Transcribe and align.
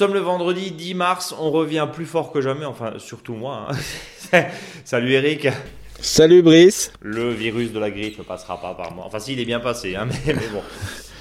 sommes 0.00 0.14
le 0.14 0.20
vendredi 0.20 0.70
10 0.70 0.94
mars, 0.94 1.34
on 1.38 1.50
revient 1.50 1.86
plus 1.92 2.06
fort 2.06 2.32
que 2.32 2.40
jamais, 2.40 2.64
enfin 2.64 2.94
surtout 2.96 3.34
moi. 3.34 3.66
hein. 4.32 4.44
Salut 4.86 5.12
Eric. 5.12 5.48
Salut 6.00 6.40
Brice. 6.40 6.90
Le 7.02 7.28
virus 7.28 7.70
de 7.70 7.78
la 7.78 7.90
grippe 7.90 8.16
ne 8.16 8.22
passera 8.22 8.58
pas 8.58 8.72
par 8.72 8.94
moi. 8.94 9.04
Enfin 9.06 9.18
si, 9.18 9.34
il 9.34 9.40
est 9.40 9.44
bien 9.44 9.60
passé, 9.60 9.96
hein, 9.96 10.06
mais, 10.26 10.32
mais 10.32 10.48
bon. 10.50 10.62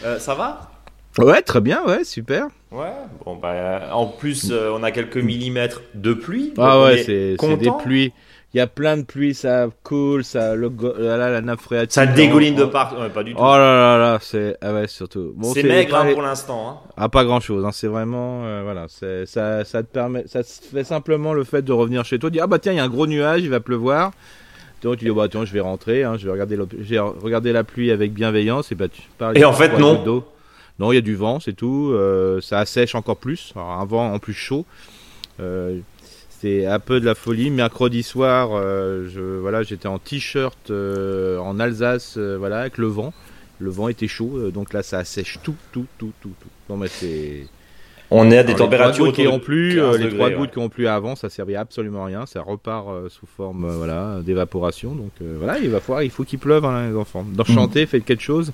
Euh, 0.05 0.18
ça 0.18 0.34
va? 0.34 0.71
Ouais, 1.18 1.41
très 1.41 1.59
bien, 1.59 1.84
ouais, 1.88 2.05
super. 2.05 2.48
Ouais. 2.71 2.94
Bon 3.26 3.36
bah 3.36 3.89
en 3.91 4.05
plus, 4.05 4.50
euh, 4.50 4.71
on 4.73 4.82
a 4.84 4.91
quelques 4.91 5.18
millimètres 5.18 5.82
de 5.93 6.14
pluie. 6.14 6.54
Ah 6.57 6.82
ouais, 6.82 7.02
est 7.02 7.36
c'est 7.38 7.57
des 7.57 7.71
pluies. 7.84 8.14
Il 8.54 8.57
y 8.57 8.62
a 8.62 8.66
plein 8.66 8.98
de 8.98 9.03
pluie, 9.03 9.35
ça 9.35 9.67
coule, 9.84 10.23
ça 10.23 10.55
le 10.55 10.70
go- 10.71 10.94
là, 10.98 11.17
là, 11.17 11.30
la 11.30 11.41
nappe 11.41 11.62
phréatique. 11.62 11.91
Ça 11.91 12.07
dégouline 12.07 12.55
de 12.55 12.66
partout. 12.66 12.95
Ouais, 12.99 13.09
pas 13.09 13.21
du 13.21 13.34
tout. 13.34 13.40
Oh 13.40 13.44
là 13.44 13.59
là 13.59 13.98
là, 13.99 14.17
c'est 14.21 14.57
ah 14.62 14.73
ouais 14.73 14.88
surtout. 14.88 15.34
Bon, 15.35 15.53
c'est 15.53 15.62
maigre 15.62 15.95
hein, 15.95 16.12
pour 16.12 16.23
l'instant. 16.23 16.67
Hein. 16.67 16.90
Ah 16.98 17.09
pas 17.09 17.26
grand 17.26 17.41
chose, 17.41 17.63
hein, 17.63 17.70
c'est 17.71 17.85
vraiment 17.88 18.45
euh, 18.45 18.62
voilà, 18.63 18.85
c'est 18.88 19.27
ça 19.27 19.63
ça 19.66 19.84
te 19.84 19.88
permet 19.88 20.23
ça 20.26 20.43
te 20.43 20.49
fait 20.49 20.84
simplement 20.84 21.34
le 21.34 21.43
fait 21.43 21.62
de 21.62 21.71
revenir 21.71 22.04
chez 22.05 22.17
toi, 22.17 22.31
dire 22.31 22.41
ah 22.45 22.48
bah 22.48 22.57
tiens 22.57 22.71
il 22.71 22.77
y 22.77 22.80
a 22.80 22.84
un 22.84 22.90
gros 22.90 23.05
nuage, 23.05 23.41
il 23.43 23.52
va 23.52 23.59
pleuvoir. 23.59 24.12
Donc 24.81 24.98
tu 24.98 25.05
dis 25.05 25.12
bah 25.12 25.27
tiens 25.29 25.45
je 25.45 25.54
vais 25.54 25.59
rentrer, 25.59 26.04
hein, 26.04 26.18
je 26.18 26.26
vais 26.26 26.31
regarder 26.31 26.57
j'ai 26.81 26.98
regardé 26.98 27.54
la 27.54 27.63
pluie 27.63 27.91
avec 27.91 28.13
bienveillance 28.13 28.71
et 28.71 28.76
bah 28.76 28.88
tu 28.88 29.04
pars. 29.20 29.38
Et 29.38 29.45
en 29.45 29.54
fait, 29.54 29.77
non. 29.77 30.23
Non 30.79 30.91
il 30.91 30.95
y 30.95 30.98
a 30.98 31.02
du 31.02 31.16
vent 31.16 31.40
c'est 31.40 31.54
tout, 31.54 31.91
euh, 31.93 32.41
ça 32.41 32.57
assèche 32.57 32.95
encore 32.95 33.18
plus, 33.18 33.54
Alors, 33.55 33.70
un 33.73 33.85
vent 33.85 34.12
en 34.12 34.18
plus 34.18 34.34
chaud. 34.34 34.66
Euh, 35.40 35.79
c'est 36.39 36.66
un 36.66 36.79
peu 36.79 36.99
de 36.99 37.05
la 37.05 37.16
folie. 37.16 37.49
Mercredi 37.49 38.03
soir, 38.03 38.52
euh, 38.53 39.07
je, 39.09 39.20
voilà, 39.20 39.63
j'étais 39.63 39.88
en 39.88 39.99
t-shirt 39.99 40.71
euh, 40.71 41.37
en 41.40 41.59
Alsace, 41.59 42.15
euh, 42.18 42.37
voilà, 42.37 42.62
avec 42.62 42.77
le 42.77 42.87
vent. 42.87 43.13
Le 43.59 43.70
vent 43.70 43.90
était 43.90 44.07
chaud, 44.07 44.51
donc 44.51 44.71
là 44.71 44.84
ça 44.84 44.99
assèche 44.99 45.40
tout, 45.43 45.55
tout, 45.73 45.85
tout, 45.98 46.13
tout, 46.21 46.31
tout. 46.40 46.49
Non 46.70 46.77
mais 46.77 46.87
c'est. 46.87 47.46
On 48.09 48.31
est 48.31 48.37
à 48.37 48.43
des 48.43 48.54
Alors, 48.54 48.65
températures 48.65 49.07
les 49.07 49.12
qui 49.12 49.27
ont 49.27 49.40
plu, 49.40 49.76
15 49.76 49.98
les 49.98 50.04
degrés, 50.05 50.18
trois 50.18 50.29
ouais. 50.29 50.35
gouttes 50.35 50.51
qui 50.51 50.57
ont 50.59 50.70
plu 50.70 50.87
avant, 50.87 51.15
ça 51.15 51.29
servait 51.29 51.55
absolument 51.55 52.04
à 52.04 52.05
rien. 52.07 52.26
Ça 52.26 52.41
repart 52.41 53.09
sous 53.09 53.27
forme, 53.27 53.70
voilà, 53.70 54.21
d'évaporation. 54.24 54.96
Donc 54.96 55.12
euh, 55.21 55.35
voilà, 55.37 55.59
il 55.59 55.70
va 55.70 55.81
falloir, 55.81 56.03
il 56.03 56.09
faut 56.09 56.24
qu'il 56.24 56.40
pleuve, 56.40 56.63
hein, 56.63 56.90
les 56.90 56.96
enfants. 56.96 57.26
Dans 57.34 57.43
chanter, 57.43 57.85
faites 57.85 58.05
quelque 58.05 58.24
chose. 58.24 58.53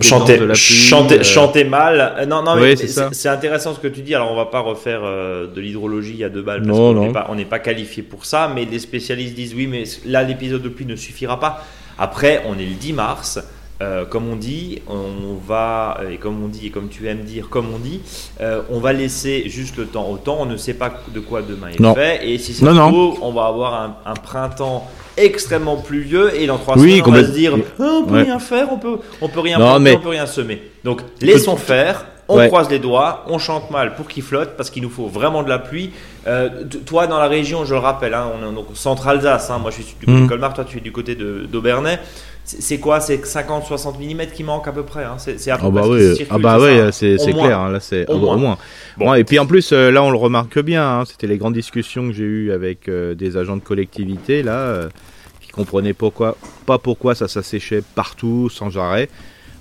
Chanter, 0.00 0.38
de 0.38 0.44
la 0.44 0.54
pluie, 0.54 0.60
chanter, 0.60 1.20
euh, 1.20 1.22
chanter 1.22 1.64
mal. 1.64 2.14
Euh, 2.18 2.26
non, 2.26 2.42
non, 2.42 2.56
mais 2.56 2.76
c'est 2.76 3.28
intéressant 3.28 3.74
ce 3.74 3.80
que 3.80 3.88
tu 3.88 4.02
dis. 4.02 4.14
Alors, 4.14 4.30
on 4.32 4.36
va 4.36 4.46
pas 4.46 4.60
refaire 4.60 5.00
euh, 5.04 5.46
de 5.46 5.60
l'hydrologie 5.60 6.22
à 6.24 6.28
deux 6.28 6.42
balles 6.42 6.62
parce 6.62 6.78
Non, 6.78 6.94
qu'on 6.94 7.12
pas, 7.12 7.30
n'est 7.34 7.44
pas 7.44 7.58
qualifié 7.58 8.02
pour 8.02 8.24
ça. 8.24 8.50
Mais 8.54 8.64
les 8.64 8.78
spécialistes 8.78 9.34
disent 9.34 9.54
oui, 9.54 9.66
mais 9.66 9.84
là, 10.04 10.22
l'épisode 10.22 10.62
de 10.62 10.68
pluie 10.68 10.86
ne 10.86 10.96
suffira 10.96 11.40
pas. 11.40 11.64
Après, 11.98 12.42
on 12.46 12.58
est 12.58 12.66
le 12.66 12.74
10 12.74 12.92
mars. 12.92 13.38
Euh, 13.80 14.04
comme 14.04 14.28
on 14.28 14.34
dit, 14.34 14.82
on 14.88 15.34
va, 15.46 16.00
et 16.10 16.16
comme 16.16 16.42
on 16.42 16.48
dit, 16.48 16.66
et 16.66 16.70
comme 16.70 16.88
tu 16.88 17.06
aimes 17.08 17.22
dire, 17.22 17.48
comme 17.48 17.66
on 17.72 17.78
dit, 17.78 18.00
euh, 18.40 18.62
on 18.70 18.80
va 18.80 18.92
laisser 18.92 19.48
juste 19.48 19.76
le 19.76 19.86
temps 19.86 20.08
au 20.10 20.16
temps. 20.16 20.38
On 20.40 20.46
ne 20.46 20.56
sait 20.56 20.74
pas 20.74 20.92
de 21.14 21.20
quoi 21.20 21.42
demain 21.42 21.68
est 21.68 21.78
Non. 21.78 21.94
fait. 21.94 22.28
Et 22.28 22.38
si 22.38 22.54
c'est 22.54 22.66
trouve, 22.66 23.18
on 23.22 23.30
va 23.32 23.46
avoir 23.46 23.74
un, 23.80 23.96
un 24.04 24.14
printemps 24.14 24.88
extrêmement 25.16 25.76
pluvieux. 25.76 26.34
Et 26.34 26.46
dans 26.48 26.58
trois 26.58 26.76
Oui, 26.76 26.98
semaines, 26.98 27.02
on 27.06 27.10
va 27.12 27.24
se 27.24 27.30
dire, 27.30 27.54
Ah, 27.78 27.82
on 28.00 28.04
peut 28.04 28.14
Ouais. 28.14 28.22
rien 28.22 28.40
faire, 28.40 28.68
on 28.72 28.78
peut, 28.78 28.98
on 29.20 29.28
peut 29.28 29.40
rien 29.40 29.58
Non, 29.58 29.66
planter, 29.66 29.80
mais- 29.84 29.96
on 29.96 30.00
peut 30.00 30.08
rien 30.08 30.26
semer. 30.26 30.60
Donc 30.82 31.02
laissons 31.20 31.56
faire, 31.56 32.06
on 32.26 32.36
Ouais. 32.36 32.48
croise 32.48 32.68
les 32.68 32.80
doigts, 32.80 33.24
on 33.28 33.38
chante 33.38 33.70
mal 33.70 33.94
pour 33.94 34.08
qu'il 34.08 34.22
flotte 34.24 34.56
parce 34.56 34.70
qu'il 34.70 34.82
nous 34.82 34.90
faut 34.90 35.06
vraiment 35.06 35.44
de 35.44 35.48
la 35.48 35.58
pluie. 35.60 35.90
Euh, 36.26 36.64
toi 36.84 37.06
dans 37.06 37.18
la 37.18 37.28
région, 37.28 37.64
je 37.64 37.74
le 37.74 37.80
rappelle, 37.80 38.14
hein, 38.14 38.26
on 38.44 38.50
est 38.50 38.54
donc 38.54 38.66
centre 38.74 39.06
Alsace, 39.06 39.50
hein, 39.50 39.58
moi 39.58 39.70
je 39.70 39.82
suis 39.82 39.94
du 40.00 40.06
côté 40.06 40.12
Mm. 40.18 40.24
de 40.24 40.28
Colmar, 40.28 40.52
toi 40.54 40.64
tu 40.64 40.78
es 40.78 40.80
du 40.80 40.90
côté 40.92 41.14
d'Aubernais. 41.14 41.98
C'est 42.48 42.78
quoi? 42.78 43.00
C'est 43.00 43.18
50-60 43.24 43.98
mm 43.98 44.26
qui 44.32 44.42
manquent 44.42 44.68
à 44.68 44.72
peu 44.72 44.82
près. 44.82 45.04
hein. 45.04 45.16
C'est 45.18 45.50
à 45.50 45.58
peu 45.58 45.66
Ah 45.66 45.70
près 45.70 45.80
bah 45.80 45.82
qui 45.82 45.88
oui, 45.90 46.26
ah 46.30 46.38
bah 46.38 46.56
c'est 46.92 47.12
oui, 47.12 47.18
c'est 47.18 47.32
clair. 47.32 47.58
hein, 47.60 47.70
là, 47.70 47.80
c'est 47.80 48.08
Au 48.10 48.16
moins. 48.18 48.36
Bon. 48.38 48.56
Bon, 48.96 49.14
et 49.14 49.24
puis 49.24 49.38
en 49.38 49.46
plus, 49.46 49.72
euh, 49.72 49.90
là, 49.90 50.02
on 50.02 50.10
le 50.10 50.16
remarque 50.16 50.58
bien. 50.60 51.00
hein, 51.00 51.04
C'était 51.04 51.26
les 51.26 51.36
grandes 51.36 51.54
discussions 51.54 52.06
que 52.08 52.12
j'ai 52.14 52.24
eues 52.24 52.52
avec 52.52 52.88
euh, 52.88 53.14
des 53.14 53.36
agents 53.36 53.56
de 53.56 53.62
collectivité 53.62 54.42
là, 54.42 54.58
euh, 54.60 54.88
qui 55.42 55.50
comprenaient 55.50 55.92
pourquoi, 55.92 56.36
pas 56.64 56.78
pourquoi 56.78 57.14
ça 57.14 57.28
s'asséchait 57.28 57.82
partout 57.94 58.48
sans 58.48 58.76
arrêt. 58.78 59.08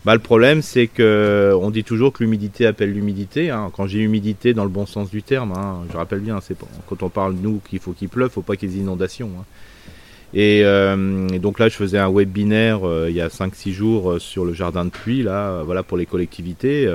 Bah, 0.05 0.13
le 0.13 0.21
problème, 0.21 0.61
c'est 0.61 0.87
que 0.87 1.53
on 1.61 1.69
dit 1.69 1.83
toujours 1.83 2.13
que 2.13 2.23
l'humidité 2.23 2.65
appelle 2.65 2.93
l'humidité. 2.93 3.49
hein. 3.49 3.69
Quand 3.75 3.87
j'ai 3.87 3.99
humidité 3.99 4.53
dans 4.53 4.63
le 4.63 4.69
bon 4.69 4.85
sens 4.85 5.09
du 5.09 5.21
terme, 5.23 5.51
hein, 5.57 5.79
je 5.91 5.97
rappelle 5.97 6.19
bien, 6.21 6.39
c'est 6.41 6.55
quand 6.87 7.03
on 7.03 7.09
parle 7.09 7.33
nous 7.33 7.59
qu'il 7.69 7.79
faut 7.79 7.91
qu'il 7.91 8.07
pleuve, 8.07 8.29
faut 8.29 8.41
pas 8.41 8.55
qu'il 8.55 8.69
y 8.69 8.71
ait 8.71 8.75
des 8.75 8.81
inondations. 8.81 9.29
hein. 9.37 9.43
Et, 10.33 10.61
euh, 10.63 11.27
et 11.29 11.39
donc 11.39 11.59
là, 11.59 11.69
je 11.69 11.75
faisais 11.75 11.97
un 11.97 12.11
webinaire 12.11 12.87
euh, 12.87 13.07
il 13.09 13.15
y 13.15 13.21
a 13.21 13.29
5-6 13.29 13.71
jours 13.71 14.11
euh, 14.11 14.19
sur 14.19 14.43
le 14.43 14.53
jardin 14.53 14.83
de 14.85 14.89
pluie, 14.89 15.23
là, 15.23 15.63
voilà, 15.63 15.83
pour 15.83 15.97
les 15.97 16.05
collectivités. 16.05 16.93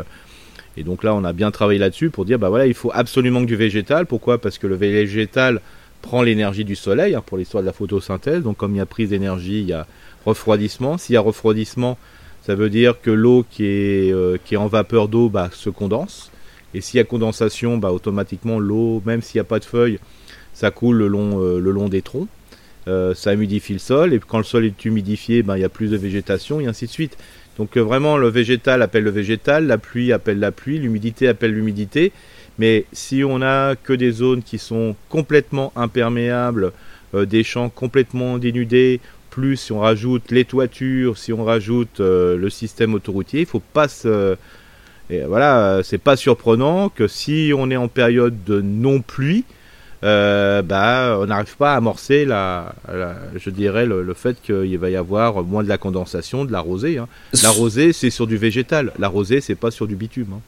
et 0.77 0.83
donc 0.83 1.03
là, 1.03 1.15
on 1.15 1.25
a 1.25 1.33
bien 1.33 1.51
travaillé 1.51 1.79
là-dessus 1.79 2.11
pour 2.11 2.25
dire, 2.25 2.39
bah 2.39 2.51
voilà, 2.51 2.67
il 2.67 2.75
faut 2.75 2.91
absolument 2.93 3.41
que 3.41 3.47
du 3.47 3.57
végétal. 3.57 4.07
Pourquoi? 4.07 4.39
Parce 4.39 4.59
que 4.59 4.67
le 4.67 4.75
végétal 4.75 5.61
prend 6.03 6.23
l'énergie 6.23 6.65
du 6.65 6.77
soleil, 6.77 7.15
hein, 7.15 7.23
pour 7.25 7.39
l'histoire 7.39 7.63
de 7.63 7.67
la 7.67 7.73
photosynthèse. 7.73 8.43
Donc 8.43 8.59
comme 8.59 8.75
il 8.75 8.79
y 8.79 8.81
a 8.81 8.87
prise 8.87 9.11
d'énergie, 9.11 9.61
il 9.61 9.69
y 9.69 9.73
a 9.73 9.87
refroidissement. 10.27 10.99
S'il 10.99 11.15
y 11.15 11.17
a 11.17 11.21
refroidissement, 11.21 11.97
ça 12.43 12.55
veut 12.55 12.71
dire 12.71 13.01
que 13.01 13.11
l'eau 13.11 13.47
qui 13.49 13.65
est, 13.65 14.45
qui 14.45 14.55
est 14.55 14.59
en 14.59 14.67
vapeur 14.67 15.09
d'eau 15.09 15.29
bah, 15.29 15.49
se 15.53 15.71
condense. 15.71 16.31
Et 16.75 16.81
s'il 16.81 16.99
y 16.99 17.01
a 17.01 17.05
condensation, 17.05 17.79
bah, 17.79 17.93
automatiquement 17.93 18.59
l'eau, 18.59 19.03
même 19.07 19.23
s'il 19.23 19.39
n'y 19.39 19.43
a 19.43 19.49
pas 19.49 19.59
de 19.59 19.65
feuilles, 19.65 19.99
ça 20.53 20.71
coule 20.71 20.97
le 20.97 21.07
long, 21.07 21.39
le 21.39 21.71
long 21.71 21.89
des 21.89 22.03
troncs. 22.03 22.29
Euh, 22.89 23.15
ça 23.15 23.33
humidifie 23.33 23.75
le 23.75 23.79
sol. 23.79 24.13
Et 24.13 24.19
quand 24.19 24.39
le 24.39 24.45
sol 24.45 24.65
est 24.65 24.85
humidifié, 24.85 25.43
bah, 25.43 25.57
il 25.57 25.61
y 25.61 25.65
a 25.65 25.69
plus 25.69 25.91
de 25.91 25.97
végétation 25.97 26.61
et 26.61 26.67
ainsi 26.67 26.87
de 26.87 26.91
suite. 26.91 27.17
Donc 27.59 27.77
euh, 27.77 27.81
vraiment, 27.81 28.17
le 28.17 28.29
végétal 28.29 28.83
appelle 28.83 29.05
le 29.05 29.11
végétal, 29.11 29.67
la 29.67 29.79
pluie 29.79 30.13
appelle 30.13 30.41
la 30.41 30.51
pluie, 30.53 30.79
l'humidité 30.79 31.29
appelle 31.29 31.53
l'humidité. 31.53 32.13
Mais 32.59 32.85
si 32.93 33.23
on 33.25 33.41
a 33.41 33.77
que 33.77 33.93
des 33.93 34.11
zones 34.11 34.43
qui 34.43 34.59
sont 34.59 34.97
complètement 35.09 35.73
imperméables, 35.77 36.73
euh, 37.15 37.25
des 37.25 37.45
champs 37.45 37.69
complètement 37.69 38.39
dénudés, 38.39 39.01
plus 39.31 39.57
si 39.57 39.73
on 39.73 39.81
rajoute 39.81 40.31
les 40.31 40.45
toitures, 40.45 41.17
si 41.17 41.33
on 41.33 41.45
rajoute 41.45 42.01
le 42.01 42.51
système 42.51 42.93
autoroutier, 42.93 43.41
il 43.41 43.47
faut 43.47 43.63
pas 43.73 43.89
se 43.89 44.37
et 45.09 45.23
voilà, 45.23 45.81
c'est 45.83 45.97
pas 45.97 46.17
surprenant 46.17 46.91
que 46.91 47.09
si 47.09 47.53
on 47.57 47.71
est 47.71 47.77
en 47.77 47.89
période 47.89 48.45
de 48.45 48.61
non-pluie, 48.61 49.45
euh, 50.05 50.63
bah, 50.63 51.19
on 51.21 51.27
n'arrive 51.27 51.57
pas 51.57 51.75
à 51.75 51.77
amorcer 51.77 52.25
la, 52.25 52.75
la- 52.93 53.17
je 53.37 53.51
dirais 53.51 53.87
le, 53.87 54.03
le 54.03 54.15
fait 54.15 54.41
qu'il 54.43 54.79
va 54.79 54.91
y 54.91 54.97
avoir 54.97 55.43
moins 55.45 55.63
de 55.63 55.69
la 55.69 55.79
condensation, 55.79 56.45
de 56.45 56.53
la 56.53 56.61
rosée. 56.61 56.99
hein. 56.99 57.09
La 57.43 57.51
rosée, 57.51 57.93
c'est 57.93 58.11
sur 58.11 58.27
du 58.27 58.37
végétal. 58.37 58.93
La 58.99 59.09
rosée, 59.09 59.41
c'est 59.41 59.55
pas 59.55 59.71
sur 59.71 59.87
du 59.87 59.95
bitume. 59.97 60.27
hein. 60.35 60.41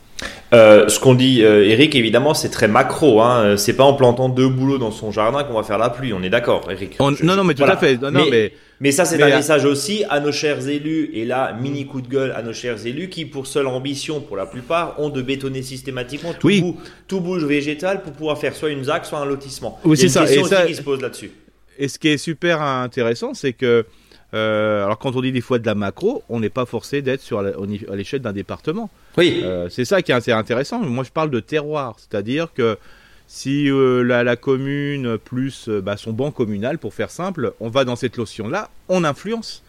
Euh, 0.52 0.88
ce 0.88 1.00
qu'on 1.00 1.14
dit, 1.14 1.42
euh, 1.44 1.64
Eric, 1.68 1.94
évidemment, 1.96 2.32
c'est 2.34 2.48
très 2.50 2.68
macro. 2.68 3.20
Hein. 3.20 3.42
Euh, 3.44 3.56
C'est 3.56 3.72
pas 3.74 3.84
en 3.84 3.94
plantant 3.94 4.28
deux 4.28 4.48
boulots 4.48 4.78
dans 4.78 4.90
son 4.92 5.10
jardin 5.10 5.42
qu'on 5.44 5.54
va 5.54 5.62
faire 5.64 5.78
la 5.78 5.90
pluie. 5.90 6.12
On 6.12 6.22
est 6.22 6.30
d'accord, 6.30 6.68
Eric. 6.70 6.96
On- 7.00 7.12
Je- 7.14 7.24
non, 7.24 7.34
non, 7.34 7.42
mais 7.44 7.54
tout 7.54 7.58
voilà. 7.58 7.74
à 7.74 7.76
fait. 7.76 7.96
Non, 8.00 8.10
Mais- 8.12 8.28
mais 8.30 8.52
Mais 8.80 8.90
ça, 8.92 9.04
c'est 9.04 9.20
un 9.22 9.26
à- 9.30 9.36
message 9.36 9.64
aussi 9.64 10.04
à 10.10 10.20
nos 10.20 10.32
chers 10.32 10.68
élus, 10.68 11.10
et 11.14 11.24
là, 11.24 11.56
mini 11.60 11.86
coup 11.86 12.00
de 12.02 12.08
gueule 12.08 12.32
à 12.36 12.42
nos 12.42 12.52
chers 12.52 12.84
élus, 12.86 13.08
qui, 13.08 13.24
pour 13.24 13.46
seule 13.46 13.66
ambition, 13.68 14.20
pour 14.20 14.36
la 14.36 14.46
plupart, 14.46 14.96
ont 15.00 15.08
de 15.10 15.22
bétonner 15.22 15.62
systématiquement 15.62 16.34
tout, 16.38 16.46
Oui. 16.48 16.60
bout, 16.60 16.76
tout 17.08 17.20
bouge 17.20 17.44
végétal 17.44 18.02
pour 18.02 18.12
pouvoir 18.12 18.36
faire 18.38 18.54
soit 18.54 18.70
une 18.70 18.84
ZAC, 18.84 19.06
soit 19.06 19.18
un 19.20 19.24
lotissement. 19.26 19.78
Oui, 19.84 19.96
c'est 19.96 20.08
ça, 20.08 20.20
question 20.22 20.44
et 20.46 20.48
ça- 20.48 20.66
qui 20.66 20.74
se 20.74 20.82
pose 20.82 21.00
là-dessus. 21.00 21.30
Et 21.78 21.88
ce 21.88 21.98
qui 21.98 22.08
est 22.08 22.18
super 22.18 22.60
intéressant, 22.62 23.32
c'est 23.34 23.52
que, 23.52 23.86
euh, 24.34 24.84
alors 24.84 24.98
quand 24.98 25.14
on 25.16 25.20
dit 25.22 25.32
des 25.32 25.40
fois 25.40 25.58
de 25.58 25.66
la 25.66 25.74
macro, 25.74 26.22
on 26.28 26.40
n'est 26.40 26.50
pas 26.50 26.66
forcé 26.66 27.00
d'être 27.02 27.20
sur 27.20 27.40
la- 27.40 27.52
à 27.90 27.96
l'échelle 27.96 28.20
d'un 28.20 28.32
département. 28.32 28.90
Oui. 29.16 29.40
Euh, 29.44 29.68
c'est 29.70 29.84
ça 29.84 30.02
qui 30.02 30.10
est 30.12 30.14
assez 30.14 30.32
intéressant. 30.32 30.80
Moi, 30.80 31.04
je 31.04 31.10
parle 31.10 31.30
de 31.30 31.40
terroir, 31.40 31.96
c'est-à-dire 31.98 32.52
que 32.52 32.76
si 33.26 33.70
euh, 33.70 34.02
la, 34.02 34.24
la 34.24 34.36
commune 34.36 35.16
plus 35.18 35.68
bah, 35.68 35.96
son 35.96 36.12
banc 36.12 36.30
communal, 36.30 36.78
pour 36.78 36.92
faire 36.94 37.10
simple, 37.10 37.52
on 37.60 37.68
va 37.70 37.84
dans 37.84 37.96
cette 37.96 38.18
notion-là, 38.18 38.68
on 38.88 39.04
influence. 39.04 39.62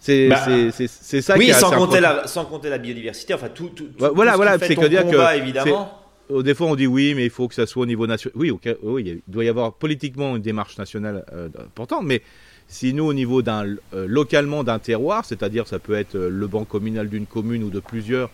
C'est 0.00 0.28
Bah, 0.28 0.36
ça 0.44 1.34
oui, 1.36 1.46
qui 1.46 1.50
est 1.50 1.54
sans 1.54 1.72
compter, 1.72 1.98
la, 2.00 2.26
sans 2.28 2.44
compter 2.44 2.68
la 2.70 2.78
biodiversité, 2.78 3.34
enfin 3.34 3.48
tout, 3.48 3.70
tout, 3.70 3.86
tout- 3.96 4.04
Ouais, 4.04 4.10
voilà, 4.14 4.32
tout 4.32 4.36
voilà, 4.36 4.58
c'est 4.58 4.76
que 4.76 4.86
dire 4.86 5.04
que 5.04 5.10
combat, 5.10 5.36
évidemment. 5.36 5.92
Des 6.30 6.54
fois, 6.54 6.66
on 6.68 6.76
dit 6.76 6.86
oui, 6.86 7.14
mais 7.16 7.24
il 7.24 7.30
faut 7.30 7.48
que 7.48 7.54
ça 7.54 7.66
soit 7.66 7.82
au 7.82 7.86
niveau 7.86 8.06
national. 8.06 8.32
Oui, 8.36 8.52
oui, 8.82 9.02
il 9.26 9.32
doit 9.32 9.44
y 9.44 9.48
avoir 9.48 9.72
politiquement 9.72 10.36
une 10.36 10.42
démarche 10.42 10.76
nationale 10.78 11.24
euh, 11.32 11.48
importante, 11.58 12.02
mais 12.04 12.22
si 12.68 12.92
nous, 12.92 13.04
au 13.04 13.14
niveau 13.14 13.40
d'un 13.40 13.64
euh, 13.94 14.06
localement 14.06 14.62
d'un 14.62 14.78
terroir, 14.78 15.24
c'est-à-dire 15.24 15.66
ça 15.66 15.78
peut 15.78 15.94
être 15.94 16.14
euh, 16.14 16.28
le 16.28 16.46
banc 16.46 16.64
communal 16.64 17.08
d'une 17.08 17.26
commune 17.26 17.64
ou 17.64 17.70
de 17.70 17.80
plusieurs, 17.80 18.30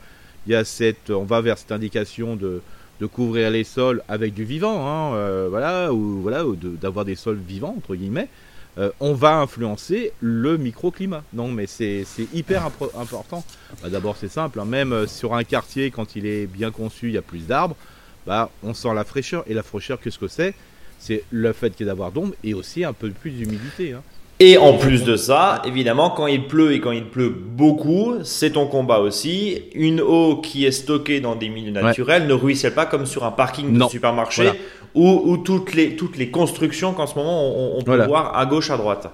il 0.46 0.52
y 0.52 0.56
a 0.56 0.64
cette, 0.64 1.10
on 1.10 1.22
va 1.24 1.40
vers 1.40 1.56
cette 1.56 1.72
indication 1.72 2.36
de, 2.36 2.60
couvrir 3.12 3.50
les 3.50 3.64
sols 3.64 4.02
avec 4.08 4.32
du 4.32 4.44
vivant, 4.44 4.86
hein, 4.86 5.14
euh, 5.14 5.46
voilà, 5.50 5.92
ou 5.92 6.22
voilà, 6.22 6.46
ou 6.46 6.56
d'avoir 6.56 7.04
des 7.04 7.16
sols 7.16 7.36
vivants 7.36 7.74
entre 7.76 7.94
guillemets. 7.96 8.28
on 8.98 9.12
va 9.12 9.36
influencer 9.40 10.12
le 10.20 10.56
microclimat. 10.56 11.22
Non, 11.34 11.48
mais 11.48 11.66
c'est 11.66 12.06
hyper 12.32 12.64
important. 12.64 13.44
Bah, 13.82 13.90
D'abord, 13.90 14.16
c'est 14.16 14.30
simple. 14.30 14.58
hein, 14.58 14.64
Même 14.64 15.06
sur 15.06 15.34
un 15.34 15.44
quartier, 15.44 15.90
quand 15.90 16.16
il 16.16 16.24
est 16.24 16.46
bien 16.46 16.70
conçu, 16.70 17.08
il 17.08 17.14
y 17.14 17.18
a 17.18 17.22
plus 17.22 17.46
d'arbres. 17.46 17.76
Bah, 18.26 18.50
on 18.62 18.72
sent 18.72 18.94
la 18.94 19.04
fraîcheur. 19.04 19.44
Et 19.48 19.52
la 19.52 19.62
fraîcheur, 19.62 20.00
qu'est-ce 20.00 20.18
que 20.18 20.28
c'est? 20.28 20.54
C'est 20.98 21.24
le 21.30 21.52
fait 21.52 21.70
qu'il 21.76 21.84
y 21.84 21.86
ait 21.86 21.92
d'avoir 21.92 22.10
d'ombre 22.10 22.34
et 22.42 22.54
aussi 22.54 22.84
un 22.84 22.94
peu 22.94 23.10
plus 23.10 23.32
d'humidité. 23.32 23.92
hein. 23.92 24.02
Et 24.40 24.58
en 24.58 24.72
plus 24.72 25.04
de 25.04 25.16
ça, 25.16 25.62
évidemment, 25.64 26.10
quand 26.10 26.26
il 26.26 26.46
pleut 26.46 26.72
et 26.72 26.80
quand 26.80 26.90
il 26.90 27.04
pleut 27.04 27.30
beaucoup, 27.30 28.16
c'est 28.24 28.50
ton 28.50 28.66
combat 28.66 28.98
aussi. 28.98 29.62
Une 29.74 30.00
eau 30.00 30.36
qui 30.36 30.66
est 30.66 30.72
stockée 30.72 31.20
dans 31.20 31.36
des 31.36 31.48
milieux 31.48 31.70
naturels 31.70 32.26
ne 32.26 32.34
ruisselle 32.34 32.74
pas 32.74 32.86
comme 32.86 33.06
sur 33.06 33.24
un 33.24 33.30
parking 33.30 33.78
de 33.78 33.84
supermarché 33.84 34.50
ou, 34.94 35.36
toutes, 35.38 35.74
les, 35.74 35.96
toutes 35.96 36.16
les 36.16 36.30
constructions 36.30 36.92
qu'en 36.92 37.06
ce 37.06 37.14
moment 37.16 37.76
on, 37.76 37.82
peut 37.82 38.04
voir 38.06 38.36
à 38.36 38.46
gauche, 38.46 38.70
à 38.70 38.76
droite. 38.76 39.08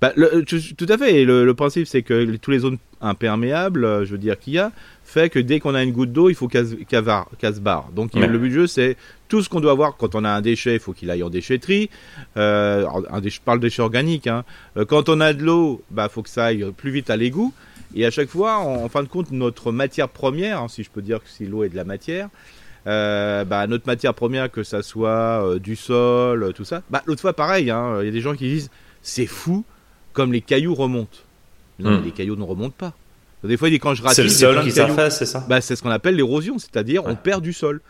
Bah, 0.00 0.12
tout, 0.46 0.86
à 0.88 0.98
fait. 0.98 1.24
le, 1.24 1.52
principe, 1.52 1.86
c'est 1.86 2.02
que 2.02 2.36
tous 2.36 2.50
les 2.50 2.60
zones 2.60 2.78
imperméables, 3.00 3.84
euh, 3.84 4.04
je 4.04 4.12
veux 4.12 4.18
dire, 4.18 4.38
qu'il 4.38 4.54
y 4.54 4.58
a, 4.58 4.72
fait 5.04 5.28
que 5.28 5.38
dès 5.38 5.60
qu'on 5.60 5.74
a 5.74 5.82
une 5.82 5.92
goutte 5.92 6.12
d'eau, 6.12 6.30
il 6.30 6.34
faut 6.34 6.48
casse-barre. 6.48 7.90
Donc 7.92 8.14
le 8.14 8.38
but 8.38 8.48
du 8.48 8.54
jeu, 8.54 8.66
c'est 8.66 8.96
tout 9.28 9.42
ce 9.42 9.48
qu'on 9.48 9.60
doit 9.60 9.72
avoir 9.72 9.96
quand 9.96 10.14
on 10.14 10.24
a 10.24 10.30
un 10.30 10.40
déchet, 10.40 10.74
il 10.74 10.80
faut 10.80 10.92
qu'il 10.92 11.10
aille 11.10 11.22
en 11.22 11.30
déchetterie. 11.30 11.90
Euh, 12.36 12.86
un 13.10 13.20
je 13.22 13.40
parle 13.40 13.58
de 13.58 13.66
déchet 13.66 13.82
organique. 13.82 14.26
Hein. 14.26 14.44
Euh, 14.76 14.84
quand 14.84 15.08
on 15.08 15.20
a 15.20 15.32
de 15.32 15.42
l'eau, 15.42 15.82
il 15.90 15.94
bah, 15.94 16.08
faut 16.08 16.22
que 16.22 16.28
ça 16.28 16.46
aille 16.46 16.64
plus 16.76 16.90
vite 16.90 17.10
à 17.10 17.16
l'égout. 17.16 17.52
Et 17.94 18.06
à 18.06 18.10
chaque 18.10 18.28
fois, 18.28 18.58
en, 18.58 18.88
fin 18.88 19.02
de 19.02 19.08
compte, 19.08 19.32
notre 19.32 19.72
matière 19.72 20.08
première, 20.08 20.62
hein, 20.62 20.68
si 20.68 20.84
je 20.84 20.90
peux 20.90 21.02
dire 21.02 21.18
que 21.18 21.28
si 21.28 21.46
l'eau 21.46 21.64
est 21.64 21.68
de 21.68 21.76
la 21.76 21.84
matière, 21.84 22.28
euh, 22.86 23.44
bah, 23.44 23.66
notre 23.66 23.86
matière 23.86 24.14
première, 24.14 24.50
que 24.50 24.62
ça 24.62 24.82
soit 24.82 25.44
euh, 25.44 25.58
du 25.58 25.76
sol, 25.76 26.52
tout 26.54 26.64
ça. 26.64 26.82
Bah, 26.88 27.02
L'autre 27.06 27.20
fois, 27.20 27.32
pareil, 27.32 27.70
hein, 27.70 27.98
il 28.00 28.06
y 28.06 28.08
a 28.08 28.12
des 28.12 28.20
gens 28.20 28.34
qui 28.34 28.48
disent 28.48 28.70
c'est 29.02 29.26
fou 29.26 29.64
comme 30.12 30.32
les 30.32 30.40
cailloux 30.40 30.74
remontent. 30.74 31.18
Non, 31.78 31.98
hmm. 31.98 32.04
les 32.04 32.10
cailloux 32.10 32.36
ne 32.36 32.42
remontent 32.42 32.74
pas. 32.76 32.94
Des 33.42 33.56
fois, 33.56 33.68
il 33.68 33.72
dit 33.72 33.78
quand 33.78 33.94
je 33.94 34.02
ratisse. 34.02 34.16
C'est 34.16 34.22
le 34.22 34.28
sol 34.54 34.62
qui 34.64 34.70
s'affaisse, 34.70 35.18
c'est 35.18 35.26
ça? 35.26 35.44
Bah, 35.48 35.60
C'est 35.60 35.76
ce 35.76 35.82
qu'on 35.82 35.90
appelle 35.90 36.16
l'érosion, 36.16 36.58
c'est-à-dire 36.58 37.04
on 37.06 37.16
perd 37.16 37.42
du 37.42 37.52
sol. 37.52 37.80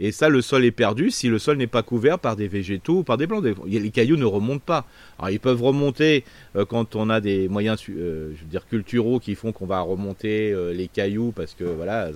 Et 0.00 0.12
ça, 0.12 0.28
le 0.28 0.40
sol 0.42 0.64
est 0.64 0.70
perdu 0.70 1.10
si 1.10 1.28
le 1.28 1.38
sol 1.40 1.56
n'est 1.56 1.66
pas 1.66 1.82
couvert 1.82 2.20
par 2.20 2.36
des 2.36 2.46
végétaux 2.46 2.98
ou 2.98 3.02
par 3.02 3.16
des 3.16 3.26
plantes. 3.26 3.44
Les 3.66 3.90
cailloux 3.90 4.16
ne 4.16 4.24
remontent 4.24 4.62
pas. 4.64 4.86
Alors, 5.18 5.30
ils 5.30 5.40
peuvent 5.40 5.60
remonter 5.60 6.24
euh, 6.54 6.64
quand 6.64 6.94
on 6.94 7.10
a 7.10 7.20
des 7.20 7.48
moyens, 7.48 7.80
euh, 7.88 8.32
je 8.36 8.42
veux 8.42 8.50
dire, 8.50 8.66
culturaux 8.68 9.18
qui 9.18 9.34
font 9.34 9.50
qu'on 9.50 9.66
va 9.66 9.80
remonter 9.80 10.52
euh, 10.52 10.72
les 10.72 10.86
cailloux 10.86 11.32
parce 11.34 11.54
que 11.54 11.64
voilà. 11.64 12.10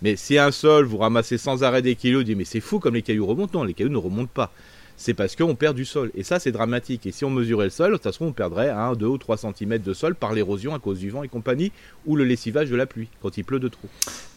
Mais 0.00 0.14
si 0.14 0.38
un 0.38 0.52
sol, 0.52 0.84
vous 0.84 0.98
ramassez 0.98 1.38
sans 1.38 1.64
arrêt 1.64 1.82
des 1.82 1.96
kilos, 1.96 2.20
vous 2.20 2.24
dites 2.24 2.38
mais 2.38 2.44
c'est 2.44 2.60
fou 2.60 2.78
comme 2.78 2.94
les 2.94 3.02
cailloux 3.02 3.26
remontent. 3.26 3.58
Non, 3.58 3.64
les 3.64 3.74
cailloux 3.74 3.90
ne 3.90 3.96
remontent 3.96 4.30
pas 4.32 4.52
c'est 4.98 5.14
parce 5.14 5.36
qu'on 5.36 5.54
perd 5.54 5.76
du 5.76 5.84
sol. 5.84 6.10
Et 6.16 6.24
ça, 6.24 6.40
c'est 6.40 6.50
dramatique. 6.50 7.06
Et 7.06 7.12
si 7.12 7.24
on 7.24 7.30
mesurait 7.30 7.66
le 7.66 7.70
sol, 7.70 7.92
de 7.92 7.94
toute 7.94 8.02
façon, 8.02 8.26
on 8.26 8.32
perdrait 8.32 8.68
1, 8.68 8.94
2 8.94 9.06
ou 9.06 9.16
3 9.16 9.36
cm 9.36 9.78
de 9.78 9.94
sol 9.94 10.16
par 10.16 10.32
l'érosion 10.32 10.74
à 10.74 10.80
cause 10.80 10.98
du 10.98 11.08
vent 11.08 11.22
et 11.22 11.28
compagnie, 11.28 11.70
ou 12.04 12.16
le 12.16 12.24
lessivage 12.24 12.68
de 12.68 12.74
la 12.74 12.84
pluie, 12.84 13.08
quand 13.22 13.38
il 13.38 13.44
pleut 13.44 13.60
de 13.60 13.68
trop. 13.68 13.88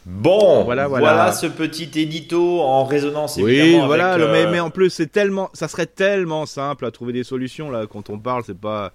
Bon, 0.05 0.63
voilà, 0.63 0.87
voilà. 0.87 1.31
ce 1.31 1.47
petit 1.47 1.89
édito 1.99 2.61
en 2.61 2.85
résonance. 2.85 3.37
Oui, 3.41 3.75
voilà, 3.85 4.17
mais, 4.19 4.23
euh, 4.23 4.51
mais, 4.51 4.59
en 4.59 4.69
plus, 4.69 4.91
c'est 4.91 5.11
tellement, 5.11 5.49
ça 5.53 5.67
serait 5.67 5.87
tellement 5.87 6.45
simple 6.45 6.85
à 6.85 6.91
trouver 6.91 7.13
des 7.13 7.23
solutions 7.23 7.71
là. 7.71 7.87
Quand 7.87 8.11
on 8.11 8.19
parle, 8.19 8.43
c'est 8.45 8.57
pas, 8.57 8.93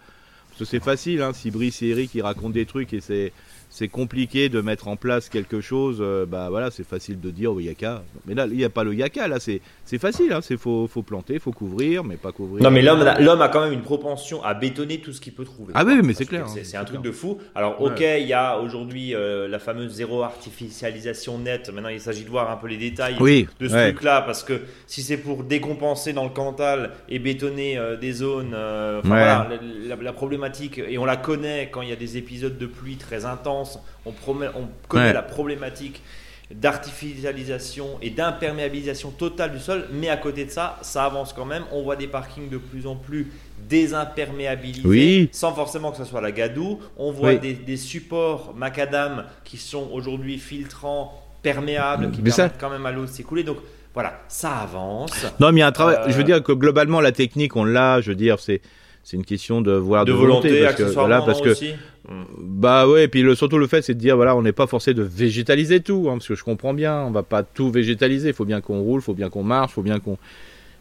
c'est 0.64 0.82
facile. 0.82 1.20
Hein, 1.20 1.32
si 1.34 1.50
Brice 1.50 1.82
et 1.82 1.88
Eric 1.88 2.14
ils 2.14 2.22
racontent 2.22 2.50
des 2.50 2.66
trucs 2.66 2.92
et 2.94 3.00
c'est 3.00 3.32
c'est 3.76 3.88
compliqué 3.88 4.48
de 4.48 4.62
mettre 4.62 4.88
en 4.88 4.96
place 4.96 5.28
quelque 5.28 5.60
chose, 5.60 5.98
euh, 6.00 6.24
bah 6.24 6.46
voilà, 6.48 6.70
c'est 6.70 6.86
facile 6.86 7.20
de 7.20 7.30
dire 7.30 7.52
au 7.52 7.60
yaka. 7.60 8.02
Mais 8.24 8.32
là, 8.32 8.46
il 8.46 8.56
n'y 8.56 8.64
a 8.64 8.70
pas 8.70 8.84
le 8.84 8.94
yaka, 8.94 9.28
là, 9.28 9.38
c'est, 9.38 9.60
c'est 9.84 9.98
facile, 9.98 10.32
hein, 10.32 10.40
c'est 10.40 10.56
faut, 10.56 10.86
faut 10.86 11.02
planter, 11.02 11.38
faut 11.38 11.52
couvrir, 11.52 12.02
mais 12.02 12.16
pas 12.16 12.32
couvrir. 12.32 12.62
Non, 12.62 12.70
mais 12.70 12.80
l'homme, 12.80 13.04
l'homme 13.20 13.42
a 13.42 13.50
quand 13.50 13.60
même 13.60 13.74
une 13.74 13.82
propension 13.82 14.42
à 14.42 14.54
bétonner 14.54 15.00
tout 15.00 15.12
ce 15.12 15.20
qu'il 15.20 15.34
peut 15.34 15.44
trouver. 15.44 15.74
Ah 15.76 15.84
oui, 15.84 16.00
mais 16.02 16.14
c'est 16.14 16.24
clair. 16.24 16.48
C'est, 16.48 16.64
c'est 16.64 16.78
un 16.78 16.86
truc 16.86 17.02
de 17.02 17.10
fou. 17.10 17.36
Alors, 17.54 17.82
ok, 17.82 18.00
il 18.00 18.26
y 18.26 18.32
a 18.32 18.58
aujourd'hui 18.58 19.14
euh, 19.14 19.46
la 19.46 19.58
fameuse 19.58 19.92
zéro 19.92 20.22
artificialisation 20.22 21.38
nette. 21.38 21.68
Maintenant, 21.68 21.90
il 21.90 22.00
s'agit 22.00 22.24
de 22.24 22.30
voir 22.30 22.50
un 22.50 22.56
peu 22.56 22.68
les 22.68 22.78
détails 22.78 23.18
de 23.18 23.68
ce 23.68 23.90
truc-là, 23.90 24.22
parce 24.22 24.42
que 24.42 24.62
si 24.86 25.02
c'est 25.02 25.18
pour 25.18 25.44
décompenser 25.44 26.14
dans 26.14 26.24
le 26.24 26.30
Cantal 26.30 26.92
et 27.10 27.18
bétonner 27.18 27.76
euh, 27.76 27.98
des 27.98 28.12
zones, 28.12 28.56
voilà, 29.04 29.50
la 29.86 30.12
problématique, 30.14 30.78
et 30.78 30.96
on 30.96 31.04
la 31.04 31.18
connaît 31.18 31.68
quand 31.70 31.82
il 31.82 31.90
y 31.90 31.92
a 31.92 31.96
des 31.96 32.16
épisodes 32.16 32.56
de 32.56 32.66
pluie 32.66 32.96
très 32.96 33.26
intenses 33.26 33.65
on, 34.04 34.12
connaît 34.88 35.12
la 35.12 35.22
problématique 35.22 36.02
d'artificialisation 36.54 37.98
et 38.02 38.10
d'imperméabilisation 38.10 39.10
totale 39.10 39.52
du 39.52 39.58
sol, 39.58 39.86
mais 39.92 40.08
à 40.08 40.16
côté 40.16 40.44
de 40.44 40.50
ça, 40.50 40.78
ça 40.82 41.04
avance 41.04 41.32
quand 41.32 41.44
même. 41.44 41.64
On 41.72 41.82
voit 41.82 41.96
des 41.96 42.06
parkings 42.06 42.48
de 42.48 42.58
plus 42.58 42.86
en 42.86 42.94
plus 42.94 43.32
désimperméabilisés, 43.68 45.28
sans 45.32 45.52
forcément 45.52 45.90
que 45.90 45.96
ce 45.96 46.04
soit 46.04 46.20
la 46.20 46.30
gadoue. 46.30 46.78
On 46.96 47.10
voit 47.10 47.34
des, 47.34 47.76
supports 47.76 48.54
macadam 48.56 49.24
qui 49.44 49.56
sont 49.56 49.90
aujourd'hui 49.92 50.38
filtrants, 50.38 51.20
perméables, 51.42 52.12
qui 52.12 52.22
permettent 52.22 52.60
quand 52.60 52.70
même 52.70 52.86
à 52.86 52.92
l'eau 52.92 53.06
de 53.06 53.10
s'écouler. 53.10 53.42
Donc 53.42 53.58
voilà, 53.92 54.20
ça 54.28 54.58
avance. 54.58 55.26
Non, 55.40 55.50
mais 55.50 55.58
il 55.58 55.60
y 55.60 55.62
a 55.62 55.66
un 55.66 55.72
travail. 55.72 55.98
Je 56.06 56.12
veux 56.12 56.20
euh, 56.20 56.24
dire 56.24 56.42
que 56.42 56.52
globalement, 56.52 57.00
la 57.00 57.12
technique, 57.12 57.56
on 57.56 57.64
l'a. 57.64 58.00
Je 58.00 58.10
veux 58.10 58.16
dire, 58.16 58.38
c'est 58.38 58.60
c'est 59.06 59.16
une 59.16 59.24
question 59.24 59.60
de 59.60 59.70
voir 59.70 60.04
de, 60.04 60.10
volonté, 60.10 60.64
parce 60.64 60.74
que, 60.74 60.82
voilà, 60.82 61.22
parce 61.22 61.40
que 61.40 61.50
aussi. 61.50 61.74
Bah 62.40 62.86
ouais 62.86 63.04
et 63.04 63.08
puis 63.08 63.22
le, 63.22 63.34
surtout 63.34 63.58
le 63.58 63.66
fait 63.66 63.82
c'est 63.82 63.94
de 63.94 63.98
dire 63.98 64.16
voilà 64.16 64.36
on 64.36 64.42
n'est 64.42 64.52
pas 64.52 64.66
forcé 64.66 64.94
de 64.94 65.02
végétaliser 65.02 65.80
tout 65.80 66.06
hein, 66.08 66.14
parce 66.14 66.28
que 66.28 66.36
je 66.36 66.44
comprends 66.44 66.72
bien 66.72 67.02
on 67.02 67.10
va 67.10 67.22
pas 67.22 67.42
tout 67.42 67.70
végétaliser. 67.70 68.28
Il 68.28 68.34
faut 68.34 68.44
bien 68.44 68.60
qu'on 68.60 68.80
roule 68.80 69.00
il 69.00 69.04
faut 69.04 69.14
bien 69.14 69.28
qu'on 69.28 69.42
marche 69.42 69.72
faut 69.72 69.82
bien 69.82 69.98
qu'on 69.98 70.16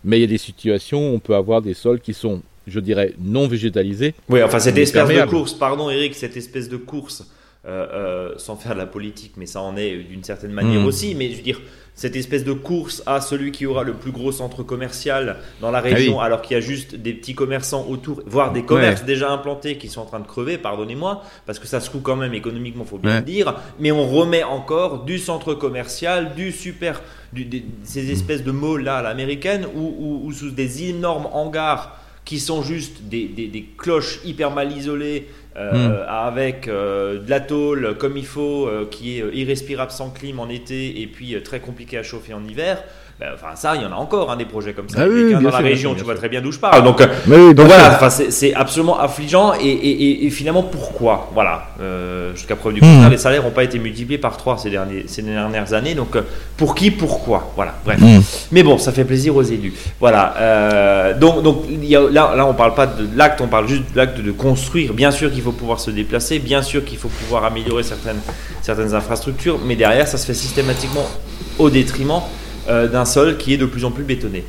mais 0.03 0.19
il 0.19 0.21
y 0.21 0.25
a 0.25 0.27
des 0.27 0.37
situations 0.37 1.11
où 1.11 1.15
on 1.15 1.19
peut 1.19 1.35
avoir 1.35 1.61
des 1.61 1.73
sols 1.73 1.99
qui 1.99 2.13
sont 2.13 2.41
je 2.67 2.79
dirais 2.79 3.13
non 3.19 3.47
végétalisés. 3.47 4.13
Oui 4.29 4.43
enfin 4.43 4.59
cette 4.59 4.77
espèce 4.77 5.09
de 5.09 5.25
course 5.25 5.53
pardon 5.53 5.89
Eric 5.89 6.13
cette 6.13 6.37
espèce 6.37 6.69
de 6.69 6.77
course 6.77 7.27
euh, 7.67 7.87
euh, 7.93 8.33
sans 8.37 8.55
faire 8.55 8.73
de 8.73 8.79
la 8.79 8.85
politique 8.85 9.33
mais 9.37 9.47
ça 9.47 9.59
en 9.61 9.75
est 9.75 9.97
d'une 9.97 10.23
certaine 10.23 10.51
manière 10.51 10.81
hmm. 10.81 10.85
aussi. 10.85 11.15
Mais 11.15 11.31
je 11.31 11.37
veux 11.37 11.41
dire 11.41 11.61
cette 11.95 12.17
espèce 12.17 12.43
de 12.43 12.51
course 12.51 13.01
à 13.05 13.21
celui 13.21 13.51
qui 13.51 13.65
aura 13.65 13.83
le 13.83 13.93
plus 13.93 14.11
gros 14.11 14.33
centre 14.33 14.63
commercial 14.63 15.37
dans 15.61 15.71
la 15.71 15.79
région, 15.79 16.19
ah 16.19 16.25
alors 16.25 16.41
qu'il 16.41 16.55
y 16.55 16.57
a 16.57 16.61
juste 16.61 16.93
des 16.93 17.13
petits 17.13 17.33
commerçants 17.35 17.85
autour, 17.89 18.21
voire 18.25 18.51
des 18.51 18.63
commerces 18.63 19.05
déjà 19.05 19.31
implantés 19.31 19.77
qui 19.77 19.87
sont 19.87 20.01
en 20.01 20.05
train 20.05 20.19
de 20.19 20.27
crever, 20.27 20.57
pardonnez-moi, 20.57 21.23
parce 21.45 21.57
que 21.57 21.67
ça 21.67 21.79
se 21.79 21.89
coûte 21.89 22.03
quand 22.03 22.17
même 22.17 22.33
économiquement, 22.33 22.83
faut 22.83 22.97
bien 22.97 23.15
le 23.19 23.25
dire, 23.25 23.55
mais 23.79 23.93
on 23.93 24.05
remet 24.05 24.43
encore 24.43 25.05
du 25.05 25.17
centre 25.17 25.53
commercial, 25.53 26.35
du 26.35 26.51
super, 26.51 27.01
ces 27.83 28.11
espèces 28.11 28.43
de 28.43 28.51
malls 28.51 28.83
là 28.83 28.97
à 28.97 29.01
l'américaine, 29.01 29.65
ou, 29.73 30.29
sous 30.33 30.51
des 30.51 30.89
énormes 30.89 31.29
hangars 31.31 31.97
qui 32.25 32.39
sont 32.39 32.61
juste 32.61 33.03
des, 33.03 33.27
des 33.27 33.69
cloches 33.77 34.19
hyper 34.25 34.51
mal 34.51 34.71
isolées, 34.75 35.29
euh, 35.57 36.03
avec 36.07 36.67
euh, 36.67 37.19
de 37.19 37.29
la 37.29 37.39
tôle 37.39 37.95
comme 37.97 38.17
il 38.17 38.25
faut, 38.25 38.67
euh, 38.67 38.85
qui 38.89 39.19
est 39.19 39.23
irrespirable 39.33 39.91
sans 39.91 40.09
clim 40.09 40.39
en 40.39 40.49
été 40.49 41.01
et 41.01 41.07
puis 41.07 41.41
très 41.43 41.61
compliqué 41.61 41.97
à 41.97 42.03
chauffer 42.03 42.33
en 42.33 42.43
hiver. 42.43 42.83
Ben, 43.17 43.27
enfin, 43.33 43.55
ça, 43.55 43.77
il 43.77 43.81
y 43.81 43.85
en 43.85 43.93
a 43.93 43.95
encore 43.95 44.29
hein, 44.29 44.35
des 44.35 44.43
projets 44.43 44.73
comme 44.73 44.89
ça. 44.89 45.03
Ah 45.03 45.39
dans 45.39 45.49
la 45.49 45.57
région, 45.59 45.95
tu 45.95 46.03
vois 46.03 46.15
très 46.15 46.27
bien 46.27 46.41
d'où 46.41 46.51
je 46.51 46.59
parle. 46.59 46.83
Donc, 46.83 46.99
donc 46.99 47.65
voilà, 47.65 48.09
c'est 48.09 48.53
absolument 48.53 48.99
affligeant. 48.99 49.53
Et, 49.53 50.29
finalement, 50.29 50.63
pourquoi? 50.63 51.31
Voilà, 51.33 51.63
jusqu'à 52.35 52.57
preuve 52.57 52.73
du 52.73 52.81
contraire, 52.81 53.07
hmm. 53.07 53.11
les 53.11 53.17
salaires 53.17 53.43
n'ont 53.43 53.51
pas 53.51 53.63
été 53.63 53.79
multipliés 53.79 54.17
par 54.17 54.35
3 54.35 54.57
ces, 54.57 54.69
derniers, 54.69 55.05
ces 55.07 55.21
dernières 55.21 55.73
années. 55.73 55.95
Donc, 55.95 56.17
pour 56.57 56.75
qui? 56.75 56.91
Pourquoi? 56.91 57.53
Voilà, 57.55 57.75
bref. 57.85 58.01
Hmm. 58.01 58.19
Mais 58.51 58.63
bon, 58.63 58.77
ça 58.77 58.91
fait 58.91 59.05
plaisir 59.05 59.33
aux 59.37 59.43
élus. 59.43 59.73
Voilà. 60.01 61.13
donc, 61.17 61.41
donc 61.41 61.63
là, 62.11 62.35
là, 62.35 62.45
on 62.45 62.53
parle 62.53 62.73
pas 62.73 62.85
de 62.85 63.07
l'acte, 63.15 63.39
on 63.39 63.47
parle 63.47 63.69
juste 63.69 63.93
de 63.93 63.97
l'acte 63.97 64.19
de 64.19 64.31
construire. 64.31 64.93
Bien 64.93 65.11
sûr 65.11 65.31
qu'il 65.31 65.41
faut 65.41 65.53
pouvoir 65.53 65.79
se 65.79 65.89
déplacer, 65.89 66.39
bien 66.39 66.61
sûr 66.61 66.83
qu'il 66.83 66.97
faut 66.97 67.07
pouvoir 67.07 67.45
améliorer 67.45 67.83
certaines, 67.83 68.19
certaines 68.61 68.93
infrastructures, 68.93 69.57
mais 69.65 69.77
derrière, 69.77 70.05
ça 70.05 70.17
se 70.17 70.25
fait 70.25 70.33
systématiquement 70.33 71.05
au 71.59 71.69
détriment 71.69 72.21
euh, 72.67 72.87
d'un 72.87 73.05
sol 73.05 73.37
qui 73.37 73.53
est 73.53 73.57
de 73.57 73.65
plus 73.65 73.85
en 73.85 73.91
plus 73.91 74.03
bétonné. 74.03 74.43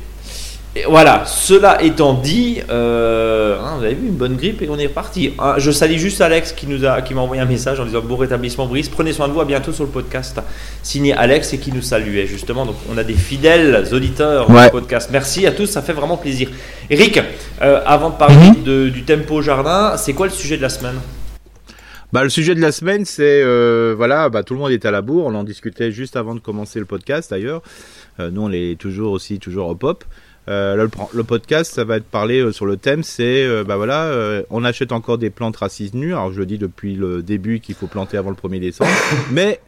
Et 0.77 0.83
voilà, 0.87 1.23
cela 1.25 1.81
étant 1.81 2.13
dit, 2.13 2.59
euh, 2.69 3.57
hein, 3.59 3.77
vous 3.79 3.83
avez 3.83 3.95
vu 3.95 4.09
une 4.09 4.15
bonne 4.15 4.35
grippe 4.35 4.61
et 4.61 4.69
on 4.69 4.77
est 4.77 4.85
reparti. 4.85 5.33
Hein, 5.39 5.55
je 5.57 5.71
salue 5.71 5.97
juste 5.97 6.21
Alex 6.21 6.51
qui 6.51 6.67
nous 6.67 6.85
a, 6.85 7.01
qui 7.01 7.15
m'a 7.15 7.21
envoyé 7.21 7.41
un 7.41 7.45
message 7.45 7.79
en 7.79 7.85
disant 7.85 8.01
bon 8.01 8.15
rétablissement 8.15 8.67
Brice, 8.67 8.87
prenez 8.87 9.11
soin 9.11 9.27
de 9.27 9.33
vous, 9.33 9.41
à 9.41 9.45
bientôt 9.45 9.73
sur 9.73 9.85
le 9.85 9.89
podcast. 9.89 10.39
Signé 10.83 11.13
Alex 11.13 11.53
et 11.53 11.57
qui 11.57 11.71
nous 11.71 11.81
saluait 11.81 12.27
justement. 12.27 12.63
Donc 12.63 12.75
on 12.93 12.97
a 12.99 13.03
des 13.03 13.15
fidèles 13.15 13.87
auditeurs 13.91 14.45
du 14.47 14.69
podcast. 14.69 15.09
Merci 15.11 15.47
à 15.47 15.51
tous, 15.51 15.65
ça 15.65 15.81
fait 15.81 15.93
vraiment 15.93 16.17
plaisir. 16.17 16.49
Eric, 16.91 17.21
euh, 17.63 17.81
avant 17.83 18.11
de 18.11 18.15
parler 18.15 18.35
mhm. 18.35 18.89
du 18.91 19.03
tempo 19.03 19.41
jardin, 19.41 19.95
c'est 19.97 20.13
quoi 20.13 20.27
le 20.27 20.31
sujet 20.31 20.57
de 20.57 20.61
la 20.61 20.69
semaine? 20.69 20.99
Bah, 22.13 22.23
le 22.23 22.29
sujet 22.29 22.55
de 22.55 22.61
la 22.61 22.71
semaine, 22.71 23.05
c'est 23.05 23.41
euh, 23.43 23.93
voilà, 23.95 24.29
bah, 24.29 24.43
tout 24.43 24.53
le 24.53 24.59
monde 24.59 24.71
est 24.71 24.85
à 24.85 24.91
la 24.91 25.01
bourre. 25.01 25.25
On 25.25 25.35
en 25.35 25.43
discutait 25.43 25.91
juste 25.91 26.15
avant 26.15 26.35
de 26.35 26.39
commencer 26.39 26.79
le 26.79 26.85
podcast 26.85 27.31
d'ailleurs. 27.31 27.61
nous, 28.19 28.41
on 28.41 28.51
est 28.51 28.79
toujours 28.79 29.11
aussi 29.11 29.39
toujours 29.39 29.67
au 29.69 29.75
pop. 29.75 30.03
Euh, 30.49 30.87
le, 31.13 31.23
podcast, 31.23 31.73
ça 31.73 31.83
va 31.83 31.97
être 31.97 32.05
parlé 32.05 32.39
euh, 32.39 32.53
sur 32.53 32.65
le 32.65 32.77
thème, 32.77 33.03
c'est 33.03 33.43
euh, 33.43 33.65
bah 33.65 33.75
voilà, 33.75 34.43
on 34.49 34.63
achète 34.63 34.93
encore 34.93 35.17
des 35.17 35.29
plantes 35.29 35.57
racistes 35.57 35.93
nues. 35.93 36.13
Alors 36.13 36.31
je 36.31 36.39
le 36.39 36.45
dis 36.45 36.57
depuis 36.57 36.95
le 36.95 37.21
début 37.21 37.59
qu'il 37.59 37.75
faut 37.75 37.87
planter 37.87 38.17
avant 38.17 38.29
le 38.29 38.35
1er 38.35 38.59
décembre, 38.59 38.91
mais 39.31 39.59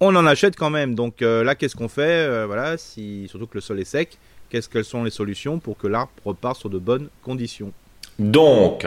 on 0.00 0.14
en 0.14 0.26
achète 0.26 0.56
quand 0.56 0.70
même. 0.70 0.94
Donc 0.94 1.20
là, 1.20 1.54
qu'est-ce 1.54 1.76
qu'on 1.76 1.88
fait 1.88 2.46
Voilà, 2.46 2.76
si 2.76 3.26
surtout 3.28 3.46
que 3.46 3.54
le 3.54 3.60
sol 3.60 3.80
est 3.80 3.84
sec, 3.84 4.18
qu'est-ce 4.50 4.68
quelles 4.68 4.84
sont 4.84 5.04
les 5.04 5.10
solutions 5.10 5.58
pour 5.58 5.78
que 5.78 5.86
l'arbre 5.86 6.12
repart 6.24 6.58
sur 6.58 6.68
de 6.68 6.78
bonnes 6.78 7.08
conditions? 7.22 7.72
Donc, 8.18 8.86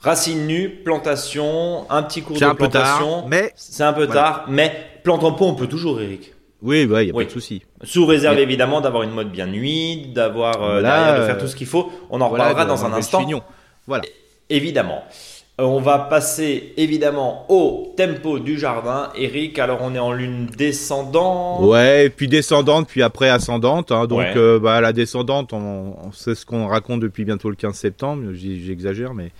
racines 0.00 0.46
nues, 0.46 0.80
plantation, 0.84 1.90
un 1.90 2.02
petit 2.02 2.22
cours 2.22 2.38
de 2.38 2.52
plantation. 2.52 3.26
mais 3.28 3.52
c'est 3.56 3.84
un 3.84 3.92
peu 3.92 4.06
tard, 4.06 4.44
mais 4.48 4.72
plante 5.02 5.24
en 5.24 5.32
pot, 5.32 5.46
on 5.46 5.54
peut 5.54 5.66
toujours, 5.66 6.00
Eric. 6.00 6.32
Oui, 6.60 6.82
il 6.82 6.88
n'y 6.88 7.10
a 7.10 7.12
pas 7.12 7.24
de 7.24 7.30
souci. 7.30 7.62
Sous 7.84 8.04
réserve 8.04 8.38
évidemment 8.38 8.80
d'avoir 8.80 9.04
une 9.04 9.12
mode 9.12 9.30
bien 9.30 9.46
nuit, 9.46 10.10
d'avoir 10.12 10.62
euh, 10.62 10.80
de 10.80 11.26
faire 11.26 11.38
tout 11.38 11.46
ce 11.46 11.54
qu'il 11.54 11.68
faut. 11.68 11.92
On 12.10 12.20
en 12.20 12.28
reparlera 12.28 12.64
dans 12.64 12.84
un 12.84 12.92
instant. 12.92 13.24
Voilà. 13.86 14.04
évidemment. 14.50 15.04
Euh, 15.60 15.64
on 15.64 15.80
va 15.80 15.98
passer 15.98 16.72
évidemment 16.76 17.46
au 17.48 17.92
tempo 17.96 18.38
du 18.38 18.58
jardin. 18.58 19.10
Eric, 19.16 19.58
alors 19.58 19.78
on 19.82 19.94
est 19.94 19.98
en 19.98 20.12
lune 20.12 20.46
descendante. 20.46 21.62
Ouais, 21.62 22.10
puis 22.10 22.28
descendante, 22.28 22.86
puis 22.88 23.02
après 23.02 23.28
ascendante. 23.28 23.90
Hein. 23.90 24.06
donc 24.06 24.26
euh, 24.36 24.60
bah, 24.60 24.80
la 24.80 24.92
descendante, 24.92 25.52
on, 25.52 26.12
sait 26.12 26.34
ce 26.34 26.44
qu'on 26.46 26.66
raconte 26.66 27.00
depuis 27.00 27.24
bientôt 27.24 27.50
le 27.50 27.56
15 27.56 27.74
septembre. 27.74 28.22
J'exagère, 28.34 29.14
mais 29.14 29.30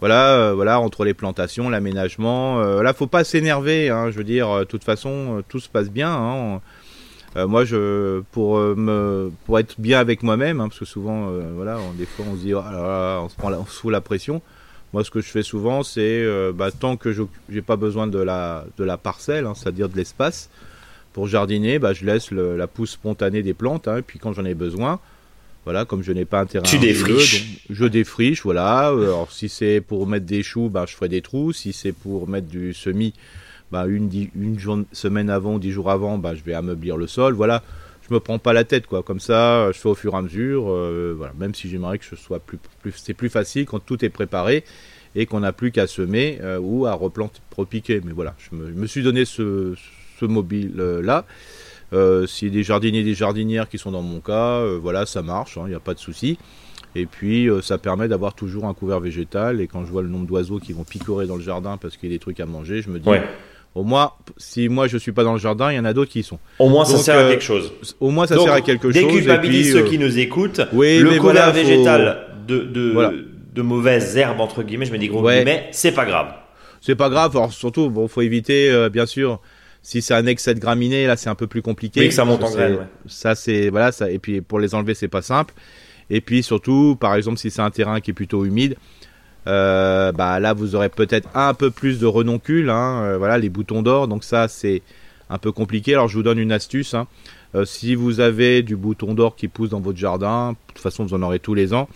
voilà, 0.00 0.36
euh, 0.36 0.54
voilà, 0.54 0.80
entre 0.80 1.04
les 1.04 1.14
plantations, 1.14 1.68
l'aménagement. 1.68 2.60
Euh, 2.60 2.82
là, 2.82 2.92
faut 2.92 3.06
pas 3.06 3.24
s'énerver. 3.24 3.90
Hein, 3.90 4.10
je 4.10 4.18
veux 4.18 4.24
dire, 4.24 4.58
de 4.58 4.64
toute 4.64 4.84
façon, 4.84 5.42
tout 5.48 5.60
se 5.60 5.68
passe 5.68 5.90
bien. 5.90 6.12
Hein. 6.12 6.60
moi, 7.46 7.64
je 7.64 8.20
pour 8.32 8.58
me 8.58 9.30
pour 9.44 9.58
être 9.58 9.74
bien 9.78 9.98
avec 9.98 10.22
moi-même, 10.22 10.60
hein, 10.60 10.68
parce 10.68 10.78
que 10.78 10.84
souvent, 10.84 11.30
voilà, 11.54 11.78
des 11.96 12.06
fois, 12.06 12.26
on 12.30 12.34
se 12.36 12.40
dit, 12.40 12.54
oh 12.54 12.60
on 12.62 13.28
se 13.28 13.36
prend, 13.36 13.52
on 13.52 13.64
fout 13.64 13.90
la 13.90 14.00
pression. 14.00 14.42
Moi, 14.92 15.04
ce 15.04 15.10
que 15.10 15.20
je 15.20 15.28
fais 15.28 15.42
souvent, 15.42 15.82
c'est 15.82 16.22
euh, 16.22 16.52
bah, 16.54 16.70
tant 16.70 16.96
que 16.96 17.12
je 17.12 17.22
n'ai 17.50 17.62
pas 17.62 17.76
besoin 17.76 18.06
de 18.06 18.18
la, 18.18 18.64
de 18.78 18.84
la 18.84 18.96
parcelle, 18.96 19.46
c'est-à-dire 19.54 19.88
de 19.88 19.96
l'espace, 19.96 20.48
pour 21.12 21.26
jardiner, 21.26 21.78
bah, 21.78 21.92
je 21.92 22.06
laisse 22.06 22.30
la 22.30 22.66
pousse 22.66 22.92
spontanée 22.92 23.42
des 23.42 23.54
plantes. 23.54 23.88
Et 23.88 24.02
puis 24.02 24.18
quand 24.18 24.32
j'en 24.32 24.44
ai 24.44 24.54
besoin, 24.54 25.00
voilà, 25.66 25.84
comme 25.84 26.04
je 26.04 26.12
n'ai 26.12 26.24
pas 26.24 26.42
un 26.42 26.46
terrain, 26.46 26.62
tu 26.62 26.78
défriches. 26.78 27.58
je 27.68 27.84
défriche, 27.86 28.44
voilà. 28.44 28.92
Euh, 28.92 29.06
alors 29.06 29.32
si 29.32 29.48
c'est 29.48 29.80
pour 29.80 30.06
mettre 30.06 30.24
des 30.24 30.44
choux, 30.44 30.68
bah, 30.68 30.84
je 30.88 30.94
ferai 30.94 31.08
des 31.08 31.22
trous. 31.22 31.52
Si 31.52 31.72
c'est 31.72 31.90
pour 31.90 32.28
mettre 32.28 32.46
du 32.46 32.72
semis, 32.72 33.14
bah, 33.72 33.84
une, 33.88 34.08
une 34.36 34.84
semaine 34.92 35.28
avant, 35.28 35.58
dix 35.58 35.72
jours 35.72 35.90
avant, 35.90 36.18
bah, 36.18 36.36
je 36.36 36.44
vais 36.44 36.54
ameublir 36.54 36.96
le 36.96 37.08
sol. 37.08 37.34
Voilà, 37.34 37.64
je 38.08 38.14
me 38.14 38.20
prends 38.20 38.38
pas 38.38 38.52
la 38.52 38.62
tête, 38.62 38.86
quoi. 38.86 39.02
Comme 39.02 39.18
ça, 39.18 39.72
je 39.72 39.78
fais 39.78 39.88
au 39.88 39.96
fur 39.96 40.14
et 40.14 40.16
à 40.16 40.22
mesure. 40.22 40.70
Euh, 40.70 41.14
voilà, 41.16 41.32
même 41.36 41.52
si 41.52 41.68
j'aimerais 41.68 41.98
que 41.98 42.04
ce 42.04 42.14
soit 42.14 42.38
plus, 42.38 42.58
plus 42.80 42.92
c'est 42.96 43.14
plus 43.14 43.28
facile 43.28 43.66
quand 43.66 43.80
tout 43.80 44.04
est 44.04 44.08
préparé 44.08 44.62
et 45.16 45.26
qu'on 45.26 45.40
n'a 45.40 45.52
plus 45.52 45.72
qu'à 45.72 45.88
semer 45.88 46.38
euh, 46.42 46.60
ou 46.60 46.86
à 46.86 46.92
replanter, 46.92 47.40
repiquer. 47.56 48.00
Mais 48.04 48.12
voilà, 48.12 48.36
je 48.38 48.54
me, 48.54 48.86
suis 48.86 49.02
donné 49.02 49.24
ce, 49.24 49.74
mobile 50.22 50.76
là. 50.76 51.24
Euh, 51.92 52.26
S'il 52.26 52.48
y 52.48 52.50
a 52.50 52.54
des 52.54 52.62
jardiniers 52.62 53.00
et 53.00 53.04
des 53.04 53.14
jardinières 53.14 53.68
qui 53.68 53.78
sont 53.78 53.90
dans 53.90 54.02
mon 54.02 54.20
cas, 54.20 54.60
euh, 54.60 54.78
voilà, 54.80 55.06
ça 55.06 55.22
marche, 55.22 55.56
il 55.56 55.60
hein, 55.60 55.68
n'y 55.68 55.74
a 55.74 55.80
pas 55.80 55.94
de 55.94 55.98
souci. 55.98 56.38
Et 56.94 57.04
puis, 57.06 57.48
ça 57.60 57.76
permet 57.76 58.08
d'avoir 58.08 58.32
toujours 58.32 58.64
un 58.64 58.72
couvert 58.72 59.00
végétal. 59.00 59.60
Et 59.60 59.66
quand 59.66 59.84
je 59.84 59.90
vois 59.92 60.00
le 60.00 60.08
nombre 60.08 60.26
d'oiseaux 60.26 60.58
qui 60.58 60.72
vont 60.72 60.84
picorer 60.84 61.26
dans 61.26 61.36
le 61.36 61.42
jardin 61.42 61.76
parce 61.76 61.98
qu'il 61.98 62.08
y 62.08 62.12
a 62.12 62.16
des 62.16 62.18
trucs 62.18 62.40
à 62.40 62.46
manger, 62.46 62.80
je 62.80 62.88
me 62.88 62.98
dis, 62.98 63.10
au 63.76 63.84
moins, 63.84 64.12
si 64.38 64.70
moi 64.70 64.88
je 64.88 64.96
suis 64.96 65.12
pas 65.12 65.22
dans 65.22 65.34
le 65.34 65.38
jardin, 65.38 65.70
il 65.70 65.76
y 65.76 65.78
en 65.78 65.84
a 65.84 65.92
d'autres 65.92 66.10
qui 66.10 66.20
y 66.20 66.22
sont. 66.22 66.38
Au 66.58 66.70
moins, 66.70 66.86
ça 66.86 66.96
sert 66.96 67.18
à 67.18 67.28
quelque 67.28 67.44
chose. 67.44 67.74
Au 68.00 68.10
moins, 68.10 68.26
ça 68.26 68.38
sert 68.38 68.52
à 68.52 68.62
quelque 68.62 68.90
chose. 68.90 69.02
Déculpabilise 69.02 69.72
ceux 69.72 69.84
qui 69.84 69.98
nous 69.98 70.18
écoutent. 70.18 70.62
Oui, 70.72 70.98
le 71.00 71.18
couvert 71.18 71.52
végétal 71.52 72.28
de, 72.48 72.60
de, 72.60 73.28
de 73.54 73.62
mauvaises 73.62 74.16
herbes 74.16 74.40
entre 74.40 74.62
guillemets, 74.62 74.86
je 74.86 74.92
me 74.92 74.98
dis 74.98 75.08
gros 75.08 75.22
guillemets, 75.22 75.68
c'est 75.72 75.92
pas 75.92 76.06
grave. 76.06 76.32
C'est 76.80 76.94
pas 76.94 77.10
grave, 77.10 77.36
alors 77.36 77.52
surtout 77.52 77.90
bon, 77.90 78.08
faut 78.08 78.22
éviter 78.22 78.70
euh, 78.70 78.88
bien 78.88 79.06
sûr 79.06 79.40
si 79.86 80.02
c'est 80.02 80.14
un 80.14 80.26
excès 80.26 80.52
de 80.52 80.58
graminées, 80.58 81.06
là 81.06 81.16
c'est 81.16 81.30
un 81.30 81.36
peu 81.36 81.46
plus 81.46 81.62
compliqué. 81.62 82.00
Oui, 82.00 82.08
que 82.08 82.14
ça 82.14 82.24
monte 82.24 82.42
en 82.42 82.50
graines. 82.50 82.88
Ça 83.06 83.36
c'est 83.36 83.70
voilà 83.70 83.92
ça 83.92 84.10
et 84.10 84.18
puis 84.18 84.40
pour 84.40 84.58
les 84.58 84.74
enlever 84.74 84.94
c'est 84.94 85.06
pas 85.06 85.22
simple. 85.22 85.54
Et 86.10 86.20
puis 86.20 86.42
surtout, 86.42 86.96
par 86.98 87.14
exemple, 87.14 87.38
si 87.38 87.52
c'est 87.52 87.62
un 87.62 87.70
terrain 87.70 88.00
qui 88.00 88.10
est 88.10 88.14
plutôt 88.14 88.44
humide, 88.44 88.76
euh, 89.46 90.10
bah 90.10 90.40
là 90.40 90.54
vous 90.54 90.74
aurez 90.74 90.88
peut-être 90.88 91.28
un 91.36 91.54
peu 91.54 91.70
plus 91.70 92.00
de 92.00 92.06
renoncules, 92.06 92.68
hein, 92.68 93.02
euh, 93.02 93.16
voilà 93.16 93.38
les 93.38 93.48
boutons 93.48 93.82
d'or. 93.82 94.08
Donc 94.08 94.24
ça 94.24 94.48
c'est 94.48 94.82
un 95.30 95.38
peu 95.38 95.52
compliqué. 95.52 95.94
Alors 95.94 96.08
je 96.08 96.16
vous 96.16 96.24
donne 96.24 96.40
une 96.40 96.50
astuce. 96.50 96.94
Hein. 96.94 97.06
si 97.64 97.94
vous 97.94 98.18
avez 98.18 98.64
du 98.64 98.74
bouton 98.74 99.14
d'or 99.14 99.36
qui 99.36 99.46
pousse 99.46 99.70
dans 99.70 99.80
votre 99.80 99.98
jardin, 99.98 100.50
de 100.50 100.56
toute 100.66 100.82
façon 100.82 101.04
vous 101.04 101.14
en 101.14 101.22
aurez 101.22 101.38
tous 101.38 101.54
les 101.54 101.72
ans. 101.72 101.88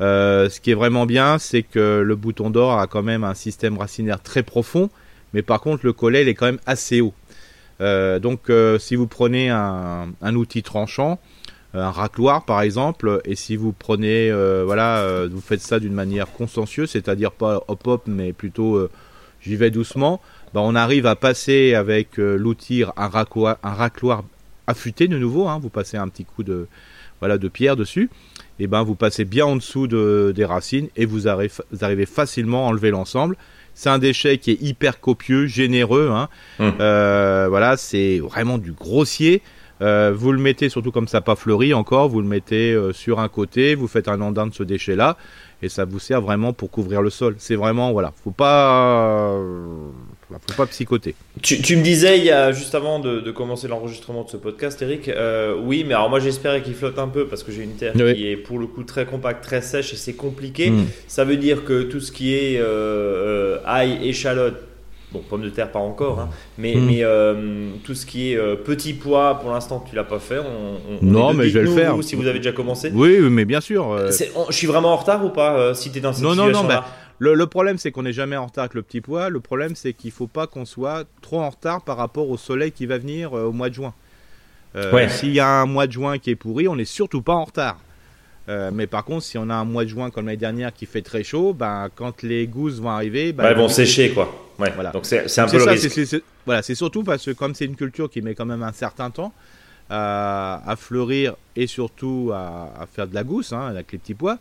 Euh, 0.00 0.48
ce 0.48 0.60
qui 0.60 0.72
est 0.72 0.74
vraiment 0.74 1.06
bien, 1.06 1.38
c'est 1.38 1.62
que 1.62 2.02
le 2.04 2.16
bouton 2.16 2.50
d'or 2.50 2.80
a 2.80 2.88
quand 2.88 3.04
même 3.04 3.22
un 3.22 3.34
système 3.34 3.78
racinaire 3.78 4.20
très 4.20 4.42
profond, 4.42 4.90
mais 5.34 5.42
par 5.42 5.60
contre 5.60 5.86
le 5.86 5.92
collet 5.92 6.22
il 6.22 6.28
est 6.28 6.34
quand 6.34 6.46
même 6.46 6.60
assez 6.66 7.00
haut. 7.00 7.14
Euh, 7.80 8.18
donc 8.18 8.50
euh, 8.50 8.78
si 8.78 8.96
vous 8.96 9.06
prenez 9.06 9.50
un, 9.50 10.34
outil 10.34 10.62
tranchant, 10.62 11.18
un 11.74 11.90
racloir 11.90 12.44
par 12.44 12.62
exemple, 12.62 13.20
et 13.24 13.36
si 13.36 13.56
vous 13.56 13.72
prenez, 13.72 14.32
voilà, 14.64 15.26
vous 15.30 15.40
faites 15.40 15.60
ça 15.60 15.78
d'une 15.80 15.92
manière 15.92 16.32
consciencieuse, 16.32 16.90
c'est-à-dire 16.90 17.32
pas 17.32 17.62
hop 17.68 17.86
hop, 17.86 18.02
mais 18.06 18.32
plutôt 18.32 18.88
j'y 19.40 19.56
vais 19.56 19.70
doucement, 19.70 20.20
bah, 20.54 20.60
on 20.62 20.74
arrive 20.74 21.06
à 21.06 21.14
passer 21.14 21.74
avec 21.74 22.16
l'outil 22.16 22.84
un 22.96 23.08
racloir, 23.08 24.24
affûté 24.66 25.08
de 25.08 25.18
nouveau, 25.18 25.48
hein, 25.48 25.58
vous 25.60 25.68
passez 25.70 25.96
un 25.96 26.08
petit 26.08 26.24
coup 26.24 26.42
de, 26.42 26.66
voilà, 27.20 27.38
de 27.38 27.48
pierre 27.48 27.76
dessus 27.76 28.10
et 28.60 28.66
ben 28.66 28.82
vous 28.82 28.94
passez 28.94 29.24
bien 29.24 29.46
en 29.46 29.56
dessous 29.56 29.86
de, 29.86 30.32
des 30.34 30.44
racines 30.44 30.88
et 30.96 31.06
vous 31.06 31.28
arrivez, 31.28 32.06
facilement 32.06 32.66
à 32.66 32.70
enlever 32.70 32.90
l'ensemble. 32.90 33.36
C'est 33.78 33.90
un 33.90 34.00
déchet 34.00 34.38
qui 34.38 34.50
est 34.50 34.60
hyper 34.60 34.98
copieux, 34.98 35.46
généreux. 35.46 36.10
Hein. 36.12 36.28
Hum. 36.58 36.74
Euh, 36.80 37.46
voilà, 37.48 37.76
c'est 37.76 38.18
vraiment 38.18 38.58
du 38.58 38.72
grossier. 38.72 39.40
Euh, 39.80 40.12
vous 40.14 40.32
le 40.32 40.38
mettez 40.38 40.68
surtout 40.68 40.90
comme 40.90 41.08
ça 41.08 41.20
pas 41.20 41.36
fleuri 41.36 41.72
encore, 41.74 42.08
vous 42.08 42.20
le 42.20 42.26
mettez 42.26 42.72
euh, 42.72 42.92
sur 42.92 43.20
un 43.20 43.28
côté, 43.28 43.74
vous 43.74 43.88
faites 43.88 44.08
un 44.08 44.20
andin 44.20 44.46
de 44.46 44.54
ce 44.54 44.62
déchet 44.62 44.96
là 44.96 45.16
et 45.62 45.68
ça 45.68 45.84
vous 45.84 45.98
sert 45.98 46.20
vraiment 46.20 46.52
pour 46.52 46.70
couvrir 46.70 47.02
le 47.02 47.10
sol. 47.10 47.34
C'est 47.38 47.56
vraiment 47.56 47.92
voilà, 47.92 48.12
faut 48.22 48.30
pas 48.30 49.36
faut 50.30 50.54
pas 50.56 50.66
psychoter. 50.66 51.14
Tu, 51.42 51.60
tu, 51.60 51.76
me 51.76 51.82
disais 51.82 52.18
il 52.18 52.24
y 52.24 52.30
a, 52.30 52.52
juste 52.52 52.74
avant 52.74 52.98
de, 52.98 53.30
commencer 53.30 53.66
l'enregistrement 53.66 54.24
de 54.24 54.30
ce 54.30 54.36
podcast, 54.36 54.80
Eric, 54.82 55.08
euh, 55.08 55.56
oui, 55.60 55.84
mais 55.86 55.94
alors 55.94 56.10
moi 56.10 56.20
j'espérais 56.20 56.62
qu'il 56.62 56.74
flotte 56.74 56.98
un 56.98 57.08
peu 57.08 57.26
parce 57.26 57.42
que 57.42 57.52
j'ai 57.52 57.62
une 57.62 57.74
terre 57.74 57.92
qui 57.92 58.28
est 58.28 58.36
pour 58.36 58.58
le 58.58 58.66
coup 58.66 58.84
très 58.84 59.06
compacte, 59.06 59.42
très 59.42 59.62
sèche 59.62 59.92
et 59.92 59.96
c'est 59.96 60.14
compliqué. 60.14 60.70
Hmm. 60.70 60.86
Ça 61.06 61.24
veut 61.24 61.36
dire 61.36 61.64
que 61.64 61.82
tout 61.82 62.00
ce 62.00 62.12
qui 62.12 62.34
est 62.34 62.58
euh, 62.58 63.58
euh, 63.58 63.58
ail, 63.64 64.06
échalote, 64.06 64.67
bon 65.12 65.20
pommes 65.20 65.42
de 65.42 65.50
terre 65.50 65.72
pas 65.72 65.78
encore, 65.78 66.20
hein, 66.20 66.28
mais, 66.58 66.74
hmm. 66.74 66.86
mais 66.86 67.02
tout 67.84 67.94
ce 67.94 68.06
qui 68.06 68.32
est 68.32 68.56
petit 68.64 68.92
pois 68.92 69.38
pour 69.40 69.50
l'instant 69.50 69.84
tu 69.88 69.96
l'as 69.96 70.04
pas 70.04 70.18
fait. 70.18 70.38
On, 70.38 71.04
non, 71.04 71.34
mais 71.34 71.48
je 71.48 71.58
vais 71.58 71.64
le 71.64 71.70
faire. 71.70 71.96
Si 72.02 72.14
vous 72.14 72.26
avez 72.26 72.38
déjà 72.38 72.52
commencé. 72.52 72.90
Oui, 72.94 73.18
mais 73.30 73.44
bien 73.44 73.60
sûr. 73.60 73.96
je 74.08 74.52
suis 74.54 74.66
vraiment 74.66 74.92
en 74.92 74.96
retard 74.96 75.24
ou 75.24 75.30
pas 75.30 75.74
si 75.74 75.90
tu 75.90 75.98
es 75.98 76.00
dans 76.00 76.12
cette 76.12 76.22
non, 76.22 76.30
situation 76.30 76.52
Non, 76.52 76.62
non, 76.62 76.68
non. 76.68 76.68
Bah, 76.68 76.86
le, 77.18 77.46
problème, 77.46 77.78
c'est 77.78 77.90
qu'on 77.90 78.02
n'est 78.02 78.12
jamais 78.12 78.36
en 78.36 78.46
retard 78.46 78.62
avec 78.62 78.74
le 78.74 78.82
petit 78.82 79.00
pois. 79.00 79.28
Le 79.28 79.40
problème, 79.40 79.74
c'est 79.74 79.92
qu'il 79.92 80.08
ne 80.08 80.14
faut 80.14 80.26
pas 80.26 80.46
qu'on 80.46 80.64
soit 80.64 81.04
trop 81.20 81.40
en 81.40 81.50
retard 81.50 81.82
par 81.82 81.96
rapport 81.96 82.28
au 82.30 82.36
soleil 82.36 82.72
qui 82.72 82.86
va 82.86 82.98
venir 82.98 83.36
euh, 83.36 83.46
au 83.46 83.52
mois 83.52 83.68
de 83.68 83.74
juin. 83.74 83.94
Euh, 84.76 85.08
s'il 85.08 85.32
y 85.32 85.40
a 85.40 85.48
un 85.48 85.66
mois 85.66 85.86
de 85.86 85.92
juin 85.92 86.18
qui 86.18 86.30
est 86.30 86.36
pourri, 86.36 86.68
on 86.68 86.76
n'est 86.76 86.84
surtout 86.84 87.22
pas 87.22 87.34
en 87.34 87.44
retard. 87.44 87.78
Euh, 88.48 88.70
mais 88.72 88.86
par 88.86 89.04
contre, 89.04 89.24
si 89.24 89.36
on 89.36 89.50
a 89.50 89.54
un 89.54 89.64
mois 89.64 89.84
de 89.84 89.88
juin 89.88 90.10
comme 90.10 90.26
l'année 90.26 90.36
dernière 90.36 90.72
qui 90.72 90.86
fait 90.86 91.02
très 91.02 91.24
chaud, 91.24 91.52
ben, 91.52 91.88
quand 91.94 92.22
les 92.22 92.46
gousses 92.46 92.78
vont 92.78 92.90
arriver, 92.90 93.32
ben, 93.32 93.44
elles 93.44 93.56
vont 93.56 93.68
sécher 93.68 94.10
quoi. 94.10 94.47
Voilà. 94.58 94.90
Donc 94.90 95.06
c'est 95.06 95.38
un 95.38 95.46
peu 95.46 95.58
le 95.58 95.64
risque. 95.64 96.22
voilà, 96.44 96.62
c'est 96.62 96.74
surtout 96.74 97.04
parce 97.04 97.24
que 97.24 97.30
comme 97.30 97.54
c'est 97.54 97.64
une 97.64 97.76
culture 97.76 98.10
qui 98.10 98.22
met 98.22 98.34
quand 98.34 98.46
même 98.46 98.62
un 98.62 98.72
certain 98.72 99.10
temps 99.10 99.32
à, 99.90 100.74
fleurir 100.76 101.36
et 101.56 101.66
surtout 101.66 102.32
à, 102.34 102.86
faire 102.92 103.06
de 103.06 103.14
la 103.14 103.24
gousse 103.24 103.52
hein, 103.52 103.66
avec 103.68 103.92
les 103.92 103.98
petits 103.98 104.14
pois, 104.14 104.38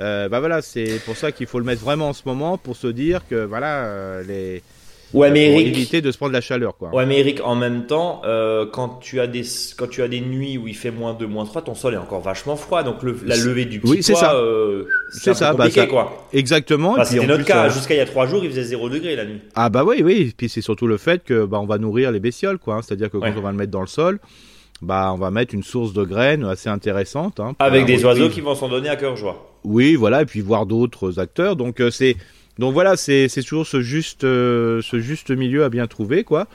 euh, 0.00 0.28
bah 0.28 0.38
voilà, 0.38 0.62
c'est 0.62 1.00
pour 1.04 1.16
ça 1.16 1.32
qu'il 1.32 1.46
faut 1.46 1.58
le 1.58 1.64
mettre 1.64 1.82
vraiment 1.82 2.10
en 2.10 2.12
ce 2.12 2.22
moment 2.24 2.56
pour 2.56 2.76
se 2.76 2.86
dire 2.86 3.26
que 3.28 3.44
voilà 3.44 3.84
euh, 3.84 4.22
les 4.22 4.62
Ouais, 5.14 5.30
mais 5.30 5.52
Eric, 5.52 5.68
éviter 5.68 6.00
de 6.02 6.10
se 6.10 6.18
prendre 6.18 6.32
la 6.32 6.40
chaleur, 6.40 6.76
quoi. 6.76 6.90
Mais 7.06 7.20
Eric, 7.20 7.40
en 7.42 7.54
même 7.54 7.86
temps, 7.86 8.22
euh, 8.24 8.66
quand 8.66 8.98
tu 9.00 9.20
as 9.20 9.26
des 9.26 9.42
quand 9.76 9.88
tu 9.88 10.02
as 10.02 10.08
des 10.08 10.20
nuits 10.20 10.58
où 10.58 10.68
il 10.68 10.76
fait 10.76 10.90
moins 10.90 11.14
2, 11.14 11.26
moins 11.26 11.44
3, 11.44 11.62
ton 11.62 11.74
sol 11.74 11.94
est 11.94 11.98
encore 11.98 12.20
vachement 12.20 12.56
froid, 12.56 12.82
donc 12.82 13.02
le, 13.02 13.18
la 13.24 13.36
levée 13.36 13.64
du 13.64 13.80
petit 13.80 13.90
oui, 13.90 14.02
c'est 14.02 14.14
ça. 14.14 14.34
Euh, 14.34 14.84
c'est 15.10 15.34
ça, 15.34 15.54
bah, 15.54 15.70
ça, 15.70 15.86
quoi. 15.86 16.26
Exactement. 16.32 16.96
Bah, 16.96 17.04
c'était 17.04 17.26
notre 17.26 17.44
cas. 17.44 17.68
Jusqu'à 17.68 17.94
il 17.94 17.98
y 17.98 18.00
a 18.00 18.06
3 18.06 18.26
jours, 18.26 18.44
il 18.44 18.50
faisait 18.50 18.64
0 18.64 18.90
degré 18.90 19.16
la 19.16 19.24
nuit. 19.24 19.40
Ah 19.54 19.70
bah 19.70 19.84
oui, 19.84 20.02
oui. 20.02 20.32
Puis 20.36 20.48
c'est 20.48 20.60
surtout 20.60 20.86
le 20.86 20.98
fait 20.98 21.24
que 21.24 21.44
bah 21.46 21.58
on 21.60 21.66
va 21.66 21.78
nourrir 21.78 22.12
les 22.12 22.20
bestioles, 22.20 22.58
quoi. 22.58 22.76
Hein. 22.76 22.80
C'est-à-dire 22.82 23.10
que 23.10 23.16
quand 23.16 23.32
on 23.36 23.40
va 23.40 23.50
le 23.50 23.56
mettre 23.56 23.72
dans 23.72 23.80
le 23.80 23.86
sol, 23.86 24.18
bah, 24.82 25.10
on 25.12 25.18
va 25.18 25.30
mettre 25.30 25.54
une 25.54 25.62
source 25.62 25.92
de 25.92 26.04
graines 26.04 26.44
assez 26.44 26.68
intéressante. 26.68 27.40
Hein, 27.40 27.54
Avec 27.58 27.86
des 27.86 28.04
oiseaux 28.04 28.28
qui 28.28 28.40
vont 28.40 28.54
s'en 28.54 28.68
donner 28.68 28.88
à 28.88 28.96
cœur 28.96 29.16
joie. 29.16 29.52
Oui, 29.64 29.96
voilà, 29.96 30.22
et 30.22 30.26
puis 30.26 30.40
voir 30.40 30.66
d'autres 30.66 31.18
acteurs. 31.18 31.56
Donc 31.56 31.80
euh, 31.80 31.90
c'est 31.90 32.16
donc 32.58 32.74
voilà, 32.74 32.96
c'est 32.96 33.28
toujours 33.46 33.66
ce 33.66 33.80
juste 33.80 34.24
euh, 34.24 34.82
ce 34.82 34.98
juste 34.98 35.30
milieu 35.30 35.64
à 35.64 35.68
bien 35.68 35.86
trouver, 35.86 36.24
quoi. 36.24 36.46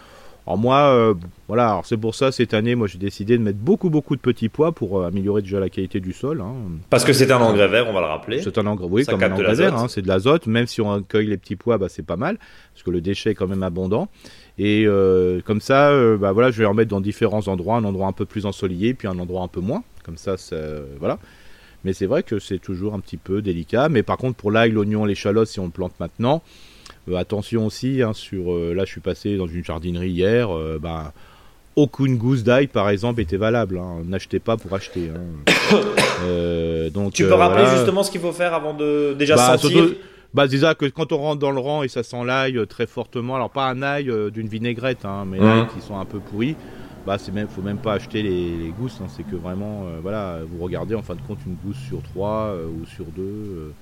Alors 0.46 0.58
moi, 0.58 0.94
euh, 0.94 1.14
voilà, 1.48 1.80
c'est 1.86 1.96
pour 1.96 2.16
ça 2.16 2.34
cette 2.34 2.54
année, 2.54 2.76
moi 2.76 2.88
j'ai 2.88 2.98
décidé 2.98 3.38
de 3.38 3.44
mettre 3.44 3.60
beaucoup 3.60 3.90
beaucoup 3.90 4.18
de 4.18 4.22
petits 4.22 4.50
pois 4.50 4.74
pour 4.74 5.06
améliorer 5.06 5.42
déjà 5.42 5.62
la 5.62 5.70
qualité 5.70 6.02
du 6.02 6.12
sol. 6.12 6.42
Hein. 6.42 6.54
Parce 6.90 7.06
que 7.06 7.14
c'est 7.14 7.32
un 7.32 7.40
engrais 7.40 7.70
vert, 7.70 7.88
on 7.88 7.94
va 7.94 8.02
le 8.02 8.08
rappeler. 8.08 8.42
C'est 8.42 8.58
un 8.58 8.66
engrais, 8.66 8.88
oui, 8.90 9.06
comme 9.06 9.24
un 9.24 9.32
engrais 9.32 9.56
vert, 9.56 9.78
hein, 9.78 9.88
c'est 9.88 10.02
de 10.02 10.08
l'azote. 10.10 10.48
Même 10.48 10.68
si 10.68 10.82
on 10.82 11.02
cueille 11.02 11.28
les 11.28 11.38
petits 11.38 11.56
pois, 11.56 11.78
bah, 11.78 11.88
c'est 11.88 12.06
pas 12.06 12.18
mal, 12.18 12.38
parce 12.74 12.84
que 12.84 12.92
le 12.92 13.00
déchet 13.00 13.32
est 13.32 13.36
quand 13.36 13.48
même 13.48 13.64
abondant. 13.64 14.10
Et 14.58 14.84
euh, 14.86 15.40
comme 15.46 15.62
ça, 15.62 15.92
euh, 15.92 16.18
bah 16.18 16.34
voilà, 16.34 16.52
je 16.52 16.60
vais 16.60 16.66
en 16.66 16.74
mettre 16.74 16.90
dans 16.90 17.02
différents 17.02 17.48
endroits, 17.48 17.78
un 17.78 17.86
endroit 17.86 18.08
un 18.08 18.12
peu 18.12 18.26
plus 18.26 18.46
ensoleillé, 18.46 18.94
puis 18.94 19.08
un 19.08 19.18
endroit 19.20 19.44
un 19.44 19.48
peu 19.48 19.62
moins. 19.62 19.84
Comme 20.04 20.18
ça, 20.18 20.36
voilà. 21.00 21.20
Mais 21.84 21.94
c'est 21.94 22.06
vrai 22.06 22.24
que 22.24 22.40
c'est 22.40 22.60
toujours 22.60 22.94
un 22.94 23.00
petit 23.00 23.18
peu 23.18 23.42
délicat. 23.42 23.90
Mais 23.90 24.04
par 24.04 24.18
contre, 24.18 24.36
pour 24.36 24.52
l'ail, 24.52 24.72
l'oignon, 24.72 25.06
l'échalote, 25.06 25.48
si 25.48 25.60
on 25.60 25.66
le 25.66 25.72
plante 25.72 25.94
maintenant, 26.00 26.42
euh, 27.10 27.16
attention 27.16 27.66
aussi. 27.66 28.02
Hein, 28.02 28.14
sur, 28.14 28.56
là, 28.56 28.86
je 28.86 28.92
suis 28.92 29.02
passé 29.02 29.38
dans 29.38 29.48
une 29.48 29.64
jardinerie 29.64 30.12
hier. 30.12 30.50
bah, 30.80 31.14
aucune 31.76 32.18
gousse 32.18 32.44
d'ail, 32.44 32.68
par 32.68 32.90
exemple, 32.90 33.20
était 33.20 33.38
valable. 33.38 33.80
Hein. 33.80 34.04
N'achetez 34.06 34.40
pas 34.40 34.58
pour 34.58 34.74
acheter. 34.74 35.10
Hein. 35.10 35.80
donc, 36.94 37.14
tu 37.14 37.24
peux 37.24 37.34
rappeler 37.34 37.66
justement 37.76 38.04
ce 38.04 38.12
qu'il 38.12 38.22
faut 38.22 38.32
faire 38.32 38.54
avant 38.54 38.74
de 38.74 39.16
déjà 39.18 39.36
bah, 39.36 39.58
sentir 39.58 39.90
Bah 40.34 40.48
déjà 40.48 40.74
que 40.74 40.86
quand 40.86 41.12
on 41.12 41.18
rentre 41.18 41.40
dans 41.40 41.52
le 41.52 41.60
rang 41.60 41.84
et 41.84 41.88
ça 41.88 42.02
sent 42.02 42.24
l'ail 42.26 42.58
euh, 42.58 42.66
très 42.66 42.88
fortement, 42.88 43.36
alors 43.36 43.52
pas 43.52 43.68
un 43.68 43.84
ail 43.84 44.10
euh, 44.10 44.32
d'une 44.32 44.48
vinaigrette, 44.48 45.06
hein, 45.06 45.26
mais 45.28 45.38
l'ail 45.38 45.68
qui 45.68 45.80
sont 45.86 46.00
un 46.00 46.06
peu 46.06 46.20
pourris, 46.20 46.56
bah 47.06 47.18
c'est 47.18 47.32
même, 47.32 47.48
faut 47.48 47.62
même 47.62 47.78
pas 47.78 47.94
acheter 47.94 48.22
les, 48.22 48.74
gousses, 48.78 49.00
hein, 49.02 49.08
c'est 49.10 49.24
que 49.24 49.36
vraiment, 49.36 49.86
euh, 49.86 50.00
voilà, 50.02 50.40
vous 50.48 50.64
regardez 50.64 50.96
en 50.96 51.02
fin 51.02 51.16
de 51.16 51.22
compte 51.22 51.40
une 51.46 51.56
gousse 51.56 51.80
sur 51.88 52.02
trois 52.02 52.56
ou 52.56 52.86
sur 52.86 53.06
deux 53.06 53.74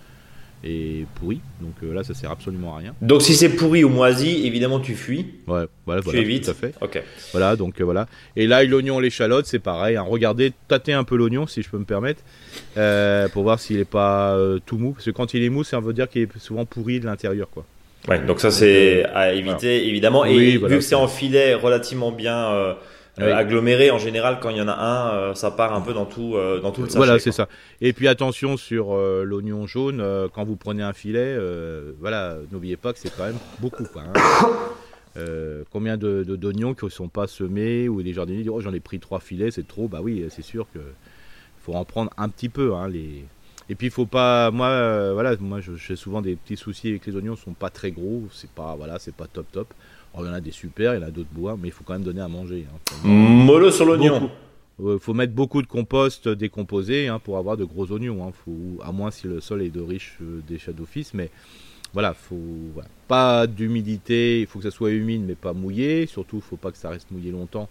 et 0.63 1.05
pourri. 1.15 1.41
Donc 1.59 1.73
euh, 1.83 1.93
là, 1.93 2.03
ça 2.03 2.13
sert 2.13 2.31
absolument 2.31 2.75
à 2.75 2.79
rien. 2.79 2.95
Donc 3.01 3.21
si 3.21 3.35
c'est 3.35 3.49
pourri 3.49 3.83
ou 3.83 3.89
moisi, 3.89 4.45
évidemment, 4.45 4.79
tu 4.79 4.95
fuis. 4.95 5.25
Ouais, 5.47 5.65
voilà, 5.85 6.01
tu 6.01 6.05
voilà, 6.05 6.19
évites. 6.19 6.45
Tout 6.45 6.51
à 6.51 6.53
fait. 6.53 6.73
Ok. 6.81 7.01
Voilà, 7.31 7.55
donc 7.55 7.79
euh, 7.79 7.83
voilà. 7.83 8.07
Et 8.35 8.47
là, 8.47 8.63
l'oignon, 8.63 8.99
l'échalote, 8.99 9.45
c'est 9.45 9.59
pareil. 9.59 9.95
Hein. 9.95 10.05
Regardez, 10.07 10.53
tâtez 10.67 10.93
un 10.93 11.03
peu 11.03 11.15
l'oignon, 11.15 11.47
si 11.47 11.61
je 11.61 11.69
peux 11.69 11.77
me 11.77 11.85
permettre, 11.85 12.21
euh, 12.77 13.27
pour 13.29 13.43
voir 13.43 13.59
s'il 13.59 13.77
n'est 13.77 13.85
pas 13.85 14.37
tout 14.65 14.77
mou. 14.77 14.91
Parce 14.91 15.05
que 15.05 15.11
quand 15.11 15.33
il 15.33 15.43
est 15.43 15.49
mou, 15.49 15.63
ça 15.63 15.79
veut 15.79 15.93
dire 15.93 16.07
qu'il 16.07 16.21
est 16.21 16.37
souvent 16.37 16.65
pourri 16.65 16.99
de 16.99 17.05
l'intérieur, 17.05 17.49
quoi. 17.49 17.65
Ouais, 18.07 18.17
donc 18.17 18.39
ça 18.39 18.49
c'est 18.49 19.05
à 19.13 19.31
éviter 19.31 19.87
évidemment. 19.87 20.25
Et 20.25 20.57
vu 20.57 20.59
que 20.59 20.81
c'est 20.81 20.95
en 20.95 21.07
filet 21.07 21.53
relativement 21.53 22.11
bien 22.11 22.75
euh, 23.19 23.35
aggloméré 23.35 23.91
en 23.91 23.97
général 23.97 24.39
quand 24.41 24.49
il 24.51 24.57
y 24.57 24.61
en 24.61 24.69
a 24.69 24.73
un 24.73 25.13
euh, 25.13 25.33
ça 25.33 25.51
part 25.51 25.73
un 25.73 25.81
peu 25.81 25.93
dans 25.93 26.05
tout 26.05 26.35
euh, 26.35 26.61
dans 26.61 26.71
tout 26.71 26.83
le 26.83 26.87
sachet 26.87 26.97
voilà 26.97 27.19
c'est 27.19 27.33
ça. 27.33 27.49
Et 27.81 27.91
puis 27.91 28.07
attention 28.07 28.55
sur 28.55 28.95
l'oignon 28.95 29.67
jaune 29.67 30.01
quand 30.33 30.45
vous 30.45 30.55
prenez 30.55 30.81
un 30.81 30.93
filet 30.93 31.37
voilà 31.99 32.37
n'oubliez 32.51 32.77
pas 32.77 32.93
que 32.93 32.99
c'est 32.99 33.13
quand 33.13 33.25
même 33.25 33.39
beaucoup 33.59 33.83
quoi, 33.83 34.03
hein. 34.03 35.23
combien 35.71 35.97
de 35.97 36.23
d'oignons 36.23 36.73
qui 36.73 36.85
ne 36.85 36.89
sont 36.89 37.09
pas 37.09 37.27
semés 37.27 37.89
ou 37.89 37.99
les 37.99 38.13
jardiniers 38.13 38.43
disent 38.43 38.51
oh 38.53 38.61
j'en 38.61 38.73
ai 38.73 38.79
pris 38.79 38.99
trois 38.99 39.19
filets 39.19 39.51
c'est 39.51 39.67
trop. 39.67 39.89
Bah 39.89 39.99
oui 40.01 40.25
c'est 40.29 40.41
sûr 40.41 40.67
que 40.73 40.79
faut 41.59 41.73
en 41.73 41.83
prendre 41.83 42.11
un 42.17 42.29
petit 42.29 42.49
peu 42.49 42.73
hein, 42.75 42.87
les 42.87 43.25
et 43.69 43.75
puis 43.75 43.87
il 43.87 43.91
faut 43.91 44.05
pas 44.05 44.51
moi 44.51 45.11
voilà 45.11 45.35
moi 45.41 45.59
j'ai 45.59 45.97
souvent 45.97 46.21
des 46.21 46.37
petits 46.37 46.55
soucis 46.55 46.87
avec 46.87 47.05
les 47.05 47.15
oignons 47.17 47.35
ils 47.35 47.43
sont 47.43 47.53
pas 47.53 47.69
très 47.69 47.91
gros 47.91 48.23
c'est 48.31 48.51
pas 48.51 48.75
voilà 48.77 48.99
c'est 48.99 49.13
pas 49.13 49.27
top 49.27 49.51
top 49.51 49.73
il 50.19 50.25
y 50.25 50.29
en 50.29 50.33
a 50.33 50.41
des 50.41 50.51
super, 50.51 50.93
il 50.93 51.01
y 51.01 51.03
en 51.03 51.07
a 51.07 51.11
d'autres 51.11 51.31
bois, 51.31 51.57
mais 51.59 51.69
il 51.69 51.71
faut 51.71 51.83
quand 51.83 51.93
même 51.93 52.03
donner 52.03 52.21
à 52.21 52.27
manger. 52.27 52.65
Hein. 52.69 53.07
Mollo 53.07 53.71
sur 53.71 53.85
l'oignon. 53.85 54.29
Il 54.83 54.99
faut 54.99 55.13
mettre 55.13 55.33
beaucoup 55.33 55.61
de 55.61 55.67
compost 55.67 56.27
décomposé 56.27 57.07
hein, 57.07 57.19
pour 57.19 57.37
avoir 57.37 57.55
de 57.55 57.63
gros 57.65 57.91
oignons. 57.91 58.25
Hein. 58.25 58.31
Faut, 58.43 58.81
à 58.83 58.91
moins 58.91 59.11
si 59.11 59.27
le 59.27 59.39
sol 59.39 59.61
est 59.61 59.69
de 59.69 59.81
riches 59.81 60.17
euh, 60.21 60.41
déchets 60.47 60.73
d'office. 60.73 61.13
Mais 61.13 61.29
voilà, 61.93 62.13
faut 62.13 62.35
pas 63.07 63.45
d'humidité. 63.47 64.41
Il 64.41 64.47
faut 64.47 64.59
que 64.59 64.65
ça 64.65 64.71
soit 64.71 64.91
humide 64.91 65.23
mais 65.25 65.35
pas 65.35 65.53
mouillé. 65.53 66.07
Surtout, 66.07 66.37
il 66.37 66.41
faut 66.41 66.57
pas 66.57 66.71
que 66.71 66.77
ça 66.77 66.89
reste 66.89 67.11
mouillé 67.11 67.31
longtemps 67.31 67.69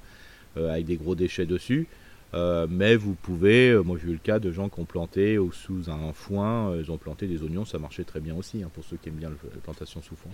euh, 0.57 0.73
avec 0.73 0.87
des 0.87 0.97
gros 0.97 1.15
déchets 1.15 1.47
dessus. 1.47 1.89
Euh, 2.33 2.67
mais 2.71 2.95
vous 2.95 3.15
pouvez, 3.15 3.75
moi 3.85 3.97
j'ai 4.01 4.09
eu 4.09 4.13
le 4.13 4.19
cas 4.19 4.39
de 4.39 4.53
gens 4.53 4.69
qui 4.69 4.81
ont 4.81 4.85
planté 4.85 5.39
sous 5.53 5.91
un 5.91 6.13
foin, 6.13 6.77
ils 6.77 6.91
ont 6.91 6.97
planté 6.97 7.27
des 7.27 7.43
oignons, 7.43 7.65
ça 7.65 7.79
marchait 7.79 8.05
très 8.05 8.21
bien 8.21 8.35
aussi, 8.37 8.63
pour 8.73 8.85
ceux 8.85 8.97
qui 8.97 9.09
aiment 9.09 9.17
bien 9.17 9.31
la 9.31 9.61
plantation 9.63 10.01
sous 10.03 10.15
foin. 10.15 10.31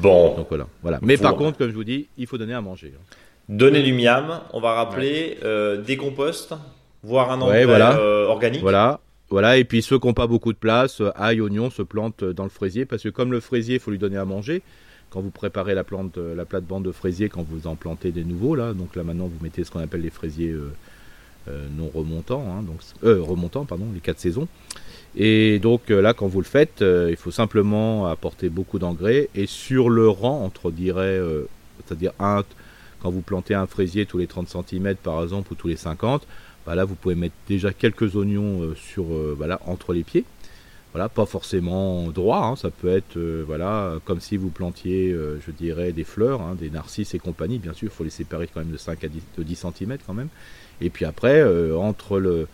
Bon. 0.00 0.36
Donc 0.36 0.46
voilà. 0.48 0.66
voilà. 0.82 0.98
Mais 1.02 1.16
par 1.16 1.36
contre, 1.36 1.58
comme 1.58 1.70
je 1.70 1.74
vous 1.74 1.84
dis, 1.84 2.08
il 2.16 2.26
faut 2.26 2.38
donner 2.38 2.54
à 2.54 2.60
manger. 2.60 2.94
Hein. 2.96 3.16
Donner 3.50 3.82
du 3.82 3.92
miam, 3.92 4.40
on 4.52 4.60
va 4.60 4.74
rappeler, 4.74 5.38
euh, 5.42 5.82
des 5.82 5.96
composts, 5.96 6.54
voire 7.02 7.32
un 7.32 7.40
engrais 7.40 7.66
euh, 7.66 8.26
organique. 8.26 8.60
Voilà. 8.60 9.00
Voilà, 9.28 9.58
et 9.58 9.64
puis 9.64 9.82
ceux 9.82 9.98
qui 9.98 10.06
n'ont 10.06 10.12
pas 10.12 10.28
beaucoup 10.28 10.52
de 10.52 10.58
place, 10.58 11.00
euh, 11.00 11.10
ail, 11.16 11.40
oignon, 11.40 11.68
se 11.68 11.82
plantent 11.82 12.22
dans 12.22 12.44
le 12.44 12.50
fraisier, 12.50 12.84
parce 12.84 13.02
que 13.02 13.08
comme 13.08 13.32
le 13.32 13.40
fraisier, 13.40 13.74
il 13.74 13.80
faut 13.80 13.90
lui 13.90 13.98
donner 13.98 14.18
à 14.18 14.24
manger, 14.24 14.62
quand 15.10 15.20
vous 15.20 15.30
préparez 15.30 15.74
la 15.74 15.82
plante, 15.82 16.16
la 16.16 16.44
plate-bande 16.44 16.84
de 16.84 16.92
fraisier, 16.92 17.28
quand 17.28 17.42
vous 17.42 17.66
en 17.66 17.74
plantez 17.74 18.12
des 18.12 18.22
nouveaux, 18.22 18.54
là, 18.54 18.72
donc 18.72 18.94
là 18.94 19.02
maintenant 19.02 19.26
vous 19.26 19.42
mettez 19.42 19.64
ce 19.64 19.72
qu'on 19.72 19.80
appelle 19.80 20.02
les 20.02 20.10
fraisiers 20.10 20.54
non 21.76 21.90
remontants, 21.92 22.44
hein, 22.48 22.62
donc, 22.62 22.80
remontants, 23.02 23.64
pardon, 23.64 23.86
les 23.94 24.00
quatre 24.00 24.20
saisons. 24.20 24.48
Et 25.16 25.58
donc 25.58 25.90
euh, 25.90 26.00
là, 26.00 26.14
quand 26.14 26.28
vous 26.28 26.40
le 26.40 26.46
faites, 26.46 26.82
euh, 26.82 27.08
il 27.10 27.16
faut 27.16 27.30
simplement 27.30 28.06
apporter 28.06 28.48
beaucoup 28.48 28.78
d'engrais. 28.78 29.28
Et 29.34 29.46
sur 29.46 29.90
le 29.90 30.08
rang, 30.08 30.44
entre 30.44 30.70
dirait, 30.70 31.18
euh, 31.18 31.48
c'est-à-dire 31.84 32.12
un, 32.20 32.44
quand 33.00 33.10
vous 33.10 33.22
plantez 33.22 33.54
un 33.54 33.66
fraisier 33.66 34.06
tous 34.06 34.18
les 34.18 34.26
30 34.26 34.48
cm 34.48 34.96
par 34.96 35.22
exemple 35.22 35.52
ou 35.52 35.56
tous 35.56 35.68
les 35.68 35.76
50, 35.76 36.26
bah 36.66 36.74
là 36.74 36.84
vous 36.84 36.94
pouvez 36.94 37.14
mettre 37.14 37.34
déjà 37.48 37.72
quelques 37.72 38.14
oignons 38.14 38.74
sur, 38.76 39.06
voilà, 39.36 39.60
entre 39.66 39.92
les 39.92 40.04
pieds. 40.04 40.24
Voilà, 40.92 41.08
pas 41.08 41.26
forcément 41.26 42.08
droit, 42.10 42.44
hein. 42.44 42.56
ça 42.56 42.70
peut 42.70 42.88
être 42.88 43.16
voilà, 43.46 43.94
comme 44.04 44.20
si 44.20 44.36
vous 44.36 44.50
plantiez, 44.50 45.12
je 45.14 45.52
dirais, 45.52 45.92
des 45.92 46.02
fleurs, 46.02 46.40
hein, 46.40 46.56
des 46.58 46.68
narcisses 46.68 47.14
et 47.14 47.20
compagnie. 47.20 47.58
Bien 47.58 47.72
sûr, 47.72 47.88
il 47.92 47.94
faut 47.94 48.02
les 48.02 48.10
séparer 48.10 48.48
quand 48.52 48.60
même 48.60 48.72
de 48.72 48.76
5 48.76 49.04
à 49.04 49.08
10, 49.08 49.22
de 49.38 49.42
10 49.44 49.66
cm 49.78 49.98
quand 50.04 50.14
même. 50.14 50.28
Et 50.80 50.90
puis 50.90 51.04
après, 51.04 51.44
entre 51.74 52.18
le, 52.18 52.48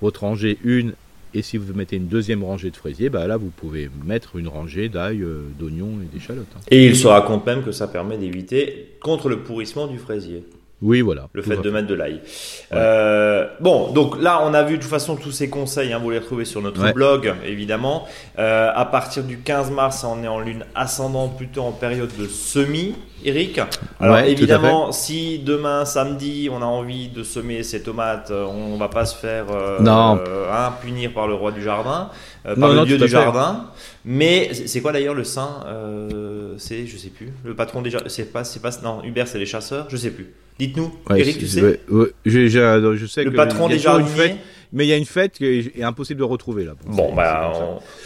votre 0.00 0.22
rangée 0.22 0.58
1 0.64 0.92
et 1.34 1.42
si 1.42 1.56
vous 1.56 1.72
mettez 1.72 1.96
une 1.96 2.08
deuxième 2.08 2.44
rangée 2.44 2.70
de 2.70 2.76
fraisiers, 2.76 3.08
bah 3.08 3.26
là 3.26 3.36
vous 3.36 3.48
pouvez 3.48 3.88
mettre 4.04 4.36
une 4.36 4.48
rangée 4.48 4.88
d'ail, 4.88 5.22
euh, 5.22 5.44
d'oignons 5.58 5.98
et 6.02 6.14
d'échalotes. 6.14 6.46
Hein. 6.56 6.60
Et 6.70 6.86
il 6.86 6.96
se 6.96 7.06
raconte 7.06 7.46
même 7.46 7.62
que 7.62 7.72
ça 7.72 7.88
permet 7.88 8.18
d'éviter 8.18 8.96
contre 9.00 9.28
le 9.28 9.38
pourrissement 9.38 9.86
du 9.86 9.98
fraisier. 9.98 10.44
Oui, 10.82 11.00
voilà. 11.00 11.28
Le 11.32 11.42
fait 11.42 11.56
de 11.56 11.70
mettre 11.70 11.86
de 11.86 11.94
l'ail. 11.94 12.20
Euh, 12.72 13.46
bon, 13.60 13.92
donc 13.92 14.20
là, 14.20 14.40
on 14.44 14.52
a 14.52 14.64
vu 14.64 14.76
de 14.76 14.82
toute 14.82 14.90
façon 14.90 15.14
tous 15.14 15.30
ces 15.30 15.48
conseils. 15.48 15.92
Hein, 15.92 16.00
vous 16.02 16.10
les 16.10 16.18
retrouvez 16.18 16.44
sur 16.44 16.60
notre 16.60 16.92
blog, 16.92 17.32
évidemment. 17.46 18.04
Euh, 18.38 18.70
à 18.74 18.84
partir 18.84 19.22
du 19.22 19.38
15 19.38 19.70
mars, 19.70 20.04
on 20.04 20.24
est 20.24 20.28
en 20.28 20.40
lune 20.40 20.64
ascendante, 20.74 21.36
plutôt 21.36 21.62
en 21.62 21.72
période 21.72 22.10
de 22.18 22.26
semis. 22.26 22.96
Eric, 23.24 23.60
alors 24.00 24.18
évidemment, 24.18 24.90
si 24.90 25.38
demain 25.38 25.84
samedi 25.84 26.48
on 26.50 26.60
a 26.60 26.64
envie 26.64 27.08
de 27.08 27.22
semer 27.22 27.62
ses 27.62 27.80
tomates, 27.80 28.32
euh, 28.32 28.44
on 28.44 28.76
va 28.78 28.88
pas 28.88 29.06
se 29.06 29.14
faire 29.14 29.44
non. 29.78 30.18
Hein, 30.52 30.72
punir 30.82 31.12
par 31.12 31.28
le 31.28 31.34
roi 31.34 31.52
du 31.52 31.62
jardin, 31.62 32.10
par 32.42 32.72
le 32.72 32.84
dieu 32.84 32.98
du 32.98 33.06
jardin. 33.06 33.66
Mais 34.04 34.50
c'est 34.52 34.80
quoi 34.80 34.90
d'ailleurs 34.90 35.14
le 35.14 35.22
saint 35.22 35.64
C'est 36.58 36.84
je 36.88 36.96
sais 36.96 37.10
plus. 37.10 37.32
Le 37.44 37.54
patron 37.54 37.80
des 37.80 37.96
c'est 38.08 38.32
pas 38.32 38.42
c'est 38.42 38.60
pas 38.60 38.70
non 38.82 39.04
Hubert 39.04 39.28
c'est 39.28 39.38
les 39.38 39.46
chasseurs, 39.46 39.86
je 39.88 39.96
sais 39.96 40.10
plus. 40.10 40.32
Dites-nous, 40.66 40.92
Eric, 41.16 41.38
tu 41.38 41.48
sais 41.48 41.80
je, 42.24 43.06
sais 43.06 43.24
Le 43.24 43.30
que 43.30 43.36
patron 43.36 43.68
des 43.68 43.78
jardiniers 43.78 44.36
mais 44.72 44.86
il 44.86 44.88
y 44.88 44.92
a 44.92 44.96
une 44.96 45.04
fête 45.04 45.32
qui 45.32 45.70
est 45.76 45.82
impossible 45.82 46.20
de 46.20 46.24
retrouver 46.24 46.64
là. 46.64 46.72
Bon, 46.86 47.14
bah, 47.14 47.52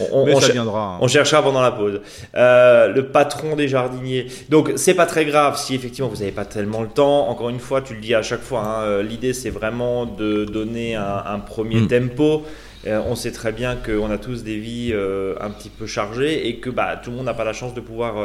on, 0.01 0.05
on, 0.11 0.37
viendra, 0.37 0.95
hein. 0.95 0.97
on, 0.99 1.07
cherchera 1.07 1.41
pendant 1.41 1.61
la 1.61 1.71
pause. 1.71 2.01
Euh, 2.35 2.89
le 2.89 3.07
patron 3.07 3.55
des 3.55 3.69
jardiniers. 3.69 4.27
Donc, 4.49 4.73
c'est 4.75 4.93
pas 4.93 5.05
très 5.05 5.23
grave 5.23 5.57
si 5.57 5.75
effectivement 5.75 6.09
vous 6.09 6.17
n'avez 6.17 6.33
pas 6.33 6.43
tellement 6.43 6.81
le 6.81 6.89
temps. 6.89 7.29
Encore 7.29 7.49
une 7.49 7.59
fois, 7.59 7.81
tu 7.81 7.93
le 7.93 8.01
dis 8.01 8.13
à 8.13 8.21
chaque 8.21 8.41
fois, 8.41 8.63
hein, 8.63 8.81
euh, 8.81 9.01
l'idée 9.03 9.31
c'est 9.31 9.49
vraiment 9.49 10.05
de 10.05 10.43
donner 10.43 10.95
un, 10.95 11.39
premier 11.39 11.79
hmm. 11.79 11.87
tempo. 11.87 12.43
Euh, 12.85 13.01
on 13.07 13.15
sait 13.15 13.31
très 13.31 13.53
bien 13.53 13.77
qu'on 13.77 14.11
a 14.11 14.17
tous 14.17 14.43
des 14.43 14.57
vies 14.57 14.93
un 14.93 15.49
petit 15.51 15.69
peu 15.69 15.87
chargées 15.87 16.49
et 16.49 16.57
que 16.57 16.69
bah, 16.69 16.99
tout 17.01 17.11
le 17.11 17.15
monde 17.15 17.27
n'a 17.27 17.33
pas 17.33 17.45
la 17.45 17.53
chance 17.53 17.73
de 17.73 17.81
pouvoir 17.81 18.15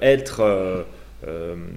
être 0.00 0.40
euh, 0.40 0.82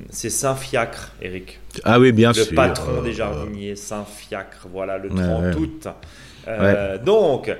c'est 0.10 0.30
Saint-Fiacre, 0.30 1.12
Eric. 1.22 1.60
Ah 1.84 2.00
oui, 2.00 2.12
bien 2.12 2.30
le 2.30 2.34
sûr. 2.34 2.48
Le 2.50 2.56
patron 2.56 3.02
des 3.02 3.14
jardiniers, 3.14 3.76
Saint-Fiacre, 3.76 4.68
voilà, 4.72 4.98
le 4.98 5.10
30 5.10 5.56
août. 5.56 5.88
Euh, 6.48 6.98
donc, 6.98 7.52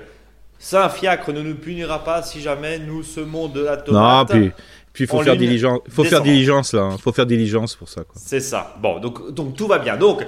Saint-Fiacre 0.60 1.32
ne 1.32 1.42
nous 1.42 1.56
punira 1.56 2.04
pas 2.04 2.24
si 2.24 2.42
jamais 2.42 2.80
nous 2.80 3.04
semons 3.04 3.48
de 3.48 3.62
la 3.62 3.78
tomate. 3.78 4.34
Non, 4.34 4.52
puis 4.96 5.04
il 5.04 5.08
faut 5.08 5.22
faire 5.22 5.36
diligence. 5.36 5.82
Faut 5.90 6.04
faire 6.06 6.22
diligence 6.22 6.74
là. 6.74 6.84
Hein. 6.84 6.98
Faut 6.98 7.12
faire 7.12 7.26
diligence 7.26 7.76
pour 7.76 7.90
ça. 7.90 8.04
C'est 8.16 8.40
ça. 8.40 8.76
Bon, 8.80 9.00
donc 9.00 9.34
donc 9.34 9.56
tout 9.56 9.68
va 9.68 9.78
bien. 9.78 9.98
Donc 9.98 10.26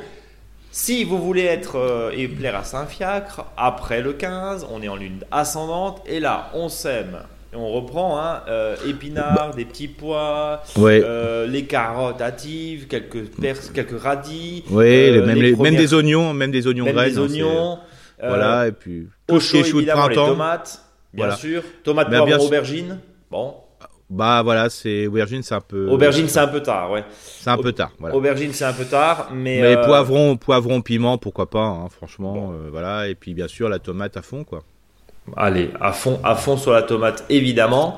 si 0.71 1.05
vous 1.05 1.19
voulez 1.19 1.45
être 1.45 1.77
euh, 1.77 2.11
et 2.11 2.27
plaire 2.27 2.57
à 2.57 2.63
Saint-Fiacre, 2.63 3.45
après 3.55 4.01
le 4.01 4.13
15, 4.13 4.67
on 4.69 4.81
est 4.81 4.89
en 4.89 4.97
lune 4.97 5.23
ascendante 5.31 6.03
et 6.05 6.19
là 6.19 6.51
on 6.53 6.67
sème 6.67 7.17
on 7.53 7.71
reprend, 7.71 8.19
hein, 8.19 8.41
euh, 8.47 8.75
épinards, 8.87 9.53
des 9.55 9.65
petits 9.65 9.87
pois, 9.87 10.63
euh, 10.77 11.47
les 11.47 11.65
carottes 11.65 12.21
hâtives, 12.21 12.87
quelques 12.87 13.35
quelques 13.73 14.01
radis. 14.01 14.63
Oui, 14.69 14.85
euh, 14.85 15.25
même, 15.25 15.75
des 15.75 15.93
oignons, 15.93 16.33
même 16.33 16.51
des 16.51 16.67
oignons 16.67 16.85
même 16.85 16.95
des 16.95 17.17
hein, 17.17 17.21
oignons. 17.21 17.79
voilà, 18.21 18.67
et 18.67 18.71
puis 18.71 19.07
tout 19.27 19.39
ce 19.39 19.57
qui 19.57 19.85
de 19.85 19.91
printemps. 19.91 20.09
Les 20.09 20.15
tomates, 20.15 20.81
bien 21.13 21.31
sûr. 21.31 21.63
Tomates, 21.83 22.09
poivrons, 22.09 22.45
aubergines. 22.45 22.99
Bon. 23.31 23.55
Bah 24.09 24.41
voilà, 24.41 24.69
c'est 24.69 25.05
aubergine, 25.07 25.43
c'est 25.43 25.55
un 25.55 25.61
peu. 25.61 25.89
Aubergine, 25.89 26.29
c'est 26.29 26.39
un 26.39 26.47
peu 26.47 26.61
tard, 26.61 26.91
ouais. 26.91 27.03
C'est 27.11 27.49
un 27.49 27.57
peu 27.57 27.73
tard, 27.73 27.91
voilà. 27.99 28.15
Aubergine, 28.15 28.53
c'est 28.53 28.63
un 28.63 28.73
peu 28.73 28.85
tard, 28.85 29.29
mais. 29.33 29.61
Mais 29.61 29.75
poivrons, 29.81 30.37
poivrons, 30.37 30.81
piment, 30.81 31.17
pourquoi 31.17 31.49
pas, 31.49 31.65
hein, 31.65 31.87
franchement, 31.89 32.53
voilà. 32.71 33.07
Et 33.07 33.15
puis 33.15 33.33
bien 33.33 33.47
sûr 33.47 33.69
la 33.69 33.79
tomate 33.79 34.17
à 34.17 34.21
fond, 34.21 34.43
quoi. 34.43 34.63
Allez, 35.35 35.71
à 35.79 35.91
fond, 35.91 36.19
à 36.23 36.35
fond 36.35 36.57
sur 36.57 36.71
la 36.71 36.83
tomate, 36.83 37.25
évidemment. 37.29 37.97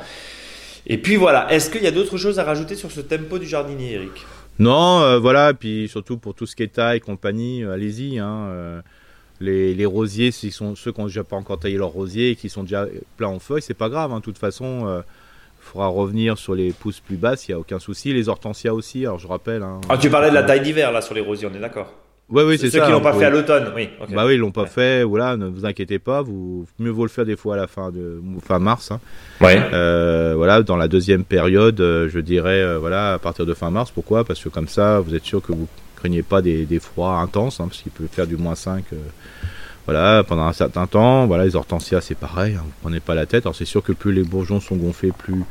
Et 0.88 0.98
puis 0.98 1.16
voilà, 1.16 1.52
est-ce 1.52 1.70
qu'il 1.70 1.84
y 1.84 1.88
a 1.88 1.92
d'autres 1.92 2.18
choses 2.18 2.40
à 2.40 2.44
rajouter 2.44 2.76
sur 2.76 2.92
ce 2.92 3.02
tempo 3.02 3.38
du 3.38 3.46
jardinier, 3.46 3.94
Eric? 3.94 4.26
Non, 4.58 5.02
euh, 5.02 5.20
voilà, 5.20 5.54
puis 5.54 5.88
surtout 5.88 6.18
pour 6.18 6.34
tout 6.34 6.46
ce 6.46 6.56
qui 6.56 6.64
est 6.64 6.74
taille 6.74 6.98
et 6.98 7.00
compagnie, 7.00 7.64
euh, 7.64 7.74
allez-y. 7.74 8.20
Hein, 8.20 8.48
euh, 8.50 8.82
les, 9.40 9.86
rosiers, 9.86 10.32
s'ils 10.32 10.52
sont 10.52 10.76
ceux 10.76 10.92
qui 10.92 11.00
n'ont 11.00 11.08
déjà 11.08 11.24
pas 11.24 11.38
encore 11.38 11.60
taillé 11.60 11.78
leurs 11.78 11.90
rosiers 11.90 12.32
et 12.32 12.36
qui 12.36 12.50
sont 12.50 12.64
déjà 12.64 12.86
pleins 13.16 13.30
en 13.30 13.40
feuilles, 13.40 13.62
c'est 13.62 13.74
pas 13.74 13.88
grave. 13.88 14.12
Hein, 14.12 14.18
de 14.18 14.24
toute 14.24 14.38
façon, 14.38 15.02
il 15.02 15.64
faudra 15.64 15.88
revenir 15.88 16.38
sur 16.38 16.56
les 16.56 16.74
pousses 16.74 17.00
plus 17.00 17.16
basses, 17.16 17.48
il 17.48 17.52
n'y 17.52 17.56
a 17.56 17.60
aucun 17.60 17.80
souci. 17.80 18.12
Les 18.14 18.28
hortensias 18.28 18.74
aussi, 18.74 19.06
alors 19.06 19.20
je 19.20 19.28
rappelle. 19.28 19.64
Hein, 19.64 19.80
ah, 19.88 19.98
tu 19.98 20.10
parlais 20.10 20.30
de 20.30 20.36
la 20.36 20.44
taille 20.44 20.62
d'hiver 20.62 20.92
là 20.92 21.02
sur 21.02 21.14
les 21.16 21.22
rosiers, 21.22 21.48
on 21.50 21.56
est 21.56 21.60
d'accord? 21.60 21.94
Ouais, 22.32 22.44
oui, 22.44 22.58
c'est 22.60 22.70
Ceux 22.70 22.80
ça. 22.80 22.86
qui 22.86 22.92
l'ont 22.92 23.00
hein, 23.00 23.02
pas 23.02 23.12
vous- 23.12 23.20
fait 23.20 23.26
à 23.26 23.30
l'automne, 23.32 23.72
oui. 23.76 23.90
ok. 24.00 24.14
Bah 24.14 24.26
oui, 24.28 24.36
ils 24.36 24.40
l'ont 24.40 24.52
pas 24.52 24.62
Ouais. 24.64 24.68
fait. 24.68 25.04
Voilà, 25.04 25.36
ne 25.36 25.48
vous 25.48 25.66
inquiétez 25.66 25.98
pas. 25.98 26.22
Vous 26.22 26.68
mieux 26.78 26.92
vaut 26.92 27.04
le 27.04 27.10
faire 27.10 27.26
des 27.26 27.36
fois 27.36 27.56
à 27.56 27.58
la 27.58 27.66
fin 27.68 27.90
de 27.90 28.22
fin 28.46 28.60
mars. 28.60 28.92
hein. 28.92 29.00
Ouais. 29.42 29.60
Euh, 29.74 30.34
voilà, 30.38 30.62
dans 30.62 30.76
la 30.78 30.88
deuxième 30.88 31.24
période, 31.24 31.80
euh, 31.82 32.08
je 32.08 32.20
dirais, 32.20 32.62
euh, 32.62 32.78
voilà, 32.78 33.14
à 33.14 33.18
partir 33.20 33.46
de 33.48 33.54
fin 33.56 33.72
mars. 33.72 33.90
Pourquoi? 33.92 34.24
Parce 34.26 34.44
que 34.44 34.50
comme 34.50 34.68
ça, 34.68 35.00
vous 35.00 35.16
êtes 35.16 35.26
sûr 35.26 35.42
que 35.42 35.52
vous 35.52 35.68
craignez 35.96 36.22
pas 36.22 36.42
des, 36.44 36.66
des 36.66 36.80
froids 36.80 37.16
intenses, 37.18 37.60
hein, 37.60 37.66
parce 37.68 37.82
qu'il 37.82 37.92
peut 37.92 38.06
faire 38.12 38.28
du 38.28 38.38
moins 38.38 38.56
5 38.56 38.84
euh, 38.94 38.98
voilà, 39.86 40.24
pendant 40.24 40.44
un 40.46 40.54
certain 40.54 40.86
temps. 40.86 41.26
Voilà, 41.26 41.46
les 41.46 41.56
hortensias, 41.56 42.02
c'est 42.02 42.16
pareil. 42.18 42.54
Hein, 42.56 42.62
vous 42.64 42.72
prenez 42.84 43.00
pas 43.00 43.16
la 43.16 43.26
tête. 43.26 43.46
Alors 43.48 43.56
c'est 43.56 43.66
sûr 43.66 43.82
que 43.82 43.92
plus 43.92 44.14
les 44.14 44.24
bourgeons 44.24 44.60
sont 44.60 44.76
gonflés, 44.76 45.12
plus 45.18 45.44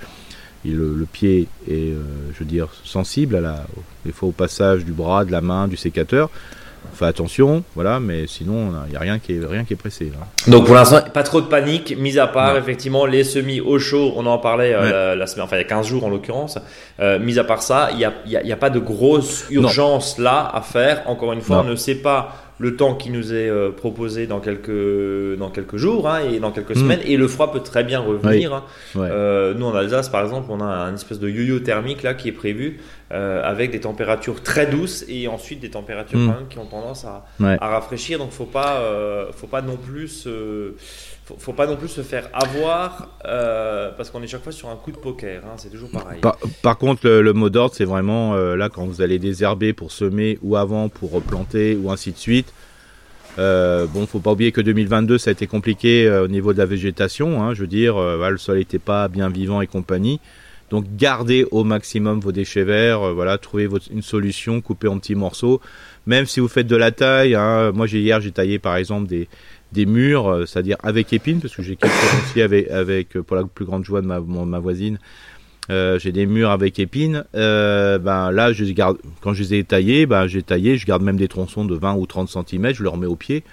il- 0.65 0.77
le, 0.77 0.95
le 0.95 1.05
pied 1.07 1.49
est, 1.69 1.73
euh, 1.93 2.03
je 2.35 2.39
veux 2.41 2.45
dire, 2.45 2.69
sensible 2.85 3.35
à 3.37 3.41
la, 3.41 3.67
des 4.07 4.13
fois 4.13 4.29
au 4.29 4.33
passage 4.33 4.85
du 4.85 4.93
bras, 4.93 5.25
de 5.25 5.33
la 5.33 5.41
main, 5.41 5.67
du 5.67 5.77
sécateur. 5.77 6.31
Fait 6.95 7.07
attention, 7.07 7.63
voilà, 7.75 8.01
mais 8.01 8.27
sinon, 8.27 8.73
il 8.87 8.91
n'y 8.91 8.97
a 8.97 9.01
rien 9.01 9.19
qui 9.19 9.35
est, 9.37 9.41
rien 9.47 9.65
qui 9.65 9.75
est 9.75 9.77
pressé. 9.77 10.07
Là. 10.07 10.27
Donc 10.51 10.67
pour 10.67 10.75
l'instant, 10.75 11.01
pas 11.15 11.23
trop 11.23 11.41
de 11.41 11.47
panique, 11.47 11.95
mis 11.97 12.19
à 12.19 12.27
part 12.27 12.55
Non. 12.55 12.61
effectivement 12.61 13.07
les 13.07 13.23
semis 13.25 13.61
au 13.61 13.79
chaud, 13.79 14.13
on 14.17 14.27
en 14.27 14.39
parlait 14.39 14.75
euh, 14.75 14.81
Ouais. 14.83 14.91
la, 14.91 15.15
la 15.17 15.27
semaine, 15.27 15.45
enfin 15.45 15.57
il 15.57 15.61
y 15.61 15.63
a 15.63 15.69
15 15.69 15.87
jours 15.87 16.05
en 16.05 16.09
l'occurrence. 16.09 16.59
Euh, 17.01 17.19
mis 17.21 17.39
à 17.39 17.45
part 17.45 17.63
ça, 17.63 17.91
il 17.93 17.99
n'y 17.99 18.05
a, 18.05 18.13
y 18.27 18.37
a- 18.37 18.43
y 18.43 18.53
a 18.53 18.57
pas 18.57 18.71
de 18.71 18.79
grosse 18.81 19.45
urgence 19.51 20.19
là 20.19 20.51
à 20.53 20.61
faire. 20.63 21.03
Encore 21.07 21.33
une 21.33 21.41
fois, 21.41 21.57
Non. 21.59 21.63
on 21.63 21.71
ne 21.71 21.77
sait 21.77 21.97
pas 21.97 22.35
le 22.61 22.75
temps 22.77 22.95
qui 22.95 23.11
nous 23.11 23.33
est 23.33 23.49
euh, 23.49 23.71
proposé 23.71 24.27
dans 24.27 24.41
quelques, 24.41 25.37
dans 25.39 25.49
quelques 25.51 25.77
jours 25.77 26.09
hein, 26.09 26.21
et 26.29 26.41
dans 26.41 26.51
quelques 26.51 26.71
Mm. 26.73 26.81
semaines. 26.81 27.01
Et 27.07 27.17
le 27.17 27.29
froid 27.29 27.53
peut 27.53 27.61
très 27.61 27.85
bien 27.85 28.01
revenir. 28.01 28.53
hein. 28.53 28.65
Ouais. 28.97 29.09
Euh, 29.11 29.55
nous 29.55 29.67
en 29.67 29.75
Alsace 29.75 30.09
par 30.09 30.23
exemple, 30.25 30.49
on 30.51 30.61
a 30.61 30.65
un 30.65 30.95
espèce 30.95 31.21
de 31.21 31.29
yo-yo 31.29 31.61
thermique 31.61 32.03
là 32.03 32.15
qui 32.15 32.29
est 32.29 32.33
prévu 32.33 32.81
euh, 33.13 33.41
avec 33.45 33.71
des 33.71 33.81
températures 33.81 34.43
très 34.43 34.67
douces 34.67 35.05
et 35.09 35.29
ensuite 35.29 35.61
des 35.61 35.71
températures 35.71 36.19
Mm. 36.19 36.27
quand 36.27 36.35
même 36.41 36.49
qui 36.49 36.59
ont 36.59 36.67
tendance 36.67 37.05
à, 37.05 37.25
Ouais. 37.41 37.57
à 37.61 37.69
rafraîchir. 37.69 38.19
Donc 38.19 38.33
faut 38.33 38.45
pas, 38.45 38.79
euh, 38.81 39.27
faut 39.33 39.47
pas 39.47 39.63
non 39.63 39.77
plus 39.77 40.27
faut, 41.29 41.37
faut 41.39 41.53
pas 41.53 41.67
non 41.67 41.77
plus 41.77 41.89
se 41.89 42.01
faire 42.01 42.31
avoir 42.33 43.19
euh, 43.27 43.91
parce 43.97 44.11
qu'on 44.11 44.23
est 44.23 44.27
chaque 44.27 44.43
fois 44.43 44.53
sur 44.53 44.71
un 44.71 44.77
coup 44.77 44.93
de 44.93 44.97
poker. 44.97 45.43
hein, 45.45 45.57
c'est 45.57 45.69
toujours 45.69 45.91
pareil. 45.91 46.21
Par, 46.63 46.79
contre, 46.79 47.07
le, 47.07 47.33
mot 47.35 47.51
d'ordre, 47.51 47.75
c'est 47.75 47.85
vraiment 47.85 48.35
euh, 48.35 48.57
là 48.57 48.71
quand 48.71 48.87
vous 48.87 49.03
allez 49.03 49.19
désherber 49.19 49.75
pour 49.75 49.93
semer 49.93 50.39
ou 50.43 50.57
avant 50.57 50.89
pour 50.89 51.13
replanter 51.13 51.77
ou 51.77 51.91
ainsi 51.91 52.13
de 52.13 52.17
suite. 52.17 52.53
Euh, 53.39 53.87
bon, 53.87 54.07
faut 54.07 54.21
pas 54.21 54.33
oublier 54.33 54.53
que 54.53 54.63
2022, 54.63 55.19
ça 55.19 55.31
a 55.31 55.33
été 55.33 55.47
compliqué 55.47 56.07
euh, 56.07 56.25
au 56.25 56.29
niveau 56.29 56.55
de 56.55 56.59
la 56.59 56.67
végétation. 56.67 57.43
hein, 57.43 57.53
je 57.53 57.61
veux 57.61 57.67
dire, 57.67 58.01
le 58.01 58.39
sol 58.39 58.57
n'était 58.57 58.79
pas 58.79 59.09
bien 59.09 59.29
vivant 59.29 59.61
et 59.61 59.67
compagnie. 59.67 60.21
Donc, 60.71 60.85
gardez 60.97 61.47
au 61.51 61.65
maximum 61.65 62.21
vos 62.21 62.33
déchets 62.33 62.65
verts. 62.65 63.15
voilà, 63.15 63.39
trouvez 63.39 63.69
une 63.91 64.03
solution, 64.03 64.61
coupez 64.61 64.89
en 64.89 64.99
petits 64.99 65.15
morceaux. 65.15 65.61
Même 66.07 66.25
si 66.25 66.41
vous 66.41 66.49
faites 66.49 66.67
de 66.67 66.77
la 66.77 66.91
taille, 66.91 67.35
hein, 67.35 67.71
moi 67.73 67.87
hier 67.87 68.19
j'ai 68.23 68.33
taillé 68.33 68.59
par 68.59 68.77
exemple 68.77 69.07
des 69.07 69.29
des 69.73 69.87
murs, 69.87 70.29
euh, 70.29 70.47
c'est-à-dire 70.47 70.77
avec 70.83 71.13
épines, 71.13 71.41
parce 71.41 71.55
que 71.55 71.63
j'ai 71.63 71.77
quelques 71.77 71.93
aussi 72.31 72.41
avec, 72.43 72.71
avec, 72.71 73.17
euh, 73.17 73.23
pour 73.23 73.37
la 73.37 73.45
plus 73.45 73.65
grande 73.65 73.85
joie 73.85 74.01
de 74.01 74.07
ma, 74.07 74.21
ma 74.21 74.59
voisine, 74.59 74.99
euh, 75.71 75.99
j'ai 75.99 76.13
des 76.13 76.25
murs 76.27 76.51
avec 76.51 76.79
épines. 76.79 77.25
Euh, 77.35 77.99
ben 77.99 78.31
là, 78.31 78.53
je 78.55 78.65
garde, 78.65 78.97
quand 79.21 79.35
je 79.35 79.43
les 79.43 79.55
ai 79.55 79.65
taillés, 79.65 80.07
ben 80.07 80.27
j'ai 80.27 80.43
taillé, 80.43 80.79
je 80.79 80.87
garde 80.87 81.03
même 81.03 81.19
des 81.19 81.29
tronçons 81.29 81.65
de 81.67 81.75
20 81.75 81.95
ou 81.97 82.07
30 82.07 82.29
cm, 82.31 82.73
je 82.75 82.83
les 82.83 82.89
remets 82.89 83.07
au 83.07 83.17
pied 83.17 83.45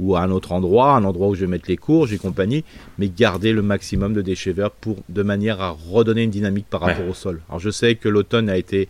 ou 0.00 0.14
à 0.14 0.20
un 0.20 0.30
autre 0.30 0.52
endroit, 0.52 0.92
un 0.92 1.02
endroit 1.02 1.26
où 1.26 1.34
je 1.34 1.40
vais 1.40 1.48
mettre 1.48 1.68
les 1.68 1.76
courges 1.76 2.12
et 2.12 2.18
compagnie, 2.18 2.62
mais 2.98 3.08
garder 3.08 3.52
le 3.52 3.62
maximum 3.62 4.14
de 4.14 4.22
déchets 4.22 4.52
verts 4.52 4.70
pour 4.70 4.96
de 5.08 5.22
manière 5.24 5.60
à 5.60 5.70
redonner 5.70 6.22
une 6.22 6.30
dynamique 6.30 6.66
par 6.70 6.84
Ouais. 6.84 6.92
rapport 6.92 7.08
au 7.08 7.14
sol. 7.14 7.40
Alors 7.48 7.58
je 7.58 7.68
sais 7.70 7.96
que 7.96 8.08
l'automne 8.08 8.48
a 8.48 8.56
été 8.56 8.88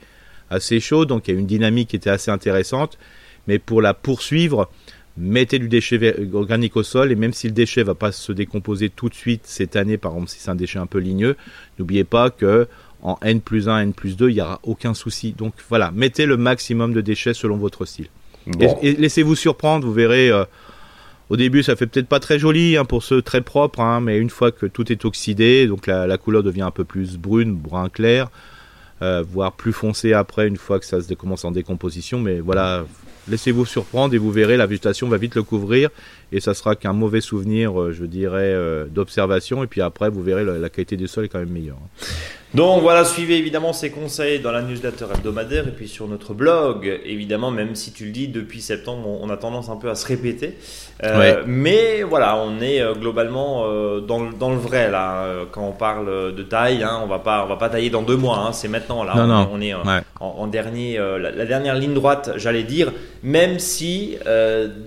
assez 0.51 0.81
chaud, 0.81 1.07
donc 1.07 1.27
il 1.27 1.33
y 1.35 1.37
a 1.37 1.41
une 1.41 1.47
dynamique 1.47 1.89
qui 1.89 1.97
était 1.97 2.11
assez 2.11 2.31
intéressante, 2.31 2.99
mais 3.47 3.59
pour 3.59 3.81
la 3.81 3.95
poursuivre, 3.95 4.69
mettez 5.19 5.59
du 5.59 5.69
déchet 5.69 6.17
organique 6.33 6.77
au 6.77 6.83
sol 6.83 7.13
et 7.13 7.17
même 7.17 7.33
si 7.33 7.49
le 7.49 7.53
déchet 7.53 7.83
va 7.83 7.95
pas 7.95 8.13
se 8.13 8.33
décomposer 8.33 8.89
tout 8.89 9.09
de 9.09 9.15
suite 9.15 9.43
cette 9.45 9.77
année, 9.77 9.97
par 9.99 10.13
exemple 10.13 10.31
si 10.31 10.39
c'est 10.41 10.51
un 10.51 10.55
déchet 10.55 10.79
un 10.79 10.87
peu 10.87 10.99
ligneux, 10.99 11.37
n'oubliez 11.79 12.05
pas 12.05 12.31
que 12.31 12.69
en 13.03 13.19
N 13.23 13.41
plus 13.41 13.69
1, 13.69 13.81
N 13.81 13.93
plus 13.93 14.17
2, 14.17 14.31
il 14.31 14.35
n'y 14.35 14.41
aura 14.41 14.59
aucun 14.63 14.95
souci. 14.95 15.33
Donc 15.33 15.55
voilà, 15.69 15.91
mettez 15.93 16.27
le 16.27 16.37
maximum 16.37 16.93
de 16.93 17.01
déchets 17.01 17.35
selon 17.35 17.57
votre 17.57 17.85
style. 17.85 18.09
Bon. 18.47 18.79
Et, 18.83 18.89
et 18.89 18.97
laissez-vous 18.97 19.37
surprendre, 19.37 19.87
vous 19.87 19.93
verrez. 19.93 20.31
euh, 20.31 20.45
au 21.31 21.37
début, 21.37 21.63
ça 21.63 21.77
fait 21.77 21.87
peut-être 21.87 22.09
pas 22.09 22.21
très 22.21 22.39
joli 22.39 22.77
hein, 22.77 22.87
pour 22.87 23.03
ceux 23.03 23.21
très 23.21 23.43
propres, 23.43 23.81
hein, 23.81 24.01
mais 24.01 24.19
une 24.19 24.31
fois 24.31 24.51
que 24.51 24.65
tout 24.65 24.91
est 24.91 25.05
oxydé, 25.05 25.67
donc 25.67 25.87
la, 25.87 26.07
la 26.07 26.17
couleur 26.17 26.43
devient 26.43 26.63
un 26.63 26.71
peu 26.71 26.85
plus 26.85 27.19
brune, 27.19 27.55
brun 27.55 27.91
clair, 27.91 28.31
euh, 29.03 29.23
voire 29.31 29.53
plus 29.53 29.73
foncé 29.75 30.15
après, 30.15 30.49
une 30.49 30.57
fois 30.57 30.81
que 30.81 30.87
ça 30.87 31.03
se 31.03 31.13
commence 31.15 31.45
en 31.45 31.51
décomposition. 31.51 32.19
Mais 32.19 32.41
voilà, 32.41 32.87
laissez-vous 33.31 33.67
surprendre 33.67 34.15
et 34.15 34.19
vous 34.19 34.31
verrez, 34.31 34.57
la 34.57 34.67
végétation 34.67 35.09
va 35.09 35.17
vite 35.17 35.35
le 35.35 35.43
couvrir 35.43 35.91
et 36.33 36.41
ça 36.41 36.55
sera 36.55 36.77
qu'un 36.77 36.93
mauvais 36.93 37.21
souvenir, 37.21 37.81
euh, 37.81 37.93
je 37.93 38.05
dirais, 38.05 38.53
euh, 38.55 38.87
d'observation. 38.87 39.65
Et 39.65 39.67
puis 39.67 39.81
après, 39.81 40.11
vous 40.11 40.23
verrez, 40.23 40.45
la, 40.45 40.59
la 40.59 40.69
qualité 40.69 40.97
du 40.97 41.09
sol 41.09 41.25
est 41.25 41.29
quand 41.29 41.39
même 41.39 41.51
meilleure. 41.51 41.79
Donc 42.55 42.81
voilà, 42.81 43.05
suivez 43.05 43.37
évidemment 43.37 43.75
ces 43.75 43.91
conseils 43.91 44.41
dans 44.41 44.53
la 44.53 44.63
newsletter 44.63 45.05
hebdomadaire 45.15 45.69
et 45.69 45.71
puis 45.71 45.87
sur 45.87 46.09
notre 46.09 46.33
blog. 46.33 47.01
Évidemment, 47.05 47.51
même 47.51 47.75
si 47.75 47.93
tu 47.93 48.07
le 48.07 48.11
dis, 48.11 48.27
depuis 48.29 48.63
septembre, 48.63 49.07
on, 49.07 49.29
a 49.29 49.37
tendance 49.37 49.69
un 49.69 49.77
peu 49.77 49.91
à 49.91 49.95
se 49.95 50.07
répéter. 50.07 50.55
Euh, 51.05 51.19
Ouais. 51.19 51.37
Mais 51.47 52.03
voilà, 52.03 52.37
on 52.37 52.61
est 52.61 52.81
euh, 52.81 52.95
globalement 52.95 53.65
euh, 53.67 54.01
dans, 54.01 54.25
le, 54.25 54.33
dans 54.33 54.49
le 54.51 54.57
vrai 54.57 54.91
là. 54.91 55.27
Quand 55.53 55.63
on 55.69 55.73
parle 55.73 56.35
de 56.35 56.43
taille, 56.43 56.83
hein, 56.83 57.01
on 57.03 57.07
va 57.07 57.19
pas, 57.19 57.45
on 57.45 57.49
va 57.49 57.57
pas 57.57 57.69
tailler 57.69 57.91
dans 57.91 58.03
deux 58.03 58.17
mois. 58.17 58.39
hein, 58.39 58.53
c'est 58.53 58.69
maintenant 58.69 59.05
là. 59.05 59.15
Non, 59.15 59.23
on, 59.25 59.27
non. 59.27 59.49
on 59.53 59.61
est 59.61 59.75
euh, 59.75 59.83
Ouais. 59.85 60.01
en, 60.21 60.27
en 60.39 60.47
dernier, 60.47 60.97
la, 60.99 61.31
la 61.31 61.45
dernière 61.45 61.75
ligne 61.75 61.95
droite, 61.95 62.31
j'allais 62.37 62.63
dire. 62.65 62.93
Même 63.23 63.59
si 63.59 64.17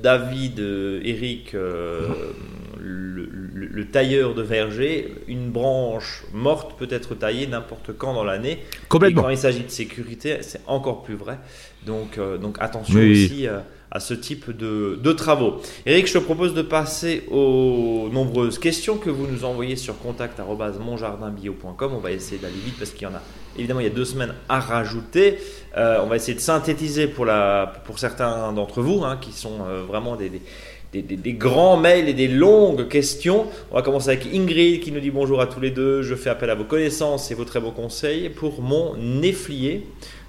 David, 0.02 0.60
Eric, 1.04 1.54
euh, 1.54 2.08
le, 3.62 3.68
le- 3.68 3.72
le 3.82 3.86
tailleur 3.88 4.34
de 4.36 4.42
verger, 4.42 5.14
une 5.28 5.50
branche 5.52 6.24
morte 6.34 6.78
peut 6.80 6.88
être 6.90 7.16
taillée 7.16 7.48
n'importe 7.48 7.92
quand 7.98 8.14
dans 8.14 8.24
l'année. 8.24 8.52
Et 8.54 8.86
Complètement. 8.88 9.24
quand 9.24 9.30
il 9.30 9.38
s'agit 9.38 9.64
de 9.64 9.70
sécurité, 9.70 10.38
c'est 10.42 10.62
encore 10.68 11.04
plus 11.04 11.16
vrai. 11.16 11.38
Donc, 11.86 12.18
euh, 12.18 12.38
donc 12.38 12.58
attention 12.60 13.00
Oui. 13.00 13.26
aussi 13.26 13.48
euh, 13.48 13.60
à 13.90 14.00
ce 14.00 14.14
type 14.14 14.56
de, 14.56 15.00
de 15.02 15.12
travaux. 15.14 15.56
Eric, 15.86 16.08
je 16.08 16.14
te 16.14 16.18
propose 16.20 16.54
de 16.54 16.62
passer 16.62 17.24
aux 17.32 18.08
nombreuses 18.14 18.60
questions 18.60 18.98
que 18.98 19.10
vous 19.10 19.28
nous 19.28 19.44
envoyez 19.44 19.76
sur 19.76 19.98
contact@monjardinbio.com. 20.86 21.92
On 21.94 22.00
va 22.00 22.12
essayer 22.12 22.40
d'aller 22.40 22.54
vite 22.64 22.78
parce 22.78 22.92
qu'il 22.92 23.04
y 23.04 23.12
en 23.12 23.16
a 23.16 23.22
évidemment 23.58 23.80
il 23.82 23.88
y 23.88 23.90
a 23.90 23.94
deux 23.94 24.06
semaines 24.06 24.34
à 24.48 24.60
rajouter. 24.60 25.38
Euh, 25.78 26.00
on 26.04 26.08
va 26.08 26.16
essayer 26.18 26.36
de 26.36 26.40
synthétiser 26.40 27.08
pour, 27.08 27.26
la, 27.26 27.74
pour 27.86 28.00
certains 28.00 28.54
d'entre 28.54 28.82
vous 28.82 29.04
hein, 29.04 29.18
qui 29.20 29.32
sont 29.32 29.58
vraiment 29.88 30.16
des, 30.16 30.30
des- 30.30 30.42
des, 30.94 31.34
grands 31.34 31.78
mails 31.78 32.10
et 32.10 32.14
des 32.14 32.28
longues 32.28 32.88
questions. 32.88 33.48
On 33.72 33.76
va 33.76 33.82
commencer 33.82 34.10
avec 34.10 34.28
Ingrid 34.34 34.82
qui 34.82 34.92
nous 34.92 35.00
dit 35.00 35.12
bonjour 35.12 35.40
à 35.40 35.48
tous 35.48 35.62
les 35.62 35.72
deux. 35.72 36.02
Je 36.02 36.16
fais 36.16 36.30
appel 36.30 36.50
à 36.50 36.56
vos 36.56 36.66
connaissances 36.66 37.32
et 37.32 37.36
vos 37.36 37.46
très 37.46 37.62
beaux 37.62 37.72
conseils 37.72 38.30
pour 38.30 38.62
mon 38.62 38.98
néflier 38.98 39.86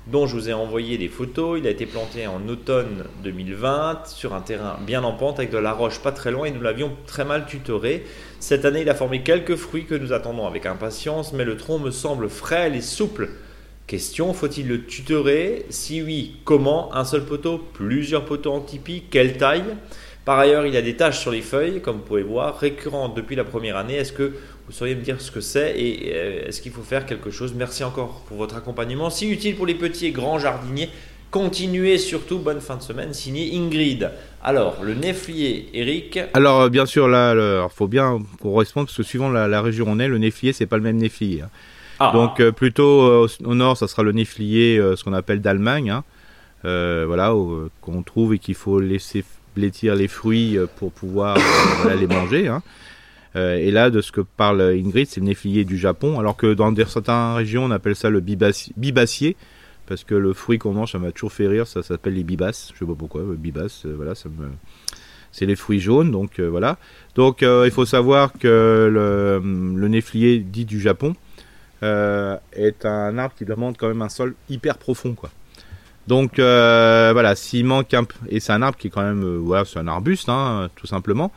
dont 0.07 0.27
je 0.27 0.35
vous 0.35 0.49
ai 0.49 0.53
envoyé 0.53 0.99
des 0.99 1.09
photos. 1.09 1.59
Il 1.59 1.67
a 1.67 1.71
été 1.71 1.87
planté 1.87 2.27
en 2.27 2.49
automne 2.49 3.05
2020 3.25 4.07
sur 4.07 4.35
un 4.35 4.41
terrain 4.41 4.79
bien 4.87 5.03
en 5.03 5.13
pente 5.13 5.39
avec 5.39 5.51
de 5.51 5.59
la 5.59 5.73
roche 5.73 6.01
pas 6.01 6.13
très 6.13 6.31
loin 6.31 6.47
et 6.47 6.51
nous 6.53 6.61
l'avions 6.61 6.93
très 7.07 7.25
mal 7.25 7.47
tutoré. 7.47 8.05
Cette 8.39 8.65
année, 8.65 8.83
il 8.83 8.89
a 8.89 8.95
formé 8.95 9.23
quelques 9.23 9.57
fruits 9.57 9.85
que 9.85 9.95
nous 9.95 10.13
attendons 10.13 10.47
avec 10.47 10.67
impatience, 10.67 11.33
mais 11.33 11.45
le 11.45 11.57
tronc 11.57 11.79
me 11.79 11.91
semble 11.91 12.29
frêle 12.29 12.75
et 12.75 12.81
souple. 12.81 13.31
Question, 13.89 14.33
faut-il 14.33 14.69
le 14.69 14.85
tutorer? 14.85 15.67
Si 15.69 16.03
oui, 16.03 16.37
comment? 16.45 16.95
Un 16.95 17.05
seul 17.05 17.25
poteau? 17.25 17.59
Plusieurs 17.59 18.25
poteaux 18.25 18.53
en 18.53 18.61
tipi? 18.61 19.05
Quelle 19.11 19.37
taille? 19.37 19.65
Par 20.25 20.39
ailleurs, 20.39 20.67
il 20.67 20.73
y 20.73 20.77
a 20.77 20.83
des 20.83 20.95
taches 20.95 21.19
sur 21.19 21.33
les 21.33 21.41
feuilles, 21.41 21.81
comme 21.81 21.97
vous 21.97 22.03
pouvez 22.03 22.23
voir, 22.23 22.59
récurrentes 22.59 23.15
depuis 23.17 23.35
la 23.35 23.45
première 23.45 23.77
année. 23.77 23.95
Est-ce 23.95 24.13
que 24.13 24.33
vous 24.67 24.73
sauriez 24.73 24.95
me 24.95 25.03
dire 25.03 25.21
ce 25.21 25.31
que 25.33 25.41
c'est 25.41 25.75
et 25.77 26.13
euh, 26.15 26.47
est-ce 26.47 26.61
qu'il 26.63 26.71
faut 26.73 26.83
faire 26.83 27.07
quelque 27.07 27.31
chose? 27.31 27.55
Merci 27.57 27.83
encore 27.83 28.23
pour 28.29 28.37
votre 28.37 28.57
accompagnement, 28.57 29.11
si 29.11 29.29
utile 29.29 29.57
pour 29.57 29.67
les 29.67 29.75
petits 29.75 30.07
et 30.07 30.11
grands 30.13 30.39
jardiniers. 30.39 30.91
Continuez 31.33 31.99
surtout, 31.99 32.39
bonne 32.39 32.61
fin 32.61 32.77
de 32.77 32.83
semaine, 32.83 33.13
signé 33.15 33.57
Ingrid. 33.57 34.11
Alors, 34.45 34.77
le 34.83 34.95
néflier, 34.95 35.69
Eric? 35.75 36.21
Alors, 36.35 36.61
euh, 36.61 36.69
bien 36.69 36.87
sûr, 36.87 37.09
là, 37.09 37.35
il 37.35 37.75
faut 37.75 37.89
bien 37.89 38.19
qu'on 38.41 38.55
réponde 38.55 38.87
parce 38.87 38.97
que 38.97 39.03
suivant 39.03 39.31
la, 39.31 39.49
la 39.49 39.61
région 39.63 39.87
où 39.87 39.91
on 39.91 39.99
est, 39.99 40.09
le 40.09 40.19
néflier, 40.19 40.53
c'est 40.53 40.67
pas 40.67 40.77
le 40.77 40.83
même 40.83 40.99
néflier. 40.99 41.41
hein. 41.41 41.49
Ah, 41.99 42.11
Donc, 42.13 42.41
euh, 42.41 42.53
plutôt 42.53 43.03
euh, 43.03 43.29
au, 43.45 43.55
nord, 43.55 43.77
ça 43.77 43.87
sera 43.89 44.03
le 44.03 44.13
néflier, 44.13 44.77
euh, 44.77 44.97
ce 44.97 45.05
qu'on 45.05 45.13
appelle 45.13 45.41
d'Allemagne, 45.41 45.91
hein. 45.91 46.05
Voilà, 46.65 47.35
qu'on 47.81 48.03
trouve 48.03 48.35
et 48.35 48.39
qu'il 48.39 48.55
faut 48.55 48.79
laisser 48.79 49.25
blêtir 49.55 49.95
les 49.95 50.09
fruits 50.09 50.57
euh, 50.57 50.67
pour 50.77 50.93
pouvoir 50.93 51.37
euh, 51.37 51.41
voilà, 51.83 51.97
les 51.97 52.07
manger. 52.07 52.49
hein. 52.49 52.63
Euh, 53.35 53.57
et 53.57 53.71
là, 53.71 53.91
de 53.91 54.01
ce 54.01 54.13
que 54.13 54.21
parle 54.21 54.61
Ingrid, 54.61 55.07
c'est 55.09 55.21
le 55.21 55.27
néflier 55.27 55.65
du 55.65 55.79
Japon, 55.79 56.19
alors 56.19 56.37
que 56.37 56.53
dans 56.53 56.75
certaines 56.87 57.35
régions, 57.35 57.65
on 57.65 57.71
appelle 57.71 57.97
ça 57.97 58.11
le 58.11 58.21
bibaci- 58.21 58.73
bibacier, 58.77 59.37
parce 59.87 60.05
que 60.05 60.15
le 60.15 60.33
fruit 60.35 60.59
qu'on 60.59 60.73
mange, 60.73 60.93
ça 60.93 60.99
m'a 60.99 61.13
toujours 61.13 61.33
fait 61.33 61.49
rire, 61.49 61.67
ça 61.67 61.83
s'appelle 61.83 62.15
les 62.15 62.25
bibasses, 62.25 62.71
je 62.75 62.79
sais 62.81 62.85
pas 62.85 62.95
pourquoi, 62.99 63.23
bibasses, 63.37 63.87
voilà, 63.87 64.15
ça. 64.15 64.29
C'est 65.35 65.47
les 65.47 65.57
fruits 65.57 65.81
jaunes, 65.81 66.11
donc 66.11 66.41
voilà. 66.41 66.77
Donc 67.15 67.41
il 67.41 67.71
faut 67.71 67.87
savoir 67.87 68.35
que 68.35 68.91
le, 68.93 69.41
le 69.43 69.89
néflier 69.89 70.41
dit 70.41 70.67
du 70.67 70.79
Japon 70.79 71.15
est 71.81 72.85
un 72.85 73.17
arbre 73.17 73.35
qui 73.35 73.47
demande 73.47 73.79
quand 73.79 73.89
même 73.89 74.03
un 74.03 74.11
sol 74.11 74.35
hyper 74.51 74.77
profond, 74.77 75.15
quoi. 75.15 75.31
Donc 76.09 76.35
voilà, 76.37 77.35
s'il 77.35 77.65
manque 77.65 77.95
un 77.95 78.05
et 78.29 78.41
c'est 78.41 78.53
un 78.53 78.63
arbre 78.63 78.77
qui 78.77 78.89
est 78.89 78.91
quand 78.91 79.03
même 79.03 79.37
voilà, 79.37 79.65
c'est 79.65 79.79
un 79.79 79.89
arbuste 79.89 80.29
hein, 80.29 80.69
tout 80.77 80.87
simplement, 80.87 81.31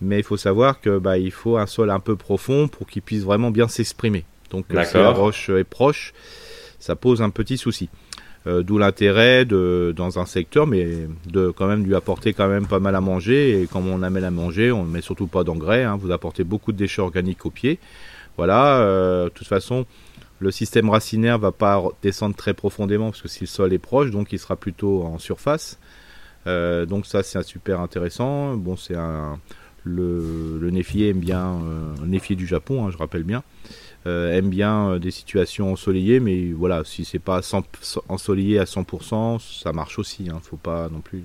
mais 0.00 0.18
il 0.18 0.24
faut 0.24 0.36
savoir 0.36 0.80
que 0.80 0.98
bah, 0.98 1.18
il 1.18 1.30
faut 1.30 1.56
un 1.56 1.66
sol 1.66 1.90
un 1.90 2.00
peu 2.00 2.16
profond 2.16 2.68
pour 2.68 2.86
qu'il 2.86 3.02
puisse 3.02 3.22
vraiment 3.22 3.50
bien 3.50 3.68
s'exprimer. 3.68 4.24
Donc 4.50 4.66
si 4.68 4.96
la 4.96 5.10
roche 5.10 5.48
est 5.50 5.64
proche, 5.64 6.12
ça 6.78 6.96
pose 6.96 7.22
un 7.22 7.30
petit 7.30 7.56
souci. 7.56 7.88
Euh, 8.46 8.62
d'où 8.62 8.78
l'intérêt 8.78 9.44
de 9.44 9.92
dans 9.94 10.18
un 10.18 10.24
secteur, 10.24 10.66
mais 10.66 10.88
de 11.26 11.50
quand 11.50 11.66
même 11.66 11.84
lui 11.84 11.94
apporter 11.94 12.32
quand 12.32 12.48
même 12.48 12.66
pas 12.66 12.78
mal 12.78 12.94
à 12.94 13.02
manger. 13.02 13.60
Et 13.60 13.66
quand 13.66 13.82
on 13.82 14.02
amène 14.02 14.24
à 14.24 14.30
manger, 14.30 14.72
on 14.72 14.84
ne 14.84 14.90
met 14.90 15.02
surtout 15.02 15.26
pas 15.26 15.44
d'engrais. 15.44 15.84
Hein. 15.84 15.98
vous 16.00 16.10
apportez 16.10 16.42
beaucoup 16.42 16.72
de 16.72 16.78
déchets 16.78 17.02
organiques 17.02 17.44
au 17.44 17.50
pied. 17.50 17.78
Voilà. 18.38 18.78
Euh, 18.78 19.24
de 19.24 19.28
toute 19.28 19.46
façon, 19.46 19.84
le 20.40 20.50
système 20.50 20.90
racinaire 20.90 21.38
va 21.38 21.52
pas 21.52 21.82
descendre 22.02 22.34
très 22.34 22.54
profondément 22.54 23.10
parce 23.10 23.22
que 23.22 23.28
si 23.28 23.42
le 23.42 23.46
sol 23.46 23.72
est 23.72 23.78
proche, 23.78 24.10
donc 24.10 24.32
il 24.32 24.38
sera 24.38 24.56
plutôt 24.56 25.04
en 25.04 25.18
surface. 25.18 25.78
Euh, 26.46 26.86
donc 26.86 27.06
ça 27.06 27.22
c'est 27.22 27.42
super 27.44 27.80
intéressant. 27.80 28.56
Bon 28.56 28.76
c'est 28.76 28.96
un 28.96 29.38
le, 29.84 30.58
le 30.60 30.70
néfier 30.70 31.08
aime 31.08 31.20
bien 31.20 31.58
le 32.00 32.06
néfier 32.06 32.36
du 32.36 32.46
Japon, 32.46 32.86
hein, 32.86 32.90
je 32.90 32.98
rappelle 32.98 33.22
bien. 33.22 33.42
Euh, 34.06 34.32
aime 34.32 34.48
bien 34.48 34.92
euh, 34.92 34.98
des 34.98 35.10
situations 35.10 35.72
ensoleillées, 35.72 36.20
mais 36.20 36.52
voilà, 36.52 36.84
si 36.84 37.04
c'est 37.04 37.18
pas 37.18 37.42
ensoleillé 38.08 38.58
à 38.58 38.64
100%, 38.64 39.62
ça 39.62 39.72
marche 39.72 39.98
aussi. 39.98 40.28
Hein, 40.30 40.40
faut 40.42 40.56
pas 40.56 40.88
non 40.88 41.00
plus. 41.00 41.22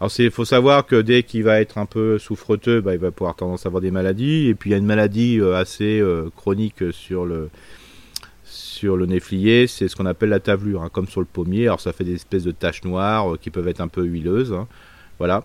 Alors 0.00 0.12
il 0.18 0.30
faut 0.30 0.44
savoir 0.44 0.86
que 0.86 1.00
dès 1.00 1.24
qu'il 1.24 1.42
va 1.42 1.60
être 1.60 1.78
un 1.78 1.86
peu 1.86 2.18
souffreteux, 2.18 2.80
bah, 2.80 2.94
il 2.94 3.00
va 3.00 3.10
pouvoir 3.10 3.34
tendance 3.34 3.66
à 3.66 3.68
avoir 3.68 3.80
des 3.80 3.90
maladies. 3.90 4.46
Et 4.48 4.54
puis 4.54 4.70
il 4.70 4.72
y 4.72 4.74
a 4.74 4.78
une 4.78 4.86
maladie 4.86 5.40
euh, 5.40 5.56
assez 5.56 6.02
chronique 6.36 6.92
sur 6.92 7.26
le 7.26 7.50
sur 8.54 8.96
le 8.96 9.06
néflier, 9.06 9.66
c'est 9.66 9.88
ce 9.88 9.96
qu'on 9.96 10.06
appelle 10.06 10.30
la 10.30 10.40
tavelure, 10.40 10.82
hein, 10.82 10.90
comme 10.92 11.08
sur 11.08 11.20
le 11.20 11.26
pommier. 11.26 11.66
Alors 11.66 11.80
ça 11.80 11.92
fait 11.92 12.04
des 12.04 12.14
espèces 12.14 12.44
de 12.44 12.52
taches 12.52 12.84
noires 12.84 13.38
qui 13.40 13.50
peuvent 13.50 13.68
être 13.68 13.80
un 13.80 13.88
peu 13.88 14.04
huileuses. 14.04 14.52
Hein. 14.52 14.68
Voilà. 15.18 15.44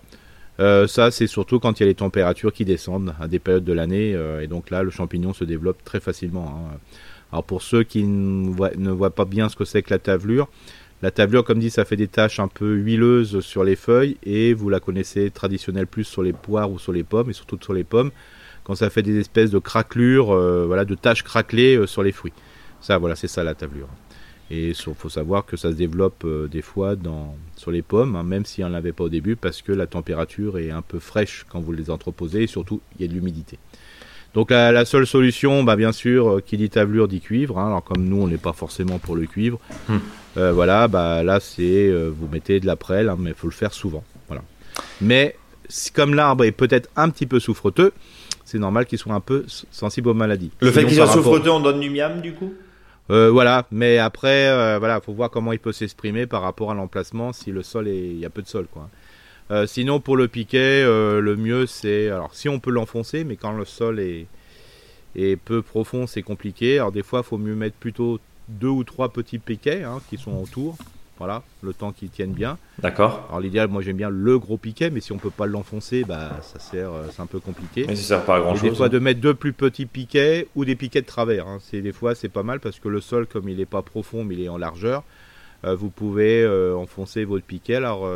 Euh, 0.59 0.87
ça, 0.87 1.09
c'est 1.09 1.27
surtout 1.27 1.59
quand 1.59 1.79
il 1.79 1.83
y 1.83 1.85
a 1.85 1.87
les 1.87 1.95
températures 1.95 2.51
qui 2.51 2.65
descendent 2.65 3.15
à 3.19 3.27
des 3.27 3.39
périodes 3.39 3.63
de 3.63 3.73
l'année. 3.73 4.13
Euh, 4.13 4.41
et 4.41 4.47
donc 4.47 4.69
là, 4.69 4.83
le 4.83 4.89
champignon 4.89 5.33
se 5.33 5.43
développe 5.43 5.83
très 5.83 5.99
facilement. 5.99 6.67
Hein. 6.73 6.77
Alors 7.31 7.43
pour 7.43 7.61
ceux 7.61 7.83
qui 7.83 8.03
ne 8.03 8.91
voient, 8.91 9.09
pas 9.11 9.25
bien 9.25 9.49
ce 9.49 9.55
que 9.55 9.65
c'est 9.65 9.81
que 9.83 9.91
la 9.91 9.99
tavelure, 9.99 10.49
la 11.01 11.11
tavelure, 11.11 11.45
comme 11.45 11.59
dit, 11.59 11.69
ça 11.69 11.85
fait 11.85 11.95
des 11.95 12.07
taches 12.07 12.39
un 12.39 12.47
peu 12.47 12.73
huileuses 12.73 13.39
sur 13.39 13.63
les 13.63 13.75
feuilles. 13.75 14.17
Et 14.23 14.53
vous 14.53 14.69
la 14.69 14.79
connaissez 14.79 15.31
traditionnelle 15.31 15.87
plus 15.87 16.03
sur 16.03 16.23
les 16.23 16.33
poires 16.33 16.71
ou 16.71 16.77
sur 16.77 16.91
les 16.91 17.03
pommes, 17.03 17.29
et 17.29 17.33
surtout 17.33 17.57
sur 17.61 17.73
les 17.73 17.85
pommes, 17.85 18.11
quand 18.65 18.75
ça 18.75 18.89
fait 18.89 19.03
des 19.03 19.17
espèces 19.17 19.51
de 19.51 19.59
craquelures, 19.59 20.31
euh, 20.31 20.65
voilà, 20.67 20.83
de 20.83 20.95
taches 20.95 21.23
craquelées 21.23 21.87
sur 21.87 22.03
les 22.03 22.11
fruits. 22.11 22.33
Ça, 22.81 22.97
voilà, 22.97 23.15
c'est 23.15 23.27
ça 23.27 23.43
la 23.43 23.55
tavelure. 23.55 23.89
Et 24.51 24.69
il 24.69 24.75
faut 24.75 25.09
savoir 25.09 25.45
que 25.45 25.57
ça 25.57 25.69
se 25.69 25.75
développe 25.75 26.23
euh, 26.25 26.47
des 26.47 26.63
fois 26.63 26.95
dans, 26.95 27.35
sur 27.55 27.69
les 27.69 27.83
pommes, 27.83 28.15
hein, 28.15 28.23
même 28.23 28.45
si 28.45 28.63
on 28.63 28.69
l'avait 28.69 28.93
pas 28.93 29.03
au 29.03 29.09
début, 29.09 29.35
parce 29.35 29.61
que 29.61 29.71
la 29.71 29.85
température 29.85 30.57
est 30.57 30.71
un 30.71 30.81
peu 30.81 30.97
fraîche 30.97 31.45
quand 31.49 31.59
vous 31.59 31.71
les 31.71 31.91
entreposez, 31.91 32.43
et 32.43 32.47
surtout 32.47 32.81
il 32.97 33.03
y 33.03 33.05
a 33.05 33.07
de 33.07 33.13
l'humidité. 33.13 33.59
Donc 34.33 34.49
la, 34.51 34.85
seule 34.85 35.05
solution, 35.05 35.63
bah, 35.63 35.75
bien 35.75 35.91
sûr, 35.91 36.29
euh, 36.29 36.41
qui 36.41 36.57
dit 36.57 36.69
tablure 36.69 37.07
dit 37.07 37.19
cuivre. 37.19 37.59
Hein. 37.59 37.67
alors 37.67 37.83
comme 37.83 38.03
nous, 38.03 38.21
on 38.21 38.27
n'est 38.27 38.37
pas 38.37 38.53
forcément 38.53 38.97
pour 38.97 39.15
le 39.15 39.27
cuivre, 39.27 39.59
hmm. 39.87 39.97
euh, 40.37 40.51
voilà, 40.51 40.87
bah 40.87 41.21
là 41.21 41.39
c'est 41.39 41.91
vous 41.91 42.27
mettez 42.27 42.59
de 42.59 42.65
la 42.65 42.75
prêle, 42.75 43.09
hein, 43.09 43.17
mais 43.19 43.31
il 43.31 43.35
faut 43.35 43.47
le 43.47 43.53
faire 43.53 43.73
souvent. 43.73 44.03
Voilà. 44.27 44.41
Mais 44.99 45.35
comme 45.93 46.15
l'arbre 46.15 46.43
est 46.43 46.51
peut-être 46.51 46.89
un 46.95 47.09
petit 47.09 47.27
peu 47.27 47.39
souffreteux, 47.39 47.91
c'est 48.45 48.57
normal 48.57 48.87
qu'il 48.87 48.97
soit 48.97 49.13
un 49.13 49.19
peu 49.19 49.45
sensible 49.69 50.09
aux 50.09 50.15
maladies. 50.15 50.49
Le 50.59 50.71
fait 50.71 50.85
qu'il 50.85 50.95
soit 50.95 51.05
souffreteux, 51.05 51.51
on 51.51 51.59
donne 51.59 51.79
du 51.79 51.91
miam 51.91 52.19
du 52.19 52.33
coup? 52.33 52.51
Euh, 53.09 53.29
voilà, 53.31 53.65
mais 53.71 53.97
après, 53.97 54.49
euh, 54.49 54.77
voilà, 54.79 55.01
faut 55.01 55.13
voir 55.13 55.29
comment 55.29 55.51
il 55.51 55.59
peut 55.59 55.71
s'exprimer 55.71 56.27
par 56.27 56.41
rapport 56.41 56.71
à 56.71 56.73
l'emplacement 56.73 57.33
si 57.33 57.51
le 57.51 57.63
sol 57.63 57.87
est, 57.87 57.97
il 57.97 58.19
y 58.19 58.25
a 58.25 58.29
peu 58.29 58.41
de 58.41 58.47
sol, 58.47 58.67
quoi. 58.71 58.89
Euh, 59.51 59.65
sinon, 59.65 59.99
pour 59.99 60.15
le 60.15 60.27
piquet, 60.27 60.83
le 60.83 61.35
mieux 61.35 61.65
c'est, 61.65 62.09
alors 62.09 62.35
si 62.35 62.49
on 62.49 62.59
peut 62.59 62.69
l'enfoncer, 62.69 63.23
mais 63.23 63.35
quand 63.35 63.51
le 63.51 63.65
sol 63.65 63.99
est, 63.99 64.27
est 65.15 65.37
peu 65.37 65.61
profond, 65.61 66.05
c'est 66.05 66.21
compliqué. 66.21 66.77
Alors 66.77 66.91
des 66.91 67.01
fois, 67.01 67.21
il 67.25 67.27
faut 67.27 67.39
mieux 67.39 67.55
mettre 67.55 67.75
plutôt 67.75 68.19
deux 68.47 68.67
ou 68.67 68.83
trois 68.83 69.09
petits 69.09 69.39
piquets 69.39 69.83
hein, 69.83 70.01
qui 70.09 70.17
sont 70.17 70.35
autour. 70.39 70.77
Voilà, 71.19 71.43
le 71.61 71.73
temps 71.73 71.91
qu'ils 71.91 72.09
tiennent 72.09 72.31
bien. 72.31 72.57
D'accord. 72.79 73.25
Alors 73.27 73.41
l'idéal, 73.41 73.67
moi 73.67 73.81
j'aime 73.81 73.97
bien 73.97 74.09
le 74.09 74.39
gros 74.39 74.57
piquet, 74.57 74.89
mais 74.89 75.01
si 75.01 75.11
on 75.11 75.17
peut 75.17 75.29
pas 75.29 75.47
l'enfoncer, 75.47 76.05
bah 76.05 76.39
ça 76.41 76.59
sert, 76.59 76.93
euh, 76.93 77.07
c'est 77.11 77.21
un 77.21 77.25
peu 77.25 77.41
compliqué. 77.41 77.83
Mais 77.85 77.97
ça 77.97 78.03
sert 78.03 78.25
pas 78.25 78.37
à 78.37 78.39
grand 78.39 78.55
chose. 78.55 78.69
Des 78.69 78.75
fois 78.75 78.87
de 78.87 78.99
mettre 78.99 79.19
deux 79.19 79.33
plus 79.33 79.51
petits 79.51 79.85
piquets 79.85 80.47
ou 80.55 80.63
des 80.63 80.77
piquets 80.77 81.01
de 81.01 81.05
travers. 81.05 81.45
Hein. 81.45 81.57
C'est 81.61 81.81
des 81.81 81.91
fois 81.91 82.15
c'est 82.15 82.29
pas 82.29 82.43
mal 82.43 82.61
parce 82.61 82.79
que 82.79 82.87
le 82.87 83.01
sol, 83.01 83.27
comme 83.27 83.49
il 83.49 83.57
n'est 83.57 83.65
pas 83.65 83.81
profond, 83.81 84.23
mais 84.23 84.35
il 84.35 84.43
est 84.43 84.49
en 84.49 84.57
largeur, 84.57 85.03
euh, 85.65 85.75
vous 85.75 85.89
pouvez 85.89 86.41
euh, 86.41 86.73
enfoncer 86.77 87.25
votre 87.25 87.43
piquet. 87.43 87.75
Alors 87.75 88.09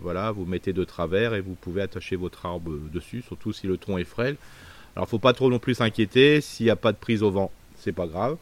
voilà, 0.00 0.32
vous 0.32 0.46
mettez 0.46 0.72
de 0.72 0.84
travers 0.84 1.34
et 1.34 1.42
vous 1.42 1.56
pouvez 1.60 1.82
attacher 1.82 2.16
votre 2.16 2.46
arbre 2.46 2.72
dessus, 2.90 3.20
surtout 3.20 3.52
si 3.52 3.66
le 3.66 3.76
tronc 3.76 3.98
est 3.98 4.04
frêle. 4.04 4.36
Alors 4.96 5.10
faut 5.10 5.18
pas 5.18 5.34
trop 5.34 5.50
non 5.50 5.58
plus 5.58 5.74
s'inquiéter. 5.74 6.40
S'il 6.40 6.64
n'y 6.64 6.70
a 6.70 6.76
pas 6.76 6.92
de 6.92 6.96
prise 6.96 7.22
au 7.22 7.30
vent, 7.30 7.50
c'est 7.76 7.92
pas 7.92 8.06
grave 8.06 8.38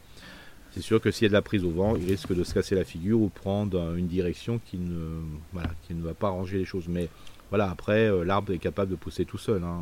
c'est 0.71 0.81
sûr 0.81 1.01
que 1.01 1.11
s'il 1.11 1.23
y 1.23 1.25
a 1.25 1.29
de 1.29 1.33
la 1.33 1.41
prise 1.41 1.63
au 1.63 1.71
vent, 1.71 1.95
il 1.95 2.05
risque 2.05 2.33
de 2.33 2.43
se 2.43 2.53
casser 2.53 2.75
la 2.75 2.83
figure 2.83 3.19
ou 3.19 3.29
prendre 3.29 3.95
une 3.97 4.07
direction 4.07 4.59
qui 4.65 4.77
ne, 4.77 5.21
voilà, 5.51 5.69
qui 5.87 5.93
ne 5.93 6.03
va 6.03 6.13
pas 6.13 6.27
arranger 6.27 6.57
les 6.57 6.65
choses. 6.65 6.85
Mais 6.87 7.09
voilà, 7.49 7.69
après, 7.69 8.07
euh, 8.07 8.23
l'arbre 8.23 8.53
est 8.53 8.59
capable 8.59 8.91
de 8.91 8.95
pousser 8.95 9.25
tout 9.25 9.37
seul. 9.37 9.63
Hein. 9.63 9.81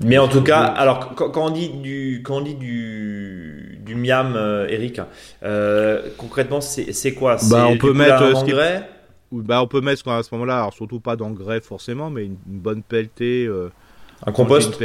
Mais 0.00 0.16
en 0.16 0.28
tout 0.28 0.42
cas, 0.42 0.60
alors 0.60 1.14
quand, 1.14 1.36
on 1.36 1.50
dit 1.50 1.70
du, 1.70 2.22
quand 2.24 2.38
on 2.38 2.40
dit 2.40 2.54
du, 2.54 3.80
du 3.84 3.96
miam, 3.96 4.34
euh, 4.36 4.68
Eric, 4.68 5.00
euh, 5.42 6.08
concrètement, 6.16 6.60
c'est 6.60 7.14
quoi? 7.14 7.36
Bah, 7.50 7.66
on 7.68 7.76
peut 7.76 7.92
mettre 7.92 8.22
engrais? 8.34 8.88
Bah, 9.32 9.60
on 9.60 9.66
peut 9.66 9.80
mettre 9.80 10.08
à 10.08 10.22
ce 10.22 10.32
moment-là, 10.34 10.58
alors 10.58 10.72
surtout 10.72 11.00
pas 11.00 11.16
d'engrais 11.16 11.60
forcément, 11.60 12.10
mais 12.10 12.26
une, 12.26 12.36
bonne 12.46 12.82
pelletée. 12.82 13.48
Un 14.26 14.32
compost 14.32 14.82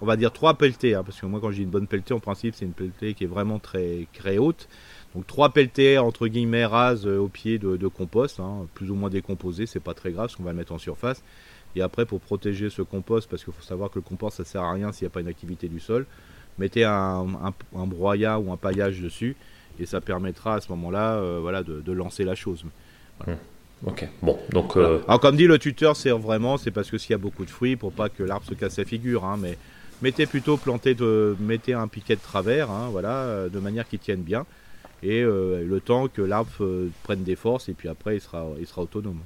On 0.00 0.06
va 0.06 0.16
dire 0.16 0.32
trois 0.32 0.54
pelletées, 0.54 0.94
hein, 0.94 1.02
parce 1.04 1.20
que 1.20 1.26
moi 1.26 1.40
quand 1.40 1.50
je 1.50 1.56
dis 1.56 1.62
une 1.62 1.70
bonne 1.70 1.86
pelletée, 1.86 2.14
en 2.14 2.20
principe 2.20 2.54
c'est 2.54 2.64
une 2.64 2.72
pelletée 2.72 3.14
qui 3.14 3.24
est 3.24 3.28
vraiment 3.28 3.58
très, 3.58 4.06
très 4.12 4.38
haute. 4.38 4.68
Donc 5.14 5.26
trois 5.26 5.50
pelletées 5.50 5.98
entre 5.98 6.28
guillemets 6.28 6.66
rases 6.66 7.06
euh, 7.06 7.18
au 7.18 7.28
pied 7.28 7.58
de, 7.58 7.88
compost, 7.88 8.38
hein, 8.38 8.66
plus 8.74 8.90
ou 8.90 8.94
moins 8.94 9.10
décomposé, 9.10 9.66
c'est 9.66 9.80
pas 9.80 9.94
très 9.94 10.12
grave, 10.12 10.26
parce 10.26 10.36
qu'on 10.36 10.44
va 10.44 10.52
le 10.52 10.58
mettre 10.58 10.72
en 10.72 10.78
surface. 10.78 11.22
Et 11.74 11.82
après 11.82 12.06
pour 12.06 12.20
protéger 12.20 12.70
ce 12.70 12.82
compost, 12.82 13.28
parce 13.28 13.44
qu'il 13.44 13.52
faut 13.52 13.62
savoir 13.62 13.90
que 13.90 13.96
le 13.96 14.02
compost 14.02 14.36
ça 14.36 14.44
sert 14.44 14.62
à 14.62 14.72
rien 14.72 14.92
s'il 14.92 15.04
n'y 15.04 15.10
a 15.10 15.14
pas 15.14 15.20
une 15.20 15.28
activité 15.28 15.68
du 15.68 15.80
sol, 15.80 16.06
mettez 16.58 16.84
un, 16.84 17.26
un, 17.74 17.86
broyat 17.86 18.38
ou 18.38 18.52
un 18.52 18.56
paillage 18.56 19.00
dessus, 19.00 19.36
et 19.80 19.86
ça 19.86 20.00
permettra 20.00 20.54
à 20.54 20.60
ce 20.60 20.70
moment-là 20.70 21.14
euh, 21.16 21.38
voilà, 21.40 21.62
de, 21.62 21.92
lancer 21.92 22.24
la 22.24 22.34
chose. 22.34 22.64
Voilà. 23.18 23.32
Hum. 23.32 23.38
Ok, 23.84 24.08
bon, 24.22 24.38
donc. 24.50 24.76
Euh, 24.76 25.00
Alors, 25.06 25.20
comme 25.20 25.36
dit 25.36 25.46
le 25.46 25.58
tuteur, 25.58 25.96
c'est 25.96 26.10
vraiment, 26.10 26.56
c'est 26.56 26.70
parce 26.70 26.90
que 26.90 26.96
s'il 26.96 27.10
y 27.10 27.14
a 27.14 27.18
beaucoup 27.18 27.44
de 27.44 27.50
fruits, 27.50 27.76
pour 27.76 27.92
pas 27.92 28.08
que 28.08 28.22
l'arbre 28.22 28.46
se 28.46 28.54
casse 28.54 28.78
la 28.78 28.84
figure, 28.84 29.24
hein, 29.24 29.36
mais 29.40 29.58
mettez 30.00 30.26
plutôt 30.26 30.56
planter 30.56 30.94
de, 30.94 31.36
mettez 31.40 31.74
un 31.74 31.86
piquet 31.86 32.16
de 32.16 32.20
travers, 32.20 32.70
hein, 32.70 32.88
voilà, 32.90 33.10
euh, 33.10 33.48
de 33.48 33.58
manière 33.58 33.86
qu'il 33.86 33.98
tienne 33.98 34.22
bien, 34.22 34.46
et 35.02 35.20
euh, 35.20 35.62
le 35.66 35.80
temps 35.80 36.08
que 36.08 36.22
l'arbre 36.22 36.50
prenne 37.02 37.22
des 37.22 37.36
forces, 37.36 37.68
et 37.68 37.74
puis 37.74 37.88
après 37.88 38.16
il 38.16 38.20
sera, 38.20 38.46
il 38.58 38.66
sera 38.66 38.82
autonome. 38.82 39.20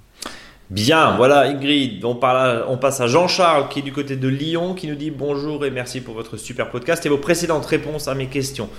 Bien, 0.68 1.16
voilà 1.16 1.48
Ingrid, 1.48 2.04
on, 2.04 2.14
parle 2.14 2.64
on 2.68 2.76
passe 2.76 3.00
à 3.00 3.08
Jean-Charles 3.08 3.68
qui 3.68 3.80
est 3.80 3.82
du 3.82 3.92
côté 3.92 4.14
de 4.14 4.28
Lyon, 4.28 4.74
qui 4.74 4.86
nous 4.86 4.94
dit 4.94 5.10
bonjour 5.10 5.64
et 5.64 5.70
merci 5.70 6.00
pour 6.00 6.14
votre 6.14 6.36
super 6.36 6.70
podcast 6.70 7.04
et 7.04 7.08
vos 7.08 7.18
précédentes 7.18 7.66
réponses 7.66 8.06
à 8.06 8.14
mes 8.14 8.28
questions. 8.28 8.70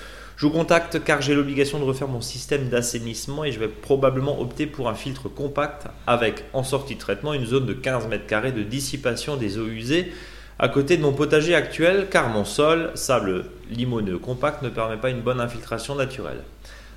Je 0.42 0.48
vous 0.48 0.54
contacte 0.54 1.04
car 1.04 1.22
j'ai 1.22 1.36
l'obligation 1.36 1.78
de 1.78 1.84
refaire 1.84 2.08
mon 2.08 2.20
système 2.20 2.68
d'assainissement 2.68 3.44
et 3.44 3.52
je 3.52 3.60
vais 3.60 3.68
probablement 3.68 4.42
opter 4.42 4.66
pour 4.66 4.90
un 4.90 4.96
filtre 4.96 5.30
compact 5.30 5.86
avec 6.08 6.46
en 6.54 6.64
sortie 6.64 6.96
de 6.96 7.00
traitement 7.00 7.36
une 7.36 7.46
zone 7.46 7.68
de 7.68 7.74
15 7.74 8.08
mètres 8.08 8.26
carrés 8.26 8.52
de 8.52 8.64
dissipation 8.64 9.38
des 9.38 9.60
eaux 9.60 9.68
usées 9.68 10.12
à 10.58 10.68
côté 10.68 10.98
de 10.98 11.04
mon 11.04 11.14
potager 11.14 11.54
actuel 11.54 12.08
car 12.10 12.28
mon 12.30 12.44
sol, 12.44 12.90
sable 12.96 13.46
limoneux 13.70 14.18
compact, 14.18 14.64
ne 14.64 14.70
permet 14.70 14.98
pas 14.98 15.12
une 15.12 15.22
bonne 15.22 15.40
infiltration 15.40 15.94
naturelle. 15.94 16.42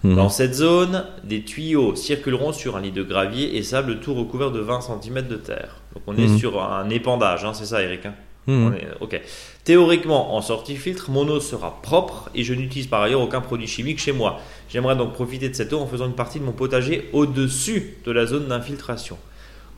Mhm. 0.04 0.16
Dans 0.16 0.30
cette 0.30 0.54
zone, 0.54 1.04
des 1.22 1.42
tuyaux 1.42 1.96
circuleront 1.96 2.54
sur 2.54 2.78
un 2.78 2.80
lit 2.80 2.92
de 2.92 3.02
gravier 3.02 3.59
et 3.59 3.62
sable 3.62 4.00
tout 4.00 4.14
recouvert 4.14 4.52
de 4.52 4.61
20 4.61 4.80
cm 4.80 5.28
de 5.28 5.37
terre. 5.37 5.83
Donc 5.92 6.02
on 6.07 6.16
est 6.16 6.28
mhm. 6.28 6.38
sur 6.38 6.62
un 6.62 6.88
épandage, 6.88 7.44
hein, 7.44 7.52
c'est 7.52 7.66
ça 7.66 7.83
Eric 7.83 8.07
hein? 8.07 8.14
Mhm. 8.46 8.74
ok. 9.00 9.20
Théoriquement, 9.64 10.35
en 10.37 10.42
sortie 10.42 10.77
filtre, 10.77 11.11
mon 11.11 11.27
eau 11.29 11.40
sera 11.40 11.81
propre 11.81 12.29
et 12.35 12.44
je 12.44 12.53
n'utilise 12.53 12.87
par 12.87 13.00
ailleurs 13.00 13.22
aucun 13.22 13.40
produit 13.40 13.66
chimique 13.66 13.98
chez 13.98 14.12
moi. 14.12 14.38
J'aimerais 14.68 14.94
donc 14.94 15.14
profiter 15.14 15.48
de 15.48 15.55
cette 15.55 15.72
eau 15.72 15.81
en 15.81 15.87
faisant 15.87 16.07
une 16.07 16.14
partie 16.14 16.38
de 16.38 16.44
mon 16.44 16.53
potager 16.53 17.09
au-dessus 17.14 17.96
de 18.05 18.12
la 18.12 18.27
zone 18.27 18.46
d'infiltration. 18.48 19.16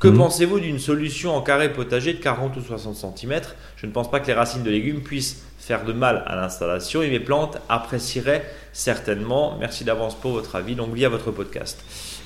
Que 0.00 0.08
mhm. 0.08 0.18
pensez-vous 0.18 0.58
d'une 0.58 0.80
solution 0.80 1.36
en 1.36 1.40
carré 1.40 1.72
potager 1.72 2.14
de 2.14 2.18
40 2.18 2.56
ou 2.56 2.60
60 2.60 3.16
cm 3.16 3.40
Je 3.76 3.86
ne 3.86 3.92
pense 3.92 4.10
pas 4.10 4.18
que 4.18 4.26
les 4.26 4.34
racines 4.34 4.64
de 4.64 4.70
légumes 4.70 5.02
puissent 5.02 5.44
faire 5.58 5.84
de 5.84 5.92
mal 5.92 6.24
à 6.26 6.34
l'installation 6.34 7.02
et 7.02 7.08
mes 7.08 7.20
plantes 7.20 7.58
apprécieraient 7.68 8.44
certainement. 8.72 9.56
Merci 9.58 9.84
d'avance 9.84 10.16
pour 10.16 10.32
votre 10.32 10.56
avis. 10.56 10.74
Donc, 10.74 10.94
via 10.94 11.08
votre 11.08 11.30
podcast. 11.30 11.82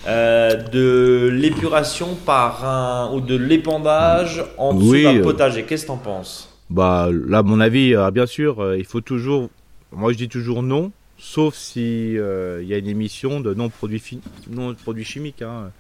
Euh, 0.07 0.57
de 0.57 1.29
l'épuration 1.31 2.17
par 2.27 2.65
un 2.65 3.15
ou 3.15 3.21
de 3.21 3.37
l'épandage 3.37 4.43
en 4.57 4.73
dessous 4.73 4.93
d'un 4.95 5.19
euh, 5.19 5.23
potager. 5.23 5.65
Qu'est-ce 5.65 5.83
que 5.83 5.89
tu 5.89 5.93
en 5.93 5.99
penses? 5.99 6.50
Bah 6.71 7.11
là, 7.13 7.43
mon 7.43 7.61
avis, 7.61 7.95
euh, 7.95 8.11
bien 8.11 8.27
sûr, 8.27 8.75
il 8.77 8.85
faut 8.85 9.01
toujours. 9.01 9.51
Moi, 9.93 10.13
je 10.13 10.19
dis 10.19 10.29
toujours 10.29 10.63
non. 10.63 10.93
sauf 11.19 11.55
si 11.55 12.13
il 12.13 12.67
y 12.67 12.75
a 12.75 12.79
une 12.79 12.89
émission 12.89 13.41
de 13.41 13.55
non-produits 13.55 14.21
non 14.51 14.75
produits 14.75 15.05
chimiques. 15.05 15.43
Hein. 15.43 15.71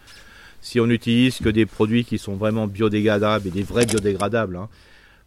Si 0.60 0.80
on 0.80 0.86
n'utilise 0.86 1.38
que 1.38 1.48
des 1.48 1.64
produits 1.64 2.04
qui 2.04 2.18
sont 2.18 2.34
vraiment 2.34 2.66
biodégradables 2.66 3.48
et 3.48 3.50
des 3.50 3.62
vrais 3.62 3.86
biodégradables, 3.86 4.56
hein, 4.56 4.68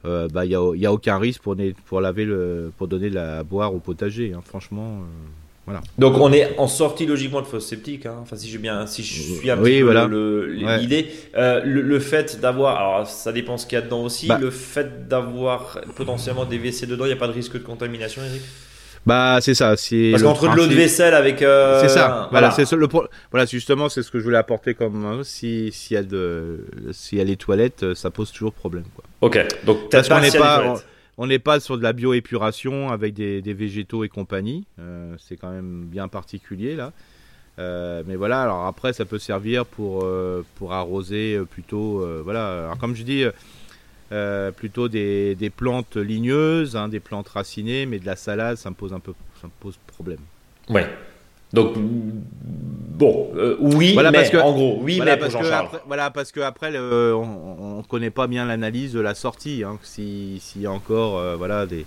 bah 0.03 0.45
il 0.45 0.49
n'y 0.49 0.55
a, 0.55 0.75
y 0.75 0.85
a, 0.85 0.93
aucun 0.93 1.17
risque 1.17 1.41
pour, 1.41 1.55
pour 1.85 2.01
laver 2.01 2.25
le, 2.25 2.71
pour 2.77 2.87
donner 2.87 3.09
la 3.09 3.43
boire 3.43 3.73
au 3.73 3.79
potager. 3.79 4.33
Hein. 4.33 4.41
Franchement. 4.45 5.03
Donc 5.97 6.17
on 6.17 6.33
est 6.33 6.57
en 6.57 6.67
sortie 6.67 7.05
logiquement 7.05 7.41
de 7.41 7.47
fosse 7.47 7.67
sceptique. 7.67 8.05
Hein. 8.05 8.17
Enfin 8.21 8.35
si 8.35 8.49
j'ai 8.49 8.57
bien, 8.57 8.85
si 8.85 9.03
je 9.03 9.21
suis 9.21 9.49
un 9.49 9.57
petit 9.57 9.81
peu 9.81 10.47
l'idée, 10.77 11.07
euh, 11.35 11.61
le, 11.63 11.99
fait 11.99 12.39
d'avoir, 12.41 12.77
alors 12.77 13.07
ça 13.07 13.31
dépend 13.31 13.57
ce 13.57 13.65
qu'il 13.65 13.77
y 13.77 13.81
a 13.81 13.81
dedans 13.81 14.03
aussi, 14.03 14.27
bah. 14.27 14.37
le 14.39 14.49
fait 14.49 15.07
d'avoir 15.07 15.79
potentiellement 15.95 16.45
des 16.45 16.57
WC 16.57 16.85
dedans, 16.85 17.05
il 17.05 17.09
n'y 17.09 17.13
a 17.13 17.17
pas 17.17 17.27
de 17.27 17.33
risque 17.33 17.53
de 17.53 17.59
contamination, 17.59 18.21
Eric? 18.23 18.41
Bah 19.05 19.39
c'est 19.41 19.53
ça, 19.53 19.75
c'est 19.75 20.11
parce 20.11 20.23
qu'entre 20.23 20.49
de 20.49 20.55
l'eau 20.55 20.65
de 20.65 20.73
vaisselle 20.73 21.13
avec 21.13 21.41
euh, 21.41 21.81
c'est 21.81 21.89
ça. 21.89 22.29
Voilà, 22.31 22.51
c'est 22.51 22.69
le 22.71 22.87
voilà 23.31 23.45
justement 23.45 23.89
c'est 23.89 24.01
ce 24.01 24.09
que 24.09 24.17
je 24.19 24.23
voulais 24.23 24.37
apporter 24.37 24.75
comme 24.75 25.05
hein, 25.05 25.21
si 25.23 25.71
s'il 25.73 25.95
y 25.95 25.97
a 25.97 26.03
de 26.03 26.65
s'il 26.91 27.17
y 27.17 27.21
a 27.21 27.25
les 27.25 27.35
toilettes, 27.35 27.93
ça 27.95 28.11
pose 28.11 28.31
toujours 28.31 28.53
problème 28.53 28.85
quoi. 28.95 29.03
Ok, 29.19 29.45
donc 29.65 29.89
peut-être 29.89 30.07
pas, 30.07 30.21
pas 30.21 30.75
on 31.17 31.27
n'est 31.27 31.39
pas 31.39 31.59
sur 31.59 31.77
de 31.77 31.83
la 31.83 31.93
bioépuration 31.93 32.89
avec 32.89 33.13
des, 33.13 33.41
végétaux 33.41 34.03
et 34.03 34.09
compagnie. 34.09 34.65
Euh, 34.79 35.15
c'est 35.19 35.37
quand 35.37 35.51
même 35.51 35.85
bien 35.85 36.07
particulier 36.07 36.75
là. 36.75 36.91
Euh, 37.59 38.01
mais 38.07 38.15
voilà, 38.15 38.41
alors 38.41 38.65
après 38.65 38.93
ça 38.93 39.05
peut 39.05 39.19
servir 39.19 39.65
pour, 39.65 40.03
euh, 40.03 40.43
pour 40.55 40.73
arroser 40.73 41.39
plutôt, 41.51 42.03
voilà, 42.23 42.65
alors 42.65 42.77
comme 42.79 42.95
je 42.95 43.03
dis, 43.03 43.25
plutôt 44.55 44.87
des, 44.89 45.51
plantes 45.55 45.97
ligneuses, 45.97 46.75
hein, 46.75 46.89
des 46.89 46.99
plantes 46.99 47.29
racinées, 47.29 47.85
mais 47.85 47.99
de 47.99 48.05
la 48.05 48.15
salade 48.15 48.57
ça 48.57 48.69
me 48.69 48.75
pose 48.75 48.93
un 48.93 48.99
peu, 48.99 49.13
ça 49.39 49.47
me 49.47 49.53
pose 49.59 49.77
problème. 49.87 50.19
Ouais. 50.69 50.89
Donc 51.53 51.75
bon, 51.77 53.31
euh, 53.35 53.55
oui, 53.59 53.95
mais 53.95 54.11
parce 54.11 54.29
que, 54.29 54.37
en 54.37 54.51
gros, 54.53 54.79
oui, 54.81 54.97
voilà, 54.97 55.15
mais 55.15 55.19
parce 55.19 55.35
que 55.35 55.51
après, 55.51 55.81
voilà, 55.85 56.09
parce 56.09 56.31
que 56.31 56.39
après, 56.39 56.75
on, 56.77 57.77
ne 57.77 57.83
connaît 57.83 58.09
pas 58.09 58.25
bien 58.25 58.45
l'analyse 58.45 58.93
de 58.93 58.99
la 58.99 59.13
sortie. 59.13 59.63
Hein, 59.63 59.77
S'il 59.83 60.39
y 60.57 60.65
a 60.65 60.71
encore, 60.71 61.19
euh, 61.19 61.35
voilà, 61.35 61.67
des, 61.67 61.85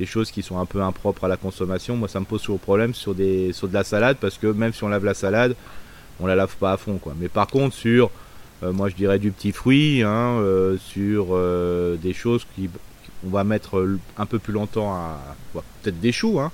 des, 0.00 0.06
choses 0.06 0.32
qui 0.32 0.42
sont 0.42 0.58
un 0.58 0.66
peu 0.66 0.82
impropres 0.82 1.24
à 1.24 1.28
la 1.28 1.36
consommation, 1.36 1.96
moi, 1.96 2.08
ça 2.08 2.18
me 2.18 2.24
pose 2.24 2.42
toujours 2.42 2.58
problème 2.58 2.92
sur 2.92 3.14
des, 3.14 3.52
sur 3.52 3.68
de 3.68 3.74
la 3.74 3.84
salade, 3.84 4.16
parce 4.20 4.36
que 4.36 4.48
même 4.48 4.72
si 4.72 4.82
on 4.82 4.88
lave 4.88 5.04
la 5.04 5.14
salade, 5.14 5.54
on 6.18 6.26
la 6.26 6.34
lave 6.34 6.56
pas 6.56 6.72
à 6.72 6.76
fond, 6.76 6.98
quoi. 6.98 7.14
Mais 7.16 7.28
par 7.28 7.46
contre, 7.46 7.74
sur, 7.74 8.10
euh, 8.64 8.72
moi, 8.72 8.88
je 8.88 8.96
dirais 8.96 9.20
du 9.20 9.30
petit 9.30 9.52
fruit, 9.52 10.02
hein, 10.02 10.40
sur 10.78 11.36
des 12.02 12.12
choses 12.12 12.46
qui, 12.56 12.68
on 13.24 13.30
va 13.30 13.44
mettre 13.44 13.86
un 14.18 14.26
peu 14.26 14.40
plus 14.40 14.52
longtemps 14.52 14.92
à, 14.92 15.18
peut-être 15.52 16.00
des 16.00 16.12
choux, 16.12 16.40
hein, 16.40 16.50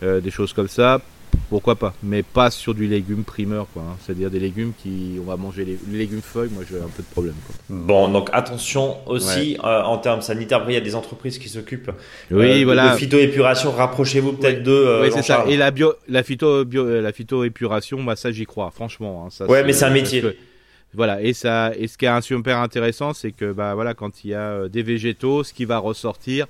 des 0.00 0.30
choses 0.30 0.52
comme 0.52 0.68
ça 0.68 1.00
pourquoi 1.48 1.76
pas 1.76 1.94
Mais 2.02 2.22
pas 2.22 2.50
sur 2.50 2.74
du 2.74 2.86
légume 2.86 3.24
primeur, 3.24 3.66
quoi. 3.72 3.82
Hein. 3.82 3.96
C'est-à-dire 4.00 4.30
des 4.30 4.40
légumes 4.40 4.72
qui, 4.76 5.16
on 5.20 5.24
va 5.24 5.36
manger 5.36 5.64
les, 5.64 5.78
légumes 5.90 6.22
feuilles. 6.22 6.50
Moi, 6.52 6.64
j'ai 6.68 6.76
un 6.76 6.88
peu 6.88 7.02
de 7.02 7.08
problème. 7.10 7.34
Bon, 7.68 8.08
donc 8.08 8.28
attention 8.32 8.96
aussi 9.06 9.56
euh, 9.64 9.82
en 9.82 9.98
termes 9.98 10.22
sanitaires. 10.22 10.64
il 10.68 10.74
y 10.74 10.76
a 10.76 10.80
des 10.80 10.94
entreprises 10.94 11.38
qui 11.38 11.48
s'occupent. 11.48 11.90
Oui, 12.30 12.62
euh, 12.62 12.64
voilà. 12.64 12.92
De 12.92 12.98
phytoépuration. 12.98 13.72
Rapprochez-vous 13.72 14.34
peut-être 14.34 14.62
de. 14.62 14.72
Euh, 14.72 15.02
oui, 15.02 15.10
c'est 15.12 15.22
ça. 15.22 15.44
Et 15.48 15.56
la 15.56 15.70
bio, 15.70 15.94
la 16.08 16.22
phyto, 16.22 16.64
la 16.64 17.12
phytoépuration, 17.12 17.98
moi, 17.98 18.16
ça, 18.16 18.30
j'y 18.30 18.46
crois. 18.46 18.70
Franchement. 18.70 19.24
Hein, 19.26 19.30
ça, 19.30 19.46
ouais, 19.46 19.64
mais 19.64 19.72
c'est 19.72 19.84
un 19.84 19.90
métier. 19.90 20.22
voilà. 20.94 21.22
Et 21.22 21.32
ça, 21.32 21.72
et 21.76 21.88
ce 21.88 21.98
qui 21.98 22.06
est 22.06 22.20
super 22.20 22.58
intéressant, 22.58 23.14
c'est 23.14 23.32
que, 23.32 23.52
bah, 23.52 23.74
voilà, 23.74 23.94
quand 23.94 24.24
il 24.24 24.30
y 24.30 24.34
a 24.34 24.68
des 24.68 24.82
végétaux, 24.82 25.44
ce 25.44 25.52
qui 25.52 25.64
va 25.64 25.78
ressortir 25.78 26.46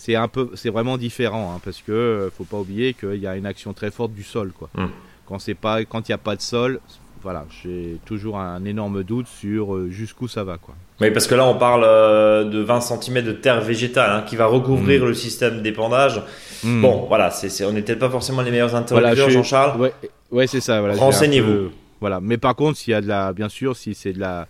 c'est 0.00 0.16
un 0.16 0.28
peu, 0.28 0.48
c'est 0.54 0.70
vraiment 0.70 0.96
différent, 0.96 1.52
hein, 1.54 1.60
parce 1.62 1.82
que 1.82 1.92
euh, 1.92 2.30
faut 2.30 2.44
pas 2.44 2.56
oublier 2.56 2.94
qu'il 2.94 3.16
y 3.16 3.26
a 3.26 3.36
une 3.36 3.44
action 3.44 3.74
très 3.74 3.90
forte 3.90 4.14
du 4.14 4.22
sol, 4.22 4.50
quoi. 4.50 4.70
Hmm. 4.74 4.86
Quand 5.26 5.38
c'est 5.38 5.54
pas, 5.54 5.84
quand 5.84 6.08
il 6.08 6.12
n'y 6.12 6.14
a 6.14 6.18
pas 6.18 6.36
de 6.36 6.40
sol, 6.40 6.80
voilà, 7.22 7.44
j'ai 7.62 7.98
toujours 8.06 8.38
un 8.38 8.64
énorme 8.64 9.04
doute 9.04 9.26
sur 9.26 9.74
euh, 9.74 9.90
jusqu'où 9.90 10.26
ça 10.26 10.42
va, 10.42 10.56
quoi. 10.56 10.74
Oui, 11.02 11.10
parce 11.10 11.26
que 11.26 11.34
là, 11.34 11.44
on 11.44 11.54
parle 11.54 11.84
euh, 11.84 12.44
de 12.44 12.60
20 12.60 12.80
cm 12.80 13.22
de 13.22 13.32
terre 13.32 13.60
végétale 13.60 14.10
hein, 14.10 14.24
qui 14.26 14.36
va 14.36 14.46
recouvrir 14.46 15.02
hmm. 15.02 15.08
le 15.08 15.14
système 15.14 15.60
d'épandage. 15.60 16.22
Hmm. 16.64 16.80
Bon, 16.80 17.04
voilà, 17.06 17.30
c'est, 17.30 17.62
on 17.66 17.72
n'était 17.72 17.96
pas 17.96 18.08
forcément 18.08 18.40
les 18.40 18.50
meilleurs 18.50 18.74
interlocuteurs, 18.74 19.28
Jean-Charles. 19.28 19.78
Ouais, 19.78 19.92
ouais 20.30 20.46
c'est 20.46 20.62
ça. 20.62 20.80
Voilà, 20.80 20.94
Renseignez-vous. 20.94 21.72
Voilà, 22.00 22.20
mais 22.22 22.38
par 22.38 22.56
contre, 22.56 22.78
s'il 22.78 22.92
y 22.92 22.94
a 22.94 23.02
de 23.02 23.08
la, 23.08 23.34
bien 23.34 23.50
sûr, 23.50 23.76
si 23.76 23.94
c'est 23.94 24.14
de 24.14 24.20
la 24.20 24.48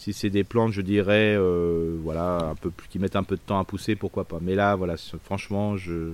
si 0.00 0.14
c'est 0.14 0.30
des 0.30 0.44
plantes, 0.44 0.72
je 0.72 0.80
dirais, 0.80 1.36
euh, 1.36 1.98
voilà, 2.02 2.38
un 2.52 2.54
peu 2.54 2.72
qui 2.88 2.98
mettent 2.98 3.16
un 3.16 3.22
peu 3.22 3.36
de 3.36 3.40
temps 3.42 3.60
à 3.60 3.64
pousser, 3.64 3.96
pourquoi 3.96 4.24
pas. 4.24 4.38
Mais 4.40 4.54
là, 4.54 4.74
voilà, 4.74 4.94
franchement, 5.22 5.76
je, 5.76 6.12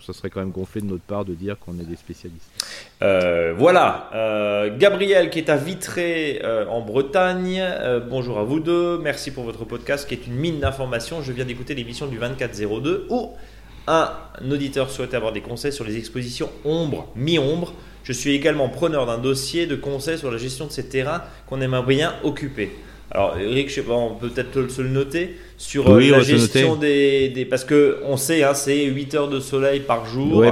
ça 0.00 0.12
serait 0.12 0.28
quand 0.28 0.40
même 0.40 0.50
gonflé 0.50 0.80
de 0.80 0.86
notre 0.86 1.04
part 1.04 1.24
de 1.24 1.34
dire 1.34 1.56
qu'on 1.60 1.78
est 1.78 1.84
des 1.84 1.94
spécialistes. 1.94 2.50
Euh, 3.00 3.54
voilà, 3.56 4.10
euh, 4.12 4.76
Gabriel 4.76 5.30
qui 5.30 5.38
est 5.38 5.50
à 5.50 5.56
Vitré 5.56 6.42
en 6.68 6.80
Bretagne. 6.80 7.62
bonjour 8.10 8.40
à 8.40 8.42
vous 8.42 8.58
deux, 8.58 8.98
merci 8.98 9.30
pour 9.30 9.44
votre 9.44 9.64
podcast 9.66 10.08
qui 10.08 10.14
est 10.14 10.26
une 10.26 10.34
mine 10.34 10.58
d'informations. 10.58 11.22
Je 11.22 11.30
viens 11.30 11.44
d'écouter 11.44 11.76
l'émission 11.76 12.08
du 12.08 12.18
2402 12.18 13.06
où 13.08 13.34
un 13.86 14.10
auditeur 14.50 14.90
souhaitait 14.90 15.16
avoir 15.16 15.32
des 15.32 15.42
conseils 15.42 15.72
sur 15.72 15.84
les 15.84 15.96
expositions 15.96 16.50
ombre, 16.64 17.06
mi-ombre. 17.14 17.72
Je 18.02 18.12
suis 18.12 18.34
également 18.34 18.68
preneur 18.68 19.06
d'un 19.06 19.18
dossier 19.18 19.68
de 19.68 19.76
conseils 19.76 20.18
sur 20.18 20.32
la 20.32 20.38
gestion 20.38 20.66
de 20.66 20.72
ces 20.72 20.88
terrains 20.88 21.22
qu'on 21.46 21.60
aimerait 21.60 21.86
bien 21.86 22.14
occuper. 22.24 22.72
Alors 23.14 23.36
Eric, 23.38 23.68
je 23.68 23.74
sais 23.74 23.82
pas, 23.82 23.92
on 23.92 24.14
peut 24.14 24.30
peut-être 24.30 24.68
se 24.68 24.80
le 24.80 24.88
noter 24.88 25.36
sur 25.58 25.88
euh, 25.90 26.00
la 26.00 26.20
gestion 26.20 26.76
des, 26.76 27.46
Parce 27.48 27.64
que 27.64 27.98
on 28.04 28.16
sait, 28.16 28.42
hein, 28.42 28.54
c'est 28.54 28.86
8 28.86 29.14
heures 29.14 29.28
de 29.28 29.38
soleil 29.38 29.80
par 29.80 30.06
jour. 30.06 30.42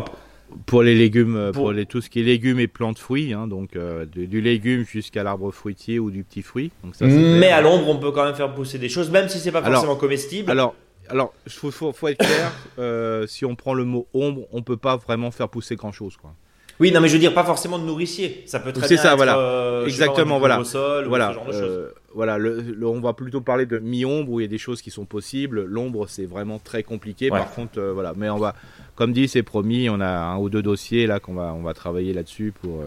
pour 0.67 0.83
les 0.83 0.95
légumes, 0.95 1.37
euh, 1.37 1.53
pour, 1.53 1.73
les, 1.73 1.87
tout 1.87 2.03
ce 2.03 2.11
qui 2.11 2.21
est 2.21 2.23
légumes 2.23 2.61
et 2.61 2.67
plantes 2.67 2.99
fruits, 2.99 3.33
hein, 3.33 3.47
donc 3.47 3.77
euh, 3.77 4.05
du, 4.05 4.43
légume 4.43 4.85
jusqu'à 4.85 5.23
l'arbre 5.23 5.51
fruitier 5.53 5.99
ou 5.99 6.11
du 6.11 6.23
petit 6.23 6.43
fruit. 6.43 6.71
Mais 7.01 7.49
à 7.49 7.63
l'ombre, 7.63 7.89
on 7.89 7.97
peut 7.97 8.11
quand 8.11 8.25
même 8.25 8.35
faire 8.35 8.53
pousser 8.53 8.77
des 8.77 8.91
choses, 8.91 9.11
même 9.11 9.31
si 9.31 9.39
c'est 9.39 9.53
pas 9.53 9.63
forcément 9.63 9.97
comestible. 9.97 10.51
Alors, 10.51 10.75
alors, 11.09 11.33
faut, 11.49 11.71
faut, 11.71 11.93
faut 11.95 12.09
être 12.09 12.19
clair. 12.19 13.27
si 13.27 13.47
on 13.47 13.55
prend 13.57 13.73
le 13.73 13.85
mot 13.85 14.07
ombre, 14.13 14.43
on 14.53 14.63
peut 14.63 14.77
pas 14.77 14.99
vraiment 14.99 15.31
faire 15.31 15.49
pousser 15.49 15.77
grand 15.77 15.93
chose, 15.93 16.19
quoi. 16.19 16.35
Oui, 16.81 16.91
non, 16.93 17.03
mais 17.03 17.09
je 17.09 17.13
veux 17.13 17.19
dire 17.19 17.35
pas 17.35 17.45
forcément 17.45 17.79
de 17.79 17.85
nourricier. 17.85 18.43
Ça 18.47 18.59
peut 18.59 18.73
très 18.73 18.89
bien 18.89 18.97
ça, 18.97 19.15
voilà. 19.15 19.39
Euh, 19.39 19.85
Exactement, 19.85 20.39
voilà. 20.39 20.65
Sol, 20.65 21.07
voilà. 21.07 21.37
Euh, 21.53 21.91
voilà. 22.15 22.39
Le, 22.39 22.77
on 22.85 23.01
va 23.01 23.13
plutôt 23.13 23.41
parler 23.41 23.67
de 23.67 23.79
mi-ombre 23.79 24.33
où 24.33 24.41
il 24.41 24.45
y 24.45 24.47
a 24.47 24.49
des 24.49 24.59
choses 24.59 24.83
qui 24.83 24.91
sont 24.91 25.05
possibles. 25.05 25.65
L'ombre, 25.65 26.09
c'est 26.09 26.27
vraiment 26.27 26.59
très 26.59 26.83
compliqué. 26.83 27.29
Par 27.29 27.51
contre, 27.53 27.79
euh, 27.79 27.93
voilà. 27.93 28.15
Mais 28.17 28.29
on 28.31 28.39
va, 28.39 28.55
comme 28.95 29.13
dit, 29.13 29.29
c'est 29.29 29.43
promis. 29.43 29.89
On 29.89 30.01
a 30.01 30.09
un 30.09 30.39
ou 30.39 30.49
deux 30.49 30.63
dossiers 30.63 31.07
là 31.07 31.21
qu'on 31.21 31.35
va, 31.35 31.55
on 31.55 31.63
va 31.63 31.75
travailler 31.75 32.13
là-dessus 32.13 32.53
pour. 32.61 32.83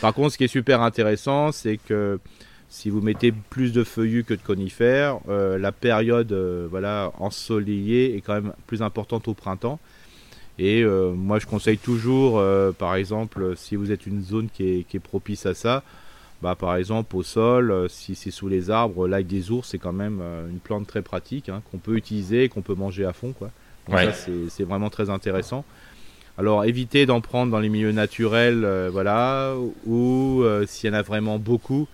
Par 0.00 0.14
contre, 0.14 0.32
ce 0.32 0.38
qui 0.38 0.44
est 0.44 0.48
super 0.48 0.82
intéressant, 0.82 1.52
c'est 1.52 1.76
que 1.76 2.18
si 2.68 2.90
vous 2.90 3.00
mettez 3.00 3.32
plus 3.32 3.72
de 3.72 3.84
feuillus 3.84 4.24
que 4.24 4.34
de 4.34 4.42
conifères, 4.42 5.18
la 5.28 5.72
période, 5.72 6.32
voilà, 6.70 7.12
ensoleillée 7.18 8.16
est 8.16 8.20
quand 8.20 8.34
même 8.34 8.52
plus 8.66 8.82
importante 8.82 9.28
au 9.28 9.34
printemps. 9.34 9.78
Et 10.58 10.82
euh, 10.82 11.12
moi, 11.12 11.38
je 11.38 11.46
conseille 11.46 11.78
toujours, 11.78 12.38
euh, 12.38 12.72
par 12.72 12.96
exemple, 12.96 13.54
si 13.56 13.76
vous 13.76 13.92
êtes 13.92 14.06
une 14.06 14.22
zone 14.22 14.48
qui 14.52 14.84
est, 14.92 14.98
propice 14.98 15.46
à 15.46 15.54
ça, 15.54 15.84
bah, 16.42 16.54
par 16.54 16.76
exemple 16.76 17.16
au 17.16 17.22
sol, 17.22 17.70
euh, 17.70 17.88
si 17.88 18.14
c'est 18.14 18.30
sous 18.30 18.48
les 18.48 18.70
arbres, 18.70 19.08
l'ail 19.08 19.24
des 19.24 19.50
ours, 19.50 19.68
c'est 19.68 19.78
quand 19.78 19.92
même 19.92 20.22
une 20.50 20.60
plante 20.60 20.86
très 20.86 21.02
pratique 21.02 21.48
hein, 21.48 21.62
qu'on 21.70 21.78
peut 21.78 21.96
utiliser 21.96 22.44
et 22.44 22.48
qu'on 22.48 22.62
peut 22.62 22.74
manger 22.74 23.04
à 23.04 23.12
fond. 23.12 23.32
Quoi. 23.32 23.50
c'est 24.12 24.64
vraiment 24.64 24.90
très 24.90 25.10
intéressant. 25.10 25.64
Alors 26.36 26.64
évitez 26.64 27.04
d'en 27.04 27.20
prendre 27.20 27.50
dans 27.50 27.58
les 27.58 27.68
milieux 27.68 27.90
naturels, 27.90 28.64
voilà, 28.92 29.56
ou 29.86 30.44
s'il 30.66 30.88
y 30.88 30.92
en 30.92 30.96
a 30.96 31.02
vraiment 31.02 31.40
beaucoup, 31.40 31.88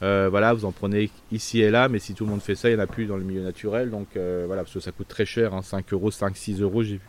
voilà, 0.00 0.54
vous 0.54 0.64
en 0.64 0.72
prenez 0.72 1.10
ici 1.32 1.60
et 1.60 1.70
là, 1.70 1.90
mais 1.90 1.98
si 1.98 2.14
tout 2.14 2.24
le 2.24 2.30
monde 2.30 2.40
fait 2.40 2.54
ça, 2.54 2.70
il 2.70 2.76
n'y 2.76 2.80
en 2.80 2.84
a 2.84 2.86
plus 2.86 3.04
dans 3.04 3.18
le 3.18 3.24
milieu 3.24 3.42
naturel. 3.42 3.90
Donc 3.90 4.08
voilà, 4.14 4.62
parce 4.62 4.72
que 4.72 4.80
ça 4.80 4.92
coûte 4.92 5.08
très 5.08 5.26
cher, 5.26 5.52
5 5.62 5.78
hein, 5.78 5.84
euros, 5.92 6.10
5, 6.10 6.34
6 6.34 6.62
euros, 6.62 6.82
j'ai 6.82 6.94
vu. 6.94 7.00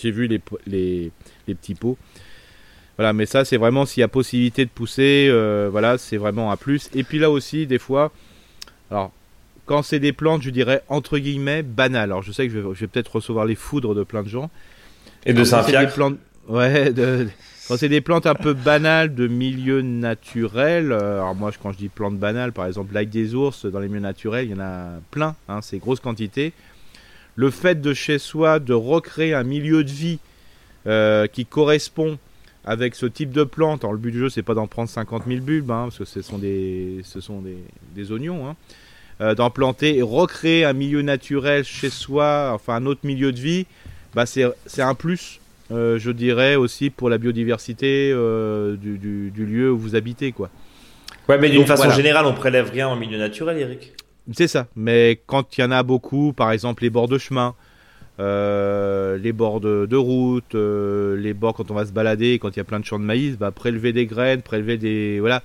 J'ai 0.00 0.10
vu 0.10 0.26
les, 0.28 0.40
les, 0.66 1.12
les, 1.46 1.54
petits 1.54 1.74
pots. 1.74 1.98
Voilà, 3.00 3.14
mais 3.14 3.24
ça, 3.24 3.46
c'est 3.46 3.56
vraiment 3.56 3.86
s'il 3.86 4.02
y 4.02 4.04
a 4.04 4.08
possibilité 4.08 4.66
de 4.66 4.70
pousser, 4.70 5.28
euh, 5.30 5.70
voilà, 5.72 5.96
c'est 5.96 6.18
vraiment 6.18 6.52
un 6.52 6.58
plus. 6.58 6.90
Et 6.94 7.02
puis 7.02 7.18
là 7.18 7.30
aussi, 7.30 7.66
des 7.66 7.78
fois, 7.78 8.12
alors, 8.90 9.10
quand 9.64 9.82
c'est 9.82 10.00
des 10.00 10.12
plantes, 10.12 10.42
je 10.42 10.50
dirais 10.50 10.82
entre 10.86 11.16
guillemets 11.16 11.62
banales. 11.62 12.10
Alors, 12.10 12.22
je 12.22 12.30
sais 12.30 12.46
que 12.46 12.52
je 12.52 12.58
vais, 12.58 12.86
peut-être 12.88 13.16
recevoir 13.16 13.46
les 13.46 13.54
foudres 13.54 13.94
de 13.94 14.02
plein 14.02 14.22
de 14.22 14.28
gens. 14.28 14.50
Et 15.24 15.32
de 15.32 15.44
saint 15.44 15.64
plantes, 15.86 16.18
Ouais, 16.46 16.92
quand 17.66 17.78
c'est 17.78 17.88
des 17.88 18.02
plantes 18.02 18.26
un 18.26 18.34
peu 18.34 18.52
banales 18.52 19.14
de 19.14 19.28
milieu 19.28 19.80
naturel, 19.80 20.92
euh, 20.92 21.22
alors 21.22 21.34
moi 21.34 21.52
quand 21.62 21.72
je 21.72 21.78
dis 21.78 21.88
plantes 21.88 22.18
banales, 22.18 22.52
par 22.52 22.66
exemple 22.66 22.92
l'ail 22.92 23.06
des 23.06 23.34
ours, 23.34 23.64
dans 23.64 23.80
les 23.80 23.88
milieux 23.88 24.00
naturels, 24.00 24.44
il 24.44 24.50
y 24.50 24.54
en 24.54 24.60
a 24.60 25.00
plein, 25.10 25.34
hein, 25.48 25.60
c'est 25.62 25.78
grosse 25.78 26.00
quantité 26.00 26.52
le 27.34 27.50
fait 27.50 27.80
de 27.80 27.94
chez 27.94 28.18
soi 28.18 28.58
de 28.58 28.74
recréer 28.74 29.32
un 29.32 29.44
milieu 29.44 29.84
de 29.84 29.90
vie 29.90 30.18
euh, 30.86 31.26
qui 31.26 31.46
correspond 31.46 32.18
avec 32.64 32.94
ce 32.94 33.06
type 33.06 33.32
de 33.32 33.44
plante. 33.44 33.84
Alors 33.84 33.92
le 33.92 33.98
but 33.98 34.12
du 34.12 34.18
jeu 34.18 34.28
c'est 34.28 34.42
pas 34.42 34.54
d'en 34.54 34.66
prendre 34.66 34.88
50 34.88 35.24
000 35.26 35.40
bulbes, 35.40 35.70
hein, 35.70 35.84
parce 35.84 35.98
que 35.98 36.04
ce 36.04 36.22
sont 36.22 36.38
des, 36.38 37.00
ce 37.04 37.20
sont 37.20 37.42
des, 37.94 38.12
oignons. 38.12 38.48
Hein. 38.48 38.56
Euh, 39.20 39.34
d'en 39.34 39.50
planter 39.50 39.98
et 39.98 40.02
recréer 40.02 40.64
un 40.64 40.72
milieu 40.72 41.02
naturel 41.02 41.64
chez 41.64 41.90
soi, 41.90 42.52
enfin 42.54 42.74
un 42.76 42.86
autre 42.86 43.02
milieu 43.04 43.32
de 43.32 43.40
vie, 43.40 43.66
bah 44.14 44.24
c'est 44.26 44.52
un 44.78 44.94
plus. 44.94 45.40
je 45.70 46.10
dirais 46.10 46.56
aussi 46.56 46.88
pour 46.88 47.10
la 47.10 47.18
biodiversité 47.18 48.10
du, 48.12 49.30
lieu 49.36 49.70
où 49.70 49.78
vous 49.78 49.94
habitez, 49.94 50.32
quoi. 50.32 50.48
Ouais, 51.28 51.38
mais 51.38 51.50
d'une 51.50 51.66
façon 51.66 51.90
générale, 51.90 52.26
on 52.26 52.32
prélève 52.32 52.70
rien 52.70 52.88
en 52.88 52.96
milieu 52.96 53.18
naturel, 53.18 53.58
Eric. 53.58 53.92
C'est 54.32 54.48
ça. 54.48 54.66
Mais 54.76 55.20
quand 55.26 55.56
il 55.56 55.60
y 55.60 55.64
en 55.64 55.70
a 55.70 55.82
beaucoup, 55.82 56.32
par 56.32 56.52
exemple 56.52 56.82
les 56.82 56.90
bords 56.90 57.08
de 57.08 57.18
chemin, 57.18 57.54
euh, 58.20 59.16
les 59.16 59.32
bords 59.32 59.60
de, 59.60 59.96
route, 59.96 60.54
euh, 60.54 61.16
les 61.16 61.32
bords 61.32 61.54
quand 61.54 61.70
on 61.70 61.74
va 61.74 61.86
se 61.86 61.92
balader, 61.92 62.38
quand 62.38 62.50
il 62.50 62.58
y 62.58 62.60
a 62.60 62.64
plein 62.64 62.78
de 62.78 62.84
champs 62.84 62.98
de 62.98 63.04
maïs, 63.04 63.38
bah, 63.38 63.50
prélever 63.50 63.92
des 63.94 64.04
graines, 64.04 64.42
prélever 64.42 64.76
des. 64.76 65.20
Voilà. 65.20 65.42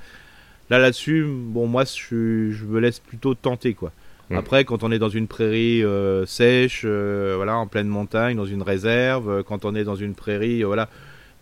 Là, 0.69 0.79
là-dessus, 0.79 1.25
bon, 1.25 1.67
moi, 1.67 1.85
je, 1.85 2.51
je, 2.51 2.65
me 2.65 2.79
laisse 2.79 2.99
plutôt 2.99 3.33
tenter, 3.33 3.75
quoi. 3.75 3.91
Mmh. 4.29 4.35
Après, 4.35 4.65
quand 4.65 4.83
on 4.83 4.91
est 4.91 4.99
dans 4.99 5.09
une 5.09 5.27
prairie 5.27 5.83
euh, 5.83 6.25
sèche, 6.25 6.83
voilà, 6.83 7.55
en 7.57 7.67
pleine 7.67 7.87
montagne, 7.87 8.35
dans 8.35 8.45
une 8.45 8.63
réserve, 8.63 9.43
quand 9.43 9.63
on 9.63 9.75
est 9.75 9.83
dans 9.83 9.95
une 9.95 10.15
prairie, 10.15 10.63
voilà. 10.63 10.89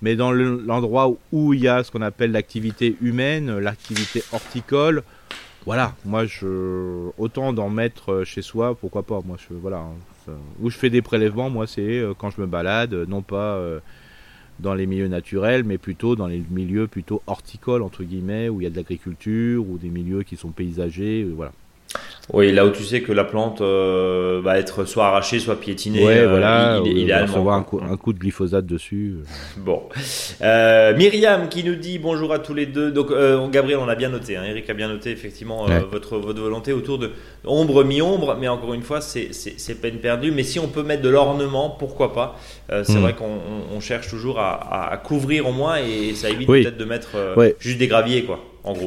Mais 0.01 0.15
dans 0.15 0.31
l'endroit 0.33 1.15
où 1.31 1.53
il 1.53 1.61
y 1.61 1.67
a 1.67 1.83
ce 1.83 1.89
qu'on 1.89 2.01
appelle 2.01 2.33
l'activité 2.33 2.97
humaine, 3.01 3.57
l'activité 3.57 4.21
horticole, 4.33 5.03
voilà, 5.65 5.95
moi, 6.05 6.25
je, 6.25 7.09
autant 7.17 7.53
d'en 7.53 7.69
mettre 7.69 8.23
chez 8.25 8.41
soi, 8.41 8.75
pourquoi 8.75 9.03
pas. 9.03 9.21
Moi, 9.25 9.37
je, 9.39 9.55
voilà, 9.55 9.77
hein. 9.77 10.12
Où 10.59 10.69
je 10.69 10.77
fais 10.77 10.89
des 10.89 11.01
prélèvements, 11.01 11.49
moi, 11.49 11.67
c'est 11.67 11.99
euh, 11.99 12.13
quand 12.17 12.29
je 12.29 12.41
me 12.41 12.47
balade, 12.47 12.93
non 12.93 13.21
pas 13.21 13.55
euh, 13.55 13.79
dans 14.59 14.73
les 14.73 14.85
milieux 14.85 15.07
naturels, 15.07 15.63
mais 15.63 15.77
plutôt 15.77 16.15
dans 16.15 16.27
les 16.27 16.43
milieux 16.49 16.87
plutôt 16.87 17.21
horticoles, 17.27 17.81
entre 17.81 18.03
guillemets, 18.03 18.49
où 18.49 18.61
il 18.61 18.63
y 18.63 18.67
a 18.67 18.69
de 18.69 18.75
l'agriculture, 18.75 19.67
ou 19.69 19.77
des 19.77 19.89
milieux 19.89 20.23
qui 20.23 20.35
sont 20.35 20.51
paysagers, 20.51 21.23
euh, 21.23 21.33
voilà. 21.35 21.51
Oui, 22.31 22.53
là 22.53 22.65
où 22.65 22.69
tu 22.69 22.83
sais 22.83 23.01
que 23.01 23.11
la 23.11 23.25
plante 23.25 23.59
euh, 23.59 24.39
va 24.41 24.57
être 24.57 24.85
soit 24.85 25.07
arrachée, 25.07 25.39
soit 25.39 25.59
piétinée. 25.59 26.05
Ouais, 26.05 26.19
euh, 26.19 26.29
voilà. 26.29 26.79
Il, 26.85 26.97
il, 26.97 27.13
recevoir 27.13 27.55
un 27.55 27.63
coup, 27.63 27.81
un 27.81 27.97
coup, 27.97 28.13
de 28.13 28.19
glyphosate 28.19 28.65
dessus. 28.65 29.15
Bon. 29.57 29.83
Euh, 30.41 30.95
Myriam 30.95 31.47
qui 31.47 31.63
nous 31.63 31.75
dit 31.75 31.99
bonjour 31.99 32.33
à 32.33 32.39
tous 32.39 32.53
les 32.53 32.65
deux. 32.65 32.91
Donc, 32.91 33.11
Gabriel, 33.51 33.79
on 33.79 33.89
a 33.89 33.95
bien 33.95 34.09
noté. 34.09 34.37
Hein, 34.37 34.43
Eric 34.45 34.69
a 34.69 34.73
bien 34.73 34.87
noté 34.87 35.11
effectivement 35.11 35.65
votre, 35.91 36.17
votre 36.17 36.41
volonté 36.41 36.71
autour 36.71 36.97
de 36.97 37.11
ombre, 37.45 37.83
mi-ombre. 37.83 38.37
Mais 38.39 38.47
encore 38.47 38.73
une 38.73 38.83
fois, 38.83 39.01
c'est 39.01 39.81
peine 39.81 39.97
perdue. 39.97 40.31
Mais 40.31 40.43
si 40.43 40.59
on 40.59 40.67
peut 40.67 40.83
mettre 40.83 41.01
de 41.01 41.09
l'ornement, 41.09 41.69
pourquoi 41.69 42.13
pas? 42.13 42.39
C'est 42.69 42.93
hmm. 42.93 43.01
vrai 43.01 43.15
qu'on 43.15 43.79
cherche 43.81 44.07
toujours 44.07 44.39
à, 44.39 45.01
couvrir 45.03 45.47
au 45.47 45.51
moins 45.51 45.77
et 45.77 46.13
ça 46.13 46.29
évite 46.29 46.47
peut-être 46.47 46.77
de 46.77 46.85
mettre 46.85 47.35
juste 47.59 47.77
des 47.77 47.87
graviers, 47.87 48.23
quoi. 48.23 48.39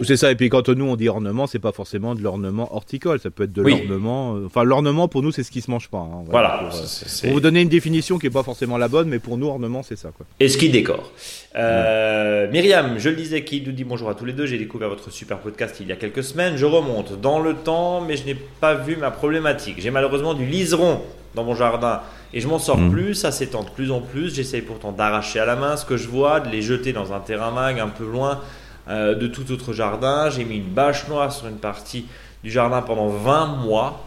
C'est 0.03 0.17
ça, 0.17 0.31
et 0.31 0.37
puis 0.37 0.49
quand 0.49 0.69
nous 0.69 0.85
on 0.87 0.97
dit 0.97 1.09
ornement, 1.09 1.47
c'est 1.47 1.59
pas 1.59 1.73
forcément 1.73 2.15
de 2.15 2.23
l'ornement 2.23 2.75
horticole, 2.75 3.21
ça 3.21 3.31
peut 3.31 3.45
être 3.45 3.53
de 3.53 3.63
l'ornement. 3.63 4.37
Euh, 4.37 4.47
enfin, 4.47 4.65
l'ornement 4.65 5.09
pour 5.09 5.23
nous 5.23 5.33
c'est 5.33 5.43
ce 5.43 5.51
qui 5.51 5.61
se 5.61 5.71
mange 5.71 5.89
pas. 5.89 5.99
Hein, 5.99 6.25
voilà. 6.27 6.69
Pour, 6.71 6.79
euh, 6.79 7.31
vous 7.33 7.41
donner 7.41 7.61
une 7.61 7.69
définition 7.69 8.19
qui 8.19 8.27
est 8.27 8.31
pas 8.31 8.43
forcément 8.43 8.79
la 8.79 8.89
bonne, 8.89 9.09
mais 9.09 9.19
pour 9.19 9.37
nous 9.37 9.47
ornement 9.47 9.83
c'est 9.83 9.97
ça. 9.97 10.11
Quoi. 10.17 10.25
Et 10.41 10.49
ce 10.49 10.57
qui 10.57 10.71
décore. 10.71 11.13
Euh, 11.57 12.51
Myriam, 12.51 12.99
je 12.99 13.09
le 13.11 13.17
disais, 13.17 13.45
qui 13.45 13.63
nous 13.63 13.73
dit 13.73 13.85
bonjour 13.85 14.09
à 14.09 14.15
tous 14.15 14.25
les 14.25 14.33
deux. 14.33 14.47
J'ai 14.47 14.59
découvert 14.59 14.89
votre 14.89 15.11
super 15.11 15.39
podcast 15.39 15.77
il 15.81 15.89
y 15.89 15.93
a 15.93 15.97
quelques 15.97 16.25
semaines. 16.25 16.57
Je 16.57 16.67
remonte 16.67 17.21
dans 17.21 17.41
le 17.41 17.55
temps, 17.55 18.01
mais 18.01 18.17
je 18.17 18.25
n'ai 18.25 18.35
pas 18.35 18.75
vu 18.75 18.97
ma 18.97 19.11
problématique. 19.11 19.77
J'ai 19.79 19.91
malheureusement 19.91 20.35
du 20.35 20.47
liseron 20.47 21.03
dans 21.35 21.45
mon 21.45 21.55
jardin 21.55 22.01
et 22.33 22.41
je 22.41 22.49
m'en 22.49 22.59
sors 22.59 22.79
hmm. 22.79 22.91
plus, 22.91 23.15
ça 23.15 23.31
s'étend 23.31 23.63
de 23.63 23.71
plus 23.71 23.91
en 23.91 24.01
plus. 24.01 24.35
J'essaye 24.35 24.63
pourtant 24.63 24.93
d'arracher 24.93 25.39
à 25.39 25.45
la 25.45 25.57
main 25.57 25.77
ce 25.77 25.85
que 25.85 25.97
je 25.97 26.09
vois, 26.09 26.41
de 26.41 26.49
les 26.49 26.63
jeter 26.63 26.93
dans 26.93 27.13
un 27.13 27.21
terrain 27.21 27.51
mag 27.51 27.79
un 27.79 27.89
peu 27.89 28.05
loin. 28.05 28.41
Euh, 28.89 29.17
de 29.17 29.27
tout 29.27 29.51
autre 29.51 29.73
jardin. 29.73 30.31
J'ai 30.31 30.45
mis 30.45 30.59
une 30.59 30.71
bâche 30.71 31.09
noire 31.09 31.33
sur 31.33 31.49
une 31.49 31.57
partie 31.57 32.07
du 32.45 32.53
jardin 32.53 32.83
pendant 32.83 33.09
20 33.09 33.57
mois. 33.57 34.07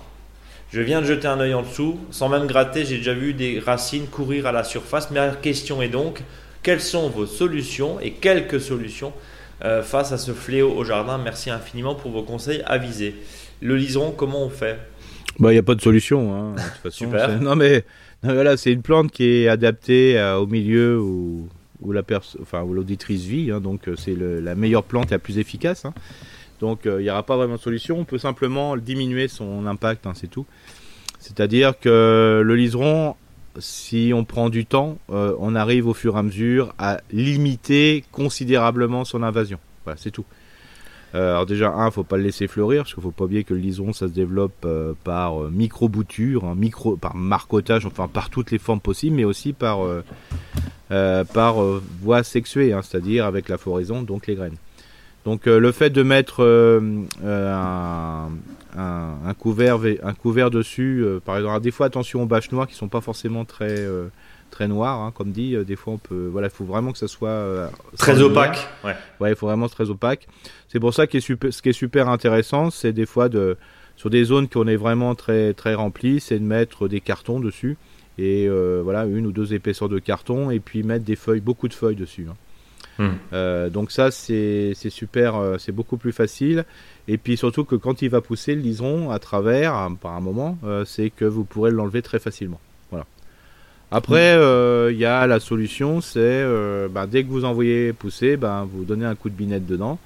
Je 0.71 0.79
viens 0.79 1.01
de 1.01 1.05
jeter 1.05 1.27
un 1.27 1.37
œil 1.41 1.53
en 1.53 1.63
dessous, 1.63 1.99
sans 2.11 2.29
même 2.29 2.47
gratter, 2.47 2.85
j'ai 2.85 2.97
déjà 2.97 3.13
vu 3.13 3.33
des 3.33 3.59
racines 3.59 4.05
courir 4.05 4.45
à 4.45 4.53
la 4.53 4.63
surface. 4.63 5.11
Ma 5.11 5.29
question 5.31 5.81
est 5.81 5.89
donc, 5.89 6.21
quelles 6.63 6.79
sont 6.79 7.09
vos 7.09 7.25
solutions 7.25 7.99
et 7.99 8.11
quelques 8.11 8.61
solutions 8.61 9.11
euh, 9.65 9.81
face 9.81 10.13
à 10.13 10.17
ce 10.17 10.31
fléau 10.31 10.71
au 10.71 10.85
jardin? 10.85 11.17
Merci 11.17 11.49
infiniment 11.49 11.95
pour 11.95 12.11
vos 12.11 12.23
conseils 12.23 12.61
avisés. 12.65 13.15
Le 13.61 13.75
liseron, 13.75 14.11
comment 14.11 14.43
on 14.45 14.49
fait? 14.49 14.79
Bah, 15.39 15.51
il 15.51 15.55
n'y 15.55 15.59
a 15.59 15.63
pas 15.63 15.75
de 15.75 15.81
solution. 15.81 16.33
Hein, 16.33 16.53
de 16.55 16.61
toute 16.61 16.71
façon, 16.83 17.05
Super. 17.05 17.41
Non 17.41 17.55
mais, 17.55 17.83
voilà, 18.23 18.55
c'est 18.55 18.71
une 18.71 18.83
plante 18.83 19.11
qui 19.11 19.25
est 19.25 19.49
adaptée 19.49 20.17
euh, 20.17 20.37
au 20.37 20.47
milieu 20.47 21.01
où 21.01 21.49
où 21.81 21.91
la 21.91 22.03
enfin 22.41 22.65
l'auditrice 22.65 23.23
vit. 23.23 23.51
Hein, 23.51 23.59
donc 23.59 23.87
euh, 23.87 23.95
c'est 23.95 24.15
la 24.15 24.55
meilleure 24.55 24.83
plante 24.83 25.11
et 25.11 25.15
la 25.15 25.19
plus 25.19 25.37
efficace. 25.37 25.85
Hein. 25.85 25.93
Donc 26.59 26.85
euh, 26.85 27.01
il 27.01 27.03
n'y 27.03 27.09
aura 27.09 27.23
pas 27.23 27.37
vraiment 27.37 27.55
de 27.55 27.59
solution. 27.59 27.99
On 27.99 28.05
peut 28.05 28.17
simplement 28.17 28.75
diminuer 28.77 29.27
son 29.27 29.65
impact, 29.65 30.05
hein, 30.07 30.13
c'est 30.15 30.29
tout. 30.29 30.45
C'est-à-dire 31.19 31.79
que 31.79 32.41
le 32.43 32.55
liseron, 32.55 33.15
si 33.57 34.11
on 34.13 34.23
prend 34.23 34.49
du 34.49 34.65
temps, 34.65 34.97
euh, 35.09 35.35
on 35.39 35.55
arrive 35.55 35.87
au 35.87 35.93
fur 35.93 36.15
et 36.15 36.19
à 36.19 36.23
mesure 36.23 36.73
à 36.77 37.01
limiter 37.11 38.03
considérablement 38.11 39.05
son 39.05 39.23
invasion. 39.23 39.59
Voilà, 39.83 39.97
c'est 39.97 40.11
tout. 40.11 40.25
Alors 41.13 41.45
déjà, 41.45 41.71
un, 41.71 41.91
faut 41.91 42.03
pas 42.03 42.17
le 42.17 42.23
laisser 42.23 42.47
fleurir, 42.47 42.83
parce 42.83 42.93
qu'il 42.93 43.01
faut 43.03 43.11
pas 43.11 43.25
oublier 43.25 43.43
que 43.43 43.53
le 43.53 43.59
liseron, 43.59 43.93
ça 43.93 44.07
se 44.07 44.13
développe 44.13 44.67
par 45.03 45.49
micro-bouture, 45.49 46.55
micro, 46.55 46.97
par 46.97 47.15
marcotage, 47.15 47.85
enfin 47.85 48.07
par 48.07 48.29
toutes 48.29 48.51
les 48.51 48.59
formes 48.59 48.79
possibles, 48.79 49.15
mais 49.15 49.23
aussi 49.23 49.53
par 49.53 49.79
euh, 50.91 51.23
par 51.23 51.61
euh, 51.61 51.83
voie 52.01 52.23
sexuée, 52.23 52.73
hein, 52.73 52.81
c'est-à-dire 52.81 53.25
avec 53.25 53.47
la 53.47 53.59
floraison, 53.59 54.01
donc 54.01 54.25
les 54.25 54.33
graines. 54.33 54.55
Donc 55.23 55.45
euh, 55.45 55.59
le 55.59 55.71
fait 55.71 55.91
de 55.91 56.01
mettre 56.01 56.43
un, 57.23 58.29
couvert, 59.37 59.77
un 60.01 60.13
couvert 60.15 60.49
dessus, 60.49 61.05
par 61.25 61.37
exemple, 61.37 61.61
des 61.61 61.69
fois 61.69 61.85
attention 61.85 62.23
aux 62.23 62.25
bâches 62.25 62.51
noires 62.51 62.67
qui 62.67 62.73
sont 62.73 62.87
pas 62.87 63.01
forcément 63.01 63.45
très 63.45 63.85
très 64.59 64.67
noires, 64.67 64.99
hein, 64.99 65.13
comme 65.15 65.31
dit. 65.31 65.55
des 65.65 65.77
fois 65.77 65.93
on 65.93 65.97
peut, 65.97 66.27
voilà, 66.29 66.47
il 66.47 66.53
faut 66.53 66.65
vraiment 66.65 66.91
que 66.91 66.97
ça 66.97 67.07
soit 67.07 67.71
très 67.97 68.21
opaque. 68.21 68.67
Ouais. 68.83 68.93
ouais, 69.21 69.31
il 69.31 69.35
faut 69.37 69.47
vraiment 69.47 69.69
très 69.69 69.89
opaque. 69.89 70.27
C'est 70.67 70.81
pour 70.81 70.93
ça 70.93 71.07
que 71.07 71.17
ce 71.21 71.61
qui 71.61 71.69
est 71.69 71.73
super 71.73 72.09
intéressant, 72.09 72.69
c'est 72.69 72.91
des 72.91 73.05
fois 73.05 73.29
de 73.29 73.55
sur 73.95 74.09
des 74.09 74.25
zones 74.25 74.49
qu'on 74.49 74.67
est 74.67 74.75
vraiment 74.75 75.15
très 75.15 75.53
très 75.53 75.75
remplies, 75.75 76.19
c'est 76.19 76.39
de 76.39 76.43
mettre 76.43 76.89
des 76.89 76.99
cartons 76.99 77.39
dessus 77.39 77.77
et 78.17 78.47
euh, 78.47 78.81
voilà 78.83 79.05
une 79.05 79.25
ou 79.27 79.31
deux 79.31 79.53
épaisseurs 79.53 79.87
de 79.87 79.99
carton 79.99 80.51
et 80.51 80.59
puis 80.59 80.83
mettre 80.83 81.05
des 81.05 81.15
feuilles, 81.15 81.39
beaucoup 81.39 81.69
de 81.69 81.73
feuilles 81.73 81.95
dessus. 81.95 82.27
Hein. 82.29 82.35
Hmm. 82.97 83.15
Euh, 83.31 83.69
donc 83.69 83.91
ça 83.91 84.11
c'est 84.11 84.73
super, 84.89 85.35
euh, 85.35 85.57
c'est 85.57 85.71
beaucoup 85.71 85.95
plus 85.95 86.11
facile. 86.11 86.65
Et 87.07 87.17
puis 87.17 87.37
surtout 87.37 87.63
que 87.63 87.75
quand 87.75 88.01
il 88.01 88.09
va 88.09 88.19
pousser 88.19 88.55
le 88.55 88.61
liseron 88.61 89.09
à 89.09 89.19
travers, 89.19 89.89
par 90.01 90.13
un 90.13 90.19
moment, 90.19 90.57
c'est 90.85 91.09
que 91.09 91.25
vous 91.25 91.45
pourrez 91.45 91.71
l'enlever 91.71 92.01
très 92.01 92.19
facilement. 92.19 92.59
Après, 93.91 94.35
il 94.91 94.97
y 94.97 95.05
a 95.05 95.25
la 95.25 95.39
solution, 95.39 96.01
c'est 96.01 96.45
bah, 96.91 97.07
dès 97.07 97.23
que 97.23 97.29
vous 97.29 97.45
envoyez 97.45 97.91
pousser, 97.93 98.37
bah, 98.37 98.65
vous 98.69 98.85
donnez 98.85 99.05
un 99.05 99.15
coup 99.15 99.29
de 99.29 99.35
binette 99.35 99.65
dedans. 99.65 99.97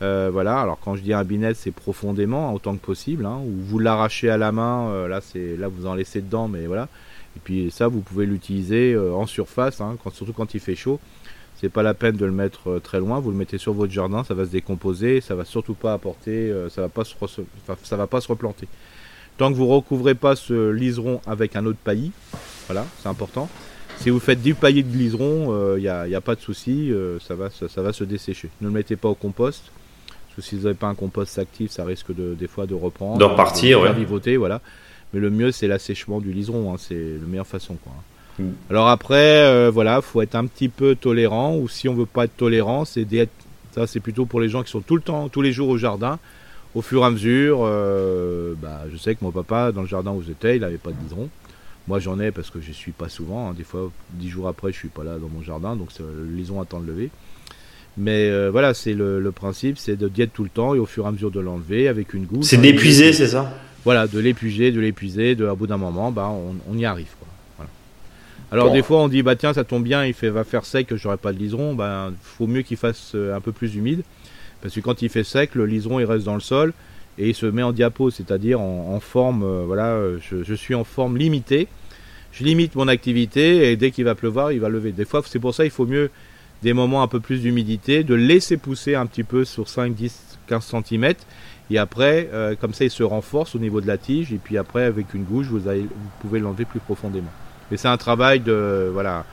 voilà, 0.00 0.60
alors 0.60 0.78
quand 0.82 0.96
je 0.96 1.02
dis 1.02 1.12
un 1.12 1.24
binette, 1.24 1.56
c'est 1.56 1.70
profondément, 1.70 2.54
autant 2.54 2.74
que 2.74 2.84
possible, 2.84 3.26
hein, 3.26 3.38
ou 3.44 3.52
vous 3.58 3.78
l'arrachez 3.78 4.30
à 4.30 4.38
la 4.38 4.50
main, 4.50 5.06
là 5.08 5.20
là 5.34 5.68
vous 5.68 5.86
en 5.86 5.94
laissez 5.94 6.22
dedans, 6.22 6.48
mais 6.48 6.66
voilà. 6.66 6.88
Et 7.38 7.40
puis 7.40 7.70
ça, 7.70 7.86
vous 7.86 8.00
pouvez 8.00 8.26
l'utiliser 8.26 8.94
euh, 8.94 9.12
en 9.12 9.26
surface, 9.26 9.80
hein, 9.80 9.96
surtout 10.12 10.32
quand 10.32 10.54
il 10.54 10.60
fait 10.60 10.74
chaud. 10.74 10.98
C'est 11.60 11.68
pas 11.68 11.84
la 11.84 11.94
peine 11.94 12.16
de 12.16 12.26
le 12.26 12.32
mettre 12.32 12.68
euh, 12.68 12.80
très 12.80 12.98
loin. 12.98 13.20
Vous 13.20 13.30
le 13.30 13.36
mettez 13.36 13.58
sur 13.58 13.72
votre 13.72 13.92
jardin, 13.92 14.24
ça 14.24 14.34
va 14.34 14.44
se 14.44 14.50
décomposer, 14.50 15.20
ça 15.20 15.36
va 15.36 15.44
surtout 15.44 15.74
pas 15.74 15.92
apporter, 15.92 16.50
euh, 16.50 16.68
ça 16.68 16.82
va 16.82 16.88
pas 16.88 17.04
se, 17.04 17.14
ça 17.84 17.96
va 17.96 18.08
pas 18.08 18.20
se 18.20 18.26
replanter. 18.26 18.66
Tant 19.36 19.52
que 19.52 19.56
vous 19.56 19.68
recouvrez 19.68 20.16
pas 20.16 20.34
ce 20.34 20.70
liseron 20.70 21.20
avec 21.26 21.54
un 21.54 21.64
autre 21.64 21.78
paillis, 21.82 22.10
voilà, 22.68 22.86
c'est 23.02 23.08
important. 23.08 23.48
Si 23.96 24.10
vous 24.10 24.20
faites 24.20 24.40
du 24.40 24.54
paillis 24.54 24.84
de 24.84 24.96
liseron, 24.96 25.76
il 25.76 25.82
n'y 25.82 25.88
a, 25.88 26.20
pas 26.20 26.36
de 26.36 26.40
souci, 26.40 26.92
ça, 27.20 27.34
va, 27.34 27.48
ça, 27.50 27.82
va 27.82 27.92
se 27.92 28.04
dessécher. 28.04 28.48
Ne 28.60 28.68
le 28.68 28.72
mettez 28.72 28.94
pas 28.94 29.08
au 29.08 29.16
compost, 29.16 29.64
parce 30.06 30.36
que 30.36 30.42
si 30.42 30.54
vous 30.54 30.62
n'avez 30.64 30.76
pas 30.76 30.86
un 30.86 30.94
compost 30.94 31.36
actif, 31.38 31.72
ça 31.72 31.84
risque 31.84 32.14
de, 32.14 32.34
des 32.34 32.46
fois 32.46 32.66
de 32.66 32.74
reprendre. 32.74 33.18
De 33.18 33.24
repartir, 33.24 33.80
de 33.80 34.36
voilà. 34.36 34.60
Mais 35.12 35.20
le 35.20 35.30
mieux, 35.30 35.52
c'est 35.52 35.68
l'assèchement 35.68 36.20
du 36.20 36.32
liseron. 36.32 36.72
Hein, 36.72 36.76
c'est 36.78 36.94
la 36.94 37.26
meilleure 37.26 37.46
façon. 37.46 37.76
Quoi. 37.82 37.92
Mm. 38.38 38.52
Alors 38.70 38.88
après, 38.88 39.42
euh, 39.42 39.70
voilà, 39.72 40.00
faut 40.00 40.22
être 40.22 40.34
un 40.34 40.46
petit 40.46 40.68
peu 40.68 40.94
tolérant. 40.94 41.56
Ou 41.56 41.68
si 41.68 41.88
on 41.88 41.94
veut 41.94 42.06
pas 42.06 42.24
être 42.24 42.36
tolérant, 42.36 42.84
c'est 42.84 43.04
d'être. 43.04 43.32
Ça, 43.72 43.86
c'est 43.86 44.00
plutôt 44.00 44.26
pour 44.26 44.40
les 44.40 44.48
gens 44.48 44.62
qui 44.62 44.70
sont 44.70 44.80
tout 44.80 44.96
le 44.96 45.02
temps, 45.02 45.28
tous 45.28 45.42
les 45.42 45.52
jours 45.52 45.68
au 45.68 45.78
jardin. 45.78 46.18
Au 46.74 46.82
fur 46.82 47.02
et 47.02 47.06
à 47.06 47.10
mesure, 47.10 47.60
euh, 47.62 48.54
bah, 48.60 48.82
je 48.92 48.96
sais 48.98 49.14
que 49.14 49.24
mon 49.24 49.30
papa, 49.30 49.72
dans 49.72 49.80
le 49.80 49.88
jardin 49.88 50.12
où 50.12 50.22
j'étais, 50.22 50.56
il 50.56 50.60
n'avait 50.60 50.76
pas 50.76 50.90
de 50.90 50.96
liseron. 51.02 51.28
Moi, 51.88 51.98
j'en 51.98 52.20
ai 52.20 52.30
parce 52.30 52.50
que 52.50 52.60
je 52.60 52.70
suis 52.70 52.92
pas 52.92 53.08
souvent. 53.08 53.48
Hein. 53.48 53.54
Des 53.56 53.64
fois, 53.64 53.90
dix 54.12 54.28
jours 54.28 54.46
après, 54.46 54.72
je 54.72 54.76
suis 54.76 54.88
pas 54.88 55.02
là 55.02 55.18
dans 55.18 55.28
mon 55.28 55.42
jardin, 55.42 55.74
donc 55.74 55.88
le 55.98 56.36
liseron 56.36 56.60
attend 56.60 56.80
de 56.80 56.86
lever. 56.86 57.10
Mais 57.96 58.30
euh, 58.30 58.50
voilà, 58.50 58.74
c'est 58.74 58.94
le, 58.94 59.20
le, 59.20 59.32
principe, 59.32 59.76
c'est 59.76 59.96
de 59.96 60.06
diète 60.08 60.30
tout 60.32 60.44
le 60.44 60.50
temps 60.50 60.74
et 60.74 60.78
au 60.78 60.86
fur 60.86 61.04
et 61.04 61.08
à 61.08 61.10
mesure 61.10 61.32
de 61.32 61.40
l'enlever 61.40 61.88
avec 61.88 62.14
une 62.14 62.26
goutte. 62.26 62.44
C'est 62.44 62.58
d'épuiser, 62.58 63.12
c'est 63.12 63.26
ça? 63.26 63.52
Voilà, 63.84 64.06
de 64.06 64.18
l'épuiser, 64.18 64.70
de 64.70 64.80
l'épuiser, 64.80 65.34
de, 65.34 65.46
à 65.46 65.54
bout 65.54 65.66
d'un 65.66 65.78
moment, 65.78 66.12
bah, 66.12 66.30
on, 66.68 66.76
y 66.76 66.84
arrive. 66.84 67.08
Alors 68.50 68.70
des 68.70 68.82
fois 68.82 69.02
on 69.02 69.08
dit 69.08 69.22
bah 69.22 69.36
tiens 69.36 69.52
ça 69.52 69.62
tombe 69.62 69.84
bien, 69.84 70.06
il 70.06 70.14
fait, 70.14 70.30
va 70.30 70.42
faire 70.42 70.64
sec, 70.64 70.94
j'aurai 70.94 71.18
pas 71.18 71.34
de 71.34 71.38
liseron, 71.38 71.74
bah 71.74 72.10
faut 72.22 72.46
mieux 72.46 72.62
qu'il 72.62 72.78
fasse 72.78 73.12
euh, 73.14 73.36
un 73.36 73.42
peu 73.42 73.52
plus 73.52 73.74
humide, 73.74 74.02
parce 74.62 74.74
que 74.74 74.80
quand 74.80 75.02
il 75.02 75.10
fait 75.10 75.22
sec, 75.22 75.54
le 75.54 75.66
liseron 75.66 76.00
il 76.00 76.06
reste 76.06 76.24
dans 76.24 76.34
le 76.34 76.40
sol 76.40 76.72
et 77.18 77.28
il 77.28 77.34
se 77.34 77.44
met 77.44 77.62
en 77.62 77.72
diapo, 77.72 78.10
c'est-à-dire 78.10 78.58
en, 78.58 79.00
forme, 79.00 79.42
euh, 79.42 79.64
voilà, 79.66 80.00
je, 80.18 80.54
suis 80.54 80.74
en 80.74 80.84
forme 80.84 81.18
limitée, 81.18 81.68
je 82.38 82.44
limite 82.44 82.76
mon 82.76 82.86
activité 82.86 83.70
et 83.70 83.76
dès 83.76 83.90
qu'il 83.90 84.04
va 84.04 84.14
pleuvoir, 84.14 84.52
il 84.52 84.60
va 84.60 84.68
lever. 84.68 84.92
Des 84.92 85.04
fois, 85.04 85.22
c'est 85.26 85.40
pour 85.40 85.54
ça 85.54 85.64
il 85.64 85.70
faut 85.70 85.86
mieux 85.86 86.10
des 86.62 86.72
moments 86.72 87.02
un 87.02 87.08
peu 87.08 87.20
plus 87.20 87.42
d'humidité, 87.42 88.04
de 88.04 88.14
laisser 88.14 88.56
pousser 88.56 88.94
un 88.94 89.06
petit 89.06 89.24
peu 89.24 89.44
sur 89.44 89.68
5, 89.68 89.94
10, 89.94 90.38
15 90.46 90.74
cm. 90.88 91.14
Et 91.70 91.78
après, 91.78 92.30
euh, 92.32 92.54
comme 92.54 92.74
ça, 92.74 92.84
il 92.84 92.90
se 92.90 93.02
renforce 93.02 93.54
au 93.54 93.58
niveau 93.58 93.80
de 93.80 93.86
la 93.86 93.98
tige. 93.98 94.32
Et 94.32 94.38
puis 94.38 94.56
après, 94.56 94.84
avec 94.84 95.14
une 95.14 95.24
gouge, 95.24 95.46
vous, 95.48 95.60
vous 95.60 95.88
pouvez 96.20 96.38
l'enlever 96.38 96.64
plus 96.64 96.80
profondément. 96.80 97.30
Mais 97.70 97.76
c'est 97.76 97.88
un 97.88 97.96
travail 97.96 98.40
de, 98.40 98.88
voilà, 98.92 99.24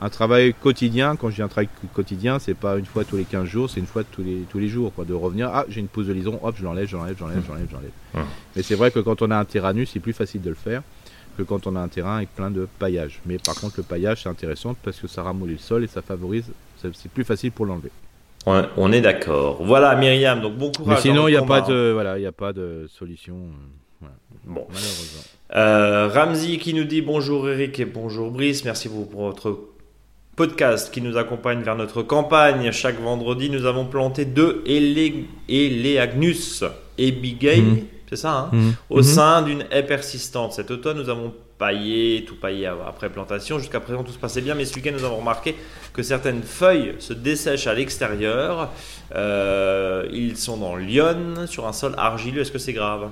un 0.00 0.08
travail 0.08 0.54
quotidien. 0.54 1.16
Quand 1.16 1.30
je 1.30 1.36
dis 1.36 1.42
un 1.42 1.48
travail 1.48 1.68
quotidien, 1.92 2.38
c'est 2.38 2.54
pas 2.54 2.78
une 2.78 2.86
fois 2.86 3.04
tous 3.04 3.16
les 3.16 3.24
15 3.24 3.46
jours, 3.46 3.68
c'est 3.68 3.80
une 3.80 3.86
fois 3.86 4.04
tous 4.04 4.22
les, 4.22 4.44
tous 4.48 4.58
les 4.58 4.68
jours. 4.68 4.92
Quoi, 4.94 5.04
de 5.04 5.12
revenir, 5.12 5.50
ah, 5.52 5.64
j'ai 5.68 5.80
une 5.80 5.88
pousse 5.88 6.06
de 6.06 6.12
lison, 6.12 6.38
hop, 6.42 6.54
je 6.56 6.64
l'enlève, 6.64 6.88
j'enlève, 6.88 7.16
j'enlève, 7.18 7.42
j'enlève, 7.46 7.68
j'enlève. 7.70 8.26
Mais 8.56 8.62
c'est 8.62 8.76
vrai 8.76 8.90
que 8.90 9.00
quand 9.00 9.22
on 9.22 9.30
a 9.30 9.36
un 9.36 9.44
terrain 9.44 9.72
nu, 9.72 9.86
c'est 9.86 10.00
plus 10.00 10.12
facile 10.12 10.40
de 10.40 10.50
le 10.50 10.54
faire 10.54 10.82
que 11.36 11.42
quand 11.42 11.66
on 11.66 11.76
a 11.76 11.80
un 11.80 11.88
terrain 11.88 12.16
avec 12.16 12.34
plein 12.34 12.50
de 12.50 12.66
paillage. 12.78 13.20
Mais 13.26 13.38
par 13.38 13.54
contre, 13.54 13.74
le 13.78 13.82
paillage, 13.82 14.22
c'est 14.22 14.28
intéressant 14.28 14.74
parce 14.82 14.98
que 14.98 15.08
ça 15.08 15.22
ramollit 15.22 15.54
le 15.54 15.58
sol 15.58 15.84
et 15.84 15.86
ça 15.86 16.02
favorise, 16.02 16.50
c'est 16.76 17.10
plus 17.10 17.24
facile 17.24 17.52
pour 17.52 17.66
l'enlever. 17.66 17.90
On 18.46 18.92
est 18.92 19.00
d'accord. 19.00 19.64
Voilà, 19.64 19.94
Myriam, 19.96 20.40
donc 20.40 20.56
bon 20.56 20.70
courage. 20.70 20.96
Mais 20.96 21.00
sinon, 21.00 21.28
il 21.28 21.32
n'y 21.32 21.36
a, 21.36 21.42
pas 21.42 21.62
de, 21.62 21.92
voilà, 21.92 22.12
a 22.12 22.32
pas 22.32 22.52
de 22.52 22.86
solution. 22.88 23.36
Euh, 24.02 24.06
bon. 24.44 24.66
Malheureusement. 24.68 25.22
Euh, 25.56 26.08
Ramzi 26.08 26.58
qui 26.58 26.74
nous 26.74 26.84
dit 26.84 27.00
bonjour 27.00 27.48
Eric 27.48 27.80
et 27.80 27.86
bonjour 27.86 28.30
Brice. 28.30 28.64
Merci 28.64 28.88
pour 28.88 29.08
votre 29.10 29.58
podcast 30.36 30.92
qui 30.92 31.00
nous 31.00 31.16
accompagne 31.16 31.62
vers 31.62 31.76
notre 31.76 32.02
campagne. 32.02 32.70
Chaque 32.72 33.00
vendredi, 33.00 33.48
nous 33.48 33.64
avons 33.64 33.86
planté 33.86 34.26
deux 34.26 34.62
Eleagnus 34.66 36.64
et 36.98 37.12
Bigay. 37.12 37.62
Mhm 37.62 37.86
c'est 38.08 38.16
ça, 38.16 38.32
hein, 38.32 38.50
mhm. 38.52 38.74
au 38.90 38.96
mhm. 38.98 39.02
sein 39.02 39.42
d'une 39.42 39.64
haie 39.70 39.82
persistante. 39.82 40.52
Cet 40.52 40.70
automne, 40.70 40.98
nous 40.98 41.08
avons 41.08 41.32
paillé, 41.58 42.24
tout 42.26 42.36
paillé 42.36 42.66
après 42.66 43.08
plantation. 43.10 43.58
Jusqu'à 43.58 43.80
présent, 43.80 44.02
tout 44.02 44.12
se 44.12 44.18
passait 44.18 44.40
bien, 44.40 44.54
mais 44.54 44.64
ce 44.64 44.74
week-end, 44.74 44.92
nous 44.92 45.04
avons 45.04 45.18
remarqué 45.18 45.56
que 45.92 46.02
certaines 46.02 46.42
feuilles 46.42 46.94
se 46.98 47.12
dessèchent 47.12 47.66
à 47.66 47.74
l'extérieur. 47.74 48.70
Euh, 49.14 50.06
ils 50.12 50.36
sont 50.36 50.56
dans 50.56 50.76
Lyon, 50.76 51.46
sur 51.46 51.66
un 51.66 51.72
sol 51.72 51.94
argileux. 51.96 52.42
Est-ce 52.42 52.52
que 52.52 52.58
c'est 52.58 52.72
grave? 52.72 53.10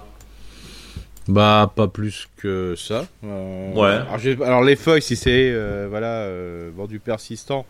Bah 1.28 1.70
pas 1.74 1.86
plus 1.86 2.28
que 2.36 2.74
ça. 2.76 3.06
Euh, 3.24 3.72
ouais. 3.74 4.44
Alors, 4.44 4.64
les 4.64 4.74
feuilles, 4.74 5.02
si 5.02 5.14
c'est 5.14 5.52
euh, 5.52 5.86
voilà 5.88 6.28
du 6.88 6.98
persistant, 6.98 7.64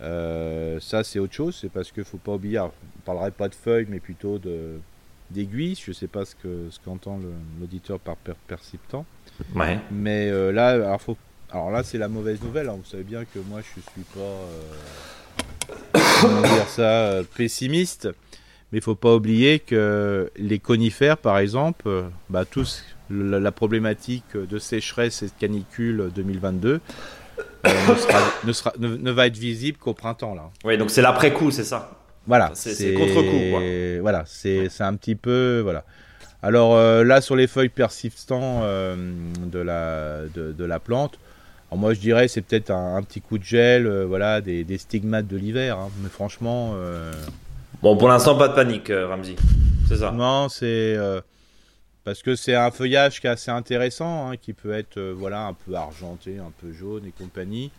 ça 0.00 1.02
c'est 1.02 1.18
autre 1.18 1.34
chose. 1.34 1.58
C'est 1.60 1.72
parce 1.72 1.90
qu'il 1.90 2.04
faut 2.04 2.18
pas 2.18 2.32
oublier. 2.32 2.60
on 2.60 2.70
parlerait 3.04 3.32
pas 3.32 3.48
de 3.48 3.54
feuilles, 3.54 3.86
mais 3.88 3.98
plutôt 3.98 4.38
de 4.38 4.78
d'aiguille. 5.30 5.76
Je 5.82 5.90
ne 5.90 5.94
sais 5.94 6.06
pas 6.06 6.24
ce 6.24 6.34
que 6.34 6.68
ce 6.70 6.78
qu'entend 6.84 7.20
l'auditeur 7.60 7.98
par 7.98 8.16
per 8.16 8.34
perceptant. 8.46 9.04
Ouais. 9.54 9.78
Mais 9.90 10.28
euh, 10.30 10.52
là, 10.52 10.68
alors, 10.70 11.00
faut, 11.00 11.16
alors 11.50 11.70
là, 11.70 11.82
c'est 11.82 11.98
la 11.98 12.08
mauvaise 12.08 12.42
nouvelle. 12.42 12.68
Hein. 12.68 12.76
Vous 12.78 12.88
savez 12.88 13.04
bien 13.04 13.24
que 13.24 13.38
moi, 13.38 13.60
je 13.60 13.80
suis 13.80 14.02
pas 14.14 14.20
euh, 15.94 16.42
dire 16.54 16.68
ça 16.68 16.82
euh, 16.82 17.22
pessimiste. 17.36 18.08
Mais 18.70 18.78
il 18.78 18.82
faut 18.82 18.94
pas 18.94 19.14
oublier 19.14 19.60
que 19.60 20.30
les 20.36 20.58
conifères, 20.58 21.16
par 21.16 21.38
exemple, 21.38 21.88
bah, 22.28 22.44
tous 22.44 22.84
la, 23.08 23.50
problématique 23.50 24.36
de 24.36 24.58
sécheresse 24.58 25.22
et 25.22 25.26
de 25.26 25.32
canicule 25.38 26.10
2022 26.14 26.82
ne, 27.64 28.52
sera, 28.52 28.72
ne, 28.78 28.88
ne, 28.96 29.10
va 29.10 29.26
être 29.26 29.38
visible 29.38 29.78
qu'au 29.78 29.94
printemps 29.94 30.34
là. 30.34 30.50
Oui, 30.64 30.76
donc 30.76 30.90
c'est 30.90 31.00
l'après 31.00 31.32
coup, 31.32 31.50
c'est 31.50 31.64
ça. 31.64 31.97
Voilà. 32.28 32.52
C'est 32.54 32.94
contre-coup. 32.94 34.00
Voilà, 34.00 34.22
c'est 34.26 34.80
un 34.80 34.94
petit 34.94 35.16
peu. 35.16 35.60
Voilà. 35.64 35.84
Alors 36.42 36.76
euh, 36.76 37.02
là, 37.02 37.20
sur 37.20 37.34
les 37.34 37.48
feuilles 37.48 37.68
persistantes 37.68 38.62
euh, 38.62 38.94
de, 39.44 39.58
la, 39.58 40.20
de, 40.32 40.64
la 40.64 40.78
plante, 40.78 41.18
moi 41.72 41.94
je 41.94 41.98
dirais 41.98 42.28
c'est 42.28 42.42
peut-être 42.42 42.70
un, 42.70 43.02
petit 43.02 43.20
coup 43.20 43.38
de 43.38 43.42
gel, 43.42 43.86
euh, 43.86 44.04
voilà, 44.06 44.40
des, 44.40 44.62
des, 44.62 44.78
stigmates 44.78 45.26
de 45.26 45.36
l'hiver. 45.36 45.78
Hein. 45.78 45.88
mais 46.00 46.08
franchement. 46.08 46.74
Bon, 47.82 47.96
pour 47.96 48.08
l'instant, 48.08 48.36
pas 48.36 48.48
de 48.48 48.54
panique, 48.54 48.92
Ramsey. 48.92 49.36
C'est 49.88 49.96
ça 49.96 50.12
Non, 50.12 50.48
c'est. 50.48 50.96
parce 52.04 52.22
que 52.22 52.36
c'est 52.36 52.54
un 52.54 52.70
feuillage 52.70 53.20
qui 53.20 53.26
est 53.26 53.30
assez 53.30 53.50
intéressant, 53.50 54.30
hein, 54.30 54.36
qui 54.36 54.52
peut 54.52 54.72
être 54.72 55.00
voilà, 55.00 55.46
un 55.46 55.54
peu 55.54 55.74
argenté, 55.74 56.38
un 56.38 56.52
peu 56.60 56.72
jaune 56.72 57.04
et 57.06 57.12
compagnie. 57.12 57.72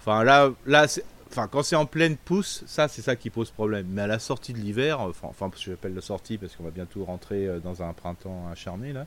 Enfin 0.00 0.24
là, 0.24 0.50
là 0.64 0.86
Enfin, 1.30 1.46
quand 1.46 1.62
c'est 1.62 1.76
en 1.76 1.86
pleine 1.86 2.16
pousse, 2.16 2.64
ça, 2.66 2.88
c'est 2.88 3.02
ça 3.02 3.16
qui 3.16 3.30
pose 3.30 3.50
problème. 3.50 3.86
Mais 3.90 4.02
à 4.02 4.06
la 4.06 4.18
sortie 4.18 4.52
de 4.52 4.58
l'hiver, 4.58 5.00
enfin, 5.00 5.28
enfin 5.28 5.50
je 5.58 5.70
l'appelle 5.70 5.94
la 5.94 6.00
sortie 6.00 6.38
parce 6.38 6.56
qu'on 6.56 6.64
va 6.64 6.70
bientôt 6.70 7.04
rentrer 7.04 7.46
euh, 7.46 7.58
dans 7.60 7.82
un 7.82 7.92
printemps 7.92 8.48
acharné, 8.50 8.92
là, 8.92 9.06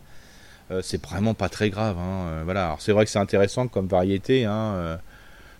euh, 0.69 0.81
c'est 0.83 1.03
vraiment 1.03 1.33
pas 1.33 1.49
très 1.49 1.69
grave. 1.69 1.97
Hein. 1.97 2.27
Euh, 2.27 2.41
voilà. 2.43 2.75
c'est 2.79 2.91
vrai 2.91 3.05
que 3.05 3.11
c'est 3.11 3.19
intéressant 3.19 3.67
comme 3.67 3.87
variété. 3.87 4.45
Hein. 4.45 4.99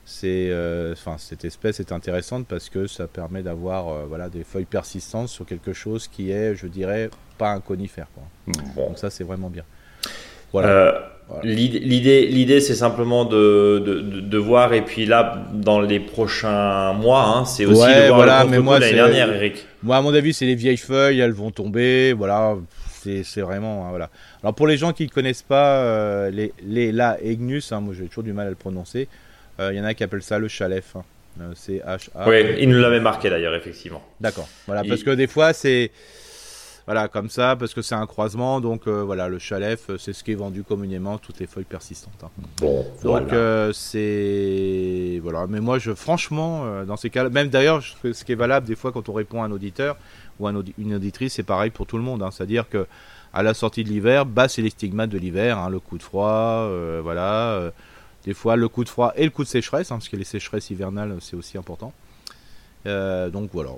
c'est, 0.06 0.52
enfin, 0.92 1.18
cette 1.18 1.46
espèce 1.46 1.80
est 1.80 1.92
intéressante 1.92 2.48
parce 2.48 2.70
que 2.70 2.86
ça 2.86 3.08
permet 3.08 3.42
d'avoir 3.42 4.06
voilà, 4.08 4.30
des 4.30 4.44
feuilles 4.44 4.66
persistantes 4.66 5.30
sur 5.30 5.46
quelque 5.46 5.74
chose 5.74 6.08
qui 6.08 6.32
est, 6.32 6.56
je 6.56 6.68
dirais, 6.68 7.10
pas 7.38 7.52
un 7.52 7.60
conifère. 7.60 8.08
Donc 8.76 9.00
ça, 9.00 9.10
c'est 9.10 9.24
vraiment 9.24 9.50
bien. 9.50 9.64
Voilà. 10.54 11.08
L'idée, 11.44 12.28
l'idée, 12.28 12.60
c'est 12.60 12.76
simplement 12.76 13.24
de, 13.24 13.80
de, 13.80 14.38
voir 14.38 14.74
et 14.74 14.82
puis 14.82 15.06
là, 15.06 15.46
dans 15.54 15.80
les 15.80 16.02
prochains 16.02 16.92
mois, 16.94 17.24
hein, 17.26 17.46
c'est 17.46 17.66
aussi 17.66 17.88
de 17.88 18.08
voir 18.08 18.16
voilà, 18.16 18.44
le 18.44 18.50
mais 18.50 18.60
moi, 18.60 18.80
l'année 18.80 18.94
dernière, 18.94 19.32
Eric. 19.34 19.66
Moi, 19.82 19.96
à 19.96 20.02
mon 20.02 20.14
avis, 20.14 20.34
c'est 20.34 20.46
les 20.46 20.56
vieilles 20.56 20.76
feuilles, 20.76 21.20
elles 21.20 21.32
vont 21.32 21.52
tomber, 21.52 22.14
voilà. 22.14 22.56
C'est, 23.04 23.42
vraiment, 23.42 23.88
hein, 23.88 23.90
voilà. 23.90 24.10
Alors 24.44 24.54
pour 24.54 24.68
les 24.68 24.78
gens 24.78 24.94
qui 24.94 25.06
ne 25.06 25.10
connaissent 25.10 25.42
pas 25.42 25.78
euh, 25.78 26.30
les, 26.30 26.54
les 26.64 26.92
la 26.92 27.18
Egnus, 27.24 27.72
hein, 27.72 27.80
moi 27.80 27.96
j'ai 27.98 28.06
toujours 28.06 28.24
du 28.24 28.32
mal 28.32 28.46
à 28.46 28.50
le 28.52 28.56
prononcer. 28.56 29.08
Euh, 29.60 29.72
il 29.74 29.78
y 29.78 29.82
en 29.82 29.86
a 29.86 29.96
qui 29.96 30.04
appellent 30.04 30.22
ça 30.22 30.38
le 30.38 30.48
chalef. 30.48 30.96
Euh, 31.40 31.52
c'est 31.56 31.78
H 31.78 32.10
A. 32.14 32.30
Oui, 32.30 32.44
il 32.60 32.70
nous 32.70 32.80
l'avait 32.80 33.00
marqué 33.00 33.32
d'ailleurs, 33.32 33.56
effectivement. 33.56 34.04
D'accord. 34.20 34.48
Voilà, 34.68 34.84
parce 34.84 35.02
que 35.02 35.12
des 35.12 35.26
fois 35.26 35.54
c'est 35.54 35.90
voilà, 36.88 37.08
comme 37.08 37.30
ça, 37.30 37.56
parce 37.56 37.74
que 37.74 37.82
c'est 37.82 37.96
un 37.96 38.06
croisement. 38.08 38.60
Donc 38.60 38.88
euh, 38.88 39.04
voilà, 39.04 39.28
le 39.28 39.40
chalef, 39.40 39.90
euh, 39.90 39.98
c'est 39.98 40.14
ce 40.14 40.24
qui 40.24 40.32
est 40.32 40.36
vendu 40.36 40.64
communément, 40.64 41.18
toutes 41.18 41.40
les 41.40 41.48
feuilles 41.48 41.64
persistantes. 41.64 42.24
Hein. 42.24 42.30
Bon, 42.58 42.86
donc 43.04 43.32
euh, 43.34 43.72
c'est 43.74 45.20
voilà. 45.22 45.46
Mais 45.48 45.60
moi, 45.60 45.80
je 45.80 45.94
franchement, 45.94 46.84
dans 46.86 46.98
ces 46.98 47.10
cas, 47.10 47.30
même 47.30 47.50
d'ailleurs, 47.50 47.84
ce 47.84 48.24
qui 48.24 48.32
est 48.32 48.36
valable 48.36 48.68
des 48.68 48.76
fois 48.76 48.92
quand 48.92 49.10
on 49.10 49.14
répond 49.14 49.44
à 49.44 49.46
un 49.46 49.52
auditeur 49.52 49.98
ou 50.40 50.48
à 50.48 50.54
une 50.78 50.96
auditrice, 50.96 51.34
c'est 51.34 51.44
pareil 51.44 51.70
pour 51.70 51.86
tout 51.86 51.98
le 51.98 52.04
monde. 52.04 52.24
Hein. 52.24 52.30
C'est-à-dire 52.32 52.68
que 52.68 52.88
à 53.34 53.44
la 53.44 53.54
sortie 53.54 53.84
de 53.84 53.90
l'hiver, 53.90 54.26
bah 54.26 54.50
c'est 54.50 54.62
les 54.62 54.72
stigmates 54.72 55.10
de 55.10 55.18
l'hiver, 55.18 55.58
hein, 55.58 55.70
le 55.70 55.80
coup 55.80 55.98
de 55.98 56.04
froid, 56.04 56.68
voilà. 57.02 57.72
des 58.26 58.34
fois, 58.34 58.56
le 58.56 58.68
coup 58.68 58.84
de 58.84 58.90
froid 58.90 59.14
et 59.16 59.24
le 59.24 59.30
coup 59.30 59.44
de 59.44 59.50
sécheresse, 59.50 59.90
parce 59.90 60.10
que 60.10 60.18
les 60.18 60.26
sécheresses 60.26 60.70
hivernales, 60.70 61.16
c'est 61.22 61.36
aussi 61.36 61.58
important. 61.58 61.94
donc 62.86 63.50
voilà. 63.54 63.72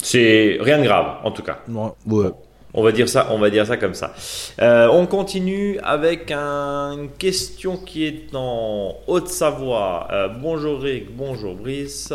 C'est 0.00 0.58
rien 0.60 0.78
de 0.78 0.84
grave, 0.84 1.18
en 1.24 1.30
tout 1.30 1.42
cas. 1.42 1.60
ouais. 2.06 2.30
On 2.78 2.82
va 2.84 2.92
dire 2.92 3.08
ça, 3.08 3.26
on 3.32 3.40
va 3.40 3.50
dire 3.50 3.66
ça 3.66 3.76
comme 3.76 3.94
ça. 3.94 4.14
Euh, 4.62 4.86
on 4.92 5.08
continue 5.08 5.80
avec 5.82 6.30
une 6.30 7.08
question 7.18 7.76
qui 7.76 8.04
est 8.04 8.32
en 8.34 8.94
Haute-Savoie. 9.08 10.06
Euh, 10.12 10.28
bonjour 10.28 10.80
Rick, 10.80 11.08
bonjour 11.10 11.56
Brice. 11.56 12.12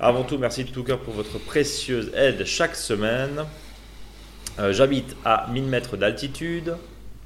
Avant 0.00 0.22
tout, 0.22 0.38
merci 0.38 0.64
de 0.64 0.70
tout 0.70 0.82
cœur 0.82 1.00
pour 1.00 1.12
votre 1.12 1.36
précieuse 1.36 2.10
aide 2.16 2.46
chaque 2.46 2.74
semaine. 2.74 3.44
Euh, 4.58 4.72
j'habite 4.72 5.14
à 5.26 5.46
1000 5.52 5.64
mètres 5.64 5.98
d'altitude. 5.98 6.74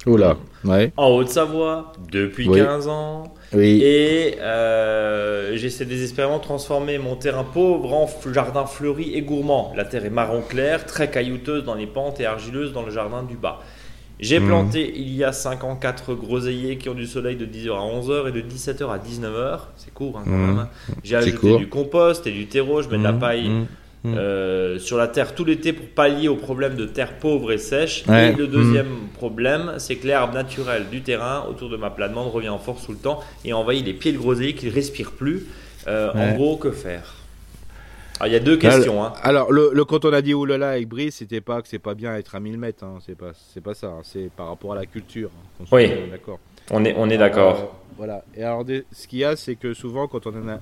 Oula, 0.05 0.37
ouais. 0.65 0.91
En 0.97 1.09
Haute-Savoie, 1.09 1.93
depuis 2.11 2.49
15 2.49 2.87
ans. 2.87 3.33
Oui. 3.53 3.81
Et 3.83 4.37
euh, 4.39 5.55
j'essaie 5.55 5.85
désespérément 5.85 6.39
de 6.39 6.43
transformer 6.43 6.97
mon 6.97 7.15
terrain 7.15 7.43
pauvre 7.43 7.93
en 7.93 8.09
jardin 8.31 8.65
fleuri 8.65 9.13
et 9.13 9.21
gourmand. 9.21 9.71
La 9.75 9.85
terre 9.85 10.05
est 10.05 10.09
marron 10.09 10.41
clair, 10.41 10.85
très 10.85 11.09
caillouteuse 11.09 11.63
dans 11.63 11.75
les 11.75 11.87
pentes 11.87 12.19
et 12.19 12.25
argileuse 12.25 12.73
dans 12.73 12.83
le 12.83 12.91
jardin 12.91 13.23
du 13.23 13.35
bas. 13.35 13.59
J'ai 14.19 14.39
hmm. 14.39 14.47
planté 14.47 14.93
il 14.95 15.13
y 15.15 15.23
a 15.23 15.31
5 15.31 15.63
ans 15.63 15.75
4 15.75 16.15
groseilliers 16.15 16.77
qui 16.77 16.89
ont 16.89 16.93
du 16.93 17.07
soleil 17.07 17.35
de 17.35 17.45
10h 17.45 17.71
à 17.71 17.81
11h 17.81 18.29
et 18.29 18.31
de 18.31 18.41
17h 18.41 18.89
à 18.89 18.97
19h. 18.97 19.59
C'est 19.75 19.93
court 19.93 20.17
hein, 20.17 20.23
quand 20.25 20.31
hmm. 20.31 20.47
même. 20.47 20.59
Hein. 20.59 20.69
J'ai 21.03 21.15
ajouté 21.15 21.57
du 21.57 21.69
compost 21.69 22.27
et 22.27 22.31
du 22.31 22.47
terreau, 22.47 22.81
je 22.81 22.89
mets 22.89 22.97
de 22.97 23.03
la 23.03 23.13
hmm. 23.13 23.19
paille 23.19 23.51
Mm. 24.03 24.15
Euh, 24.17 24.79
sur 24.79 24.97
la 24.97 25.07
terre 25.07 25.33
tout 25.33 25.45
l'été 25.45 25.71
pour 25.71 25.87
pallier 25.87 26.27
au 26.27 26.35
problème 26.35 26.75
de 26.75 26.85
terre 26.85 27.17
pauvre 27.19 27.51
et 27.53 27.57
sèche. 27.57 28.03
Et 28.09 28.33
le 28.33 28.47
deuxième 28.47 28.87
mm. 28.87 29.07
problème, 29.15 29.73
c'est 29.77 29.95
que 29.95 30.07
l'herbe 30.07 30.33
naturelle 30.33 30.87
du 30.91 31.01
terrain 31.01 31.45
autour 31.49 31.69
de 31.69 31.77
ma 31.77 31.89
plate-bande 31.89 32.31
revient 32.31 32.49
en 32.49 32.59
force 32.59 32.85
tout 32.85 32.91
le 32.91 32.97
temps 32.97 33.21
et 33.45 33.53
envahit 33.53 33.85
les 33.85 33.93
pieds 33.93 34.11
de 34.11 34.17
groseillier 34.17 34.55
qui 34.55 34.65
ne 34.65 34.71
respirent 34.73 35.13
plus. 35.13 35.47
Euh, 35.87 36.11
en 36.13 36.35
gros, 36.35 36.57
que 36.57 36.71
faire? 36.71 37.15
Il 38.25 38.31
y 38.31 38.35
a 38.35 38.39
deux 38.39 38.57
questions. 38.57 39.03
Hein. 39.03 39.13
Alors, 39.21 39.51
le, 39.51 39.83
quand 39.83 40.05
on 40.05 40.13
a 40.13 40.21
dit 40.21 40.33
oulala 40.33 40.71
avec 40.71 40.87
Brice, 40.87 41.15
c'était 41.15 41.41
pas 41.41 41.61
que 41.61 41.67
c'est 41.67 41.79
pas 41.79 41.93
bien 41.93 42.15
être 42.15 42.35
à 42.35 42.39
1000 42.39 42.57
mètres. 42.57 42.83
Hein. 42.83 42.99
c'est 43.05 43.17
pas, 43.17 43.31
c'est 43.53 43.61
pas 43.61 43.73
ça. 43.73 43.87
Hein. 43.87 44.01
c'est 44.03 44.29
par 44.35 44.47
rapport 44.47 44.73
à 44.73 44.75
la 44.75 44.85
culture. 44.85 45.29
oui. 45.71 45.91
D'accord. 46.09 46.39
On 46.71 46.85
est, 46.85 46.93
on 46.97 47.09
est 47.09 47.17
d'accord. 47.17 47.55
Euh, 47.59 47.65
voilà. 47.97 48.23
Et 48.35 48.43
alors, 48.43 48.63
ce 48.91 49.07
qu'il 49.07 49.19
y 49.19 49.25
a, 49.25 49.35
c'est 49.35 49.55
que 49.55 49.73
souvent, 49.73 50.07
quand 50.07 50.25
on 50.27 50.29
en 50.29 50.47
a, 50.47 50.59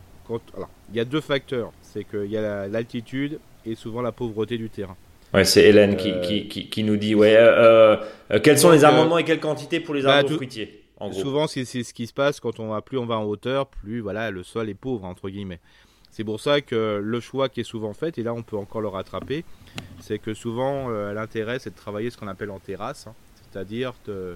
alors, 0.56 0.70
il 0.90 0.98
y 0.98 1.00
a 1.00 1.06
deux 1.06 1.22
facteurs 1.22 1.72
c'est 1.94 2.04
qu'il 2.04 2.32
y 2.32 2.38
a 2.38 2.68
l'altitude 2.68 3.40
et 3.66 3.76
souvent 3.76 4.02
la 4.02 4.12
pauvreté 4.12 4.58
du 4.58 4.70
terrain. 4.70 4.96
Ouais, 5.34 5.46
c'est 5.46 5.64
Hélène 5.64 5.96
qui, 5.96 6.12
euh, 6.12 6.22
qui, 6.22 6.70
qui, 6.70 6.84
nous 6.84 6.98
dit 6.98 7.16
ouais, 7.16 7.36
euh, 7.38 7.96
euh, 8.32 8.40
quels 8.44 8.60
sont 8.60 8.72
les 8.72 8.84
amendements 8.84 9.18
et 9.18 9.24
quelles 9.24 9.40
quantités 9.40 9.80
pour 9.80 9.96
les 9.96 10.02
bah, 10.02 10.18
arbres 10.18 10.36
fruitiers 10.36 10.84
Souvent, 11.14 11.48
c'est 11.48 11.66
ce 11.66 11.94
qui 11.94 12.06
se 12.06 12.14
passe 12.14 12.40
quand 12.40 12.60
on 12.60 12.68
va 12.68 12.82
plus 12.82 12.98
on 12.98 13.06
va 13.06 13.18
en 13.18 13.24
hauteur, 13.24 13.68
plus 13.68 14.02
voilà 14.02 14.30
le 14.30 14.44
sol 14.44 14.70
est 14.70 14.76
pauvre 14.76 15.06
entre 15.06 15.30
guillemets. 15.30 15.60
C'est 16.12 16.26
pour 16.26 16.40
ça 16.42 16.60
que 16.62 17.00
le 17.02 17.20
choix 17.22 17.48
qui 17.48 17.62
est 17.62 17.66
souvent 17.66 17.94
fait, 17.94 18.18
et 18.18 18.24
là 18.24 18.34
on 18.34 18.44
peut 18.44 18.58
encore 18.58 18.82
le 18.82 18.90
rattraper, 18.90 19.46
c'est 20.02 20.20
que 20.20 20.34
souvent 20.34 20.90
euh, 20.90 21.14
l'intérêt 21.14 21.58
c'est 21.60 21.70
de 21.70 21.76
travailler 21.76 22.10
ce 22.10 22.18
qu'on 22.18 22.28
appelle 22.28 22.52
en 22.52 22.60
terrasse, 22.60 23.08
hein. 23.08 23.16
c'est-à-dire 23.52 23.94
de 24.06 24.36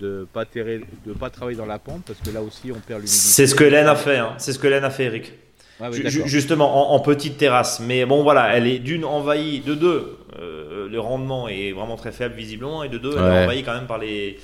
de 0.00 0.26
pas 0.32 0.44
de 0.44 1.12
pas 1.12 1.30
travailler 1.30 1.56
dans 1.56 1.66
la 1.66 1.78
pente 1.78 2.02
parce 2.04 2.18
que 2.18 2.30
là 2.30 2.42
aussi 2.42 2.72
on 2.72 2.80
perd 2.80 3.00
l'humidité. 3.00 3.08
C'est 3.08 3.46
ce 3.46 3.54
que 3.54 3.64
Hélène 3.64 3.86
a 3.86 3.94
fait, 3.94 4.16
hein. 4.16 4.34
c'est 4.38 4.52
ce 4.52 4.58
que 4.58 4.66
Hélène 4.66 4.84
a 4.84 4.90
fait, 4.90 5.04
Eric. 5.04 5.34
Ah 5.80 5.90
justement 5.90 6.94
en, 6.94 7.00
petite 7.00 7.38
terrasse, 7.38 7.80
mais 7.80 8.04
bon 8.04 8.22
voilà, 8.22 8.56
elle 8.56 8.66
est 8.66 8.78
d'une 8.78 9.04
envahie, 9.04 9.60
de 9.60 9.74
deux, 9.74 10.16
euh, 10.38 10.88
le 10.88 11.00
rendement 11.00 11.48
est 11.48 11.72
vraiment 11.72 11.96
très 11.96 12.12
faible 12.12 12.34
visiblement, 12.36 12.84
et 12.84 12.88
de 12.88 12.98
deux, 12.98 13.12
elle 13.12 13.24
est 13.24 13.44
envahie 13.44 13.62
quand 13.64 13.74
même 13.74 13.86
par 13.86 13.98
les 13.98 14.38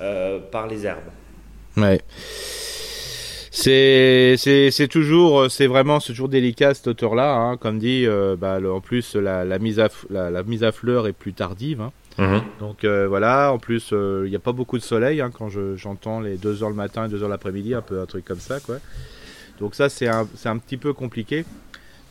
euh, 0.00 0.38
par 0.38 0.66
les 0.66 0.84
herbes. 0.84 1.10
Ouais. 1.78 2.00
C'est 3.50 4.36
c'est 4.36 4.88
toujours 4.88 5.50
c'est 5.50 5.66
vraiment 5.66 5.98
c'est 5.98 6.12
toujours 6.12 6.28
délicat 6.28 6.74
cette 6.74 6.88
hauteur 6.88 7.14
là 7.14 7.34
hein. 7.34 7.56
comme 7.56 7.78
dit 7.78 8.04
euh, 8.06 8.36
bah, 8.36 8.58
en 8.70 8.82
plus 8.82 9.16
la, 9.16 9.46
la 9.46 9.58
mise 9.58 9.80
à 9.80 9.88
la, 10.10 10.42
mise 10.42 10.62
à 10.62 10.72
fleur 10.72 11.06
est 11.06 11.14
plus 11.14 11.32
tardive 11.32 11.80
hein. 11.80 11.92
mhm. 12.18 12.42
donc 12.60 12.84
euh, 12.84 13.08
voilà 13.08 13.50
en 13.50 13.58
plus 13.58 13.92
il 13.92 14.28
n'y 14.28 14.36
a 14.36 14.40
pas 14.40 14.52
beaucoup 14.52 14.76
de 14.76 14.82
soleil 14.82 15.22
hein, 15.22 15.30
quand 15.32 15.48
j'entends 15.76 16.20
les 16.20 16.36
2 16.36 16.62
heures 16.62 16.68
le 16.68 16.74
matin 16.74 17.06
et 17.06 17.08
2 17.08 17.22
heures 17.22 17.30
l'après-midi 17.30 17.72
un 17.72 17.80
peu 17.80 17.98
un 17.98 18.06
truc 18.06 18.26
comme 18.26 18.40
ça 18.40 18.60
quoi 18.60 18.76
donc 19.58 19.74
ça 19.74 19.88
c'est 19.88 20.08
un, 20.08 20.26
un 20.44 20.58
petit 20.58 20.76
peu 20.76 20.92
compliqué 20.92 21.44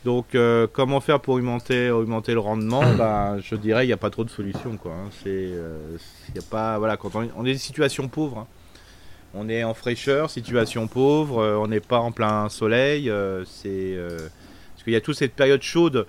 donc 0.04 0.36
comment 0.72 1.00
faire 1.00 1.20
pour 1.20 1.34
augmenter 1.34 1.90
augmenter 1.90 2.32
le 2.32 2.40
rendement 2.40 2.82
bah, 2.98 3.36
je 3.40 3.56
dirais 3.56 3.84
il 3.84 3.88
n'y 3.88 3.92
a 3.92 3.96
pas 3.96 4.10
trop 4.10 4.24
de 4.24 4.30
solutions 4.30 4.76
quoi 4.76 4.94
c'est 5.22 5.50
il 6.28 6.34
y 6.34 6.38
a 6.38 6.48
pas 6.48 6.78
voilà 6.78 6.96
quand 6.96 7.14
on 7.16 7.22
est, 7.22 7.30
on 7.36 7.44
est 7.44 7.52
des 7.52 7.58
situations 7.58 8.08
pauvres 8.08 8.46
on 9.36 9.48
est 9.48 9.64
en 9.64 9.74
fraîcheur, 9.74 10.30
situation 10.30 10.88
pauvre, 10.88 11.38
euh, 11.38 11.56
on 11.56 11.68
n'est 11.68 11.80
pas 11.80 11.98
en 11.98 12.10
plein 12.10 12.48
soleil. 12.48 13.10
Euh, 13.10 13.44
c'est 13.44 13.68
euh, 13.68 14.16
parce 14.72 14.84
qu'il 14.84 14.92
y 14.92 14.96
a 14.96 15.00
toute 15.00 15.16
cette 15.16 15.34
période 15.34 15.62
chaude 15.62 16.06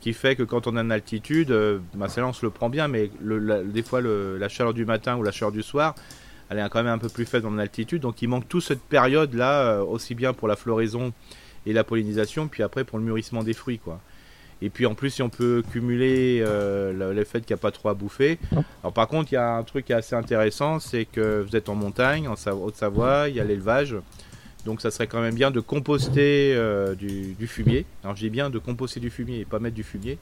qui 0.00 0.14
fait 0.14 0.34
que 0.34 0.42
quand 0.42 0.66
on 0.66 0.76
est 0.76 0.80
en 0.80 0.90
altitude, 0.90 1.56
bah, 1.94 2.08
celle-là 2.08 2.30
on 2.30 2.32
se 2.32 2.44
le 2.44 2.50
prend 2.50 2.68
bien, 2.68 2.88
mais 2.88 3.08
des 3.20 3.84
fois 3.84 4.00
la 4.02 4.48
chaleur 4.48 4.74
du 4.74 4.84
matin 4.84 5.16
ou 5.16 5.22
la 5.22 5.30
chaleur 5.30 5.52
du 5.52 5.62
soir, 5.62 5.94
elle 6.50 6.58
est 6.58 6.68
quand 6.68 6.82
même 6.82 6.92
un 6.92 6.98
peu 6.98 7.08
plus 7.08 7.26
faible 7.26 7.46
en 7.46 7.58
altitude, 7.58 8.02
donc 8.02 8.22
il 8.22 8.28
manque 8.28 8.48
toute 8.48 8.62
cette 8.62 8.82
période-là, 8.82 9.82
aussi 9.82 10.14
bien 10.14 10.32
pour 10.32 10.48
la 10.48 10.56
floraison 10.56 11.12
et 11.66 11.72
la 11.72 11.84
pollinisation, 11.84 12.48
puis 12.48 12.62
après 12.62 12.84
pour 12.84 12.98
le 12.98 13.04
mûrissement 13.04 13.42
des 13.42 13.54
fruits, 13.54 13.78
quoi. 13.78 14.00
Et 14.60 14.70
puis 14.70 14.86
en 14.86 14.94
plus, 14.94 15.10
si 15.10 15.22
on 15.22 15.28
peut 15.28 15.62
cumuler 15.72 16.42
euh, 16.44 17.12
le, 17.14 17.24
fait 17.24 17.40
qu'il 17.40 17.54
n'y 17.54 17.60
a 17.60 17.62
pas 17.62 17.70
trop 17.70 17.90
à 17.90 17.94
bouffer. 17.94 18.38
Alors 18.82 18.92
par 18.92 19.06
contre, 19.06 19.32
il 19.32 19.36
y 19.36 19.38
a 19.38 19.54
un 19.54 19.62
truc 19.62 19.90
assez 19.90 20.16
intéressant, 20.16 20.80
c'est 20.80 21.04
que 21.04 21.44
vous 21.46 21.54
êtes 21.54 21.68
en 21.68 21.74
montagne, 21.74 22.28
en 22.28 22.34
Haute-Savoie, 22.34 23.28
il 23.28 23.36
y 23.36 23.40
a 23.40 23.44
l'élevage. 23.44 23.96
Donc 24.64 24.80
ça 24.80 24.90
serait 24.90 25.06
quand 25.06 25.20
même 25.20 25.34
bien 25.34 25.50
de 25.50 25.60
composter 25.60 26.54
euh, 26.56 26.94
du, 26.94 27.46
fumier. 27.46 27.86
Alors 28.02 28.16
je 28.16 28.22
dis 28.22 28.30
bien 28.30 28.50
de 28.50 28.58
composter 28.58 28.98
du 28.98 29.10
fumier 29.10 29.40
et 29.40 29.44
pas 29.44 29.60
mettre 29.60 29.76
du 29.76 29.84
fumier. 29.84 30.18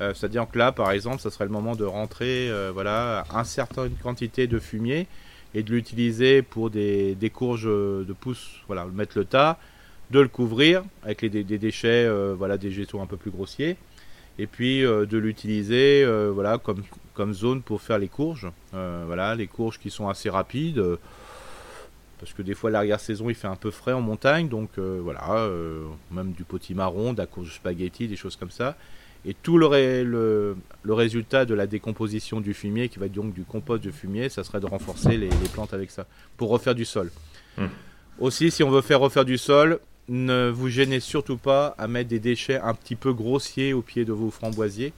Euh, 0.00 0.14
c'est-à-dire 0.14 0.46
que 0.50 0.56
là, 0.56 0.72
par 0.72 0.90
exemple, 0.92 1.20
ça 1.20 1.30
serait 1.30 1.44
le 1.44 1.50
moment 1.50 1.76
de 1.76 1.84
rentrer 1.84 2.50
voilà, 2.72 3.24
une 3.30 3.44
certaine 3.44 3.92
quantité 4.02 4.46
de 4.46 4.58
fumier 4.58 5.06
et 5.54 5.62
de 5.62 5.70
l'utiliser 5.70 6.42
pour 6.42 6.70
des, 6.70 7.32
courges 7.32 7.64
de 7.64 8.12
pouce, 8.18 8.62
voilà, 8.66 8.86
mettre 8.86 9.18
le 9.18 9.24
tas, 9.24 9.58
de 10.10 10.20
le 10.20 10.28
couvrir 10.28 10.82
avec 11.02 11.22
les, 11.22 11.28
des, 11.28 11.58
déchets, 11.58 12.04
euh, 12.06 12.34
voilà, 12.36 12.58
des 12.58 12.68
végétaux 12.68 13.00
un 13.00 13.06
peu 13.06 13.16
plus 13.16 13.30
grossiers, 13.30 13.76
et 14.38 14.46
puis 14.46 14.84
euh, 14.84 15.06
de 15.06 15.18
l'utiliser, 15.18 16.02
euh, 16.04 16.30
voilà, 16.32 16.58
comme, 16.58 16.82
comme 17.14 17.32
zone 17.32 17.62
pour 17.62 17.80
faire 17.80 17.98
les 17.98 18.08
courges, 18.08 18.48
voilà, 18.72 19.34
les 19.34 19.46
courges 19.46 19.78
qui 19.78 19.90
sont 19.90 20.08
assez 20.08 20.30
rapides, 20.30 20.82
parce 22.18 22.32
que 22.32 22.42
des 22.42 22.54
fois 22.54 22.70
l'arrière-saison 22.70 23.30
il 23.30 23.34
fait 23.34 23.48
un 23.48 23.56
peu 23.56 23.70
frais 23.70 23.92
en 23.92 24.00
montagne, 24.00 24.48
donc 24.48 24.78
voilà, 24.78 25.48
même 26.10 26.32
du 26.32 26.44
potimarron, 26.44 27.12
de 27.12 27.18
la 27.18 27.26
courge 27.26 27.54
spaghetti, 27.54 28.08
des 28.08 28.16
choses 28.16 28.36
comme 28.36 28.50
ça. 28.50 28.76
Et 29.24 29.34
tout 29.34 29.58
le, 29.58 29.68
le, 30.02 30.56
le, 30.82 30.94
résultat 30.94 31.44
de 31.44 31.54
la 31.54 31.66
décomposition 31.66 32.40
du 32.40 32.54
fumier, 32.54 32.88
qui 32.88 32.98
va 32.98 33.06
être 33.06 33.12
donc 33.12 33.34
du 33.34 33.44
compost 33.44 33.84
de 33.84 33.90
fumier, 33.90 34.28
ça 34.30 34.44
serait 34.44 34.60
de 34.60 34.66
renforcer 34.66 35.18
les, 35.18 35.28
plantes 35.52 35.74
avec 35.74 35.90
ça, 35.90 36.06
pour 36.38 36.48
refaire 36.48 36.74
du 36.74 36.86
sol. 36.86 37.10
Mmh. 37.58 37.66
Aussi, 38.18 38.50
si 38.50 38.62
on 38.62 38.70
veut 38.70 38.80
faire 38.80 39.00
refaire 39.00 39.26
du 39.26 39.36
sol, 39.36 39.80
ne 40.08 40.50
vous 40.50 40.68
gênez 40.68 41.00
surtout 41.00 41.36
pas 41.36 41.74
à 41.78 41.86
mettre 41.86 42.08
des 42.08 42.18
déchets 42.18 42.58
un 42.58 42.74
petit 42.74 42.96
peu 42.96 43.12
grossiers 43.12 43.72
au 43.72 43.80
pied 43.80 44.04
de 44.04 44.12
vos 44.12 44.30
framboisiers. 44.30 44.92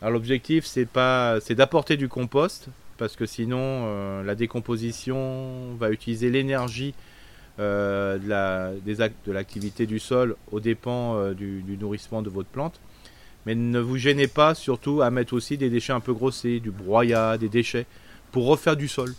Alors 0.00 0.12
l'objectif 0.12 0.64
c'est 0.64 0.86
pas 0.86 1.40
c'est 1.40 1.56
d'apporter 1.56 1.96
du 1.96 2.08
compost 2.08 2.68
parce 2.98 3.16
que 3.16 3.26
sinon 3.26 3.58
euh, 3.86 4.22
la 4.22 4.36
décomposition 4.36 5.74
va 5.74 5.90
utiliser 5.90 6.30
l'énergie 6.30 6.94
euh, 7.58 8.18
de 8.18 8.28
la 8.28 8.72
l'activité 9.26 9.86
du 9.86 9.98
sol 9.98 10.36
au 10.52 10.60
dépens 10.60 11.16
euh, 11.16 11.34
du, 11.34 11.76
nourrissement 11.80 12.22
de 12.22 12.30
votre 12.30 12.48
plante. 12.48 12.80
Mais 13.48 13.54
ne 13.54 13.78
vous 13.80 13.96
gênez 13.96 14.26
pas 14.26 14.54
surtout 14.54 15.00
à 15.00 15.08
mettre 15.08 15.32
aussi 15.32 15.56
des 15.56 15.70
déchets 15.70 15.94
un 15.94 16.00
peu 16.00 16.12
grossiers, 16.12 16.60
du 16.60 16.70
broyat, 16.70 17.38
des 17.38 17.48
déchets 17.48 17.86
pour 18.30 18.44
refaire 18.44 18.76
du 18.76 18.88
sol. 18.88 19.14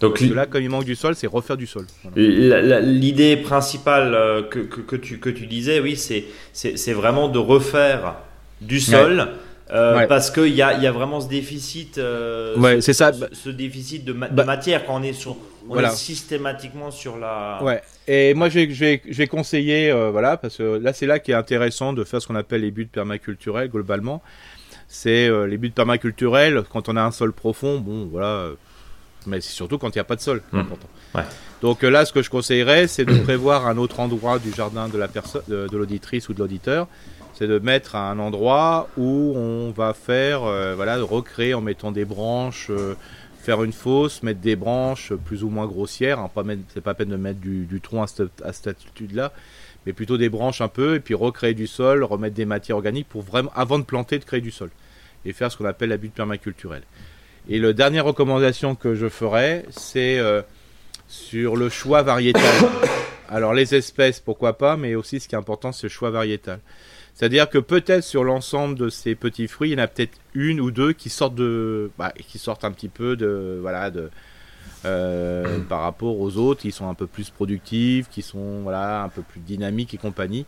Donc 0.00 0.18
là, 0.20 0.46
comme 0.46 0.62
il 0.62 0.70
manque 0.70 0.86
du 0.86 0.94
sol, 0.94 1.14
c'est 1.14 1.26
refaire 1.26 1.58
du 1.58 1.66
sol. 1.66 1.84
L'idée 2.16 3.36
principale 3.36 4.14
euh, 4.14 4.42
que, 4.42 4.60
que, 4.60 4.96
tu, 4.96 5.18
que 5.18 5.28
tu 5.28 5.46
disais, 5.46 5.78
oui, 5.80 5.94
c'est 5.94 6.92
vraiment 6.94 7.28
de 7.28 7.38
refaire 7.38 8.14
du 8.62 8.80
sol. 8.80 9.28
Euh, 9.70 10.06
parce 10.06 10.30
qu'il 10.30 10.54
y 10.54 10.62
a, 10.62 10.78
y 10.78 10.86
a 10.86 10.92
vraiment 10.92 11.20
ce 11.20 11.28
déficit, 11.28 11.98
euh, 11.98 12.56
ouais, 12.56 12.80
c'est 12.80 12.92
ça. 12.92 13.10
Ce, 13.32 13.48
déficit 13.48 14.04
de, 14.04 14.12
bah 14.12 14.44
matière 14.44 14.86
quand 14.86 15.00
on 15.00 15.02
est 15.02 15.12
sur, 15.12 15.36
on 15.68 15.78
est 15.80 15.90
systématiquement 15.90 16.92
sur 16.92 17.16
la. 17.16 17.58
Ouais. 17.62 17.82
Et 18.06 18.32
moi, 18.34 18.48
je 18.48 18.60
vais, 18.60 18.70
je 18.72 18.84
vais, 18.84 19.02
je 19.08 19.16
vais 19.16 19.26
conseiller, 19.26 19.92
voilà, 20.12 20.36
parce 20.36 20.58
que 20.58 20.78
là, 20.78 20.92
c'est 20.92 21.06
là 21.06 21.18
qui 21.18 21.32
est 21.32 21.34
intéressant 21.34 21.92
de 21.92 22.04
faire 22.04 22.22
ce 22.22 22.28
qu'on 22.28 22.36
appelle 22.36 22.60
les 22.60 22.70
buts 22.70 22.86
permaculturels 22.86 23.68
globalement. 23.68 24.22
C'est 24.88 25.28
les 25.46 25.58
buts 25.58 25.70
permaculturels 25.70 26.62
quand 26.72 26.88
on 26.88 26.96
a 26.96 27.02
un 27.02 27.10
sol 27.10 27.32
profond. 27.32 27.80
Bon, 27.80 28.06
voilà 28.06 28.50
mais 29.26 29.40
c'est 29.40 29.52
surtout 29.52 29.78
quand 29.78 29.88
il 29.88 29.98
n'y 29.98 30.00
a 30.00 30.04
pas 30.04 30.16
de 30.16 30.20
sol. 30.20 30.42
Mmh. 30.52 30.62
Donc 31.62 31.84
euh, 31.84 31.90
là, 31.90 32.04
ce 32.04 32.12
que 32.12 32.22
je 32.22 32.30
conseillerais, 32.30 32.86
c'est 32.86 33.04
de 33.04 33.18
prévoir 33.18 33.66
un 33.66 33.76
autre 33.76 34.00
endroit 34.00 34.38
du 34.38 34.52
jardin 34.52 34.88
de 34.88 34.98
la 34.98 35.08
personne, 35.08 35.42
de, 35.48 35.68
l'auditrice 35.72 36.28
ou 36.28 36.34
de 36.34 36.38
l'auditeur. 36.38 36.88
C'est 37.36 37.46
de 37.46 37.58
mettre 37.58 37.96
un 37.96 38.18
endroit 38.18 38.88
où 38.96 39.34
on 39.36 39.70
va 39.70 39.92
faire, 39.92 40.44
euh, 40.44 40.74
voilà, 40.74 40.96
recréer 41.02 41.52
en 41.52 41.60
mettant 41.60 41.92
des 41.92 42.06
branches, 42.06 42.68
euh, 42.70 42.94
faire 43.42 43.62
une 43.62 43.74
fosse, 43.74 44.22
mettre 44.22 44.40
des 44.40 44.56
branches 44.56 45.12
plus 45.12 45.44
ou 45.44 45.50
moins 45.50 45.66
grossières. 45.66 46.18
Hein, 46.18 46.30
c'est 46.72 46.80
pas 46.80 46.94
peine 46.94 47.10
de 47.10 47.16
mettre 47.16 47.38
du, 47.40 47.80
tronc 47.82 48.02
à 48.02 48.06
cette, 48.06 48.42
à 48.42 48.54
cette 48.54 48.68
altitude-là, 48.68 49.32
mais 49.84 49.92
plutôt 49.92 50.16
des 50.16 50.30
branches 50.30 50.62
un 50.62 50.68
peu, 50.68 50.94
et 50.94 51.00
puis 51.00 51.12
recréer 51.12 51.52
du 51.52 51.66
sol, 51.66 52.04
remettre 52.04 52.34
des 52.34 52.46
matières 52.46 52.78
organiques 52.78 53.08
pour 53.08 53.20
vraiment, 53.20 53.52
avant 53.54 53.78
de 53.78 53.84
planter, 53.84 54.18
de 54.18 54.24
créer 54.24 54.40
du 54.40 54.50
sol 54.50 54.70
et 55.26 55.32
faire 55.34 55.52
ce 55.52 55.58
qu'on 55.58 55.66
appelle 55.66 55.90
la 55.90 55.98
butte 55.98 56.14
permaculturelle. 56.14 56.84
Et 57.48 57.58
la 57.58 57.72
dernière 57.74 58.06
recommandation 58.06 58.74
que 58.74 58.94
je 58.94 59.08
ferai, 59.08 59.64
c'est 59.70 60.18
euh, 60.18 60.40
sur 61.06 61.56
le 61.56 61.68
choix 61.68 62.02
variétal. 62.02 62.42
Alors 63.28 63.52
les 63.52 63.74
espèces, 63.74 64.20
pourquoi 64.20 64.56
pas, 64.56 64.76
mais 64.76 64.94
aussi 64.94 65.20
ce 65.20 65.28
qui 65.28 65.34
est 65.34 65.38
important, 65.38 65.72
c'est 65.72 65.88
le 65.88 65.90
choix 65.90 66.10
variétal. 66.10 66.60
C'est-à-dire 67.16 67.48
que 67.48 67.56
peut-être 67.56 68.04
sur 68.04 68.24
l'ensemble 68.24 68.76
de 68.76 68.90
ces 68.90 69.14
petits 69.14 69.48
fruits, 69.48 69.70
il 69.70 69.72
y 69.72 69.80
en 69.80 69.82
a 69.82 69.88
peut-être 69.88 70.18
une 70.34 70.60
ou 70.60 70.70
deux 70.70 70.92
qui 70.92 71.08
sortent 71.08 71.34
de, 71.34 71.90
bah, 71.96 72.12
qui 72.18 72.38
sortent 72.38 72.62
un 72.62 72.72
petit 72.72 72.90
peu 72.90 73.16
de, 73.16 73.58
voilà, 73.62 73.90
de, 73.90 74.10
euh, 74.84 75.58
par 75.68 75.80
rapport 75.80 76.20
aux 76.20 76.36
autres, 76.36 76.60
qui 76.60 76.72
sont 76.72 76.90
un 76.90 76.94
peu 76.94 77.06
plus 77.06 77.30
productifs, 77.30 78.10
qui 78.10 78.20
sont 78.20 78.60
voilà 78.60 79.02
un 79.02 79.08
peu 79.08 79.22
plus 79.22 79.40
dynamiques 79.40 79.94
et 79.94 79.96
compagnie. 79.96 80.44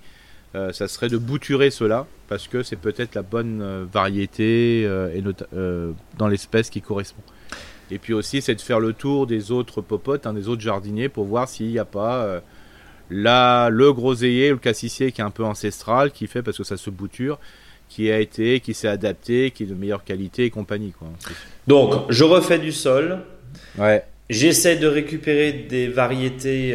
Euh, 0.55 0.71
ça 0.73 0.89
serait 0.89 1.09
de 1.09 1.16
bouturer 1.16 1.71
cela 1.71 2.07
parce 2.29 2.49
que 2.49 2.62
c'est 2.62 2.77
peut-être 2.77 3.14
la 3.14 3.23
bonne 3.23 3.62
euh, 3.62 3.87
variété 3.91 4.83
et 4.83 5.25
dans 6.19 6.29
l'espèce 6.29 6.69
qui 6.69 6.83
correspond. 6.83 7.23
Et 7.91 7.99
puis 7.99 8.12
aussi, 8.12 8.43
c'est 8.43 8.55
de 8.55 8.61
faire 8.61 8.81
le 8.81 8.93
tour 8.93 9.27
des 9.27 9.53
autres 9.53 9.81
popotes, 9.81 10.27
hein, 10.27 10.35
des 10.35 10.49
autres 10.49 10.61
jardiniers 10.61 11.09
pour 11.09 11.25
voir 11.25 11.49
s'il 11.49 11.69
n'y 11.69 11.79
a 11.79 11.87
pas 11.87 12.43
là 13.11 13.71
le 13.71 13.93
groseillier, 13.93 14.51
le 14.51 14.57
cassissier 14.57 15.13
qui 15.13 15.21
est 15.21 15.25
un 15.25 15.31
peu 15.31 15.45
ancestral, 15.45 16.11
qui 16.11 16.27
fait 16.27 16.43
parce 16.43 16.59
que 16.59 16.65
ça 16.65 16.77
se 16.77 16.91
bouture, 16.91 17.39
qui 17.89 18.11
a 18.11 18.19
été, 18.19 18.61
qui 18.61 18.75
s'est 18.75 18.89
adapté, 18.89 19.51
qui 19.51 19.65
est 19.65 19.67
de 19.67 19.75
meilleure 19.75 20.05
qualité 20.05 20.45
et 20.45 20.51
compagnie. 20.51 20.93
Quoi. 20.99 21.09
Donc, 21.67 22.11
je 22.11 22.25
refais 22.25 22.59
du 22.59 22.73
sol. 22.73 23.21
Ouais. 23.79 24.05
J'essaie 24.29 24.77
de 24.77 24.87
récupérer 24.87 25.53
des 25.53 25.89
variétés 25.89 26.73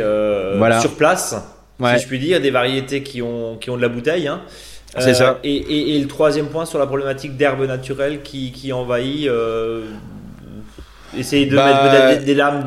sur 0.82 0.96
place 0.96 1.36
si 1.80 2.04
je 2.04 2.08
puis 2.08 2.20
dire, 2.20 2.42
des 2.42 2.52
variétés 2.52 3.04
qui 3.04 3.22
ont, 3.22 3.58
qui 3.58 3.70
ont 3.70 3.78
de 3.78 3.82
la 3.82 3.90
bouteille. 3.90 4.28
Hein. 4.28 4.42
C'est 5.00 5.16
ça. 5.16 5.32
Euh, 5.32 5.36
et, 5.44 5.96
et, 5.96 6.00
le 6.00 6.08
troisième 6.08 6.48
point 6.48 6.66
sur 6.66 6.78
la 6.78 6.86
problématique 6.86 7.36
d'herbe 7.36 7.66
naturelle 7.66 8.22
qui, 8.22 8.52
qui 8.52 8.72
envahit. 8.72 9.28
Euh, 9.28 9.86
essayer 11.18 11.45
de 11.45 11.55
bah, 11.55 12.09
mettre 12.09 12.26
des, 12.26 12.34
lames 12.34 12.64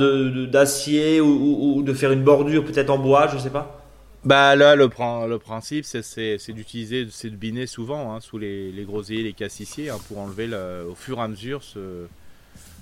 d'acier 0.46 1.16
de, 1.16 1.22
ou, 1.22 1.76
ou, 1.76 1.82
de 1.82 1.92
faire 1.92 2.12
une 2.12 2.22
bordure 2.22 2.64
peut-être 2.64 2.90
en 2.90 2.98
bois, 2.98 3.28
je 3.32 3.38
sais 3.38 3.50
pas. 3.50 3.82
Bah 4.24 4.56
là, 4.56 4.74
le, 4.74 4.86
le 5.28 5.38
principe, 5.38 5.84
c'est 5.84 6.52
d'utiliser, 6.52 7.06
c'est 7.10 7.30
de 7.30 7.36
biner 7.36 7.66
souvent 7.66 8.12
hein, 8.12 8.20
sous 8.20 8.38
les, 8.38 8.72
les 8.72 8.84
grosiers, 8.84 9.22
les 9.22 9.32
cassissiers, 9.32 9.90
hein, 9.90 9.98
pour 10.08 10.18
enlever 10.18 10.48
au 10.90 10.96
fur 10.96 11.18
et 11.18 11.22
à 11.22 11.28
mesure 11.28 11.62
ce, 11.62 12.06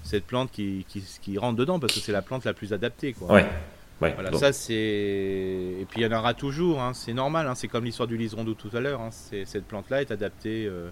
cette 0.05 0.25
plante 0.25 0.51
qui, 0.53 0.87
qui, 1.23 1.39
rentre 1.39 1.57
dedans 1.57 1.79
parce 1.79 1.93
que 1.95 2.01
c'est 2.01 2.13
la 2.13 2.23
plante 2.23 2.45
la 2.45 2.55
plus 2.55 2.73
adaptée. 2.73 3.13
Quoi. 3.15 3.33
Ouais. 3.33 3.47
voilà, 3.99 4.33
ça 4.39 4.53
c'est. 4.53 4.75
Et 4.75 5.87
puis 5.91 6.01
il 6.01 6.05
y 6.05 6.07
en 6.07 6.17
aura 6.17 6.35
toujours, 6.35 6.81
hein, 6.81 6.93
c'est 6.95 7.15
normal, 7.15 7.47
hein, 7.47 7.55
c'est 7.55 7.69
comme 7.69 7.85
l'histoire 7.85 8.07
du 8.07 8.17
liseron 8.17 8.45
tout 8.45 8.71
à 8.75 8.81
l'heure. 8.81 9.01
Hein, 9.01 9.11
cette 9.11 9.67
plante-là 9.67 10.03
est 10.03 10.11
adaptée 10.11 10.67
euh, 10.67 10.89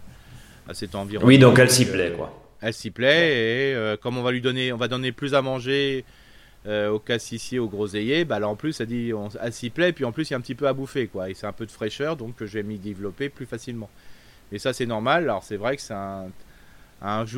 à 0.68 0.74
cet 0.74 0.94
environnement. 0.94 1.28
Oui, 1.28 1.38
donc 1.38 1.58
elle 1.58 1.70
s'y 1.70 1.84
plaît, 1.84 2.12
quoi. 2.16 2.41
Elle 2.62 2.72
s'y 2.72 2.90
plaît, 2.90 3.72
et 3.72 3.74
euh, 3.74 3.96
comme 3.96 4.16
on 4.16 4.22
va 4.22 4.32
lui 4.32 4.40
donner, 4.40 4.72
on 4.72 4.76
va 4.76 4.88
donner 4.88 5.12
plus 5.12 5.34
à 5.34 5.42
manger 5.42 6.04
euh, 6.66 6.90
au 6.90 6.98
cassissier, 6.98 7.58
au 7.58 7.68
groseillier, 7.68 8.24
bah 8.24 8.38
là 8.38 8.48
en 8.48 8.56
plus, 8.56 8.80
elle, 8.80 8.86
dit, 8.86 9.12
on, 9.12 9.28
elle 9.40 9.52
s'y 9.52 9.68
plaît, 9.68 9.92
puis 9.92 10.04
en 10.04 10.12
plus, 10.12 10.30
il 10.30 10.32
y 10.32 10.34
a 10.34 10.38
un 10.38 10.40
petit 10.40 10.54
peu 10.54 10.68
à 10.68 10.72
bouffer, 10.72 11.08
quoi. 11.08 11.28
Et 11.28 11.34
c'est 11.34 11.46
un 11.46 11.52
peu 11.52 11.66
de 11.66 11.72
fraîcheur, 11.72 12.16
donc 12.16 12.36
je 12.40 12.46
vais 12.46 12.62
m'y 12.62 12.78
développer 12.78 13.28
plus 13.28 13.46
facilement. 13.46 13.90
Et 14.52 14.58
ça, 14.58 14.72
c'est 14.72 14.86
normal. 14.86 15.24
Alors 15.24 15.42
c'est 15.42 15.56
vrai 15.56 15.76
que 15.76 15.82
c'est 15.82 15.94
un 15.94 16.28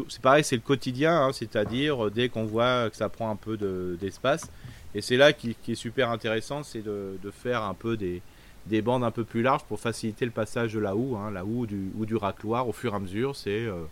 c'est 0.08 0.20
pareil, 0.20 0.44
c'est 0.44 0.56
le 0.56 0.62
quotidien, 0.62 1.26
hein, 1.26 1.32
c'est-à-dire 1.32 2.06
euh, 2.06 2.10
dès 2.10 2.28
qu'on 2.28 2.44
voit 2.44 2.90
que 2.90 2.96
ça 2.96 3.08
prend 3.08 3.30
un 3.30 3.36
peu 3.36 3.56
d'espace. 3.98 4.50
et 4.94 5.00
c'est 5.00 5.16
là 5.16 5.32
qui, 5.32 5.56
est 5.68 5.74
super 5.74 6.10
intéressant, 6.10 6.62
c'est 6.62 6.82
de, 6.82 7.18
faire 7.32 7.62
un 7.62 7.74
peu 7.74 7.96
des, 7.96 8.20
bandes 8.82 9.04
un 9.04 9.10
peu 9.10 9.24
plus 9.24 9.42
larges 9.42 9.64
pour 9.64 9.80
faciliter 9.80 10.24
le 10.24 10.30
passage 10.30 10.74
de 10.74 10.80
la 10.80 10.94
houe, 10.94 11.16
hein, 11.16 11.30
la 11.30 11.44
houe 11.44 11.66
du, 11.66 11.90
ou 11.96 12.04
du 12.04 12.16
racloir 12.16 12.68
au 12.68 12.72
fur 12.72 12.92
et 12.92 12.96
à 12.96 12.98
mesure. 12.98 13.36
C'est 13.36 13.64
euh, 13.66 13.84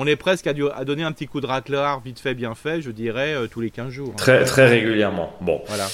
on 0.00 0.06
est 0.06 0.16
presque 0.16 0.46
à, 0.46 0.54
donner 0.54 1.02
un 1.02 1.12
petit 1.12 1.26
coup 1.26 1.42
de 1.42 1.46
raclard 1.46 2.00
vite 2.00 2.18
fait, 2.20 2.32
bien 2.32 2.54
fait, 2.54 2.80
je 2.80 2.90
dirais, 2.90 3.34
euh, 3.34 3.46
tous 3.48 3.60
les 3.60 3.70
15 3.70 3.90
jours. 3.90 4.08
Hein. 4.12 4.16
Très, 4.16 4.44
très 4.44 4.66
régulièrement. 4.66 5.30
Bon. 5.42 5.60
Voilà. 5.66 5.86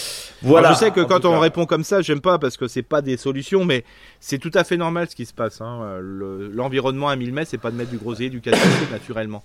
voilà. 0.42 0.72
je 0.72 0.78
sais 0.78 0.92
que 0.92 1.00
quand 1.00 1.24
on 1.24 1.40
répond 1.40 1.66
comme 1.66 1.82
ça, 1.82 2.02
j'aime 2.02 2.20
pas 2.20 2.38
parce 2.38 2.56
que 2.56 2.68
c'est 2.68 2.84
pas 2.84 3.02
des 3.02 3.16
solutions, 3.16 3.64
mais 3.64 3.82
c'est 4.20 4.38
tout 4.38 4.52
à 4.54 4.62
fait 4.62 4.76
normal 4.76 5.08
ce 5.10 5.16
qui 5.16 5.26
se 5.26 5.34
passe. 5.34 5.60
Hein. 5.60 5.98
L'environnement 6.00 7.08
à 7.08 7.16
1000 7.16 7.32
mètres, 7.32 7.50
c'est 7.50 7.58
pas 7.58 7.72
de 7.72 7.76
mettre 7.76 7.90
du 7.90 7.98
groseillier, 7.98 8.30
du 8.30 8.40
cassé 8.40 8.60
naturellement. 8.92 9.42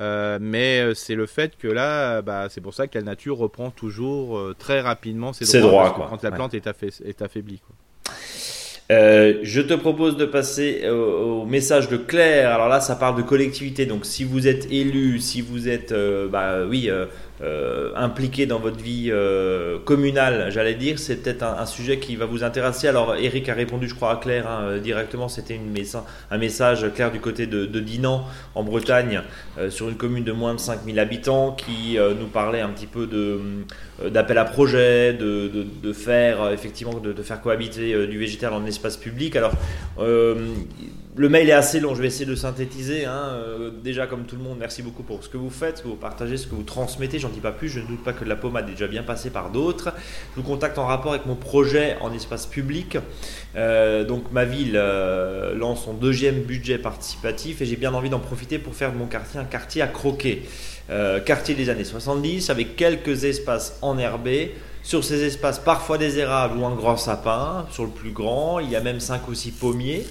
Euh, 0.00 0.38
mais 0.40 0.80
euh, 0.80 0.94
c'est 0.94 1.14
le 1.14 1.26
fait 1.26 1.56
que 1.56 1.68
là, 1.68 2.22
bah, 2.22 2.48
c'est 2.50 2.60
pour 2.60 2.74
ça 2.74 2.88
que 2.88 2.98
la 2.98 3.04
nature 3.04 3.38
reprend 3.38 3.70
toujours 3.70 4.40
très 4.58 4.80
rapidement 4.80 5.32
ses 5.32 5.44
droits, 5.60 5.90
droits 5.90 6.08
quand 6.10 6.24
la 6.24 6.32
plante 6.32 6.54
est, 6.54 6.66
est 7.04 7.22
affaiblie. 7.22 7.60
Quoi. 7.60 7.76
Euh, 8.90 9.38
je 9.42 9.60
te 9.60 9.74
propose 9.74 10.16
de 10.16 10.24
passer 10.24 10.88
au, 10.88 11.44
message 11.46 11.88
de 11.88 11.96
Claire. 11.96 12.52
Alors 12.52 12.68
là, 12.68 12.80
ça 12.80 12.96
parle 12.96 13.16
de 13.16 13.22
collectivité. 13.22 13.86
Donc, 13.86 14.04
si 14.04 14.24
vous 14.24 14.48
êtes 14.48 14.70
élu, 14.70 15.20
si 15.20 15.40
vous 15.40 15.68
êtes, 15.68 15.92
euh, 15.92 16.28
bah 16.28 16.66
oui, 16.68 16.90
euh, 17.42 17.92
impliqué 17.96 18.44
dans 18.44 18.58
votre 18.58 18.76
vie 18.76 19.08
euh, 19.10 19.78
communale, 19.78 20.48
j'allais 20.50 20.74
dire, 20.74 20.98
c'est 20.98 21.16
peut-être 21.16 21.42
un, 21.42 21.64
sujet 21.64 21.98
qui 21.98 22.14
va 22.16 22.26
vous 22.26 22.44
intéresser. 22.44 22.86
Alors, 22.86 23.14
Eric 23.16 23.48
a 23.48 23.54
répondu, 23.54 23.88
je 23.88 23.94
crois, 23.94 24.12
à 24.12 24.16
Claire 24.16 24.46
hein, 24.46 24.60
euh, 24.64 24.78
directement. 24.78 25.26
C'était 25.28 25.58
un 26.30 26.38
message 26.38 26.92
clair 26.94 27.10
du 27.10 27.18
côté 27.18 27.46
de, 27.46 27.80
Dinan, 27.80 28.26
en 28.54 28.62
Bretagne, 28.62 29.22
sur 29.70 29.88
une 29.88 29.96
commune 29.96 30.24
de 30.24 30.32
moins 30.32 30.54
de 30.54 30.60
5000 30.60 30.98
habitants, 30.98 31.52
qui 31.52 31.96
nous 31.98 32.26
parlait 32.26 32.60
un 32.60 32.68
petit 32.68 32.86
peu 32.86 33.08
d'appel 34.10 34.36
à 34.36 34.44
projet, 34.44 35.14
de, 35.14 35.92
faire 35.92 36.50
effectivement 36.52 36.94
de, 36.94 37.22
faire 37.22 37.40
cohabiter 37.40 38.06
du 38.06 38.18
végétal 38.18 38.52
en 38.52 38.66
espace 38.66 38.96
public. 38.96 39.36
Alors, 39.36 39.52
le 41.20 41.28
mail 41.28 41.50
est 41.50 41.52
assez 41.52 41.80
long, 41.80 41.94
je 41.94 42.00
vais 42.00 42.06
essayer 42.06 42.24
de 42.24 42.34
synthétiser. 42.34 43.04
Hein. 43.04 43.32
Euh, 43.34 43.70
déjà, 43.84 44.06
comme 44.06 44.24
tout 44.24 44.36
le 44.36 44.42
monde, 44.42 44.56
merci 44.58 44.82
beaucoup 44.82 45.02
pour 45.02 45.22
ce 45.22 45.28
que 45.28 45.36
vous 45.36 45.50
faites, 45.50 45.76
ce 45.76 45.82
que 45.82 45.88
vous 45.88 45.96
partagez, 45.96 46.38
ce 46.38 46.46
que 46.46 46.54
vous 46.54 46.62
transmettez. 46.62 47.18
J'en 47.18 47.28
dis 47.28 47.40
pas 47.40 47.52
plus, 47.52 47.68
je 47.68 47.80
ne 47.80 47.84
doute 47.84 48.02
pas 48.02 48.14
que 48.14 48.24
la 48.24 48.36
pommade 48.36 48.66
est 48.70 48.72
déjà 48.72 48.86
bien 48.86 49.02
passée 49.02 49.28
par 49.28 49.50
d'autres. 49.50 49.92
Je 50.34 50.40
vous 50.40 50.48
contacte 50.48 50.78
en 50.78 50.86
rapport 50.86 51.12
avec 51.12 51.26
mon 51.26 51.34
projet 51.34 51.98
en 52.00 52.10
espace 52.14 52.46
public. 52.46 52.96
Euh, 53.54 54.02
donc, 54.02 54.32
ma 54.32 54.46
ville 54.46 54.76
euh, 54.76 55.54
lance 55.54 55.84
son 55.84 55.92
deuxième 55.92 56.40
budget 56.40 56.78
participatif 56.78 57.60
et 57.60 57.66
j'ai 57.66 57.76
bien 57.76 57.92
envie 57.92 58.08
d'en 58.08 58.18
profiter 58.18 58.58
pour 58.58 58.74
faire 58.74 58.90
de 58.90 58.96
mon 58.96 59.04
quartier 59.04 59.38
un 59.38 59.44
quartier 59.44 59.82
à 59.82 59.88
croquer. 59.88 60.44
quartier 61.26 61.54
des 61.54 61.68
années 61.68 61.84
70 61.84 62.48
avec 62.48 62.76
quelques 62.76 63.24
espaces 63.24 63.78
enherbés. 63.82 64.54
Sur 64.82 65.04
ces 65.04 65.22
espaces, 65.24 65.58
parfois 65.58 65.98
des 65.98 66.18
érables 66.18 66.56
ou 66.56 66.64
un 66.64 66.74
grand 66.74 66.96
sapin. 66.96 67.66
Sur 67.70 67.84
le 67.84 67.90
plus 67.90 68.12
grand, 68.12 68.58
il 68.58 68.70
y 68.70 68.76
a 68.76 68.80
même 68.80 69.00
5 69.00 69.28
ou 69.28 69.34
6 69.34 69.50
pommiers. 69.50 70.06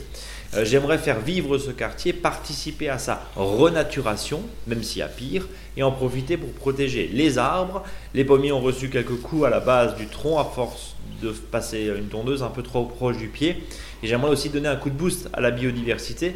Euh, 0.56 0.66
j'aimerais 0.66 0.98
faire 0.98 1.20
vivre 1.20 1.58
ce 1.58 1.72
quartier, 1.72 2.14
participer 2.14 2.90
à 2.90 2.98
sa 2.98 3.22
renaturation, 3.36 4.42
même 4.68 4.82
s'il 4.84 5.00
y 5.00 5.04
a 5.04 5.08
pire, 5.08 5.48
et 5.78 5.84
en 5.84 5.92
profiter 5.92 6.38
pour 6.38 6.50
protéger 6.50 7.10
les 7.14 7.38
arbres. 7.38 7.84
Les 8.14 8.24
pommiers 8.24 8.52
ont 8.52 8.62
reçu 8.62 8.90
quelques 8.90 9.20
coups 9.22 9.46
à 9.46 9.50
la 9.50 9.60
base 9.60 9.96
du 9.96 10.08
tronc 10.08 10.40
à 10.40 10.46
force 10.46 10.96
de 11.22 11.30
passer 11.30 11.92
une 11.98 12.08
tondeuse 12.08 12.44
un 12.44 12.50
peu 12.50 12.64
trop 12.64 12.86
proche 12.86 13.18
du 13.18 13.28
pied. 13.28 13.64
Et 14.02 14.08
j'aimerais 14.08 14.32
aussi 14.32 14.50
donner 14.50 14.70
un 14.70 14.76
coup 14.76 14.90
de 14.90 14.96
boost 14.96 15.30
à 15.34 15.42
la 15.42 15.52
biodiversité. 15.52 16.36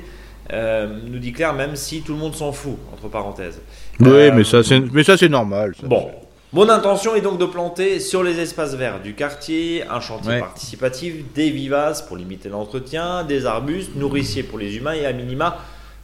Euh, 0.52 1.00
nous 1.08 1.20
dit 1.20 1.32
Claire, 1.32 1.54
même 1.54 1.76
si 1.76 2.02
tout 2.02 2.14
le 2.14 2.20
monde 2.20 2.36
s'en 2.36 2.52
fout, 2.52 2.78
entre 2.92 3.08
parenthèses. 3.08 3.62
Oui, 4.00 4.10
euh, 4.10 4.32
mais 4.34 4.44
ça 4.44 5.18
c'est 5.18 5.30
normal. 5.30 5.74
bon, 5.84 6.12
mon 6.54 6.70
intention 6.70 7.16
est 7.16 7.22
donc 7.22 7.40
de 7.40 7.46
planter 7.46 8.00
sur 8.00 8.24
les 8.24 8.40
espaces 8.40 8.76
verts 8.76 9.02
du 9.02 9.16
quartier 9.16 9.84
un 9.90 10.00
chantier 10.00 10.40
participatif, 10.40 11.16
des 11.34 11.50
vivaces 11.50 12.04
pour 12.04 12.16
limiter 12.16 12.48
l'entretien, 12.48 13.24
des 13.24 13.48
arbustes, 13.48 13.96
nourriciers 13.96 14.44
pour 14.44 14.60
les 14.60 14.78
humains 14.78 14.94
et 14.94 15.06
à 15.06 15.14
minima 15.14 15.58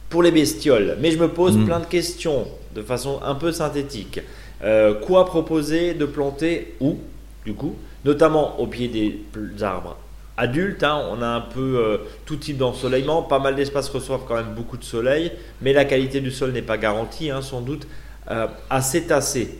pour 0.08 0.24
les 0.24 0.32
bestioles. 0.32 0.96
Mais 1.00 1.12
je 1.12 1.18
me 1.18 1.28
pose 1.28 1.56
mm. 1.56 1.64
plein 1.66 1.78
de 1.78 1.86
questions 1.86 2.46
de 2.74 2.82
façon 2.82 3.20
un 3.24 3.36
peu 3.36 3.52
synthétique. 3.52 4.20
Euh, 4.62 4.94
quoi 4.94 5.24
proposer 5.24 5.94
de 5.94 6.04
planter 6.04 6.74
où, 6.80 6.98
du 7.46 7.54
coup, 7.54 7.76
notamment 8.04 8.58
au 8.60 8.66
pied 8.66 8.88
des 8.88 9.62
arbres 9.62 9.96
adultes. 10.36 10.82
Hein, 10.82 11.00
on 11.10 11.22
a 11.22 11.26
un 11.28 11.40
peu 11.40 11.78
euh, 11.78 11.98
tout 12.24 12.36
type 12.36 12.56
d'ensoleillement. 12.56 13.22
Pas 13.22 13.38
mal 13.38 13.54
d'espaces 13.54 13.88
reçoivent 13.88 14.24
quand 14.26 14.34
même 14.36 14.54
beaucoup 14.56 14.76
de 14.76 14.84
soleil, 14.84 15.30
mais 15.62 15.72
la 15.72 15.84
qualité 15.84 16.20
du 16.20 16.30
sol 16.30 16.52
n'est 16.52 16.62
pas 16.62 16.78
garantie, 16.78 17.30
hein, 17.30 17.42
sans 17.42 17.60
doute 17.60 17.86
euh, 18.30 18.48
assez 18.68 19.06
tassée. 19.06 19.58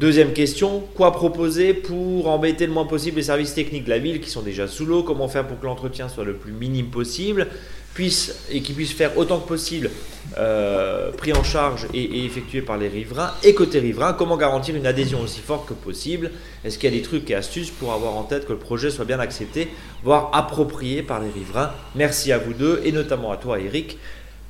Deuxième 0.00 0.32
question, 0.32 0.82
quoi 0.94 1.12
proposer 1.12 1.74
pour 1.74 2.28
embêter 2.28 2.64
le 2.64 2.72
moins 2.72 2.86
possible 2.86 3.18
les 3.18 3.24
services 3.24 3.52
techniques 3.52 3.84
de 3.84 3.90
la 3.90 3.98
ville 3.98 4.22
qui 4.22 4.30
sont 4.30 4.40
déjà 4.40 4.66
sous 4.66 4.86
l'eau? 4.86 5.02
Comment 5.02 5.28
faire 5.28 5.46
pour 5.46 5.60
que 5.60 5.66
l'entretien 5.66 6.08
soit 6.08 6.24
le 6.24 6.32
plus 6.32 6.52
minime 6.52 6.86
possible? 6.86 7.48
Puisse, 7.92 8.46
et 8.50 8.62
qui 8.62 8.72
puisse 8.72 8.94
faire 8.94 9.18
autant 9.18 9.40
que 9.40 9.46
possible 9.46 9.90
euh, 10.38 11.12
pris 11.12 11.34
en 11.34 11.44
charge 11.44 11.86
et, 11.92 12.24
effectué 12.24 12.62
par 12.62 12.78
les 12.78 12.88
riverains. 12.88 13.34
Et 13.44 13.52
côté 13.52 13.78
riverain, 13.78 14.14
comment 14.14 14.38
garantir 14.38 14.74
une 14.74 14.86
adhésion 14.86 15.20
aussi 15.20 15.40
forte 15.40 15.68
que 15.68 15.74
possible? 15.74 16.30
Est-ce 16.64 16.78
qu'il 16.78 16.88
y 16.88 16.94
a 16.94 16.96
des 16.96 17.02
trucs 17.02 17.30
et 17.30 17.34
astuces 17.34 17.70
pour 17.70 17.92
avoir 17.92 18.16
en 18.16 18.22
tête 18.22 18.46
que 18.46 18.52
le 18.52 18.58
projet 18.58 18.88
soit 18.88 19.04
bien 19.04 19.20
accepté, 19.20 19.68
voire 20.02 20.30
approprié 20.32 21.02
par 21.02 21.20
les 21.20 21.28
riverains? 21.28 21.72
Merci 21.94 22.32
à 22.32 22.38
vous 22.38 22.54
deux 22.54 22.80
et 22.86 22.92
notamment 22.92 23.32
à 23.32 23.36
toi 23.36 23.60
Eric 23.60 23.98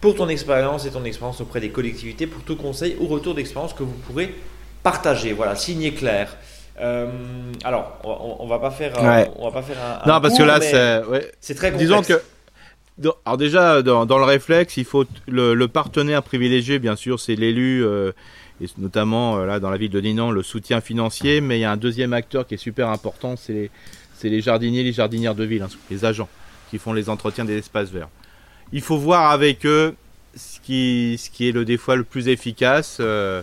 pour 0.00 0.14
ton 0.14 0.28
expérience 0.28 0.86
et 0.86 0.90
ton 0.90 1.04
expérience 1.04 1.40
auprès 1.40 1.60
des 1.60 1.70
collectivités, 1.70 2.28
pour 2.28 2.42
tout 2.44 2.56
conseil 2.56 2.96
ou 3.00 3.08
retour 3.08 3.34
d'expérience 3.34 3.74
que 3.74 3.82
vous 3.82 3.96
pourrez 4.06 4.32
partagé, 4.82 5.32
voilà, 5.32 5.56
signé 5.56 5.92
clair. 5.92 6.36
Euh, 6.80 7.06
alors, 7.64 7.98
on, 8.04 8.46
va 8.46 8.58
pas 8.58 8.70
faire, 8.70 8.92
on 9.36 9.44
va 9.44 9.52
pas 9.52 9.62
faire 9.62 9.76
un, 9.78 10.08
non 10.08 10.20
parce 10.20 10.38
que 10.38 10.42
là 10.42 10.60
c'est, 10.62 11.02
c'est 11.40 11.54
très 11.54 11.72
complexe. 11.72 11.90
Disons 11.90 12.02
que 12.02 12.22
alors 13.24 13.38
déjà, 13.38 13.82
dans, 13.82 14.18
le 14.18 14.24
réflexe, 14.24 14.76
il 14.76 14.84
faut 14.84 15.06
le, 15.26 15.66
partenaire 15.66 16.22
privilégié, 16.22 16.78
bien 16.78 16.96
sûr, 16.96 17.18
c'est 17.18 17.34
l'élu, 17.34 17.84
euh, 17.84 18.12
et 18.60 18.66
notamment 18.78 19.38
euh, 19.38 19.46
là 19.46 19.58
dans 19.58 19.70
la 19.70 19.78
ville 19.78 19.90
de 19.90 20.00
Dinan, 20.00 20.30
le 20.30 20.42
soutien 20.42 20.80
financier. 20.80 21.40
Mais 21.40 21.58
il 21.58 21.62
y 21.62 21.64
a 21.64 21.72
un 21.72 21.76
deuxième 21.76 22.12
acteur 22.12 22.46
qui 22.46 22.54
est 22.54 22.58
super 22.58 22.88
important, 22.88 23.36
c'est 23.36 23.70
les, 24.22 24.30
les 24.30 24.40
jardiniers, 24.40 24.82
les 24.82 24.92
jardinières 24.92 25.34
de 25.34 25.44
ville, 25.44 25.62
hein, 25.62 25.68
les 25.90 26.04
agents 26.04 26.28
qui 26.70 26.78
font 26.78 26.92
les 26.92 27.08
entretiens 27.08 27.44
des 27.44 27.58
espaces 27.58 27.90
verts. 27.90 28.08
Il 28.72 28.82
faut 28.82 28.98
voir 28.98 29.32
avec 29.32 29.66
eux 29.66 29.94
ce 30.36 30.60
qui, 30.60 31.16
ce 31.18 31.30
qui 31.30 31.48
est 31.48 31.52
le 31.52 31.64
des 31.64 31.76
fois 31.76 31.96
le 31.96 32.04
plus 32.04 32.28
efficace. 32.28 32.98
Euh, 33.00 33.42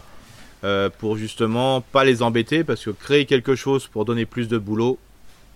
pour 0.99 1.17
justement 1.17 1.81
pas 1.81 2.03
les 2.03 2.21
embêter 2.21 2.63
parce 2.63 2.83
que 2.83 2.89
créer 2.89 3.25
quelque 3.25 3.55
chose 3.55 3.87
pour 3.87 4.05
donner 4.05 4.25
plus 4.25 4.47
de 4.47 4.57
boulot, 4.57 4.97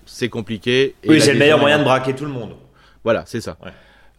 c'est 0.05 0.30
compliqué. 0.30 0.95
oui, 1.07 1.22
c'est 1.22 1.34
le 1.34 1.39
meilleur 1.39 1.59
moyen 1.59 1.80
de 1.80 1.84
braquer 1.84 2.14
tout 2.14 2.26
le 2.26 2.32
monde. 2.32 2.55
Voilà, 3.03 3.24
c'est 3.26 3.41
ça. 3.41 3.57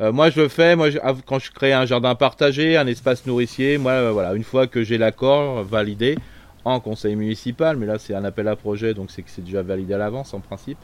Euh, 0.00 0.12
moi, 0.12 0.30
je 0.30 0.40
le 0.40 0.48
fais. 0.48 0.74
Moi, 0.74 0.88
quand 1.26 1.38
je 1.38 1.50
crée 1.50 1.72
un 1.72 1.86
jardin 1.86 2.14
partagé, 2.14 2.76
un 2.76 2.86
espace 2.86 3.26
nourricier, 3.26 3.78
moi, 3.78 3.92
euh, 3.92 4.10
voilà, 4.12 4.34
une 4.34 4.44
fois 4.44 4.66
que 4.66 4.82
j'ai 4.82 4.98
l'accord 4.98 5.62
validé 5.62 6.16
en 6.64 6.80
conseil 6.80 7.16
municipal, 7.16 7.76
mais 7.76 7.86
là, 7.86 7.98
c'est 7.98 8.14
un 8.14 8.24
appel 8.24 8.48
à 8.48 8.56
projet, 8.56 8.94
donc 8.94 9.10
c'est 9.10 9.22
que 9.22 9.30
c'est 9.30 9.44
déjà 9.44 9.62
validé 9.62 9.94
à 9.94 9.98
l'avance 9.98 10.32
en 10.34 10.40
principe. 10.40 10.78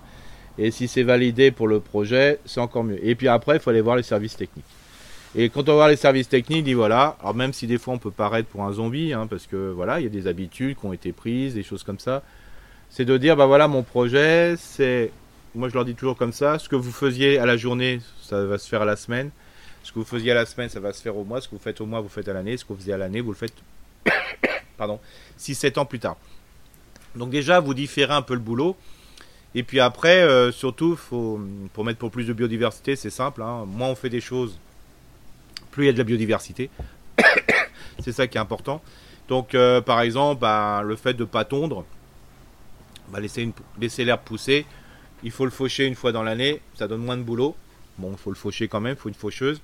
Et 0.59 0.71
si 0.71 0.89
c'est 0.89 1.05
validé 1.05 1.51
pour 1.51 1.69
le 1.69 1.81
projet, 1.81 2.39
c'est 2.45 2.61
encore 2.61 2.85
mieux. 2.85 2.99
Et 3.05 3.15
puis 3.15 3.29
après, 3.29 3.57
il 3.57 3.61
faut 3.61 3.71
aller 3.71 3.81
voir 3.81 3.97
les 3.97 4.03
services 4.03 4.37
techniques. 4.37 4.65
Et 5.35 5.51
quand 5.51 5.69
on 5.69 5.75
voit 5.75 5.89
les 5.89 5.97
services 5.97 6.29
techniques, 6.29 6.65
dit 6.65 6.75
voilà, 6.75 7.17
alors 7.21 7.35
même 7.35 7.53
si 7.53 7.67
des 7.67 7.79
fois 7.79 7.95
on 7.95 7.99
peut 7.99 8.11
paraître 8.11 8.49
pour 8.49 8.65
un 8.65 8.73
zombie, 8.73 9.13
hein, 9.13 9.27
parce 9.27 9.47
que 9.47 9.71
voilà, 9.71 10.01
il 10.01 10.05
y 10.05 10.07
a 10.07 10.11
des 10.11 10.27
habitudes 10.27 10.79
qui 10.79 10.87
ont 10.87 10.93
été 10.93 11.13
prises, 11.13 11.55
des 11.55 11.63
choses 11.63 11.83
comme 11.83 11.99
ça, 11.99 12.23
c'est 12.89 13.05
de 13.05 13.17
dire 13.19 13.37
bah 13.37 13.47
voilà, 13.47 13.69
mon 13.69 13.83
projet, 13.83 14.55
c'est, 14.57 15.11
moi 15.55 15.69
je 15.69 15.75
leur 15.75 15.85
dis 15.85 15.95
toujours 15.95 16.17
comme 16.17 16.33
ça, 16.33 16.59
ce 16.59 16.69
que 16.69 16.77
vous 16.77 16.93
faisiez 16.93 17.39
à 17.39 17.45
la 17.45 17.59
journée, 17.59 18.01
ça 18.23 18.43
va 18.45 18.57
se 18.57 18.69
faire 18.69 18.83
à 18.83 18.87
la 18.87 18.97
semaine, 18.97 19.31
ce 19.83 19.93
que 19.93 19.99
vous 19.99 20.07
faisiez 20.07 20.33
à 20.33 20.35
la 20.35 20.47
semaine, 20.47 20.71
ça 20.71 20.81
va 20.81 20.95
se 20.95 21.03
faire 21.03 21.17
au 21.17 21.25
mois, 21.25 21.43
ce 21.43 21.49
que 21.49 21.55
vous 21.55 21.63
faites 21.63 21.81
au 21.83 21.87
mois, 21.87 22.01
vous 22.01 22.09
faites 22.09 22.29
à 22.29 22.33
l'année, 22.33 22.57
ce 22.57 22.65
que 22.65 22.73
vous 22.73 22.79
faisiez 22.79 22.95
à 22.95 22.99
l'année, 22.99 23.21
vous 23.21 23.33
le 23.33 23.37
faites, 23.37 23.55
pardon, 24.79 24.99
6-7 25.39 25.79
ans 25.79 25.85
plus 25.85 25.99
tard. 25.99 26.17
Donc 27.17 27.31
déjà, 27.31 27.61
vous 27.61 27.75
différez 27.75 28.15
un 28.15 28.23
peu 28.23 28.35
le 28.35 28.41
boulot. 28.41 28.77
Et 29.55 29.63
puis 29.63 29.81
après, 29.81 30.23
euh, 30.23 30.53
surtout, 30.53 30.97
faut, 30.97 31.41
pour 31.73 31.85
mettre 31.85 31.99
pour 31.99 32.11
plus 32.11 32.25
de 32.25 32.33
biodiversité, 32.33 32.97
c'est 32.97 33.11
simple. 33.11 33.43
Hein. 33.43 33.65
Moins 33.67 33.89
on 33.89 33.95
fait 33.95 34.11
des 34.11 34.21
choses 34.21 34.59
il 35.85 35.87
y 35.87 35.91
a 35.91 35.93
de 35.93 35.99
la 35.99 36.05
biodiversité. 36.05 36.71
c'est 37.99 38.13
ça 38.13 38.27
qui 38.27 38.39
est 38.39 38.41
important. 38.41 38.83
Donc, 39.29 39.55
euh, 39.55 39.81
par 39.81 40.01
exemple, 40.01 40.41
bah, 40.41 40.83
le 40.85 40.97
fait 40.97 41.15
de 41.15 41.23
ne 41.23 41.29
pas 41.29 41.45
tondre, 41.45 41.85
bah, 43.11 43.21
laisser, 43.21 43.51
laisser 43.81 44.05
l'herbe 44.05 44.23
pousser, 44.25 44.67
il 45.23 45.31
faut 45.31 45.45
le 45.45 45.51
faucher 45.51 45.87
une 45.87 45.95
fois 45.95 46.13
dans 46.13 46.23
l'année, 46.23 46.61
ça 46.75 46.89
donne 46.89 47.03
moins 47.03 47.17
de 47.17 47.23
boulot. 47.23 47.55
Bon, 47.99 48.13
il 48.13 48.19
faut 48.19 48.31
le 48.31 48.37
faucher 48.37 48.69
quand 48.69 48.81
même, 48.81 48.95
il 48.97 49.01
faut 49.01 49.09
une 49.09 49.15
faucheuse. 49.15 49.61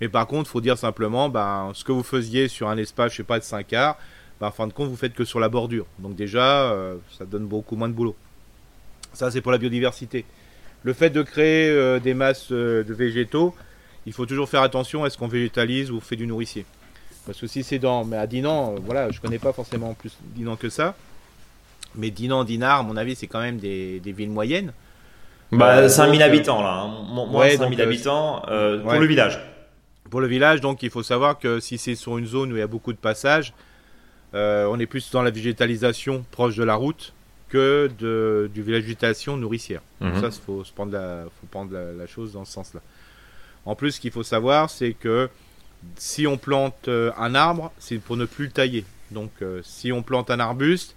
Mais 0.00 0.08
par 0.08 0.26
contre, 0.26 0.48
il 0.48 0.52
faut 0.52 0.60
dire 0.60 0.78
simplement, 0.78 1.28
bah, 1.28 1.70
ce 1.74 1.84
que 1.84 1.92
vous 1.92 2.02
faisiez 2.02 2.48
sur 2.48 2.68
un 2.68 2.76
espace, 2.76 3.12
je 3.12 3.18
sais 3.18 3.22
pas, 3.22 3.38
de 3.38 3.44
5 3.44 3.66
quarts, 3.66 3.98
bah, 4.40 4.48
en 4.48 4.50
fin 4.50 4.66
de 4.66 4.72
compte, 4.72 4.88
vous 4.88 4.96
faites 4.96 5.14
que 5.14 5.24
sur 5.24 5.40
la 5.40 5.48
bordure. 5.48 5.86
Donc 5.98 6.14
déjà, 6.14 6.70
euh, 6.72 6.96
ça 7.18 7.24
donne 7.24 7.46
beaucoup 7.46 7.76
moins 7.76 7.88
de 7.88 7.94
boulot. 7.94 8.14
Ça, 9.12 9.30
c'est 9.30 9.40
pour 9.40 9.52
la 9.52 9.58
biodiversité. 9.58 10.24
Le 10.82 10.92
fait 10.92 11.10
de 11.10 11.22
créer 11.22 11.68
euh, 11.68 11.98
des 11.98 12.14
masses 12.14 12.52
de 12.52 12.94
végétaux, 12.94 13.54
il 14.06 14.12
faut 14.12 14.26
toujours 14.26 14.48
faire 14.48 14.62
attention 14.62 15.04
à 15.04 15.10
ce 15.10 15.18
qu'on 15.18 15.28
végétalise 15.28 15.90
ou 15.90 16.00
fait 16.00 16.16
du 16.16 16.26
nourricier. 16.26 16.64
Parce 17.26 17.38
que 17.38 17.46
si 17.46 17.62
c'est 17.62 17.78
dans. 17.78 18.04
Mais 18.04 18.16
à 18.16 18.26
Dinan, 18.26 18.74
euh, 18.74 18.78
voilà, 18.84 19.10
je 19.10 19.20
connais 19.20 19.38
pas 19.38 19.52
forcément 19.52 19.94
plus 19.94 20.16
Dinan 20.34 20.56
que 20.56 20.68
ça. 20.68 20.94
Mais 21.94 22.10
Dinan, 22.10 22.44
Dinard, 22.44 22.80
à 22.80 22.82
mon 22.82 22.96
avis, 22.96 23.14
c'est 23.14 23.26
quand 23.26 23.40
même 23.40 23.58
des, 23.58 24.00
villes 24.04 24.30
moyennes. 24.30 24.72
Bah, 25.52 25.88
5000 25.88 26.22
euh, 26.22 26.24
habitants 26.24 26.62
là. 26.62 26.82
Hein. 26.82 27.04
Moins 27.12 27.50
5000 27.50 27.80
euh, 27.80 27.84
habitants 27.84 28.42
pour 28.82 29.00
le 29.00 29.06
village. 29.06 29.40
Pour 30.08 30.20
le 30.20 30.26
village, 30.26 30.60
donc 30.60 30.82
il 30.82 30.90
faut 30.90 31.02
savoir 31.02 31.38
que 31.38 31.60
si 31.60 31.78
c'est 31.78 31.94
sur 31.94 32.18
une 32.18 32.26
zone 32.26 32.52
où 32.52 32.56
il 32.56 32.60
y 32.60 32.62
a 32.62 32.66
beaucoup 32.66 32.92
de 32.92 32.98
passages, 32.98 33.52
on 34.32 34.78
est 34.80 34.86
plus 34.86 35.10
dans 35.10 35.22
la 35.22 35.30
végétalisation 35.30 36.24
proche 36.30 36.56
de 36.56 36.64
la 36.64 36.74
route 36.74 37.12
que 37.48 37.90
de, 37.98 38.50
du 38.52 38.62
végétation 38.62 39.36
nourricière. 39.36 39.82
Mhm. 40.00 40.20
Ça, 40.20 40.26
il 40.28 40.44
faut, 40.44 40.64
prendre, 40.74 40.92
la, 40.92 41.24
faut 41.40 41.46
prendre 41.48 41.72
la 41.72 42.06
chose 42.06 42.32
dans 42.32 42.44
ce 42.44 42.52
sens-là. 42.52 42.80
En 43.66 43.74
plus, 43.74 43.92
ce 43.92 44.00
qu'il 44.00 44.10
faut 44.10 44.22
savoir, 44.22 44.70
c'est 44.70 44.94
que 44.94 45.28
si 45.96 46.26
on 46.26 46.36
plante 46.36 46.88
euh, 46.88 47.12
un 47.16 47.34
arbre, 47.34 47.72
c'est 47.78 47.98
pour 47.98 48.16
ne 48.16 48.24
plus 48.24 48.46
le 48.46 48.50
tailler. 48.50 48.84
Donc 49.10 49.30
euh, 49.42 49.60
si 49.64 49.92
on 49.92 50.02
plante 50.02 50.30
un 50.30 50.40
arbuste, 50.40 50.94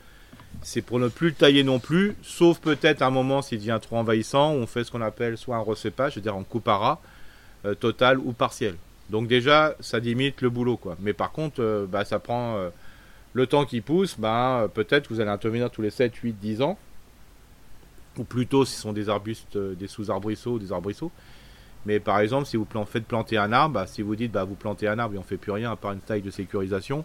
c'est 0.61 0.82
pour 0.82 0.99
ne 0.99 1.07
plus 1.07 1.30
le 1.30 1.34
tailler 1.34 1.64
non 1.64 1.80
plus, 1.80 2.16
sauf 2.22 2.59
peut-être 2.59 3.01
un 3.01 3.09
moment 3.09 3.41
s'il 3.41 3.59
devient 3.59 3.80
trop 3.82 3.97
envahissant, 3.97 4.51
on 4.51 4.68
fait 4.68 4.84
ce 4.84 4.91
qu'on 4.91 5.01
appelle 5.01 5.38
soit 5.38 5.55
un 5.55 5.61
recépage, 5.61 6.14
c'est-à-dire 6.14 6.36
en 6.36 6.43
coupe 6.43 6.70
euh, 6.70 7.76
total 7.76 8.20
ou 8.20 8.34
partiel. 8.34 8.76
Donc 9.09 9.28
déjà, 9.28 9.76
ça 9.80 9.99
limite 9.99 10.41
le 10.41 10.49
boulot, 10.49 10.78
quoi. 10.78 10.95
Mais 10.99 11.14
par 11.14 11.32
contre, 11.32 11.88
bah, 11.89 12.05
ça 12.05 12.20
prend 12.20 12.57
le 13.34 13.47
temps 13.47 13.66
qui 13.66 13.82
pousse, 13.82 14.16
bah, 14.18 14.70
peut-être 14.74 15.09
que 15.09 15.14
vous 15.14 15.20
allez 15.20 15.30
intervenir 15.30 15.70
tous 15.70 15.82
les 15.82 15.89
7, 15.89 16.16
8, 16.16 16.34
10 16.39 16.61
ans, 16.61 16.80
ou 18.18 18.24
plutôt 18.24 18.64
si 18.64 18.76
ce 18.76 18.82
sont 18.82 18.93
des 18.93 19.09
arbustes, 19.09 19.57
des 19.57 19.88
sous-arbrisseaux, 19.88 20.57
des 20.57 20.72
arbrisseaux. 20.72 21.11
Mais 21.86 21.99
par 21.99 22.19
exemple, 22.19 22.45
si 22.45 22.57
vous 22.57 22.67
faites 22.86 23.05
planter 23.05 23.38
un 23.38 23.51
arbre, 23.51 23.75
bah, 23.75 23.88
si 23.88 24.01
vous 24.01 24.15
dites 24.15 24.31
bah, 24.31 24.43
vous 24.43 24.55
plantez 24.55 24.88
un 24.88 24.99
arbre 24.99 25.15
et 25.15 25.17
on 25.17 25.23
fait 25.23 25.38
plus 25.38 25.51
rien 25.51 25.71
à 25.71 25.75
part 25.75 25.91
une 25.91 25.99
taille 25.99 26.21
de 26.21 26.31
sécurisation, 26.31 27.03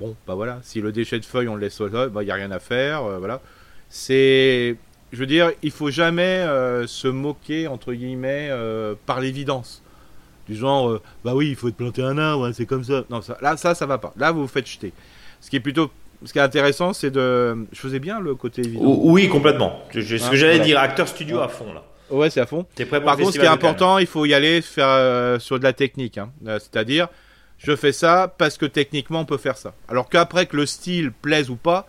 bon, 0.00 0.14
bah 0.26 0.34
voilà. 0.34 0.60
Si 0.62 0.80
le 0.80 0.92
déchet 0.92 1.18
de 1.18 1.24
feuilles 1.24 1.48
on 1.48 1.54
le 1.54 1.60
laisse 1.60 1.80
au 1.80 1.88
sol, 1.88 2.10
bah, 2.10 2.22
il 2.22 2.26
n'y 2.26 2.32
a 2.32 2.36
rien 2.36 2.50
à 2.50 2.58
faire. 2.58 3.04
Euh, 3.04 3.18
voilà. 3.18 3.40
C'est. 3.88 4.76
Je 5.12 5.18
veux 5.18 5.26
dire, 5.26 5.52
il 5.62 5.70
faut 5.70 5.90
jamais 5.90 6.22
euh, 6.22 6.86
se 6.86 7.06
moquer, 7.06 7.66
entre 7.68 7.92
guillemets, 7.92 8.48
euh, 8.50 8.94
par 9.04 9.20
l'évidence. 9.20 9.82
Du 10.48 10.56
genre, 10.56 11.00
bah 11.24 11.34
oui, 11.34 11.50
il 11.50 11.56
faut 11.56 11.70
planter 11.70 12.02
un 12.02 12.18
arbre, 12.18 12.46
hein, 12.46 12.52
c'est 12.52 12.66
comme 12.66 12.82
ça. 12.82 13.04
Non, 13.10 13.20
ça, 13.20 13.36
là, 13.42 13.56
ça, 13.56 13.74
ça 13.74 13.86
va 13.86 13.98
pas. 13.98 14.12
Là, 14.16 14.32
vous 14.32 14.42
vous 14.42 14.48
faites 14.48 14.66
jeter. 14.66 14.92
Ce 15.40 15.50
qui 15.50 15.56
est 15.56 15.60
plutôt 15.60 15.90
ce 16.24 16.32
qui 16.32 16.38
est 16.38 16.42
intéressant, 16.42 16.92
c'est 16.92 17.10
de. 17.10 17.66
Je 17.72 17.80
faisais 17.80 17.98
bien 17.98 18.20
le 18.20 18.34
côté 18.34 18.62
évident. 18.62 18.84
Oui, 18.84 19.28
complètement. 19.28 19.82
ce 19.92 19.98
que 19.98 20.14
hein, 20.14 20.34
j'allais 20.34 20.60
dire, 20.60 20.78
acteur 20.78 21.08
studio 21.08 21.40
à 21.40 21.48
fond 21.48 21.72
là. 21.72 21.82
Ouais, 22.10 22.30
c'est 22.30 22.40
à 22.40 22.46
fond. 22.46 22.66
Par 22.90 23.16
contre, 23.16 23.32
ce 23.32 23.38
qui 23.38 23.44
est 23.44 23.48
important, 23.48 23.98
il 23.98 24.06
faut 24.06 24.26
y 24.26 24.34
aller 24.34 24.60
faire 24.60 24.88
euh, 24.88 25.38
sur 25.38 25.58
de 25.58 25.64
la 25.64 25.72
technique. 25.72 26.18
Hein. 26.18 26.30
Euh, 26.46 26.58
c'est-à-dire, 26.58 27.08
je 27.58 27.74
fais 27.74 27.92
ça 27.92 28.32
parce 28.36 28.58
que 28.58 28.66
techniquement, 28.66 29.20
on 29.20 29.24
peut 29.24 29.38
faire 29.38 29.56
ça. 29.56 29.74
Alors 29.88 30.08
qu'après 30.08 30.46
que 30.46 30.56
le 30.56 30.66
style 30.66 31.12
plaise 31.12 31.48
ou 31.50 31.56
pas, 31.56 31.88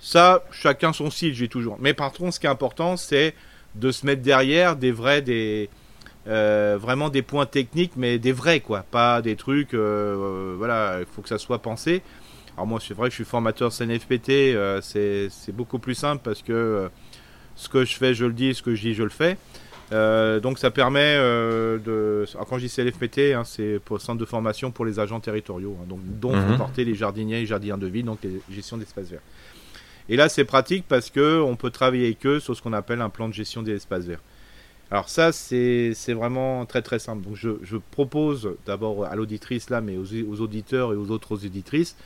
ça, 0.00 0.44
chacun 0.50 0.92
son 0.92 1.10
style, 1.10 1.34
j'ai 1.34 1.48
toujours. 1.48 1.76
Mais 1.80 1.94
par 1.94 2.12
contre, 2.12 2.34
ce 2.34 2.40
qui 2.40 2.46
est 2.46 2.50
important, 2.50 2.96
c'est 2.96 3.34
de 3.74 3.90
se 3.90 4.06
mettre 4.06 4.22
derrière 4.22 4.76
des 4.76 4.90
vrais, 4.90 5.22
des 5.22 5.68
euh, 6.26 6.76
vraiment 6.80 7.08
des 7.08 7.22
points 7.22 7.46
techniques, 7.46 7.92
mais 7.96 8.18
des 8.18 8.32
vrais, 8.32 8.60
quoi. 8.60 8.84
Pas 8.90 9.22
des 9.22 9.36
trucs, 9.36 9.74
voilà, 9.74 10.98
il 11.00 11.06
faut 11.06 11.22
que 11.22 11.28
ça 11.28 11.38
soit 11.38 11.60
pensé. 11.60 12.02
Alors 12.56 12.66
moi, 12.66 12.80
c'est 12.84 12.94
vrai 12.94 13.08
que 13.08 13.12
je 13.12 13.16
suis 13.16 13.24
formateur 13.24 13.72
CNFPT, 13.72 14.56
c'est 14.82 15.52
beaucoup 15.52 15.78
plus 15.78 15.94
simple 15.94 16.22
parce 16.24 16.42
que 16.42 16.90
ce 17.58 17.68
que 17.68 17.84
je 17.84 17.96
fais, 17.96 18.14
je 18.14 18.24
le 18.24 18.32
dis, 18.32 18.54
ce 18.54 18.62
que 18.62 18.74
je 18.74 18.80
dis, 18.80 18.94
je 18.94 19.02
le 19.02 19.10
fais. 19.10 19.36
Euh, 19.90 20.38
donc 20.38 20.58
ça 20.58 20.70
permet 20.70 21.16
euh, 21.16 21.78
de. 21.78 22.24
quand 22.48 22.58
je 22.58 22.66
dis 22.66 22.72
CLFPT, 22.72 23.34
hein, 23.34 23.42
c'est 23.44 23.80
pour 23.84 24.00
centre 24.00 24.18
de 24.18 24.24
formation 24.24 24.70
pour 24.70 24.84
les 24.84 25.00
agents 25.00 25.18
territoriaux, 25.18 25.76
hein, 25.80 25.86
donc, 25.88 26.00
dont 26.04 26.32
font 26.32 26.58
partie 26.58 26.84
les 26.84 26.94
jardiniers 26.94 27.40
et 27.40 27.46
jardiniers 27.46 27.78
de 27.78 27.86
ville, 27.86 28.04
donc 28.04 28.18
les 28.22 28.40
gestion 28.50 28.76
d'espaces 28.76 29.08
verts. 29.08 29.22
Et 30.10 30.16
là, 30.16 30.28
c'est 30.28 30.44
pratique 30.44 30.84
parce 30.88 31.10
que 31.10 31.40
on 31.40 31.56
peut 31.56 31.70
travailler 31.70 32.06
avec 32.06 32.24
eux 32.26 32.38
sur 32.38 32.54
ce 32.54 32.62
qu'on 32.62 32.72
appelle 32.72 33.00
un 33.00 33.10
plan 33.10 33.28
de 33.28 33.34
gestion 33.34 33.62
des 33.62 33.72
espaces 33.72 34.04
verts. 34.04 34.22
Alors 34.90 35.08
ça, 35.08 35.32
c'est 35.32 35.94
vraiment 36.08 36.64
très 36.64 36.80
très 36.80 36.98
simple. 36.98 37.22
Donc 37.24 37.34
je, 37.34 37.50
je 37.62 37.76
propose 37.76 38.50
d'abord 38.66 39.04
à 39.04 39.16
l'auditrice 39.16 39.68
là, 39.68 39.80
mais 39.80 39.96
aux, 39.96 40.06
aux, 40.06 40.40
auditeurs 40.40 40.92
et 40.92 40.96
aux 40.96 41.10
autres 41.10 41.44
auditrices, 41.44 41.96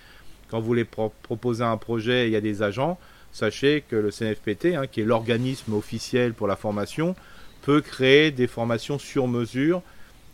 quand 0.51 0.61
vous 0.61 0.67
voulez 0.67 0.85
proposer 0.85 1.65
un 1.65 1.77
projet, 1.77 2.29
il 2.29 2.33
y 2.33 2.37
a 2.37 2.41
des 2.41 2.63
agents 2.63 2.99
sachez 3.33 3.83
que 3.89 3.97
le 3.97 4.11
CNFPT, 4.11 4.77
hein, 4.77 4.87
qui 4.87 5.01
est 5.01 5.05
l'organisme 5.05 5.73
officiel 5.75 6.35
pour 6.35 6.47
la 6.47 6.57
formation, 6.57 7.17
peut 7.63 7.81
créer 7.81 8.31
des 8.31 8.47
formations 8.47 8.99
sur 8.99 9.29
mesure 9.29 9.83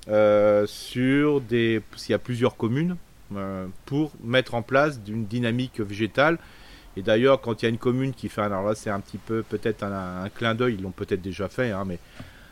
euh, 0.09 0.67
sur 0.67 1.41
des 1.43 1.83
s'il 1.97 2.13
y 2.13 2.15
a 2.15 2.19
plusieurs 2.19 2.57
communes 2.57 2.97
euh, 3.37 3.67
pour 3.85 4.13
mettre 4.25 4.55
en 4.55 4.63
place 4.63 4.99
une 5.07 5.27
dynamique 5.27 5.81
végétale. 5.81 6.39
Et 6.97 7.03
d'ailleurs, 7.03 7.41
quand 7.41 7.63
il 7.63 7.67
y 7.67 7.67
a 7.67 7.69
une 7.69 7.79
commune 7.79 8.15
qui 8.15 8.29
fait, 8.29 8.41
alors 8.41 8.67
là 8.67 8.75
c'est 8.75 8.91
un 8.91 9.01
petit 9.01 9.19
peu 9.19 9.43
peut-être 9.43 9.85
un, 9.85 10.29
clin 10.35 10.55
d'œil, 10.55 10.75
ils 10.75 10.83
l'ont 10.83 10.91
peut-être 10.91 11.21
déjà 11.21 11.49
fait, 11.49 11.71
hein, 11.71 11.85
mais 11.87 11.99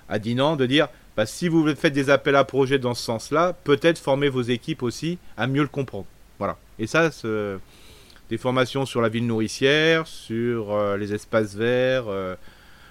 à 0.09 0.18
Dinan, 0.18 0.57
de 0.57 0.66
dire 0.66 0.88
bah, 1.16 1.24
si 1.24 1.49
vous 1.49 1.74
faites 1.74 1.94
des 1.94 2.11
appels 2.11 2.36
à 2.36 2.44
projets 2.44 2.78
dans 2.78 2.94
ce 2.94 3.03
sens-là, 3.03 3.55
peut-être 3.64 3.99
former 3.99 4.28
vos 4.28 4.42
équipes 4.42 4.82
aussi 4.82 5.18
à 5.38 5.47
mieux 5.47 5.62
le 5.62 5.68
comprendre. 5.68 6.07
Voilà. 6.38 6.59
Et 6.78 6.86
ça, 6.86 7.11
des 8.30 8.38
formations 8.38 8.86
sur 8.86 9.00
la 9.00 9.08
ville 9.08 9.26
nourricière, 9.26 10.06
sur 10.06 10.72
euh, 10.72 10.96
les 10.96 11.14
espaces 11.14 11.54
verts, 11.54 12.06
euh, 12.08 12.34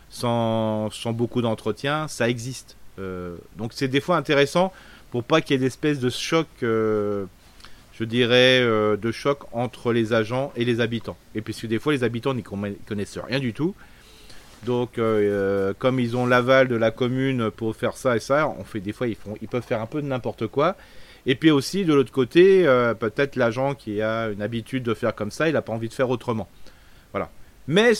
sans, 0.09 0.89
beaucoup 1.07 1.41
d'entretien, 1.41 2.07
ça 2.07 2.29
existe. 2.29 2.77
Euh, 2.99 3.35
donc 3.57 3.73
c'est 3.73 3.89
des 3.89 3.99
fois 3.99 4.15
intéressant 4.15 4.71
pour 5.11 5.23
pas 5.23 5.41
qu'il 5.41 5.55
y 5.55 5.57
ait 5.57 5.59
d'espèces 5.59 5.99
de 5.99 6.09
choc, 6.09 6.47
je 6.61 7.27
dirais, 8.01 8.61
de 8.61 9.11
choc 9.11 9.39
entre 9.53 9.93
les 9.93 10.11
agents 10.11 10.51
et 10.57 10.65
les 10.65 10.81
habitants. 10.81 11.15
Et 11.35 11.41
puisque 11.41 11.67
des 11.67 11.79
fois 11.79 11.93
les 11.93 12.03
habitants 12.03 12.33
n'y 12.33 12.43
connaissent 12.43 13.17
rien 13.17 13.39
du 13.39 13.53
tout. 13.53 13.75
Donc, 14.65 14.99
comme 15.79 15.99
ils 16.01 16.17
ont 16.17 16.25
l'aval 16.25 16.67
de 16.67 16.75
la 16.75 16.91
commune 16.91 17.49
pour 17.49 17.73
faire 17.77 17.95
ça 17.95 18.17
et 18.17 18.19
ça, 18.19 18.53
des 18.73 18.91
fois 18.91 19.07
ils 19.07 19.15
ils 19.41 19.47
peuvent 19.47 19.63
faire 19.63 19.81
un 19.81 19.85
peu 19.85 20.01
de 20.01 20.07
n'importe 20.07 20.47
quoi. 20.47 20.75
Et 21.25 21.35
puis 21.35 21.51
aussi, 21.51 21.85
de 21.85 21.93
l'autre 21.93 22.11
côté, 22.11 22.67
euh, 22.67 22.93
peut-être 22.93 23.35
l'agent 23.35 23.73
qui 23.73 24.01
a 24.01 24.29
une 24.29 24.41
habitude 24.41 24.83
de 24.83 24.93
faire 24.93 25.15
comme 25.15 25.31
ça, 25.31 25.47
il 25.47 25.53
n'a 25.53 25.61
pas 25.61 25.73
envie 25.73 25.89
de 25.89 25.93
faire 25.93 26.09
autrement. 26.09 26.47
Voilà. 27.11 27.31
Mais 27.67 27.93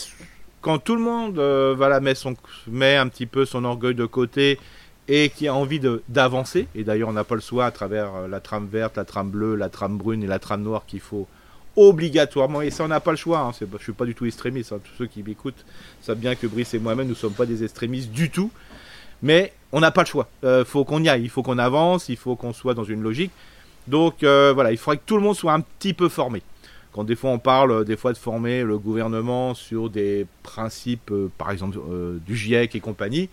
quand 0.60 0.78
tout 0.78 0.94
le 0.94 1.02
monde 1.02 1.38
euh, 1.38 1.74
voilà, 1.76 2.00
met, 2.00 2.14
son, 2.14 2.34
met 2.68 2.96
un 2.96 3.08
petit 3.08 3.26
peu 3.26 3.44
son 3.44 3.64
orgueil 3.64 3.94
de 3.94 4.06
côté 4.06 4.58
et 5.08 5.30
qui 5.30 5.48
a 5.48 5.54
envie 5.54 5.80
d'avancer, 6.08 6.68
et 6.74 6.84
d'ailleurs 6.84 7.08
on 7.08 7.12
n'a 7.12 7.24
pas 7.24 7.36
le 7.36 7.40
choix 7.40 7.66
à 7.66 7.70
travers 7.70 8.14
euh, 8.14 8.28
la 8.28 8.40
trame 8.40 8.66
verte, 8.66 8.96
la 8.96 9.04
trame 9.04 9.30
bleue, 9.30 9.54
la 9.54 9.68
trame 9.68 9.96
brune 9.96 10.22
et 10.22 10.26
la 10.26 10.38
trame 10.38 10.62
noire 10.62 10.84
qu'il 10.86 11.00
faut 11.00 11.28
obligatoirement, 11.76 12.62
et 12.62 12.70
ça 12.70 12.84
on 12.84 12.88
n'a 12.88 13.00
pas 13.00 13.10
le 13.10 13.16
choix, 13.16 13.40
hein, 13.40 13.52
je 13.58 13.64
ne 13.64 13.78
suis 13.78 13.92
pas 13.92 14.06
du 14.06 14.14
tout 14.14 14.24
extrémiste, 14.24 14.72
hein. 14.72 14.80
tous 14.82 14.92
ceux 14.96 15.06
qui 15.06 15.22
m'écoutent 15.22 15.64
savent 16.00 16.18
bien 16.18 16.34
que 16.34 16.46
Brice 16.46 16.74
et 16.74 16.78
moi-même, 16.78 17.06
nous 17.06 17.12
ne 17.12 17.18
sommes 17.18 17.34
pas 17.34 17.46
des 17.46 17.62
extrémistes 17.62 18.10
du 18.10 18.30
tout, 18.30 18.50
mais 19.22 19.52
on 19.72 19.80
n'a 19.80 19.90
pas 19.90 20.02
le 20.02 20.06
choix. 20.06 20.28
Il 20.42 20.46
euh, 20.46 20.64
faut 20.64 20.84
qu'on 20.84 21.02
y 21.02 21.08
aille, 21.08 21.22
il 21.22 21.30
faut 21.30 21.42
qu'on 21.42 21.58
avance, 21.58 22.08
il 22.08 22.16
faut 22.16 22.36
qu'on 22.36 22.52
soit 22.52 22.74
dans 22.74 22.84
une 22.84 23.02
logique. 23.02 23.32
Donc 23.86 24.22
euh, 24.22 24.52
voilà, 24.52 24.72
il 24.72 24.78
faudrait 24.78 24.98
que 24.98 25.04
tout 25.06 25.16
le 25.16 25.22
monde 25.22 25.36
soit 25.36 25.52
un 25.52 25.60
petit 25.60 25.94
peu 25.94 26.08
formé. 26.08 26.42
Quand 26.92 27.04
des 27.04 27.16
fois 27.16 27.30
on 27.30 27.38
parle 27.38 27.72
euh, 27.72 27.84
des 27.84 27.96
fois 27.96 28.12
de 28.12 28.18
former 28.18 28.62
le 28.62 28.78
gouvernement 28.78 29.54
sur 29.54 29.90
des 29.90 30.26
principes, 30.42 31.12
par 31.38 31.50
exemple 31.50 31.78
du 32.26 32.36
GIEC 32.36 32.74
et 32.74 32.80
compagnie, 32.80 33.28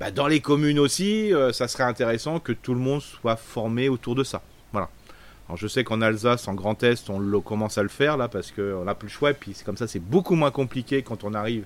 bah, 0.00 0.10
dans 0.10 0.26
les 0.26 0.40
communes 0.40 0.78
aussi, 0.78 1.32
ça 1.52 1.68
serait 1.68 1.84
intéressant 1.84 2.40
que 2.40 2.52
tout 2.52 2.74
le 2.74 2.80
monde 2.80 3.00
soit 3.00 3.36
formé 3.36 3.88
autour 3.88 4.14
de 4.14 4.24
ça. 4.24 4.42
Voilà. 4.72 4.88
Alors 5.46 5.58
je 5.58 5.68
sais 5.68 5.84
qu'en 5.84 6.00
Alsace, 6.00 6.48
en 6.48 6.54
Grand 6.54 6.82
Est, 6.82 7.10
on 7.10 7.18
le, 7.18 7.40
commence 7.40 7.76
à 7.78 7.82
le 7.82 7.88
faire 7.88 8.16
là 8.16 8.28
parce 8.28 8.50
qu'on 8.50 8.84
n'a 8.84 8.94
plus 8.94 9.08
le 9.08 9.12
choix. 9.12 9.30
Et 9.30 9.34
puis 9.34 9.54
comme 9.64 9.76
ça, 9.76 9.86
c'est 9.86 10.00
beaucoup 10.00 10.34
moins 10.34 10.50
compliqué 10.50 11.02
quand 11.02 11.22
on 11.22 11.34
arrive 11.34 11.64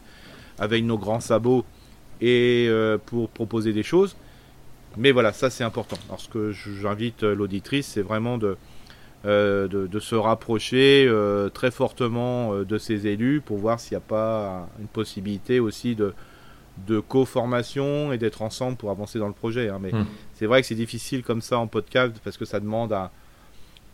avec 0.58 0.84
nos 0.84 0.98
grands 0.98 1.20
sabots 1.20 1.64
et 2.20 2.66
euh, 2.68 2.98
pour 2.98 3.28
proposer 3.28 3.72
des 3.72 3.82
choses. 3.82 4.16
Mais 4.96 5.12
voilà, 5.12 5.32
ça 5.32 5.50
c'est 5.50 5.64
important. 5.64 5.98
Alors 6.08 6.20
ce 6.20 6.28
que 6.28 6.52
j'invite 6.52 7.22
euh, 7.22 7.34
l'auditrice, 7.34 7.86
c'est 7.86 8.02
vraiment 8.02 8.38
de, 8.38 8.56
euh, 9.26 9.68
de, 9.68 10.00
se 10.00 10.14
rapprocher 10.14 11.10
très 11.54 11.70
fortement 11.70 12.62
de 12.62 12.78
ces 12.78 13.06
élus 13.06 13.40
pour 13.40 13.58
voir 13.58 13.80
s'il 13.80 13.92
n'y 13.92 14.02
a 14.02 14.06
pas 14.06 14.68
une 14.80 14.86
possibilité 14.86 15.60
aussi 15.60 15.94
de, 15.94 16.14
de 16.86 17.00
co-formation 17.00 18.12
et 18.12 18.18
d'être 18.18 18.42
ensemble 18.42 18.76
pour 18.76 18.90
avancer 18.90 19.18
dans 19.18 19.28
le 19.28 19.34
projet. 19.34 19.68
Hein. 19.68 19.78
Mais 19.80 19.92
hmm. 19.92 20.06
c'est 20.34 20.46
vrai 20.46 20.60
que 20.62 20.66
c'est 20.66 20.74
difficile 20.74 21.22
comme 21.22 21.42
ça 21.42 21.58
en 21.58 21.66
podcast 21.66 22.14
parce 22.24 22.36
que 22.36 22.44
ça 22.44 22.60
demande 22.60 22.92
un, 22.92 23.10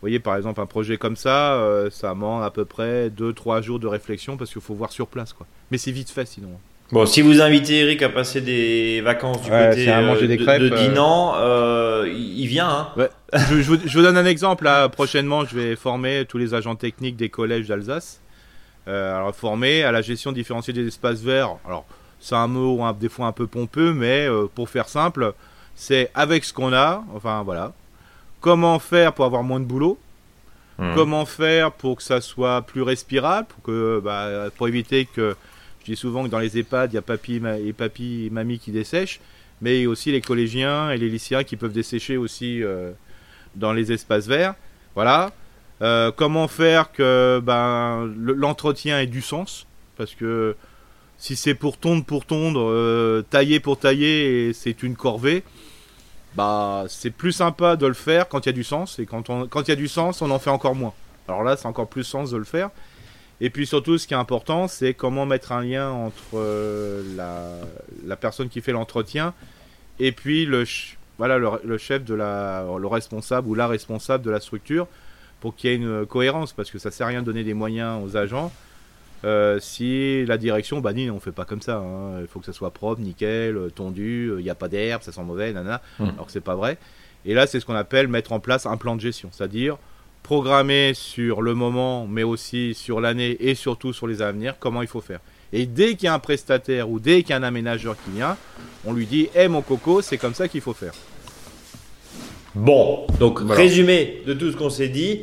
voyez, 0.01 0.19
par 0.19 0.35
exemple, 0.35 0.61
un 0.61 0.65
projet 0.65 0.97
comme 0.97 1.15
ça, 1.15 1.87
ça 1.91 2.09
demande 2.09 2.43
à 2.43 2.51
peu 2.51 2.65
près 2.65 3.09
2-3 3.09 3.61
jours 3.61 3.79
de 3.79 3.87
réflexion 3.87 4.37
parce 4.37 4.51
qu'il 4.51 4.61
faut 4.61 4.75
voir 4.75 4.91
sur 4.91 5.07
place. 5.07 5.33
Quoi. 5.33 5.45
Mais 5.71 5.77
c'est 5.77 5.91
vite 5.91 6.09
fait 6.09 6.25
sinon. 6.25 6.57
Bon, 6.91 7.05
si 7.07 7.21
vous 7.21 7.41
invitez 7.41 7.79
Eric 7.79 8.03
à 8.03 8.09
passer 8.09 8.41
des 8.41 9.01
vacances 9.01 9.41
du 9.41 9.49
côté 9.49 9.89
euh, 9.89 10.27
des 10.27 10.37
de, 10.37 10.43
crêpes, 10.43 10.61
de, 10.61 10.69
Dinan, 10.69 11.33
euh, 11.35 12.07
il 12.15 12.45
vient. 12.45 12.69
Hein. 12.69 12.87
Ouais. 12.95 13.09
je, 13.33 13.61
je, 13.61 13.97
vous, 13.97 14.03
donne 14.03 14.17
un 14.17 14.25
exemple. 14.25 14.65
Là, 14.65 14.87
prochainement, 14.87 15.45
je 15.45 15.55
vais 15.55 15.75
former 15.75 16.25
tous 16.29 16.37
les 16.37 16.53
agents 16.53 16.75
techniques 16.75 17.15
des 17.15 17.29
collèges 17.29 17.67
d'Alsace. 17.67 18.21
alors, 18.85 19.35
former 19.35 19.83
à 19.83 19.91
la 19.91 20.03
gestion 20.03 20.31
différenciée 20.31 20.73
des 20.73 20.87
espaces 20.87 21.21
verts. 21.21 21.55
Alors, 21.65 21.85
c'est 22.19 22.35
un 22.35 22.47
mot 22.47 22.79
des 22.93 23.09
fois 23.09 23.25
un 23.25 23.31
peu 23.31 23.47
pompeux, 23.47 23.91
mais 23.91 24.27
pour 24.53 24.69
faire 24.69 24.87
simple, 24.87 25.33
c'est 25.73 26.11
avec 26.13 26.45
ce 26.45 26.53
qu'on 26.53 26.71
a. 26.71 27.03
Enfin, 27.15 27.41
voilà 27.43 27.73
Comment 28.41 28.77
faire 28.77 29.13
pour 29.13 29.25
avoir 29.25 29.41
moins 29.41 29.59
de 29.59 29.65
boulot? 29.65 29.97
Hmm. 30.77 30.93
Comment 30.93 31.25
faire 31.25 31.71
pour 31.71 31.95
que 31.95 32.03
ça 32.03 32.21
soit 32.21 32.61
plus 32.61 32.83
respirable 32.83 33.47
pour, 33.47 33.63
que, 33.63 33.99
bah, 34.03 34.51
pour 34.55 34.67
éviter 34.67 35.05
que. 35.05 35.35
Je 35.85 35.91
dis 35.91 35.97
souvent 35.97 36.23
que 36.23 36.29
dans 36.29 36.39
les 36.39 36.57
EHPAD, 36.57 36.93
il 36.93 36.95
y 36.95 36.97
a 36.97 37.03
papy 37.03 37.39
et 37.63 37.71
papy 37.71 38.29
mamie 38.31 38.57
qui 38.57 38.71
dessèchent, 38.71 39.19
mais 39.61 39.85
aussi 39.85 40.11
les 40.11 40.19
collégiens 40.19 40.89
et 40.89 40.97
les 40.97 41.09
lycéens 41.09 41.43
qui 41.43 41.57
peuvent 41.57 41.73
dessécher 41.73 42.17
aussi 42.17 42.63
euh, 42.63 42.91
dans 43.55 43.71
les 43.71 43.91
espaces 43.91 44.25
verts. 44.25 44.55
Voilà. 44.95 45.31
Euh, 45.83 46.11
comment 46.11 46.47
faire 46.47 46.91
que 46.91 47.39
ben, 47.43 48.11
l'entretien 48.17 48.99
ait 48.99 49.05
du 49.05 49.21
sens? 49.21 49.67
Parce 49.95 50.15
que 50.15 50.55
si 51.19 51.35
c'est 51.35 51.53
pour 51.53 51.77
tondre, 51.77 52.03
pour 52.03 52.25
tondre, 52.25 52.67
euh, 52.67 53.23
tailler 53.29 53.59
pour 53.59 53.77
tailler, 53.77 54.53
c'est 54.53 54.81
une 54.81 54.95
corvée 54.95 55.43
bah 56.35 56.83
c'est 56.89 57.11
plus 57.11 57.31
sympa 57.31 57.77
de 57.77 57.87
le 57.87 57.93
faire 57.93 58.27
quand 58.27 58.45
il 58.45 58.47
y 58.47 58.49
a 58.49 58.53
du 58.53 58.65
sens 58.65 58.99
et 58.99 59.05
quand 59.05 59.23
quand 59.47 59.61
il 59.61 59.69
y 59.69 59.71
a 59.71 59.77
du 59.77 59.87
sens 59.87 60.21
on 60.21 60.29
en 60.31 60.39
fait 60.39 60.49
encore 60.49 60.75
moins 60.75 60.93
alors 61.29 61.43
là 61.43 61.55
c'est 61.55 61.65
encore 61.65 61.87
plus 61.87 62.03
sens 62.03 62.31
de 62.31 62.35
le 62.35 62.43
faire 62.43 62.71
et 63.41 63.49
puis 63.49 63.65
surtout 63.65 63.97
ce 63.97 64.07
qui 64.07 64.13
est 64.13 64.17
important 64.17 64.67
c'est 64.67 64.93
comment 64.93 65.25
mettre 65.25 65.51
un 65.51 65.63
lien 65.63 65.89
entre 65.89 66.35
euh, 66.35 67.03
la, 67.15 67.39
la, 68.05 68.15
personne 68.15 68.49
qui 68.49 68.61
fait 68.61 68.71
l'entretien 68.71 69.33
et 69.99 70.11
puis 70.11 70.45
le 70.45 70.63
voilà 71.17 71.37
le, 71.37 71.77
chef 71.77 72.03
de 72.03 72.13
la 72.13 72.65
le 72.77 72.87
responsable 72.87 73.47
ou 73.47 73.55
la 73.55 73.67
responsable 73.67 74.23
de 74.23 74.31
la 74.31 74.39
structure 74.39 74.87
pour 75.39 75.55
qu'il 75.55 75.69
y 75.69 75.73
ait 75.73 75.77
une 75.77 76.05
cohérence 76.05 76.53
parce 76.53 76.71
que 76.71 76.79
ça 76.79 76.91
sert 76.91 77.07
à 77.07 77.09
rien 77.09 77.21
de 77.21 77.25
donner 77.25 77.43
des 77.43 77.53
moyens 77.53 78.01
aux 78.03 78.17
agents 78.17 78.51
euh, 79.23 79.59
si 79.59 80.23
la 80.25 80.37
direction, 80.37 80.81
bah 80.81 80.93
non, 80.93 81.15
on 81.15 81.19
fait 81.19 81.31
pas 81.31 81.45
comme 81.45 81.61
ça. 81.61 81.77
Hein. 81.77 82.21
Il 82.21 82.27
faut 82.27 82.39
que 82.39 82.45
ça 82.45 82.53
soit 82.53 82.71
propre, 82.71 83.01
nickel, 83.01 83.57
tondu, 83.73 84.31
il 84.37 84.43
n'y 84.43 84.49
a 84.49 84.55
pas 84.55 84.67
d'herbe, 84.67 85.01
ça 85.01 85.11
sent 85.11 85.23
mauvais, 85.23 85.51
nana. 85.51 85.81
Hmm. 85.99 86.09
Alors 86.09 86.27
que 86.27 86.31
c'est 86.31 86.41
pas 86.41 86.55
vrai. 86.55 86.77
Et 87.25 87.33
là, 87.33 87.47
c'est 87.47 87.59
ce 87.59 87.65
qu'on 87.65 87.75
appelle 87.75 88.07
mettre 88.07 88.33
en 88.33 88.39
place 88.39 88.67
un 88.67 88.77
plan 88.77 88.95
de 88.95 89.01
gestion, 89.01 89.29
c'est-à-dire 89.31 89.77
programmer 90.25 90.95
sur 90.95 91.43
le 91.43 91.53
moment, 91.53 92.07
mais 92.07 92.23
aussi 92.23 92.73
sur 92.73 92.99
l'année 92.99 93.37
et 93.39 93.53
surtout 93.53 93.93
sur 93.93 94.07
les 94.07 94.23
à 94.23 94.31
venir, 94.31 94.55
comment 94.59 94.81
il 94.81 94.87
faut 94.87 94.99
faire. 94.99 95.19
Et 95.53 95.67
dès 95.67 95.93
qu'il 95.93 96.05
y 96.05 96.07
a 96.07 96.15
un 96.15 96.19
prestataire 96.19 96.89
ou 96.89 96.99
dès 96.99 97.21
qu'il 97.21 97.29
y 97.29 97.33
a 97.33 97.35
un 97.37 97.43
aménageur 97.43 97.95
qui 98.03 98.09
vient, 98.09 98.35
on 98.85 98.93
lui 98.93 99.05
dit 99.05 99.29
Hé 99.35 99.47
mon 99.47 99.61
coco, 99.61 100.01
c'est 100.01 100.17
comme 100.17 100.33
ça 100.33 100.47
qu'il 100.47 100.61
faut 100.61 100.73
faire. 100.73 100.93
Bon, 102.55 103.05
donc 103.19 103.39
résumé 103.47 104.23
de 104.25 104.33
tout 104.33 104.51
ce 104.51 104.57
qu'on 104.57 104.71
s'est 104.71 104.89
dit 104.89 105.21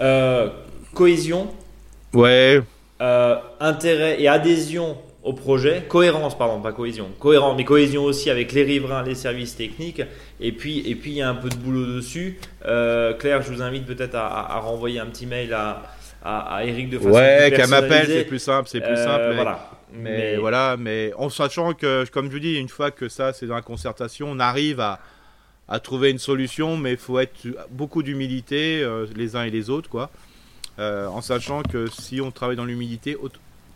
euh, 0.00 0.50
cohésion, 0.92 1.48
Ouais. 2.12 2.60
Euh, 3.00 3.36
intérêt 3.58 4.20
et 4.20 4.28
adhésion 4.28 4.98
au 5.22 5.32
projet, 5.32 5.84
cohérence, 5.88 6.36
pardon, 6.36 6.60
pas 6.60 6.72
cohésion, 6.72 7.08
cohérence, 7.20 7.56
mais 7.56 7.64
cohésion 7.64 8.04
aussi 8.04 8.28
avec 8.28 8.52
les 8.52 8.64
riverains, 8.64 9.02
les 9.04 9.14
services 9.14 9.56
techniques, 9.56 10.02
et 10.40 10.52
puis 10.52 10.80
et 10.90 10.94
puis 10.94 11.12
il 11.12 11.16
y 11.18 11.22
a 11.22 11.28
un 11.28 11.34
peu 11.34 11.48
de 11.48 11.54
boulot 11.56 11.86
dessus. 11.86 12.38
Euh, 12.66 13.14
Claire, 13.14 13.42
je 13.42 13.52
vous 13.52 13.62
invite 13.62 13.86
peut-être 13.86 14.16
à, 14.16 14.58
renvoyer 14.58 14.98
un 14.98 15.06
petit 15.06 15.26
mail 15.26 15.52
à, 15.52 15.82
à, 16.24 16.64
Eric 16.64 16.90
de 16.90 16.98
façon 16.98 17.10
Ouais, 17.10 17.52
qu'elle 17.54 17.68
m'appelle, 17.68 18.06
c'est 18.06 18.24
plus 18.24 18.40
simple, 18.40 18.68
c'est 18.68 18.80
plus 18.80 18.92
euh, 18.92 19.04
simple. 19.04 19.34
Voilà. 19.34 19.70
Mais, 19.94 20.36
voilà, 20.36 20.76
mais 20.78 21.12
en 21.18 21.28
sachant 21.28 21.74
que, 21.74 22.08
comme 22.10 22.26
je 22.26 22.32
vous 22.32 22.38
dis, 22.40 22.54
une 22.54 22.70
fois 22.70 22.90
que 22.90 23.08
ça 23.08 23.32
c'est 23.32 23.46
dans 23.46 23.54
la 23.54 23.62
concertation, 23.62 24.28
on 24.30 24.40
arrive 24.40 24.80
à, 24.80 25.00
à 25.68 25.78
trouver 25.80 26.10
une 26.10 26.18
solution, 26.18 26.76
mais 26.76 26.92
il 26.92 26.98
faut 26.98 27.18
être 27.20 27.46
beaucoup 27.70 28.02
d'humilité 28.02 28.84
les 29.14 29.36
uns 29.36 29.44
et 29.44 29.50
les 29.50 29.70
autres, 29.70 29.88
quoi. 29.88 30.10
Euh, 30.78 31.06
en 31.06 31.20
sachant 31.20 31.62
que 31.62 31.86
si 31.88 32.20
on 32.20 32.30
travaille 32.30 32.56
dans 32.56 32.64
l'humidité, 32.64 33.16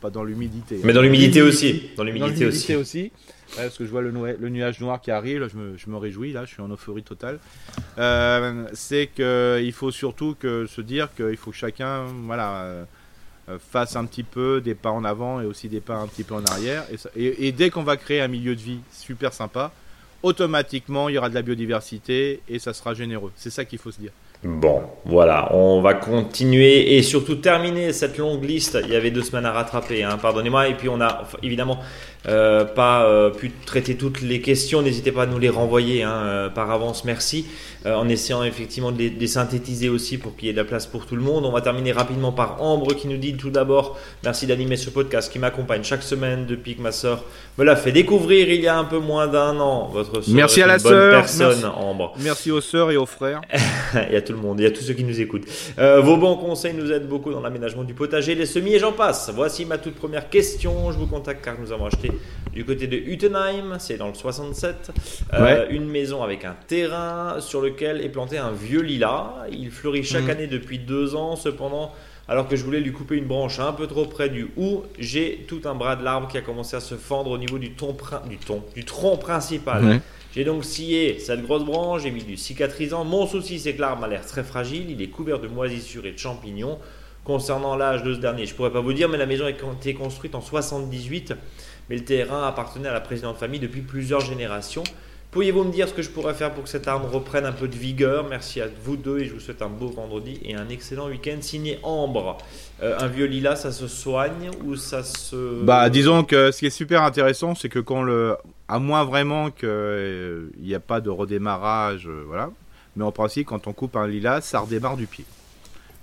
pas 0.07 0.11
dans 0.11 0.25
l'humidité, 0.25 0.81
mais 0.85 0.93
dans 0.93 1.03
l'humidité 1.03 1.43
aussi, 1.43 1.91
dans 1.97 2.05
l'humidité 2.05 2.47
aussi. 2.47 2.75
aussi. 2.75 3.13
parce 3.57 3.77
que 3.77 3.85
je 3.85 3.91
vois 3.91 4.03
le, 4.03 4.11
le, 4.11 4.49
nuage 4.49 4.81
noir 4.81 5.01
qui 5.01 5.11
arrive, 5.11 5.49
je, 5.49 5.57
me, 5.57 5.77
je, 5.77 5.91
me, 5.91 5.97
réjouis, 5.97 6.33
là, 6.33 6.45
je 6.45 6.53
suis 6.53 6.63
en 6.63 6.69
euphorie 6.69 7.03
totale. 7.03 7.39
Euh, 7.99 8.67
c'est 8.73 9.09
qu'il 9.15 9.73
faut 9.73 9.91
surtout 9.91 10.37
que, 10.39 10.67
se 10.67 10.81
dire 10.81 11.09
qu'il 11.15 11.37
faut 11.37 11.51
que 11.51 11.57
chacun 11.57 12.07
voilà, 12.25 12.63
euh, 12.63 12.85
fasse 13.71 13.97
un 13.97 14.05
petit 14.05 14.23
peu 14.23 14.61
des 14.61 14.75
pas 14.75 14.91
en 14.91 15.05
avant 15.05 15.41
et 15.41 15.45
aussi 15.45 15.69
des 15.69 15.81
pas 15.81 15.97
un 15.97 16.07
petit 16.07 16.25
peu 16.25 16.35
en 16.35 16.45
arrière. 16.45 16.85
Et, 17.17 17.49
et 17.49 17.53
dès 17.53 17.71
qu'on 17.71 17.83
va 17.83 17.97
créer 17.97 18.21
un 18.21 18.29
milieu 18.29 18.55
de 18.55 18.61
vie 18.61 18.81
super 18.93 19.33
sympa, 19.33 19.73
automatiquement 20.23 21.09
il 21.09 21.15
y 21.15 21.19
aura 21.19 21.29
de 21.29 21.35
la 21.35 21.43
biodiversité 21.43 22.41
et 22.49 22.59
ça 22.59 22.73
sera 22.73 22.95
généreux. 22.95 23.33
C'est 23.37 23.51
ça 23.51 23.65
qu'il 23.65 23.79
faut 23.79 23.91
se 23.91 24.01
dire. 24.01 24.13
Bon, 24.45 24.83
voilà, 25.05 25.55
on 25.55 25.81
va 25.81 25.95
continuer 25.95 26.97
et 26.97 27.03
surtout 27.03 27.37
terminer 27.37 27.93
cette 27.93 28.19
longue 28.19 28.45
liste. 28.45 28.79
Il 28.85 28.93
y 28.93 28.97
avait 28.97 29.11
deux 29.11 29.23
semaines 29.23 29.47
à 29.47 29.53
rattraper, 29.53 30.05
hein, 30.05 30.19
pardonnez-moi. 30.21 30.69
Et 30.69 30.75
puis 30.75 30.89
on 30.89 31.01
a 31.01 31.25
évidemment 31.43 31.81
euh, 32.29 32.65
pas 32.65 33.05
euh, 33.05 33.31
pu 33.31 33.53
traiter 33.67 33.97
toutes 33.97 34.21
les 34.21 34.41
questions. 34.41 34.83
N'hésitez 34.83 35.13
pas 35.13 35.23
à 35.23 35.27
nous 35.27 35.39
les 35.39 35.49
renvoyer 35.49 36.03
hein, 36.03 36.23
euh, 36.25 36.49
par 36.49 36.71
avance, 36.73 37.05
merci. 37.05 37.47
en 37.85 38.09
essayant 38.09 38.43
effectivement 38.43 38.91
de 38.91 38.99
les, 38.99 39.27
synthétiser 39.29 39.89
aussi 39.89 40.19
pour 40.19 40.35
qu'il 40.35 40.47
y 40.47 40.51
ait 40.51 40.53
de 40.53 40.59
la 40.59 40.65
place 40.65 40.87
pour 40.87 41.07
tout 41.07 41.15
le 41.15 41.23
monde. 41.23 41.45
On 41.45 41.53
va 41.53 41.61
terminer 41.61 41.93
rapidement 41.93 42.33
par 42.33 42.61
Ambre 42.61 42.95
qui 42.95 43.07
nous 43.07 43.17
dit 43.17 43.37
tout 43.37 43.51
d'abord 43.51 43.97
merci 44.25 44.47
d'animer 44.47 44.77
ce 44.77 44.91
podcast 44.91 45.31
qui 45.31 45.39
m'accompagne 45.39 45.85
chaque 45.85 46.03
semaine 46.03 46.47
depuis 46.47 46.75
que 46.75 46.83
ma 46.83 46.91
soeur 46.91 47.23
me 47.59 47.65
l'a 47.65 47.77
fait 47.77 47.93
découvrir 47.93 48.51
il 48.51 48.61
y 48.61 48.67
a 48.67 48.77
un 48.77 48.85
peu 48.85 48.99
moins 48.99 49.29
d'un 49.29 49.61
an. 49.61 49.89
Votre 49.93 50.21
soeur 50.21 50.35
merci 50.35 50.63
à 50.63 50.67
la 50.67 50.79
bonne 50.79 51.11
personne, 51.11 51.61
merci. 51.63 51.77
Ambre. 51.77 52.15
Merci 52.19 52.51
aux 52.51 52.61
sœurs 52.61 52.91
et 52.91 52.97
aux 52.97 53.07
frères. 53.07 53.41
il 54.09 54.15
y 54.15 54.17
a 54.17 54.21
tout 54.27 54.33
le 54.33 54.39
monde, 54.39 54.61
il 54.61 54.65
y 54.65 54.67
a 54.67 54.71
tous 54.71 54.83
ceux 54.83 54.95
qui 54.95 55.05
nous 55.05 55.21
écoutent. 55.21 55.47
vos 55.79 56.17
bons 56.17 56.37
conseils 56.37 56.75
nous 56.75 56.91
aident 56.93 57.09
beaucoup 57.09 57.33
dans 57.33 57.41
l'aménagement 57.41 57.85
du 57.85 57.95
potager, 57.95 58.35
les 58.35 58.47
semis 58.47 58.75
et 58.75 58.79
j'en 58.79 58.93
passe. 58.93 59.31
Voici 59.35 59.65
ma 59.65 59.79
toute 59.79 59.95
première 59.95 60.29
question. 60.29 60.93
Je 60.93 60.99
vous 60.99 61.07
contacte 61.07 61.45
car 61.45 61.57
nous 61.59 61.73
avons 61.73 61.87
acheté 61.87 62.11
du 62.57 62.65
côté 62.65 62.87
de 62.87 62.97
Utenheim, 62.97 63.77
c'est 63.79 63.99
dans 63.99 64.09
le 64.09 64.15
67, 64.15 64.91
euh, 65.35 65.67
une 65.69 65.87
maison 65.87 66.23
avec 66.23 66.47
un 66.47 66.57
terrain 66.67 67.37
sur 67.41 67.61
lequel 67.61 68.01
est 68.01 68.09
planté 68.09 68.39
un 68.39 68.51
vieux 68.51 68.81
lilas. 68.81 69.35
Il 69.53 69.71
fleurit 69.71 70.05
chaque 70.05 70.25
mhm. 70.25 70.31
année 70.31 70.47
depuis 70.47 70.79
deux 70.79 71.15
ans, 71.15 71.37
cependant, 71.37 71.93
alors 72.29 72.49
que 72.49 72.57
je 72.57 72.65
voulais 72.65 72.81
lui 72.81 72.93
couper 72.93 73.17
une 73.17 73.27
branche 73.27 73.61
un 73.61 73.73
peu 73.73 73.87
trop 73.87 74.07
près 74.07 74.31
du 74.31 74.49
ou, 74.57 74.85
j'ai 74.99 75.45
tout 75.47 75.61
un 75.67 75.75
bras 75.75 75.97
de 75.97 76.05
l'arbre 76.05 76.29
qui 76.29 76.39
a 76.39 76.41
commencé 76.41 76.77
à 76.77 76.81
se 76.81 76.95
fendre 76.95 77.31
au 77.31 77.37
niveau 77.37 77.59
du, 77.59 77.69
du, 77.69 78.39
du 78.75 78.85
tronc 78.85 79.17
principal. 79.19 80.01
J'ai 80.37 80.45
donc 80.45 80.67
scié 80.67 81.19
cette 81.19 81.43
grosse 81.43 81.65
branche, 81.65 82.03
j'ai 82.03 82.11
mis 82.11 82.23
du 82.23 82.37
cicatrisant. 82.37 83.05
Mon 83.05 83.27
souci, 83.27 83.59
c'est 83.59 83.75
que 83.75 83.81
l'arbre 83.81 84.05
a 84.05 84.09
l'air 84.09 84.27
très 84.27 84.45
fragile, 84.45 84.91
il 84.91 85.01
est 85.01 85.09
couvert 85.09 85.41
de 85.41 85.49
moisissures 85.49 86.05
et 86.05 86.13
de 86.13 86.19
champignons. 86.19 86.79
Concernant 87.25 87.75
l'âge 87.75 88.03
de 88.03 88.15
ce 88.15 88.21
dernier, 88.21 88.47
je 88.47 88.55
pourrais 88.55 88.71
pas 88.71 88.83
vous 88.83 88.93
dire, 88.93 89.09
mais 89.09 89.19
la 89.19 89.27
maison 89.27 89.47
a 89.47 89.51
été 89.51 89.95
construite 89.95 90.35
en 90.35 90.41
78 90.41 91.35
mais 91.89 91.97
le 91.97 92.05
terrain 92.05 92.47
appartenait 92.47 92.89
à 92.89 92.93
la 92.93 93.01
présidente 93.01 93.39
famille 93.39 93.61
depuis 93.61 93.81
plusieurs 93.81 94.21
générations. 94.21 94.85
Pourriez-vous 95.31 95.65
me 95.65 95.73
dire 95.73 95.89
ce 95.89 95.93
que 95.93 96.03
je 96.03 96.09
pourrais 96.09 96.35
faire 96.35 96.53
pour 96.53 96.65
que 96.65 96.69
cet 96.71 96.89
arbre 96.89 97.11
reprenne 97.13 97.45
un 97.45 97.53
peu 97.53 97.69
de 97.69 97.77
vigueur? 97.77 98.27
Merci 98.29 98.61
à 98.61 98.69
vous 98.83 98.97
deux 98.97 99.19
et 99.19 99.27
je 99.27 99.35
vous 99.35 99.41
souhaite 99.41 99.61
un 99.61 99.69
beau 99.69 99.89
vendredi 99.89 100.41
et 100.43 100.55
un 100.55 100.69
excellent 100.69 101.09
week-end. 101.09 101.37
Signé 101.41 101.79
Ambre. 101.83 102.39
Euh, 102.83 102.97
un 102.99 103.07
vieux 103.07 103.27
lilas, 103.27 103.57
ça 103.57 103.73
se 103.73 103.87
soigne 103.87 104.51
ou 104.65 104.77
ça 104.77 105.03
se. 105.03 105.63
Bah, 105.63 105.91
disons 105.91 106.25
que 106.25 106.51
ce 106.53 106.59
qui 106.59 106.67
est 106.67 106.71
super 106.71 107.03
intéressant, 107.03 107.55
c'est 107.55 107.69
que 107.69 107.79
quand 107.79 108.03
le. 108.03 108.37
À 108.69 108.79
moins 108.79 109.05
vraiment 109.05 109.51
qu'il 109.51 109.69
euh, 109.69 110.49
n'y 110.59 110.75
a 110.75 110.81
pas 110.81 111.01
de 111.01 111.11
redémarrage, 111.11 112.09
euh, 112.09 112.25
voilà. 112.27 112.51
Mais 112.97 113.05
en 113.05 113.13
principe, 113.13 113.47
quand 113.47 113.67
on 113.67 113.73
coupe 113.73 113.97
un 113.97 114.07
lilas, 114.07 114.41
ça 114.41 114.61
redémarre 114.61 114.97
du 114.97 115.07
pied. 115.07 115.25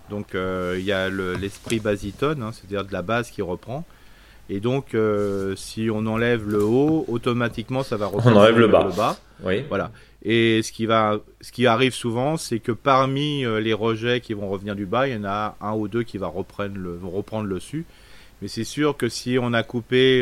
Donc 0.10 0.34
il 0.34 0.84
y 0.84 0.92
a 0.92 1.10
l'esprit 1.10 1.80
basitone, 1.80 2.44
hein, 2.44 2.52
c'est-à-dire 2.52 2.86
de 2.86 2.94
la 2.94 3.02
base 3.02 3.32
qui 3.32 3.42
reprend. 3.42 3.84
Et 4.50 4.60
donc, 4.60 4.94
euh, 4.94 5.56
si 5.56 5.90
on 5.92 6.06
enlève 6.06 6.50
le 6.50 6.64
haut, 6.64 7.06
automatiquement, 7.08 7.84
ça 7.84 7.96
va 7.96 8.08
reprendre 8.08 8.36
on 8.36 8.40
enlève 8.42 8.60
le 8.60 8.68
bas. 8.68 8.84
Le 8.84 8.96
bas. 8.96 9.18
Oui. 9.44 9.64
Voilà. 9.70 9.92
Et 10.24 10.62
ce 10.62 10.72
qui, 10.72 10.86
va, 10.86 11.20
ce 11.42 11.52
qui 11.52 11.66
arrive 11.66 11.94
souvent, 11.94 12.38
c'est 12.38 12.60
que 12.60 12.72
parmi 12.72 13.46
euh, 13.46 13.60
les 13.60 13.74
rejets 13.74 14.20
qui 14.20 14.34
vont 14.34 14.50
revenir 14.50 14.76
du 14.76 14.86
bas, 14.86 15.08
il 15.08 15.14
y 15.14 15.18
en 15.18 15.26
a 15.26 15.56
un 15.62 15.74
ou 15.74 15.88
deux 15.88 16.04
qui 16.04 16.18
va 16.18 16.28
reprendre 16.28 16.78
le, 16.78 16.96
vont 16.96 17.10
reprendre 17.10 17.48
le 17.48 17.56
dessus. 17.56 17.86
Mais 18.42 18.48
c'est 18.50 18.64
sûr 18.66 18.98
que 18.98 19.08
si 19.08 19.38
on 19.42 19.54
a 19.54 19.64
coupé 19.64 20.22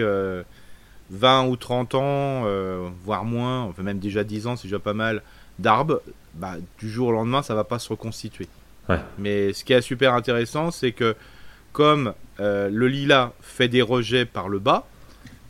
20 1.11 1.43
euh, 1.45 1.49
ou 1.49 1.55
30 1.55 1.95
ans, 1.95 2.43
voire 3.03 3.23
moins, 3.23 3.63
enfin 3.63 3.83
même 3.83 3.99
déjà 3.99 4.23
10 4.23 4.47
ans, 4.47 4.55
c'est 4.55 4.67
déjà 4.67 4.79
pas 4.79 4.93
mal, 4.93 5.21
d'arbres, 5.59 6.01
bah, 6.33 6.55
du 6.79 6.89
jour 6.89 7.09
au 7.09 7.11
lendemain, 7.11 7.43
ça 7.43 7.55
va 7.55 7.63
pas 7.63 7.79
se 7.79 7.89
reconstituer. 7.89 8.47
Ouais. 8.89 8.99
Mais 9.17 9.53
ce 9.53 9.63
qui 9.63 9.73
est 9.73 9.81
super 9.81 10.13
intéressant, 10.13 10.71
c'est 10.71 10.91
que 10.91 11.15
comme 11.71 12.13
euh, 12.39 12.69
le 12.71 12.87
lilas 12.87 13.31
fait 13.41 13.67
des 13.67 13.81
rejets 13.81 14.25
par 14.25 14.49
le 14.49 14.59
bas, 14.59 14.87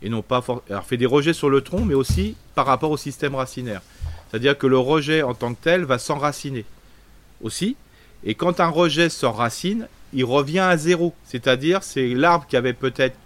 et 0.02 0.08
non 0.08 0.22
pas 0.22 0.44
alors 0.68 0.84
fait 0.84 0.96
des 0.96 1.06
rejets 1.06 1.32
sur 1.32 1.48
le 1.48 1.60
tronc, 1.60 1.84
mais 1.84 1.94
aussi 1.94 2.36
par 2.54 2.66
rapport 2.66 2.90
au 2.90 2.96
système 2.96 3.34
racinaire. 3.34 3.82
C'est-à-dire 4.30 4.56
que 4.56 4.66
le 4.66 4.78
rejet 4.78 5.22
en 5.22 5.34
tant 5.34 5.54
que 5.54 5.62
tel 5.62 5.84
va 5.84 5.98
s'enraciner 5.98 6.64
aussi, 7.42 7.76
Et 8.24 8.34
quand 8.34 8.60
un 8.60 8.68
rejet 8.68 9.08
s'enracine, 9.08 9.88
il 10.12 10.24
revient 10.24 10.60
à 10.60 10.76
zéro. 10.76 11.12
C'est-à-dire, 11.24 11.82
c'est 11.82 12.14
l'arbre 12.14 12.46
qui 12.46 12.56
avait 12.56 12.72
peut-être 12.72 13.16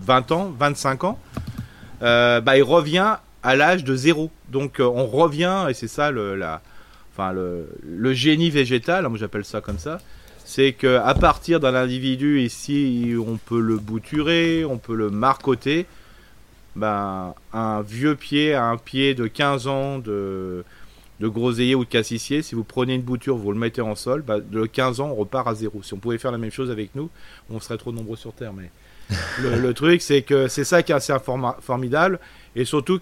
20 0.00 0.32
ans, 0.32 0.52
25 0.58 1.04
ans, 1.04 1.18
euh, 1.29 1.29
bah, 2.00 2.56
il 2.56 2.62
revient 2.62 3.16
à 3.42 3.56
l'âge 3.56 3.84
de 3.84 3.94
zéro. 3.94 4.30
Donc 4.48 4.80
euh, 4.80 4.84
on 4.84 5.06
revient, 5.06 5.66
et 5.68 5.74
c'est 5.74 5.88
ça 5.88 6.10
le, 6.10 6.40
enfin, 7.12 7.32
le, 7.32 8.12
génie 8.12 8.50
végétal, 8.50 9.08
moi 9.08 9.18
j'appelle 9.18 9.44
ça 9.44 9.60
comme 9.60 9.78
ça, 9.78 9.98
c'est 10.44 10.72
qu'à 10.72 11.14
partir 11.14 11.60
d'un 11.60 11.74
individu, 11.74 12.40
ici 12.40 13.14
on 13.18 13.36
peut 13.36 13.60
le 13.60 13.76
bouturer, 13.76 14.64
on 14.64 14.78
peut 14.78 14.94
le 14.94 15.10
marcoter, 15.10 15.86
ben, 16.76 17.34
un 17.52 17.82
vieux 17.82 18.14
pied, 18.14 18.54
un 18.54 18.76
pied 18.76 19.14
de 19.14 19.26
15 19.26 19.66
ans 19.66 19.98
de, 19.98 20.64
de 21.20 21.28
groseillier 21.28 21.74
ou 21.74 21.84
de 21.84 21.90
cassissier, 21.90 22.42
si 22.42 22.54
vous 22.54 22.64
prenez 22.64 22.94
une 22.94 23.02
bouture, 23.02 23.36
vous 23.36 23.52
le 23.52 23.58
mettez 23.58 23.80
en 23.80 23.94
sol, 23.94 24.22
ben, 24.22 24.40
de 24.40 24.66
15 24.66 25.00
ans 25.00 25.10
on 25.10 25.14
repart 25.14 25.46
à 25.48 25.54
zéro. 25.54 25.82
Si 25.82 25.94
on 25.94 25.98
pouvait 25.98 26.18
faire 26.18 26.32
la 26.32 26.38
même 26.38 26.52
chose 26.52 26.70
avec 26.70 26.94
nous, 26.94 27.10
on 27.50 27.60
serait 27.60 27.78
trop 27.78 27.92
nombreux 27.92 28.16
sur 28.16 28.32
Terre. 28.32 28.52
Mais 28.52 28.70
le, 29.42 29.72
truc, 29.72 30.02
c'est 30.02 30.22
que 30.22 30.48
c'est 30.48 30.64
ça 30.64 30.82
qui 30.82 30.92
est 30.92 30.94
assez 30.94 31.14
formidable, 31.60 32.18
et 32.56 32.64
surtout 32.64 33.00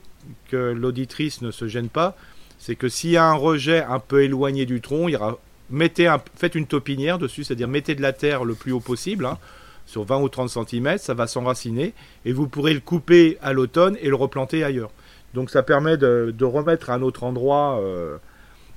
que 0.50 0.56
l'auditrice 0.56 1.42
ne 1.42 1.50
se 1.50 1.68
gêne 1.68 1.88
pas, 1.88 2.16
c'est 2.58 2.74
que 2.74 2.88
s'il 2.88 3.10
y 3.10 3.16
a 3.16 3.24
un 3.24 3.34
rejet 3.34 3.82
un 3.82 3.98
peu 3.98 4.22
éloigné 4.22 4.66
du 4.66 4.80
tronc, 4.80 5.08
il 5.08 5.12
y 5.12 5.16
aura, 5.16 5.38
mettez 5.70 6.14
faites 6.36 6.54
une 6.54 6.66
topinière 6.66 7.18
dessus, 7.18 7.44
c'est-à-dire 7.44 7.68
mettez 7.68 7.94
de 7.94 8.02
la 8.02 8.12
terre 8.12 8.44
le 8.44 8.54
plus 8.54 8.72
haut 8.72 8.80
possible, 8.80 9.26
hein, 9.26 9.38
sur 9.86 10.04
20 10.04 10.20
ou 10.20 10.28
30 10.28 10.50
cm, 10.50 10.98
ça 10.98 11.14
va 11.14 11.26
s'enraciner, 11.26 11.94
et 12.24 12.32
vous 12.32 12.46
pourrez 12.46 12.74
le 12.74 12.80
couper 12.80 13.38
à 13.42 13.52
l'automne 13.52 13.96
et 14.00 14.08
le 14.08 14.16
replanter 14.16 14.62
ailleurs. 14.62 14.90
Donc 15.34 15.50
ça 15.50 15.62
permet 15.62 15.96
de, 15.96 16.44
remettre 16.44 16.90
à 16.90 16.94
un 16.94 17.02
autre 17.02 17.24
endroit, 17.24 17.80
euh, 17.80 18.18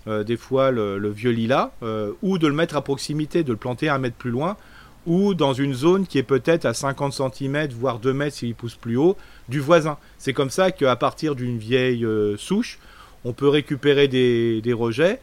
euh, 0.08 0.24
des 0.24 0.38
fois, 0.38 0.72
le, 0.72 1.10
vieux 1.10 1.32
lilas, 1.32 1.72
euh, 1.84 2.12
ou 2.22 2.38
de 2.38 2.48
le 2.48 2.54
mettre 2.54 2.76
à 2.76 2.82
proximité, 2.82 3.44
de 3.44 3.52
le 3.52 3.58
planter 3.58 3.90
un 3.90 3.98
mètre 3.98 4.16
plus 4.16 4.32
loin, 4.32 4.58
ou 5.06 5.34
dans 5.34 5.54
une 5.54 5.74
zone 5.74 6.06
qui 6.06 6.18
est 6.18 6.24
peut-être 6.24 6.66
à 6.66 6.74
50 6.74 7.14
cm, 7.14 7.68
voire 7.72 8.00
2 8.00 8.14
mètres 8.14 8.38
s'il 8.38 8.56
pousse 8.56 8.76
plus 8.76 8.98
haut, 8.98 9.18
du 9.50 9.60
voisin. 9.60 9.98
C'est 10.18 10.34
comme 10.34 10.50
ça 10.50 10.72
qu'à 10.72 10.96
partir 10.96 11.36
d'une 11.36 11.58
vieille 11.58 12.06
euh, 12.06 12.38
souche, 12.38 12.80
on 13.26 13.34
peut 13.34 13.48
récupérer 13.48 14.08
des, 14.08 14.74
rejets. 14.74 15.20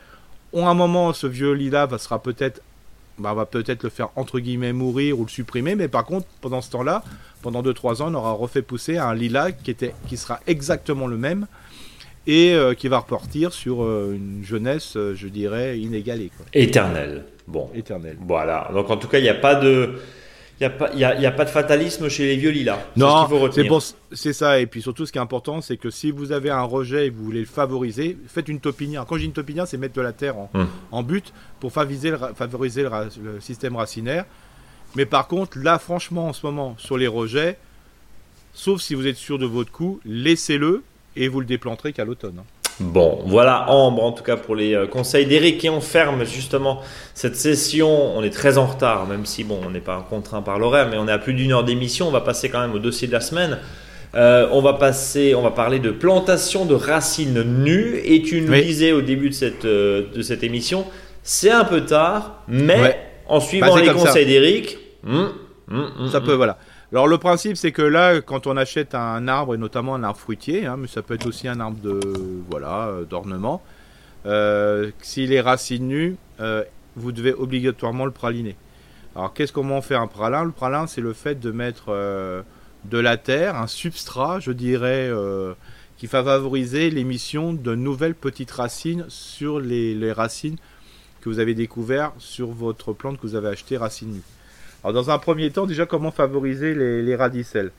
À 0.57 0.69
un 0.69 0.75
moment, 0.75 1.13
ce 1.13 1.27
vieux 1.27 1.53
lilas 1.53 1.87
va, 1.87 1.99
sera 1.99 2.21
peut-être 2.23 2.63
bah, 3.19 3.35
va 3.35 3.47
peut-être 3.47 3.83
le 3.83 3.89
faire 3.89 4.11
entre 4.15 4.39
guillemets 4.39 4.73
mourir 4.73 5.19
ou 5.19 5.25
le 5.25 5.29
supprimer, 5.29 5.75
mais 5.75 5.89
par 5.89 6.05
contre, 6.05 6.27
pendant 6.41 6.61
ce 6.61 6.71
temps-là, 6.71 7.03
pendant 7.43 7.63
2-3 7.63 8.03
ans, 8.03 8.13
on 8.13 8.15
aura 8.15 8.33
refait 8.33 8.63
pousser 8.63 8.97
un 8.97 9.15
lilas 9.15 9.53
qui, 9.53 9.71
était, 9.71 9.95
qui 10.09 10.17
sera 10.17 10.41
exactement 10.47 11.07
le 11.07 11.17
même 11.17 11.47
et 12.29 12.53
euh, 12.53 12.75
qui 12.75 12.87
va 12.89 12.99
repartir 12.99 13.53
sur 13.53 13.83
euh, 13.83 14.13
une 14.15 14.45
jeunesse, 14.45 14.97
je 14.97 15.29
dirais, 15.29 15.81
inégalée. 15.81 16.31
Éternelle. 16.53 17.25
Bon. 17.49 17.71
Éternel. 17.75 18.19
Voilà. 18.21 18.71
Donc 18.73 18.91
en 18.91 18.99
tout 18.99 19.09
cas, 19.09 19.19
il 19.19 19.23
n'y 19.23 19.31
a 19.31 19.35
pas 19.35 19.57
de. 19.57 19.95
Il 20.61 20.67
n'y 20.67 20.67
a, 20.67 20.71
pas, 20.71 20.93
y 20.93 21.05
a, 21.05 21.15
y 21.15 21.25
a 21.25 21.31
pas 21.31 21.45
de 21.45 21.51
fatalisme 21.51 22.09
chez 22.09 22.27
les 22.27 22.37
vieux 22.37 22.51
lilas. 22.51 22.81
Non, 22.97 23.29
c'est 24.13 24.33
ça. 24.33 24.59
Et 24.59 24.67
puis 24.67 24.83
surtout, 24.83 25.07
ce 25.07 25.13
qui 25.13 25.19
est 25.19 25.21
important, 25.21 25.61
c'est 25.61 25.77
que 25.77 25.89
si 25.89 26.11
vous 26.11 26.33
avez 26.33 26.51
un 26.51 26.63
rejet 26.63 27.07
et 27.07 27.11
vous 27.11 27.25
voulez 27.25 27.41
le 27.41 27.47
favoriser, 27.47 28.19
faites 28.27 28.49
une 28.49 28.59
topinière. 28.59 29.07
Quand 29.07 29.19
j'ai 29.19 29.27
une 29.27 29.33
topinière, 29.33 29.69
c'est 29.69 29.77
mettre 29.77 29.95
de 29.95 30.01
la 30.01 30.13
terre 30.13 30.37
en, 30.37 30.51
en 30.91 31.03
but 31.05 31.33
pour 31.61 31.73
favoriser, 31.73 32.11
le, 32.11 32.19
favoriser 32.35 32.83
le, 32.83 33.41
système 33.41 33.77
racinaire. 33.77 34.25
Mais 34.97 35.07
par 35.07 35.29
contre, 35.29 35.59
là, 35.59 35.79
franchement, 35.79 36.27
en 36.27 36.33
ce 36.33 36.45
moment, 36.45 36.75
sur 36.77 36.99
les 36.99 37.07
rejets, 37.07 37.57
sauf 38.53 38.81
si 38.81 38.97
vous 38.97 39.07
êtes 39.07 39.17
sûr 39.17 39.39
de 39.39 39.47
votre 39.47 39.71
coup, 39.71 40.01
laissez-le 40.05 40.83
et 41.19 41.29
vous 41.29 41.41
le 41.41 41.47
déplanterez 41.47 41.93
qu'à 41.93 42.05
l'automne. 42.05 42.37
Hein. 42.39 42.45
Bon, 42.81 43.23
voilà 43.27 43.69
Ambre 43.71 44.05
en 44.05 44.13
tout 44.13 44.23
cas 44.23 44.37
pour 44.37 44.55
les 44.55 44.73
euh, 44.75 44.87
conseils 44.87 45.27
d'Eric 45.27 45.65
et 45.65 45.69
on 45.69 45.81
ferme 45.81 46.25
justement 46.25 46.81
cette 47.13 47.35
session. 47.35 47.89
On 48.17 48.23
est 48.23 48.31
très 48.31 48.57
en 48.57 48.67
retard, 48.67 49.07
même 49.07 49.27
si 49.27 49.43
bon, 49.43 49.59
on 49.67 49.71
n'est 49.71 49.81
pas 49.81 50.07
contraint 50.09 50.43
par 50.43 50.61
l'horaire, 50.61 50.89
mais 50.89 50.97
on 50.97 51.09
est 51.09 51.13
à 51.13 51.19
plus 51.19 51.35
d'une 51.35 51.53
heure 51.53 51.65
d'émission. 51.65 52.07
On 52.07 52.13
va 52.13 52.21
passer 52.21 52.49
quand 52.49 52.61
même 52.61 52.75
au 52.75 52.79
dossier 52.79 53.09
de 53.09 53.13
la 53.13 53.21
semaine. 53.21 53.59
Euh, 54.15 54.49
on 54.53 54.63
va 54.63 54.75
passer, 54.75 55.35
on 55.35 55.43
va 55.43 55.51
parler 55.51 55.81
de 55.81 55.91
plantation 55.91 56.65
de 56.65 56.75
racines 56.75 57.43
nues 57.43 58.01
et 58.05 58.23
tu 58.23 58.41
nous 58.41 58.55
disais 58.55 58.93
au 58.93 59.03
début 59.03 59.29
de 59.29 59.35
cette, 59.35 59.65
euh, 59.65 60.07
de 60.15 60.23
cette 60.23 60.43
émission, 60.43 60.87
c'est 61.23 61.51
un 61.51 61.65
peu 61.65 61.83
tard, 61.83 62.43
mais 62.49 62.97
en 63.27 63.41
suivant 63.41 63.75
bah, 63.75 63.83
les 63.83 63.93
conseils 63.93 64.25
d'Eric, 64.25 64.79
hum, 65.07 65.33
hum, 65.71 65.91
hum, 65.99 66.09
ça 66.11 66.23
peut 66.23 66.33
voilà. 66.33 66.59
Alors 66.91 67.07
le 67.07 67.19
principe 67.19 67.59
c'est 67.59 67.73
que 67.73 67.83
là, 67.83 68.23
quand 68.23 68.47
on 68.47 68.57
achète 68.57 68.95
un 68.95 69.29
arbre 69.29 69.55
et 69.55 69.59
notamment 69.59 69.95
un 69.95 70.03
arbre 70.03 70.19
fruitier, 70.19 70.65
hein, 70.65 70.77
mais 70.79 70.87
ça 70.87 71.03
peut 71.03 71.15
être 71.15 71.27
aussi 71.27 71.47
un 71.47 71.61
arbre 71.61 71.79
de 71.83 72.01
voilà 72.49 72.87
euh, 72.89 73.05
d'ornement, 73.05 73.63
euh, 74.25 74.91
s'il 75.03 75.35
est 75.35 75.43
racine 75.43 75.87
nue, 75.87 76.17
euh, 76.41 76.65
vous 76.97 77.13
devez 77.13 77.35
obligatoirement 77.35 78.07
le 78.07 78.11
praliner. 78.11 78.57
Alors 79.15 79.35
qu'est-ce 79.35 79.53
comment 79.53 79.79
on 79.79 79.83
fait 79.83 79.97
un 79.97 80.07
pralin? 80.07 80.45
Le 80.45 80.51
pralin 80.51 80.87
c'est 80.87 81.03
le 81.03 81.13
fait 81.13 81.39
de 81.39 81.51
mettre 81.51 81.93
de 82.85 82.99
la 82.99 83.17
terre, 83.19 83.57
un 83.57 83.67
substrat, 83.67 84.41
je 84.41 84.53
dirais, 84.53 85.11
qui 85.99 86.07
va 86.07 86.25
favoriser 86.25 86.89
l'émission 86.89 87.53
de 87.53 87.75
nouvelles 87.75 88.15
petites 88.15 88.51
racines 88.51 89.05
sur 89.09 89.61
les, 89.61 89.95
les 89.95 90.13
racines 90.13 90.57
que 91.21 91.29
vous 91.29 91.39
avez 91.39 91.55
découvertes 91.55 92.15
sur 92.19 92.49
votre 92.49 92.93
plante 92.95 93.19
que 93.19 93.27
vous 93.27 93.35
avez 93.35 93.49
acheté 93.49 93.77
racine 93.77 94.13
nue. 94.13 94.38
Dans 94.85 95.11
un 95.11 95.19
premier 95.19 95.51
temps, 95.51 95.67
déjà, 95.67 95.87
comment 95.87 96.11
favoriser 96.11 96.75
les, 96.75 97.17
radicelles? 97.17 97.73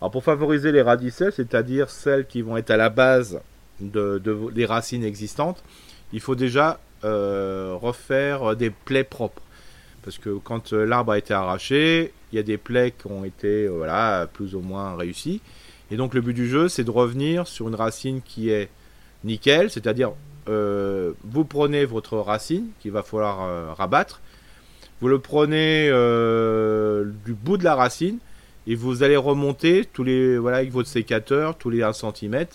Alors, 0.00 0.10
pour 0.10 0.24
favoriser 0.24 0.72
les 0.72 0.82
radicelles, 0.82 1.32
c'est-à-dire 1.32 1.90
celles 1.90 2.26
qui 2.26 2.42
vont 2.42 2.56
être 2.56 2.70
à 2.70 2.76
la 2.76 2.90
base 2.90 3.40
de, 3.80 4.20
des 4.52 4.66
racines 4.66 5.04
existantes, 5.04 5.62
il 6.12 6.20
faut 6.20 6.34
déjà 6.34 6.80
euh, 7.04 7.76
refaire 7.80 8.56
des 8.56 8.70
plaies 8.70 9.04
propres. 9.04 9.42
Parce 10.02 10.18
que 10.18 10.30
quand 10.38 10.72
euh, 10.72 10.84
l'arbre 10.84 11.12
a 11.12 11.18
été 11.18 11.32
arraché, 11.32 12.12
il 12.32 12.36
y 12.36 12.38
a 12.38 12.42
des 12.42 12.58
plaies 12.58 12.92
qui 12.92 13.06
ont 13.06 13.24
été 13.24 13.64
euh, 13.64 13.70
voilà, 13.70 14.28
plus 14.32 14.54
ou 14.54 14.60
moins 14.60 14.96
réussies. 14.96 15.40
Et 15.90 15.96
donc 15.96 16.14
le 16.14 16.20
but 16.20 16.34
du 16.34 16.48
jeu, 16.48 16.68
c'est 16.68 16.84
de 16.84 16.90
revenir 16.90 17.46
sur 17.46 17.68
une 17.68 17.74
racine 17.74 18.20
qui 18.22 18.50
est 18.50 18.68
nickel, 19.24 19.70
c'est-à-dire 19.70 20.12
vous 20.46 21.44
prenez 21.44 21.84
votre 21.84 22.18
racine 22.18 22.70
qu'il 22.80 22.90
va 22.90 23.04
falloir 23.04 23.76
rabattre, 23.76 24.20
vous 25.00 25.08
le 25.08 25.18
prenez 25.18 25.88
euh, 25.90 27.04
du 27.24 27.34
bout 27.34 27.56
de 27.56 27.64
la 27.64 27.74
racine 27.74 28.18
et 28.66 28.74
vous 28.74 29.02
allez 29.02 29.16
remonter 29.16 29.86
tous 29.90 30.04
les 30.04 30.38
voilà 30.38 30.58
avec 30.58 30.70
votre 30.70 30.88
sécateur 30.88 31.56
tous 31.56 31.70
les 31.70 31.82
1 31.82 31.92
cm. 31.92 32.46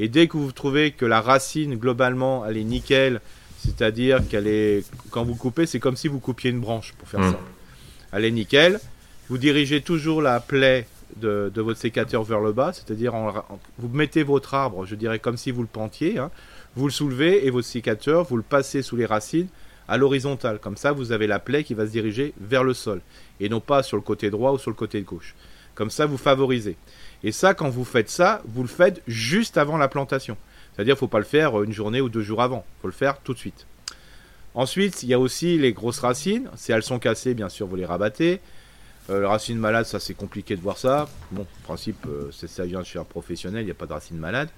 Et 0.00 0.08
dès 0.08 0.28
que 0.28 0.36
vous 0.36 0.52
trouvez 0.52 0.92
que 0.92 1.06
la 1.06 1.20
racine 1.20 1.76
globalement 1.76 2.44
elle 2.46 2.56
est 2.56 2.64
nickel, 2.64 3.20
c'est-à-dire 3.58 4.26
qu'elle 4.28 4.46
est 4.46 4.84
quand 5.10 5.24
vous 5.24 5.34
coupez, 5.34 5.66
c'est 5.66 5.80
comme 5.80 5.96
si 5.96 6.08
vous 6.08 6.20
coupiez 6.20 6.50
une 6.50 6.60
branche 6.60 6.94
pour 6.98 7.08
faire 7.08 7.22
ça. 7.24 7.30
Mmh. 7.30 8.12
Elle 8.12 8.24
est 8.24 8.30
nickel. 8.30 8.80
Vous 9.28 9.38
dirigez 9.38 9.82
toujours 9.82 10.22
la 10.22 10.40
plaie 10.40 10.86
de, 11.16 11.52
votre 11.56 11.78
sécateur 11.78 12.22
vers 12.22 12.40
le 12.40 12.52
bas, 12.52 12.72
c'est-à-dire 12.72 13.12
vous 13.78 13.88
mettez 13.88 14.22
votre 14.22 14.54
arbre, 14.54 14.86
je 14.86 14.94
dirais 14.94 15.18
comme 15.18 15.36
si 15.36 15.50
vous 15.50 15.62
le 15.62 15.68
pentiez, 15.68 16.18
hein. 16.18 16.30
vous 16.76 16.86
le 16.86 16.92
soulevez 16.92 17.46
et 17.46 17.50
votre 17.50 17.66
sécateur, 17.66 18.24
vous 18.24 18.36
le 18.36 18.42
passez 18.42 18.82
sous 18.82 18.96
les 18.96 19.06
racines 19.06 19.48
à 19.88 19.96
l'horizontale. 19.96 20.58
Comme 20.58 20.76
ça, 20.76 20.92
vous 20.92 21.12
avez 21.12 21.26
la 21.26 21.38
plaie 21.38 21.64
qui 21.64 21.74
va 21.74 21.86
se 21.86 21.90
diriger 21.90 22.34
vers 22.40 22.62
le 22.62 22.74
sol 22.74 23.00
et 23.40 23.48
non 23.48 23.60
pas 23.60 23.82
sur 23.82 23.96
le 23.96 24.02
côté 24.02 24.30
droit 24.30 24.52
ou 24.52 24.58
sur 24.58 24.70
le 24.70 24.76
côté 24.76 25.00
gauche. 25.02 25.34
Comme 25.74 25.90
ça, 25.90 26.06
vous 26.06 26.18
favorisez. 26.18 26.76
Et 27.24 27.32
ça, 27.32 27.54
quand 27.54 27.68
vous 27.68 27.84
faites 27.84 28.10
ça, 28.10 28.42
vous 28.46 28.62
le 28.62 28.68
faites 28.68 29.02
juste 29.06 29.56
avant 29.56 29.76
la 29.76 29.88
plantation. 29.88 30.36
C'est-à-dire, 30.74 30.96
faut 30.96 31.08
pas 31.08 31.18
le 31.18 31.24
faire 31.24 31.62
une 31.62 31.72
journée 31.72 32.00
ou 32.00 32.08
deux 32.08 32.22
jours 32.22 32.42
avant. 32.42 32.64
Il 32.78 32.82
faut 32.82 32.88
le 32.88 32.92
faire 32.92 33.18
tout 33.20 33.34
de 33.34 33.38
suite. 33.38 33.66
Ensuite, 34.54 35.02
il 35.02 35.08
y 35.08 35.14
a 35.14 35.18
aussi 35.18 35.58
les 35.58 35.72
grosses 35.72 36.00
racines. 36.00 36.48
Si 36.56 36.72
elles 36.72 36.82
sont 36.82 36.98
cassées, 36.98 37.34
bien 37.34 37.48
sûr, 37.48 37.66
vous 37.66 37.76
les 37.76 37.86
rabattez. 37.86 38.40
Euh, 39.10 39.20
les 39.20 39.26
racines 39.26 39.58
malades, 39.58 39.86
ça 39.86 40.00
c'est 40.00 40.14
compliqué 40.14 40.56
de 40.56 40.60
voir 40.60 40.78
ça. 40.78 41.08
Bon, 41.30 41.42
en 41.42 41.64
principe, 41.64 42.06
euh, 42.06 42.30
ça 42.32 42.64
vient 42.64 42.82
chez 42.82 42.98
un 42.98 43.04
professionnel, 43.04 43.62
il 43.62 43.66
n'y 43.66 43.70
a 43.70 43.74
pas 43.74 43.86
de 43.86 43.92
racines 43.92 44.18
malades. 44.18 44.50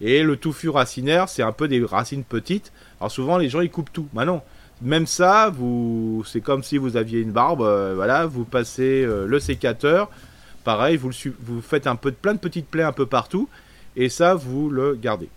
Et 0.00 0.22
le 0.22 0.36
touffu 0.36 0.68
racinaire, 0.68 1.28
c'est 1.28 1.42
un 1.42 1.52
peu 1.52 1.68
des 1.68 1.84
racines 1.84 2.24
petites. 2.24 2.72
Alors 3.00 3.12
souvent, 3.12 3.38
les 3.38 3.48
gens, 3.48 3.60
ils 3.60 3.70
coupent 3.70 3.92
tout. 3.92 4.08
Bah 4.12 4.24
non, 4.24 4.42
même 4.82 5.06
ça, 5.06 5.50
vous, 5.50 6.24
c'est 6.26 6.40
comme 6.40 6.62
si 6.62 6.78
vous 6.78 6.96
aviez 6.96 7.20
une 7.20 7.32
barbe. 7.32 7.62
Euh, 7.62 7.92
voilà, 7.94 8.26
vous 8.26 8.44
passez 8.44 9.04
euh, 9.04 9.26
le 9.26 9.38
sécateur. 9.40 10.10
Pareil, 10.64 10.96
vous, 10.96 11.12
faites 11.60 11.86
un 11.86 11.96
peu 11.96 12.10
de 12.10 12.16
plein 12.16 12.34
de 12.34 12.38
petites 12.38 12.68
plaies 12.68 12.82
un 12.82 12.92
peu 12.92 13.06
partout, 13.06 13.48
et 13.96 14.08
ça, 14.08 14.34
vous 14.34 14.70
le 14.70 14.94
gardez. 14.94 15.28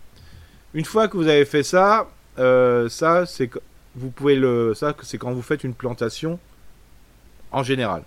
Une 0.72 0.86
fois 0.86 1.06
que 1.08 1.16
vous 1.16 1.28
avez 1.28 1.44
fait 1.44 1.62
ça, 1.62 2.08
euh, 2.38 2.88
ça, 2.88 3.26
c'est 3.26 3.50
vous 3.94 4.10
pouvez 4.10 4.36
le, 4.36 4.74
ça, 4.74 4.94
c'est 5.02 5.18
quand 5.18 5.32
vous 5.32 5.42
faites 5.42 5.64
une 5.64 5.74
plantation 5.74 6.38
en 7.50 7.62
général. 7.62 8.02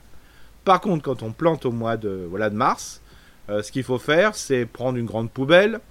Par 0.63 0.81
contre, 0.81 1.03
quand 1.03 1.21
on 1.21 1.31
plante 1.31 1.65
au 1.65 1.71
mois 1.71 1.97
de, 1.97 2.25
voilà, 2.29 2.49
de 2.49 2.55
mars, 2.55 3.01
ce 3.49 3.69
qu'il 3.71 3.83
faut 3.83 3.97
faire, 3.97 4.35
c'est 4.35 4.65
prendre 4.65 4.97
une 4.97 5.05
grande 5.05 5.29
poubelle. 5.29 5.81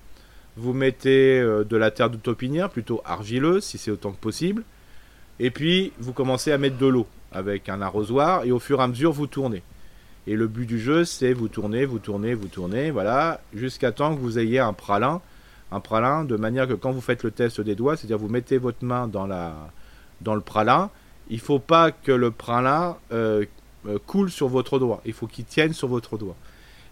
Vous 0.57 0.73
mettez 0.73 1.41
de 1.41 1.77
la 1.77 1.91
terre 1.91 2.09
de 2.09 2.17
topinière, 2.17 2.71
plutôt 2.71 3.03
argileuse, 3.05 3.65
si 3.65 3.77
c'est 3.77 3.91
autant 3.91 4.13
que 4.13 4.17
possible. 4.17 4.65
Et 5.41 5.51
puis, 5.51 5.93
vous 5.99 6.13
commencez 6.13 6.53
à 6.53 6.59
mettre 6.59 6.77
de 6.77 6.87
l'eau 6.87 7.07
avec 7.33 7.71
un 7.71 7.81
arrosoir 7.81 8.45
et 8.45 8.53
au 8.53 8.59
fur 8.59 8.79
et 8.81 8.83
à 8.83 8.87
mesure, 8.87 9.11
vous 9.11 9.27
tournez. 9.27 9.63
Et 10.27 10.37
le 10.37 10.47
but 10.47 10.67
du 10.67 10.79
jeu, 10.79 11.07
c'est 11.07 11.33
vous 11.33 11.49
tournez, 11.49 11.87
vous 11.87 11.99
tournez, 11.99 12.35
vous 12.35 12.47
tournez, 12.47 12.91
voilà, 12.91 13.41
jusqu'à 13.55 13.91
temps 13.91 14.15
que 14.15 14.21
vous 14.21 14.39
ayez 14.39 14.59
un 14.59 14.75
pralin. 14.75 15.23
Un 15.73 15.81
pralin 15.81 16.25
de 16.25 16.37
manière 16.37 16.69
que 16.69 16.75
quand 16.75 16.93
vous 16.93 17.01
faites 17.01 17.23
le 17.23 17.31
test 17.31 17.61
des 17.61 17.75
doigts, 17.75 17.97
c'est-à-dire 17.97 18.19
vous 18.19 18.29
mettez 18.29 18.59
votre 18.59 18.85
main 18.85 19.09
dans, 19.09 19.27
la, 19.27 19.55
dans 20.21 20.35
le 20.35 20.43
pralin, 20.43 20.91
il 21.31 21.41
faut 21.41 21.61
pas 21.61 21.91
que 21.91 22.13
le 22.13 22.31
pralin 22.33 22.97
euh, 23.13 23.47
euh, 23.87 23.99
coule 24.07 24.31
sur 24.31 24.49
votre 24.49 24.79
doigt. 24.79 25.01
Il 25.07 25.15
faut 25.15 25.27
qu'il 25.27 25.47
tienne 25.47 25.73
sur 25.73 25.89
votre 25.89 26.19
doigt. 26.19 26.37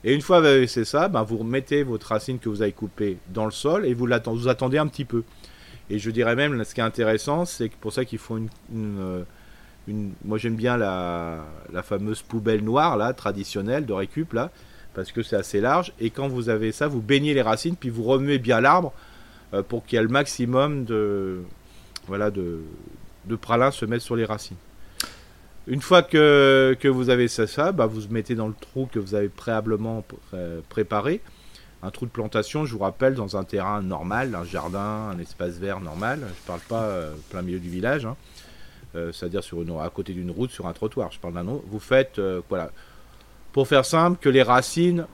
Et 0.04 0.14
une 0.14 0.20
fois 0.20 0.38
que 0.38 0.42
vous 0.42 0.48
avez 0.48 0.84
ça, 0.84 1.08
ben, 1.08 1.22
vous 1.22 1.38
remettez 1.38 1.82
votre 1.82 2.06
racine 2.06 2.38
que 2.38 2.48
vous 2.48 2.62
avez 2.62 2.72
coupée 2.72 3.18
dans 3.28 3.44
le 3.44 3.50
sol 3.50 3.84
et 3.84 3.94
vous, 3.94 4.08
vous 4.26 4.48
attendez 4.48 4.78
un 4.78 4.86
petit 4.86 5.04
peu. 5.04 5.24
Et 5.90 5.98
je 5.98 6.10
dirais 6.10 6.36
même, 6.36 6.62
ce 6.64 6.74
qui 6.74 6.80
est 6.80 6.84
intéressant, 6.84 7.44
c'est 7.44 7.70
pour 7.70 7.92
ça 7.92 8.04
qu'il 8.04 8.18
faut 8.18 8.36
une, 8.36 8.48
euh, 8.74 9.22
moi 10.24 10.36
j'aime 10.36 10.56
bien 10.56 10.76
la, 10.76 11.42
fameuse 11.82 12.22
poubelle 12.22 12.62
noire 12.62 12.96
là, 12.96 13.12
traditionnelle 13.14 13.86
de 13.86 13.92
récup 13.92 14.32
là, 14.34 14.50
parce 14.94 15.12
que 15.12 15.22
c'est 15.22 15.36
assez 15.36 15.60
large. 15.60 15.92
Et 15.98 16.10
quand 16.10 16.28
vous 16.28 16.50
avez 16.50 16.72
ça, 16.72 16.88
vous 16.88 17.00
baignez 17.00 17.32
les 17.32 17.42
racines, 17.42 17.76
puis 17.76 17.88
vous 17.88 18.02
remuez 18.02 18.38
bien 18.38 18.60
l'arbre 18.60 18.92
pour 19.68 19.86
qu'il 19.86 19.96
y 19.96 19.98
ait 19.98 20.02
le 20.02 20.08
maximum 20.08 20.84
de, 20.84 21.40
voilà, 22.08 22.30
de, 22.30 22.62
pralin 23.40 23.70
se 23.70 23.84
mettre 23.84 24.02
sur 24.02 24.16
les 24.16 24.24
racines. 24.24 24.56
Une 25.66 25.82
fois 25.82 26.02
que, 26.02 26.88
vous 26.88 27.10
avez 27.10 27.28
ça, 27.28 27.46
ça 27.46 27.72
bah 27.72 27.86
vous 27.86 28.08
mettez 28.10 28.34
dans 28.34 28.48
le 28.48 28.54
trou 28.58 28.88
que 28.90 28.98
vous 28.98 29.14
avez 29.14 29.28
préalablement 29.28 30.04
euh, 30.34 30.60
préparé. 30.68 31.20
Un 31.82 31.90
trou 31.90 32.06
de 32.06 32.10
plantation, 32.10 32.64
je 32.64 32.72
vous 32.72 32.80
rappelle, 32.80 33.14
dans 33.14 33.36
un 33.36 33.44
terrain 33.44 33.82
normal, 33.82 34.34
un 34.34 34.44
jardin, 34.44 35.10
un 35.10 35.18
espace 35.18 35.58
vert 35.58 35.80
normal. 35.80 36.20
Je 36.20 36.24
ne 36.24 36.46
parle 36.46 36.60
pas 36.68 36.82
euh, 36.82 37.14
plein 37.30 37.42
milieu 37.42 37.60
du 37.60 37.70
village, 37.70 38.04
hein. 38.04 38.16
euh, 38.96 39.12
c'est-à-dire 39.12 39.44
sur 39.44 39.62
une, 39.62 39.78
à 39.78 39.88
côté 39.90 40.12
d'une 40.12 40.30
route, 40.30 40.50
sur 40.50 40.66
un 40.66 40.72
trottoir. 40.72 41.12
Je 41.12 41.20
parle 41.20 41.34
d'un 41.34 41.46
autre. 41.46 41.64
Vous 41.68 41.78
faites, 41.78 42.20
voilà, 42.48 42.70
pour 43.52 43.68
faire 43.68 43.84
simple, 43.84 44.18
que 44.20 44.28
les 44.28 44.42
racines, 44.42 45.06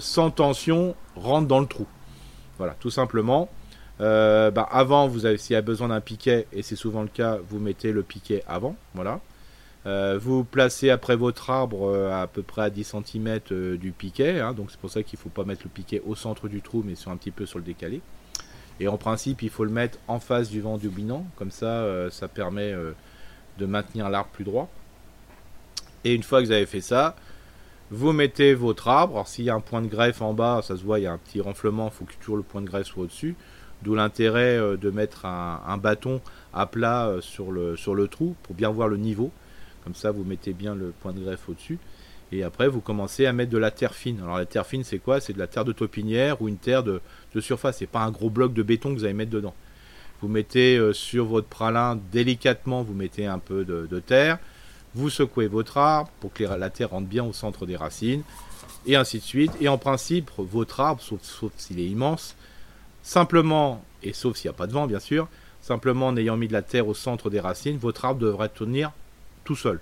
sans 0.00 0.30
tension, 0.30 0.94
rentrent 1.16 1.48
dans 1.48 1.60
le 1.60 1.66
trou. 1.66 1.86
Voilà, 2.58 2.74
tout 2.78 2.90
simplement. 2.90 3.48
Euh, 4.00 4.50
bah, 4.50 4.68
avant, 4.70 5.08
vous 5.08 5.26
avez, 5.26 5.38
s'il 5.38 5.54
y 5.54 5.56
a 5.56 5.62
besoin 5.62 5.88
d'un 5.88 6.00
piquet, 6.00 6.46
et 6.52 6.62
c'est 6.62 6.76
souvent 6.76 7.02
le 7.02 7.08
cas, 7.08 7.38
vous 7.48 7.58
mettez 7.58 7.92
le 7.92 8.02
piquet 8.02 8.42
avant. 8.46 8.76
Voilà. 8.94 9.20
Euh, 9.86 10.18
vous 10.20 10.44
placez 10.44 10.90
après 10.90 11.16
votre 11.16 11.50
arbre 11.50 11.88
euh, 11.88 12.22
à 12.22 12.26
peu 12.26 12.42
près 12.42 12.62
à 12.62 12.70
10 12.70 12.94
cm 13.06 13.40
du 13.76 13.92
piquet. 13.92 14.40
Hein, 14.40 14.52
donc 14.52 14.70
c'est 14.70 14.80
pour 14.80 14.90
ça 14.90 15.02
qu'il 15.02 15.18
ne 15.18 15.22
faut 15.22 15.28
pas 15.28 15.44
mettre 15.44 15.62
le 15.64 15.70
piquet 15.70 16.02
au 16.06 16.14
centre 16.14 16.48
du 16.48 16.60
trou, 16.60 16.82
mais 16.86 16.94
sur 16.94 17.10
un 17.10 17.16
petit 17.16 17.30
peu 17.30 17.46
sur 17.46 17.58
le 17.58 17.64
décalé. 17.64 18.00
Et 18.80 18.88
en 18.88 18.96
principe, 18.96 19.42
il 19.42 19.50
faut 19.50 19.64
le 19.64 19.70
mettre 19.70 19.98
en 20.06 20.20
face 20.20 20.50
du 20.50 20.60
vent 20.60 20.78
dominant. 20.78 21.26
Comme 21.36 21.50
ça, 21.50 21.84
ça 22.10 22.28
permet 22.28 22.72
de 23.58 23.66
maintenir 23.66 24.08
l'arbre 24.08 24.30
plus 24.30 24.44
droit. 24.44 24.68
Et 26.04 26.14
une 26.14 26.22
fois 26.22 26.40
que 26.40 26.46
vous 26.46 26.52
avez 26.52 26.66
fait 26.66 26.80
ça, 26.80 27.16
vous 27.90 28.12
mettez 28.12 28.54
votre 28.54 28.88
arbre. 28.88 29.14
Alors 29.14 29.28
s'il 29.28 29.44
y 29.44 29.50
a 29.50 29.54
un 29.54 29.60
point 29.60 29.82
de 29.82 29.88
greffe 29.88 30.22
en 30.22 30.34
bas, 30.34 30.60
ça 30.62 30.76
se 30.76 30.82
voit, 30.82 30.98
il 30.98 31.02
y 31.02 31.06
a 31.06 31.12
un 31.12 31.18
petit 31.18 31.40
renflement, 31.40 31.86
il 31.86 31.92
faut 31.92 32.04
que 32.04 32.14
toujours 32.20 32.36
le 32.36 32.42
point 32.42 32.60
de 32.60 32.66
greffe 32.66 32.86
soit 32.86 33.04
au-dessus. 33.04 33.34
D'où 33.82 33.94
l'intérêt 33.94 34.58
euh, 34.58 34.76
de 34.76 34.90
mettre 34.90 35.24
un, 35.24 35.76
bâton 35.78 36.20
à 36.52 36.66
plat 36.66 37.06
euh, 37.06 37.20
sur 37.20 37.52
le, 37.52 37.76
sur 37.76 37.94
le 37.94 38.08
trou 38.08 38.34
pour 38.42 38.54
bien 38.54 38.70
voir 38.70 38.88
le 38.88 38.96
niveau. 38.96 39.30
Comme 39.88 39.94
ça, 39.94 40.10
vous 40.10 40.22
mettez 40.22 40.52
bien 40.52 40.74
le 40.74 40.92
point 41.00 41.14
de 41.14 41.20
greffe 41.20 41.48
au-dessus. 41.48 41.78
Et 42.30 42.42
après, 42.42 42.68
vous 42.68 42.82
commencez 42.82 43.24
à 43.24 43.32
mettre 43.32 43.50
de 43.50 43.56
la 43.56 43.70
terre 43.70 43.94
fine. 43.94 44.20
Alors 44.22 44.36
la 44.36 44.44
terre 44.44 44.66
fine, 44.66 44.84
c'est 44.84 44.98
quoi? 44.98 45.18
C'est 45.18 45.32
de 45.32 45.38
la 45.38 45.46
terre 45.46 45.64
de 45.64 45.72
taupinière 45.72 46.42
ou 46.42 46.48
une 46.48 46.58
terre 46.58 46.82
de, 46.82 47.00
de 47.34 47.40
surface. 47.40 47.78
C'est 47.78 47.86
pas 47.86 48.02
un 48.02 48.10
gros 48.10 48.28
bloc 48.28 48.52
de 48.52 48.62
béton 48.62 48.90
que 48.90 48.98
vous 48.98 49.04
allez 49.04 49.14
mettre 49.14 49.30
dedans. 49.30 49.54
Vous 50.20 50.28
mettez 50.28 50.76
euh, 50.76 50.92
sur 50.92 51.24
votre 51.24 51.46
pralin 51.46 51.98
délicatement, 52.12 52.82
vous 52.82 52.92
mettez 52.92 53.24
un 53.24 53.38
peu 53.38 53.64
de, 53.64 53.98
terre. 54.00 54.38
Vous 54.94 55.08
secouez 55.08 55.46
votre 55.46 55.78
arbre 55.78 56.10
pour 56.20 56.34
que 56.34 56.44
la 56.44 56.68
terre 56.68 56.90
rentre 56.90 57.08
bien 57.08 57.24
au 57.24 57.32
centre 57.32 57.64
des 57.64 57.76
racines. 57.76 58.24
Et 58.84 58.94
ainsi 58.94 59.20
de 59.20 59.24
suite. 59.24 59.52
Et 59.58 59.68
en 59.68 59.78
principe, 59.78 60.30
votre 60.36 60.80
arbre, 60.80 61.00
sauf, 61.00 61.22
sauf 61.22 61.52
s'il 61.56 61.80
est 61.80 61.88
immense, 61.88 62.36
Simplement, 63.02 63.82
et 64.02 64.12
sauf 64.12 64.36
s'il 64.36 64.50
n'y 64.50 64.54
a 64.54 64.58
pas 64.58 64.66
de 64.66 64.72
vent 64.72 64.86
bien 64.86 65.00
sûr, 65.00 65.28
simplement 65.62 66.08
en 66.08 66.16
ayant 66.18 66.36
mis 66.36 66.46
de 66.46 66.52
la 66.52 66.60
terre 66.60 66.88
au 66.88 66.92
centre 66.92 67.30
des 67.30 67.40
racines, 67.40 67.78
votre 67.78 68.04
arbre 68.04 68.20
devrait 68.20 68.50
tenir 68.50 68.92
tout 69.48 69.56
seul. 69.56 69.80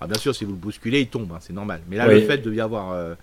Ah, 0.00 0.08
bien 0.08 0.18
sûr, 0.18 0.34
si 0.34 0.44
vous 0.44 0.50
le 0.50 0.56
bousculez, 0.56 1.02
il 1.02 1.06
tombe, 1.06 1.30
hein, 1.32 1.38
c'est 1.40 1.52
normal. 1.52 1.80
Mais 1.88 1.96
là, 1.96 2.08
le 2.08 2.20
fait 2.22 2.38
de 2.38 2.52
y 2.52 2.60
avoir. 2.60 2.90
Euh, 2.90 3.14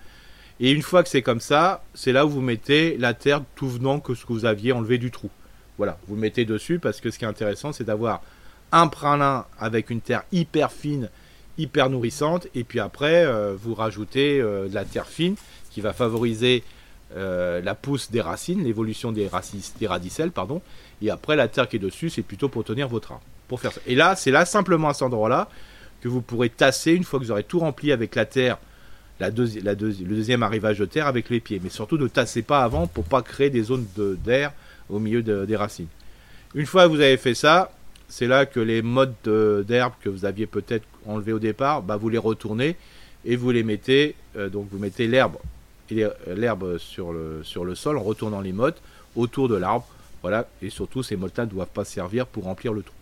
et 0.62 0.72
une 0.72 0.82
fois 0.82 1.04
que 1.04 1.10
c'est 1.10 1.22
comme 1.22 1.42
ça, 1.42 1.84
c'est 1.94 2.14
là 2.14 2.26
où 2.26 2.30
vous 2.30 2.42
mettez 2.42 2.96
la 2.98 3.14
terre 3.14 3.42
tout 3.56 3.68
venant 3.68 4.00
que 4.00 4.16
ce 4.16 4.26
que 4.26 4.32
vous 4.32 4.46
aviez 4.46 4.72
enlevé 4.72 4.98
du 4.98 5.12
trou. 5.12 5.30
Voilà, 5.78 5.98
vous 6.08 6.16
mettez 6.16 6.46
dessus 6.46 6.80
parce 6.80 7.02
que 7.02 7.12
ce 7.12 7.20
qui 7.20 7.26
est 7.26 7.28
intéressant, 7.28 7.74
c'est 7.74 7.84
d'avoir 7.84 8.22
un 8.72 8.88
pralin 8.88 9.46
avec 9.60 9.90
une 9.90 10.00
terre 10.00 10.24
hyper 10.32 10.72
fine, 10.72 11.10
hyper 11.58 11.90
nourrissante, 11.90 12.48
et 12.56 12.64
puis 12.64 12.80
après, 12.80 13.26
euh, 13.26 13.54
vous 13.60 13.76
rajoutez 13.76 14.40
euh, 14.40 14.70
de 14.70 14.74
la 14.74 14.86
terre 14.86 15.08
fine 15.08 15.36
qui 15.70 15.82
va 15.82 15.92
favoriser 15.92 16.64
euh, 17.16 17.62
la 17.62 17.76
pousse 17.76 18.10
des 18.10 18.22
racines, 18.22 18.64
l'évolution 18.64 19.12
des, 19.12 19.30
des 19.80 19.88
radicelles, 19.88 20.32
pardon, 20.32 20.62
et 21.02 21.10
après 21.10 21.36
la 21.36 21.50
terre 21.50 21.68
qui 21.68 21.76
est 21.76 21.80
dessus, 21.80 22.10
c'est 22.10 22.24
plutôt 22.24 22.48
pour 22.48 22.64
tenir 22.64 22.88
votre 22.88 23.12
arbre. 23.12 23.24
Faire 23.56 23.72
ça. 23.72 23.82
Et 23.88 23.96
là, 23.96 24.16
c'est 24.16 24.32
là 24.32 24.46
simplement 24.46 24.90
à 24.90 24.94
cet 24.94 25.04
endroit-là 25.04 25.50
que 26.02 26.08
vous 26.08 26.22
pourrez 26.22 26.50
tasser 26.50 26.94
une 26.94 27.04
fois 27.04 27.20
que 27.20 27.26
vous 27.26 27.32
aurez 27.32 27.44
tout 27.44 27.60
rempli 27.60 27.92
avec 27.92 28.16
la 28.16 28.26
terre, 28.26 28.58
la 29.20 29.30
le 29.30 29.76
deuxième 29.76 30.44
arrivage 30.44 30.80
de 30.80 30.86
terre 30.86 31.08
avec 31.08 31.30
les 31.30 31.40
pieds. 31.40 31.62
Mais 31.64 31.70
surtout 31.70 31.98
ne 31.98 32.08
tassez 32.08 32.42
pas 32.42 32.64
avant 32.64 32.88
pour 32.88 33.06
pas 33.06 33.22
créer 33.22 33.50
des 33.50 33.64
zones 33.64 33.86
d'air 33.96 34.52
au 34.90 35.00
milieu 35.00 35.22
des 35.22 35.56
racines. 35.56 35.88
Une 36.56 36.66
fois 36.66 36.84
que 36.84 36.90
vous 36.90 37.02
avez 37.02 37.18
fait 37.18 37.36
ça, 37.36 37.72
c'est 38.10 38.28
là 38.28 38.46
que 38.46 38.60
les 38.60 38.82
modes 38.82 39.16
d'herbe 39.24 39.94
que 40.02 40.10
vous 40.10 40.26
aviez 40.26 40.48
peut-être 40.48 40.86
enlevés 41.06 41.34
au 41.34 41.40
départ, 41.40 41.82
bah, 41.82 41.98
vous 41.98 42.10
les 42.10 42.18
retournez 42.18 42.76
et 43.26 43.36
vous 43.36 43.52
les 43.52 43.64
mettez. 43.64 44.16
Euh, 44.36 44.50
donc 44.50 44.68
vous 44.72 44.78
mettez 44.78 45.08
l'herbe 45.08 45.38
l'herbe 45.90 46.78
sur 46.78 47.14
le, 47.14 47.42
sur 47.44 47.64
le 47.64 47.76
sol 47.76 47.98
en 47.98 48.04
retournant 48.04 48.42
les 48.42 48.54
mottes 48.54 48.82
autour 49.16 49.48
de 49.48 49.56
l'arbre. 49.56 49.88
Voilà, 50.22 50.48
et 50.62 50.70
surtout 50.70 51.04
ces 51.04 51.16
mottes 51.16 51.38
ne 51.38 51.46
doivent 51.46 51.68
pas 51.68 51.86
servir 51.86 52.26
pour 52.26 52.44
remplir 52.44 52.74
le 52.74 52.82
trou. 52.82 52.97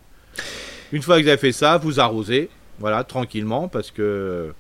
Une 0.92 1.02
fois 1.02 1.18
que 1.18 1.24
vous 1.24 1.30
avez 1.30 1.38
fait 1.38 1.52
ça, 1.52 1.78
vous 1.78 2.00
arrosez, 2.00 2.50
voilà, 2.80 3.04
tranquillement, 3.04 3.68
parce 3.68 3.92
que 3.92 4.54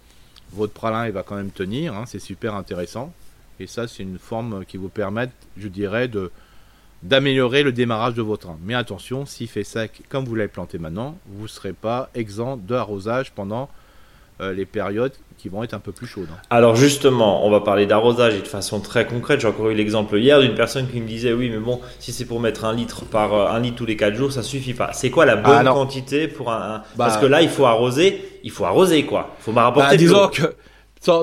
votre 0.52 0.74
pralin 0.74 1.10
va 1.12 1.24
quand 1.24 1.36
même 1.36 1.52
tenir, 1.52 1.94
hein, 1.94 2.06
c'est 2.08 2.20
super 2.20 2.56
intéressant. 2.56 3.14
Et 3.60 3.68
ça, 3.68 3.88
c'est 3.88 4.04
une 4.04 4.20
forme 4.20 4.66
qui 4.66 4.78
vous 4.78 4.90
permet, 4.90 5.30
je 5.58 5.68
dirais, 5.68 6.08
de 6.08 6.32
d'améliorer 7.04 7.62
le 7.62 7.72
démarrage 7.72 8.16
de 8.16 8.22
votre 8.24 8.48
arbre. 8.48 8.60
Mais 8.64 8.74
attention, 8.74 9.28
s'il 9.28 9.48
fait 9.48 9.64
sec 9.64 10.02
comme 10.10 10.26
vous 10.26 10.34
l'avez 10.34 10.48
planté 10.48 10.80
maintenant, 10.80 11.18
vous 11.28 11.44
ne 11.44 11.48
serez 11.48 11.74
pas 11.74 12.10
exempt 12.16 12.58
d'arrosage 12.58 13.32
pendant 13.32 13.70
euh, 14.42 14.54
les 14.54 14.66
périodes 14.66 15.14
qui 15.38 15.48
vont 15.48 15.64
être 15.64 15.74
un 15.74 15.80
peu 15.80 15.92
plus 15.92 16.08
chaudes. 16.08 16.28
Hein. 16.32 16.38
Alors 16.50 16.76
justement, 16.76 17.46
on 17.46 17.50
va 17.50 17.62
parler 17.62 17.86
d'arrosage 17.86 18.34
et 18.34 18.42
de 18.42 18.48
façon 18.48 18.80
très 18.80 19.06
concrète. 19.06 19.40
J'ai 19.40 19.48
encore 19.48 19.70
eu 19.70 19.76
l'exemple 19.76 20.18
hier 20.18 20.42
d'une 20.42 20.56
personne 20.56 20.90
qui 20.90 21.00
me 21.00 21.08
disait 21.08 21.34
oui, 21.34 21.50
mais 21.50 21.60
bon, 21.60 21.80
si 22.00 22.12
c'est 22.12 22.26
pour 22.26 22.40
mettre 22.40 22.66
un 22.66 22.74
litre 22.74 23.06
par 23.06 23.34
euh, 23.34 23.48
un 23.48 23.60
litre 23.60 23.78
tous 23.78 23.86
les 23.86 23.96
4 23.96 24.14
jours, 24.14 24.32
ça 24.32 24.44
suffit 24.44 24.74
pas. 24.74 24.92
C'est 24.94 25.10
quoi 25.10 25.26
la 25.26 25.38
bonne 25.38 25.68
ah, 25.68 25.72
quantité 25.72 26.28
pour 26.28 26.52
un, 26.52 26.84
Parce 26.98 27.16
bah, 27.16 27.22
que 27.22 27.26
là, 27.28 27.42
il 27.42 27.50
faut 27.50 27.66
arroser, 27.66 28.40
il 28.44 28.52
faut 28.52 28.66
arroser 28.66 29.06
quoi. 29.06 29.36
Il 29.40 29.44
faut 29.44 29.52
me 29.52 29.60
rapporter. 29.60 29.92
Bah, 29.92 29.98
disons 29.98 30.28
que 30.28 30.56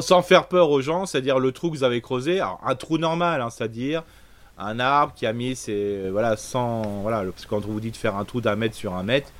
sans, 0.01 0.23
faire 0.23 0.47
peur 0.47 0.71
aux 0.71 0.81
gens, 0.81 1.07
c'est-à-dire 1.07 1.39
le 1.39 1.53
trou 1.53 1.71
que 1.71 1.77
vous 1.77 1.85
avez 1.85 2.01
creusé, 2.01 2.41
un 2.41 2.75
trou 2.75 2.99
normal, 2.99 3.41
hein, 3.41 3.51
c'est-à-dire 3.51 4.05
un 4.59 4.79
arbre 4.81 5.13
qui 5.15 5.27
a 5.27 5.33
mis 5.33 5.57
ses 5.57 6.09
voilà 6.11 6.37
sans 6.37 6.83
voilà 7.03 7.25
parce 7.25 7.45
que 7.45 7.51
quand 7.51 7.65
on 7.67 7.73
vous 7.73 7.81
dit 7.81 7.91
de 7.91 7.97
faire 7.97 8.17
un 8.17 8.25
trou 8.25 8.41
d'un 8.41 8.55
mètre 8.55 8.75
sur 8.75 8.95
un 8.95 9.03
mètre 9.03 9.31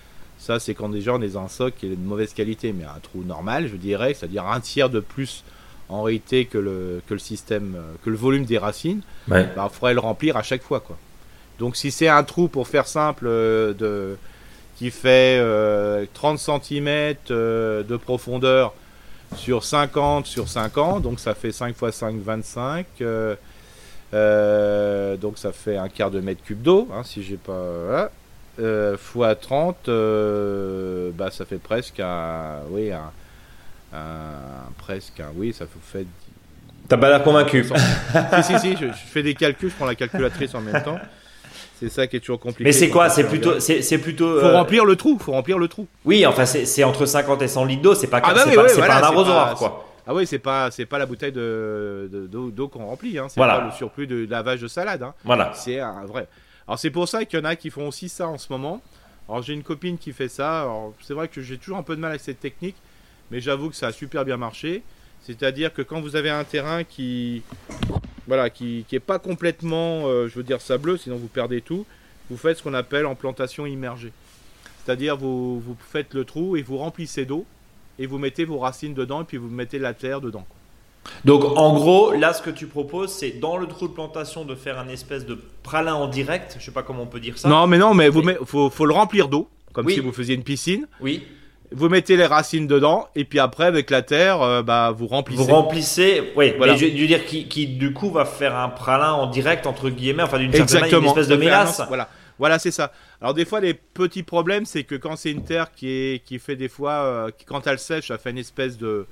ça, 0.43 0.59
c'est 0.59 0.75
quand 0.75 0.89
déjà 0.89 1.15
on 1.15 1.23
est 1.23 1.37
un 1.37 1.47
soc 1.47 1.75
qui 1.79 1.87
est 1.87 1.91
de 1.91 1.95
mauvaise 1.97 2.35
qualité, 2.35 2.73
mais 2.73 2.83
un 2.83 2.99
trou 3.01 3.23
normal, 3.23 3.69
je 3.69 3.77
dirais, 3.77 4.13
c'est-à-dire 4.13 4.45
un 4.45 4.59
tiers 4.59 4.91
de 4.91 4.99
plus 4.99 5.45
en 5.89 6.03
réalité 6.03 6.47
que 6.47 6.59
le, 6.59 7.01
que 7.07 7.15
le 7.15 7.21
système, 7.21 7.77
que 8.05 8.11
le 8.11 8.17
volume 8.17 8.45
des 8.45 8.59
racines, 8.59 9.03
il 9.29 9.49
bah, 9.55 9.71
faudrait 9.73 9.95
le 9.95 10.01
remplir 10.01 10.37
à 10.37 10.43
chaque 10.43 10.63
fois. 10.63 10.81
Quoi. 10.81 10.97
Donc 11.61 11.77
si 11.77 11.93
c'est 11.93 12.09
un 12.09 12.25
trou, 12.25 12.49
pour 12.49 12.67
faire 12.67 12.89
simple, 12.89 13.27
euh, 13.29 13.73
de, 13.73 14.17
qui 14.77 14.91
fait 14.91 15.39
30 16.13 16.41
euh, 16.49 16.59
cm 16.61 17.17
euh, 17.31 17.85
de 17.85 17.97
profondeur 17.97 18.75
sur 19.37 19.63
50 19.63 20.27
sur 20.27 20.49
50, 20.49 21.03
donc 21.03 21.21
ça 21.21 21.37
fait 21.37 21.53
5 21.53 21.77
x 21.81 21.95
5, 21.95 22.17
25. 22.17 22.87
donc 25.21 25.39
ça 25.39 25.53
fait 25.53 25.77
un 25.77 25.89
quart 25.89 26.11
de 26.11 26.19
mètre 26.19 26.43
cube 26.43 26.63
d'eau, 26.63 26.89
hein, 26.93 27.03
si 27.05 27.23
j'ai 27.23 27.37
pas 27.37 28.11
euh, 28.59 28.97
fois 28.99 29.35
30, 29.35 29.89
euh, 29.89 31.11
bah, 31.15 31.31
ça 31.31 31.45
fait 31.45 31.59
presque 31.59 32.01
un. 32.01 32.61
Oui, 32.71 32.91
un, 32.93 33.11
presque 34.79 35.21
un. 35.21 35.31
Oui, 35.35 35.53
ça 35.53 35.65
fait. 35.83 36.07
T'as 36.89 36.99
pas 36.99 37.09
l'air 37.09 37.23
convaincu. 37.23 37.65
si, 37.65 38.43
si, 38.43 38.59
si, 38.59 38.77
je, 38.77 38.87
fais 38.93 39.23
des 39.23 39.35
calculs, 39.35 39.71
je 39.71 39.75
prends 39.75 39.87
la 39.87 39.95
calculatrice 39.95 40.55
en 40.55 40.61
même 40.61 40.83
temps. 40.83 40.99
C'est 41.81 41.89
ça 41.89 42.07
qui 42.07 42.17
est 42.17 42.21
toujours 42.21 42.39
compliqué. 42.39 42.65
Mais 42.65 42.73
c'est 42.73 42.91
quoi 42.91 43.09
C'est 43.09 43.25
plutôt, 43.25 43.59
c'est 43.59 43.99
plutôt. 43.99 44.39
Faut 44.39 44.47
euh, 44.47 44.57
remplir 44.57 44.85
le 44.85 44.97
trou. 44.97 45.19
Faut 45.19 45.33
remplir 45.33 45.59
le 45.59 45.67
trou. 45.67 45.87
Oui, 46.05 46.25
enfin 46.27 46.45
c'est 46.47 46.85
entre 46.85 47.07
50 47.07 47.43
et 47.43 47.49
100 47.49 47.65
litres 47.65 47.83
d'eau. 47.83 47.95
C'est 47.95 48.07
pas, 48.07 48.21
ah 48.23 48.35
bah 48.35 48.45
pas, 48.45 48.65
pas, 48.65 48.99
un 48.99 49.03
arrosoir, 49.03 49.55
quoi. 49.55 49.89
Ah 50.07 50.15
oui, 50.15 50.27
c'est 50.27 50.39
pas 50.39 50.71
c'est 50.71 50.87
pas 50.87 50.99
la 50.99 51.07
bouteille 51.07 51.33
de 51.33 52.29
d'eau 52.31 52.69
qu'on 52.69 52.87
remplit. 52.87 53.19
Hein. 53.19 53.27
C'est 53.29 53.39
voilà. 53.39 53.59
pas 53.59 53.65
le 53.67 53.73
surplus 53.73 54.07
de 54.07 54.27
lavage 54.29 54.61
de 54.61 54.69
salade. 54.69 55.03
Hein. 55.03 55.15
Voilà. 55.25 55.53
C'est 55.55 55.81
un 55.81 56.05
vrai. 56.05 56.29
Alors 56.67 56.79
c'est 56.79 56.91
pour 56.91 57.09
ça 57.09 57.25
qu'il 57.25 57.39
y 57.39 57.43
en 57.43 57.45
a 57.45 57.57
qui 57.57 57.71
font 57.71 57.89
aussi 57.89 58.09
ça 58.09 58.29
en 58.29 58.39
ce 58.39 58.53
moment. 58.53 58.83
Alors 59.29 59.43
j'ai 59.43 59.53
une 59.53 59.63
copine 59.63 59.99
qui 59.99 60.13
fait 60.13 60.29
ça. 60.29 60.69
C'est 61.01 61.15
vrai 61.15 61.29
que 61.29 61.41
j'ai 61.41 61.59
toujours 61.59 61.79
un 61.79 61.83
peu 61.83 61.97
de 61.97 62.01
mal 62.01 62.11
avec 62.11 62.21
cette 62.21 62.41
technique, 62.41 62.77
mais 63.31 63.41
j'avoue 63.41 63.71
que 63.71 63.77
ça 63.77 63.89
a 63.89 63.93
super 63.93 64.25
bien 64.25 64.37
marché. 64.37 64.83
C'est-à-dire 65.23 65.73
que 65.73 65.83
quand 65.83 66.01
vous 66.01 66.17
avez 66.17 66.31
un 66.31 66.45
terrain 66.45 66.85
qui 66.85 67.43
voilà 68.27 68.51
qui, 68.51 68.85
pas 69.05 69.19
complètement, 69.19 70.07
euh, 70.07 70.29
je 70.29 70.35
veux 70.35 70.45
dire 70.45 70.61
sableux, 70.61 70.97
sinon 70.97 71.17
vous 71.17 71.29
perdez 71.29 71.61
tout. 71.61 71.85
Vous 72.31 72.37
faites 72.37 72.59
ce 72.59 72.63
qu'on 72.63 72.75
appelle 72.75 73.07
en 73.07 73.15
plantation 73.15 73.67
immergée. 73.67 74.13
C'est-à-dire 74.85 75.17
vous, 75.17 75.61
vous 75.61 75.77
faites 75.91 76.15
le 76.15 76.25
trou 76.25 76.57
et 76.57 76.63
vous 76.63 76.79
remplissez 76.79 77.25
d'eau 77.25 77.45
et 77.99 78.07
vous 78.07 78.19
mettez 78.19 78.45
vos 78.45 78.59
racines 78.59 78.95
dedans 78.95 79.23
et 79.23 79.25
puis 79.25 79.37
vous 79.37 79.49
mettez 79.49 79.79
la 79.79 79.93
terre 79.93 80.21
dedans. 80.21 80.47
Donc 81.25 81.45
en 81.45 81.75
gros, 81.75 82.13
là 82.13 82.33
ce 82.33 82.43
que 82.43 82.51
tu 82.51 82.67
proposes, 82.67 83.11
c'est 83.11 83.33
dans 83.33 83.57
le 83.57 83.67
trou 83.67 83.89
de 83.89 83.93
plantation 83.93 84.45
de 84.45 84.55
faire 84.55 84.79
un 84.79 84.89
espèce 84.89 85.27
de 85.27 85.39
pralin 85.63 85.95
en 85.95 86.09
direct. 86.09 86.57
Je 86.59 86.65
sais 86.65 86.71
pas 86.71 86.83
comment 86.83 87.03
on 87.03 87.07
peut 87.07 87.21
dire 87.21 87.39
ça. 87.39 87.49
Non, 87.49 87.67
mais 87.67 87.79
non, 87.79 87.95
mais 87.95 88.09
vous 88.09 88.23
faut, 88.45 88.71
faut 88.71 88.87
le 88.87 88.95
remplir 88.95 89.29
d'eau, 89.29 89.49
comme 89.73 89.89
si 89.89 90.01
vous 90.01 90.13
faisiez 90.13 90.35
une 90.35 90.45
piscine. 90.45 90.87
Oui. 91.01 91.25
Vous 91.75 91.89
mettez 91.89 92.19
les 92.19 92.27
racines 92.27 92.67
dedans 92.67 93.09
et 93.17 93.25
puis 93.25 93.39
après 93.39 93.65
avec 93.65 93.89
la 93.89 94.03
terre, 94.03 94.43
euh, 94.43 94.63
bah 94.63 94.93
vous 94.95 95.07
remplissez. 95.07 95.43
Vous 95.43 95.51
remplissez, 95.51 96.33
oui. 96.37 96.53
Voilà. 96.59 96.77
je 96.77 96.85
veux 96.85 96.91
dire 96.91 97.25
qui, 97.25 97.49
qui, 97.49 97.67
du 97.67 97.95
coup 97.95 98.11
va 98.11 98.27
faire 98.27 98.55
un 98.55 98.69
pralin 98.69 99.13
en 99.13 99.27
direct 99.27 99.67
entre 99.67 99.89
guillemets, 99.89 100.23
enfin 100.23 100.39
d'une 100.39 100.53
certaine 100.53 100.81
manière, 100.83 100.99
une 100.99 101.07
espèce 101.07 101.29
de 101.29 101.37
mélasse. 101.37 101.81
Voilà. 101.89 102.09
Voilà, 102.39 102.59
c'est 102.59 102.73
ça. 102.73 102.93
Alors 103.21 103.35
des 103.35 103.45
fois, 103.45 103.61
les 103.61 103.73
petits 103.73 104.23
problèmes, 104.23 104.67
c'est 104.67 104.85
que 104.85 104.97
quand 104.97 105.17
c'est 105.17 105.31
une 105.31 105.45
terre 105.45 105.73
qui 105.73 105.89
est 105.89 106.25
qui 106.25 106.39
fait 106.39 106.57
des 106.57 106.69
fois, 106.69 106.93
euh, 106.93 107.31
qui, 107.31 107.45
quand 107.45 107.67
elle 107.67 107.79
sèche, 107.79 108.09
ça 108.09 108.19
fait 108.19 108.31
une 108.31 108.39
espèce 108.39 108.77
de 108.77 109.07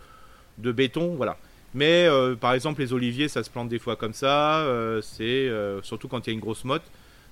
de 0.58 0.72
béton, 0.72 1.14
voilà. 1.16 1.36
Mais 1.74 2.06
euh, 2.06 2.34
par 2.34 2.52
exemple, 2.54 2.80
les 2.80 2.92
oliviers, 2.92 3.28
ça 3.28 3.42
se 3.42 3.50
plante 3.50 3.68
des 3.68 3.78
fois 3.78 3.96
comme 3.96 4.12
ça. 4.12 4.58
Euh, 4.60 5.00
c'est 5.02 5.24
euh, 5.24 5.80
surtout 5.82 6.08
quand 6.08 6.26
il 6.26 6.30
y 6.30 6.32
a 6.32 6.34
une 6.34 6.40
grosse 6.40 6.64
motte. 6.64 6.82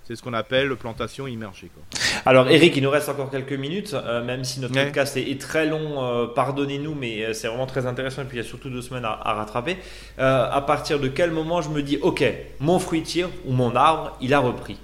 C'est 0.04 0.16
ce 0.16 0.22
qu'on 0.22 0.32
appelle 0.32 0.74
plantation 0.76 1.26
immergée. 1.26 1.70
Quoi. 1.74 2.00
Alors 2.24 2.48
Eric, 2.48 2.74
il 2.76 2.82
nous 2.82 2.88
reste 2.88 3.10
encore 3.10 3.30
quelques 3.30 3.52
minutes, 3.52 3.94
même 4.24 4.42
si 4.42 4.58
notre 4.58 4.72
podcast 4.72 5.18
est, 5.18 5.38
très 5.38 5.66
long, 5.66 6.30
pardonnez-nous, 6.34 6.94
mais 6.94 7.34
c'est 7.34 7.46
vraiment 7.46 7.66
très 7.66 7.84
intéressant 7.84 8.22
et 8.22 8.24
puis 8.24 8.38
il 8.38 8.42
y 8.42 8.42
a 8.42 8.48
surtout 8.48 8.70
deux 8.70 8.80
semaines 8.80 9.04
à, 9.04 9.34
rattraper. 9.34 9.76
à 10.16 10.64
partir 10.66 10.98
de 10.98 11.08
quel 11.08 11.30
moment 11.30 11.60
je 11.60 11.68
me 11.68 11.82
dis, 11.82 11.98
ok, 12.00 12.24
mon 12.58 12.78
fruitier 12.78 13.26
ou 13.44 13.52
mon 13.52 13.76
arbre, 13.76 14.16
il 14.22 14.32
a 14.32 14.38
repris? 14.38 14.78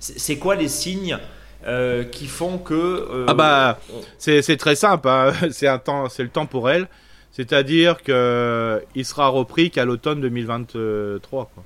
C'est 0.00 0.38
quoi 0.38 0.56
les 0.56 0.66
signes 0.66 1.16
qui 2.10 2.26
font 2.26 2.58
que... 2.58 3.24
ah 3.28 3.34
bah, 3.34 3.78
c'est 4.18 4.56
très 4.56 4.74
simple, 4.74 5.08
hein. 5.08 5.32
c'est 5.52 5.68
le 5.68 6.68
elle. 6.68 6.88
C'est-à-dire 7.36 8.02
qu'il 8.02 9.04
sera 9.04 9.28
repris 9.28 9.70
qu'à 9.70 9.84
l'automne 9.84 10.22
2023. 10.22 11.50
Quoi. 11.54 11.64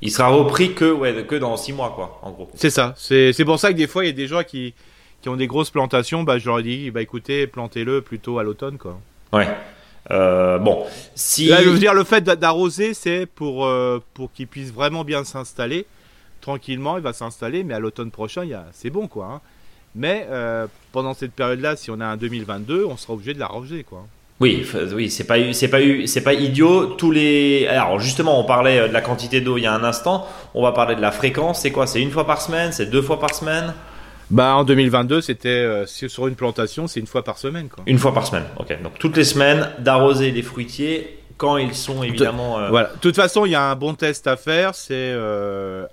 Il 0.00 0.12
sera 0.12 0.28
repris 0.28 0.74
que, 0.74 0.92
ouais, 0.92 1.24
que 1.26 1.34
dans 1.34 1.56
6 1.56 1.72
mois, 1.72 1.92
quoi, 1.96 2.20
en 2.22 2.30
gros. 2.30 2.48
C'est 2.54 2.70
ça. 2.70 2.94
C'est 2.96 3.44
pour 3.44 3.58
ça 3.58 3.72
que 3.72 3.76
des 3.76 3.88
fois, 3.88 4.04
il 4.04 4.06
y 4.06 4.10
a 4.10 4.12
des 4.12 4.28
gens 4.28 4.44
qui, 4.44 4.74
qui 5.22 5.28
ont 5.28 5.34
des 5.34 5.48
grosses 5.48 5.70
plantations. 5.70 6.22
Bah, 6.22 6.38
je 6.38 6.46
leur 6.46 6.60
ai 6.60 6.62
dit, 6.62 6.92
bah, 6.92 7.02
écoutez, 7.02 7.48
plantez-le 7.48 8.00
plutôt 8.00 8.38
à 8.38 8.44
l'automne. 8.44 8.78
quoi. 8.78 9.00
Ouais. 9.32 9.48
Euh, 10.12 10.58
bon, 10.58 10.86
si. 11.16 11.46
Là, 11.46 11.64
je 11.64 11.68
veux 11.68 11.80
dire, 11.80 11.92
le 11.92 12.04
fait 12.04 12.22
d'arroser, 12.22 12.94
c'est 12.94 13.26
pour, 13.26 13.66
euh, 13.66 14.00
pour 14.14 14.32
qu'il 14.32 14.46
puisse 14.46 14.72
vraiment 14.72 15.02
bien 15.02 15.24
s'installer. 15.24 15.84
Tranquillement, 16.40 16.96
il 16.96 17.02
va 17.02 17.12
s'installer, 17.12 17.64
mais 17.64 17.74
à 17.74 17.80
l'automne 17.80 18.12
prochain, 18.12 18.46
c'est 18.72 18.90
bon, 18.90 19.08
quoi. 19.08 19.26
Hein. 19.26 19.40
Mais 19.96 20.28
euh, 20.30 20.68
pendant 20.92 21.12
cette 21.12 21.32
période-là, 21.32 21.74
si 21.74 21.90
on 21.90 21.98
a 21.98 22.06
un 22.06 22.16
2022, 22.16 22.84
on 22.84 22.96
sera 22.96 23.14
obligé 23.14 23.34
de 23.34 23.40
l'arroser, 23.40 23.82
quoi. 23.82 24.06
Oui, 24.38 24.66
oui, 24.92 25.10
c'est 25.10 25.24
pas, 25.24 25.36
c'est 25.54 25.68
pas, 25.68 25.78
c'est 26.04 26.20
pas 26.20 26.34
idiot. 26.34 26.86
Tous 26.98 27.10
les, 27.10 27.66
alors 27.68 27.98
justement, 28.00 28.38
on 28.38 28.44
parlait 28.44 28.80
euh, 28.80 28.88
de 28.88 28.92
la 28.92 29.00
quantité 29.00 29.40
d'eau 29.40 29.56
il 29.56 29.62
y 29.62 29.66
a 29.66 29.72
un 29.72 29.82
instant. 29.82 30.26
On 30.54 30.62
va 30.62 30.72
parler 30.72 30.94
de 30.94 31.00
la 31.00 31.10
fréquence. 31.10 31.62
C'est 31.62 31.70
quoi? 31.70 31.86
C'est 31.86 32.02
une 32.02 32.10
fois 32.10 32.26
par 32.26 32.42
semaine? 32.42 32.70
C'est 32.72 32.86
deux 32.86 33.00
fois 33.00 33.18
par 33.18 33.34
semaine? 33.34 33.72
Bah, 34.30 34.56
en 34.56 34.64
2022, 34.64 35.22
c'était 35.22 35.48
euh, 35.48 35.86
sur 35.86 36.26
une 36.26 36.34
plantation, 36.34 36.86
c'est 36.86 37.00
une 37.00 37.06
fois 37.06 37.24
par 37.24 37.38
semaine, 37.38 37.68
quoi. 37.68 37.84
Une 37.86 37.98
fois 37.98 38.12
par 38.12 38.26
semaine. 38.26 38.44
Ok. 38.58 38.76
Donc 38.82 38.98
toutes 38.98 39.16
les 39.16 39.24
semaines, 39.24 39.70
d'arroser 39.78 40.30
les 40.32 40.42
fruitiers 40.42 41.18
quand 41.38 41.56
ils 41.56 41.74
sont 41.74 42.02
évidemment. 42.02 42.58
Euh, 42.58 42.68
voilà. 42.68 42.88
De 42.88 43.00
toute 43.00 43.16
façon, 43.16 43.46
il 43.46 43.52
y 43.52 43.54
a 43.54 43.62
un 43.62 43.76
bon 43.76 43.94
test 43.94 44.26
à 44.26 44.36
faire. 44.36 44.74
C'est 44.74 45.14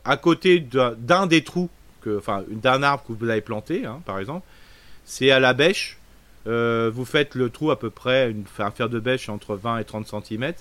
à 0.03 0.17
côté 0.17 0.67
d'un 0.97 1.27
des 1.27 1.45
trous, 1.45 1.69
que, 2.01 2.17
enfin, 2.17 2.43
d'un 2.49 2.83
arbre 2.83 3.03
que 3.07 3.13
vous 3.13 3.29
avez 3.29 3.41
planté, 3.41 3.85
hein, 3.85 3.99
par 4.05 4.19
exemple. 4.19 4.45
C'est 5.05 5.31
à 5.31 5.39
la 5.39 5.53
bêche 5.53 5.97
euh, 6.47 6.91
vous 6.93 7.05
faites 7.05 7.35
le 7.35 7.49
trou 7.49 7.71
à 7.71 7.79
peu 7.79 7.89
près, 7.89 8.29
une, 8.31 8.43
un 8.59 8.71
fer 8.71 8.89
de 8.89 8.99
bêche 8.99 9.29
entre 9.29 9.55
20 9.55 9.79
et 9.79 9.85
30 9.85 10.07
cm. 10.07 10.53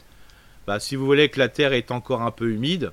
Bah, 0.67 0.79
si 0.79 0.97
vous 0.97 1.05
voulez 1.05 1.29
que 1.29 1.39
la 1.39 1.49
terre 1.49 1.73
est 1.73 1.91
encore 1.91 2.23
un 2.23 2.31
peu 2.31 2.51
humide, 2.51 2.93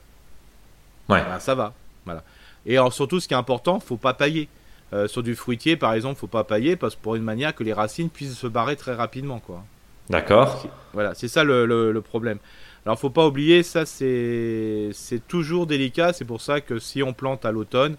ouais. 1.08 1.24
Bah, 1.24 1.40
ça 1.40 1.56
va. 1.56 1.74
Voilà. 2.06 2.24
Et 2.66 2.78
alors, 2.78 2.94
surtout, 2.94 3.20
ce 3.20 3.28
qui 3.28 3.34
est 3.34 3.38
important, 3.38 3.80
faut 3.80 3.98
pas 3.98 4.14
pailler. 4.14 4.48
Euh, 4.92 5.08
sur 5.08 5.22
du 5.22 5.36
fruitier, 5.36 5.76
par 5.76 5.94
exemple, 5.94 6.20
faut 6.20 6.26
pas 6.26 6.44
pailler 6.44 6.76
parce 6.76 6.96
pour 6.96 7.16
une 7.16 7.22
manière 7.22 7.54
que 7.54 7.64
les 7.64 7.74
racines 7.74 8.10
puissent 8.10 8.38
se 8.38 8.48
barrer 8.48 8.76
très 8.76 8.96
rapidement, 8.96 9.40
quoi. 9.40 9.64
D'accord. 10.10 10.68
Voilà, 10.94 11.14
c'est 11.14 11.28
ça 11.28 11.44
le, 11.44 11.68
le, 11.68 12.02
problème. 12.02 12.40
Alors, 12.88 13.00
faut 13.00 13.12
pas 13.12 13.28
oublier, 13.28 13.62
ça 13.62 13.86
c'est 13.86 14.90
c'est 14.94 15.28
toujours 15.28 15.68
délicat. 15.68 16.14
C'est 16.14 16.26
pour 16.26 16.42
ça 16.42 16.60
que 16.60 16.80
si 16.80 17.04
on 17.04 17.14
plante 17.14 17.46
à 17.46 17.52
l'automne, 17.52 17.98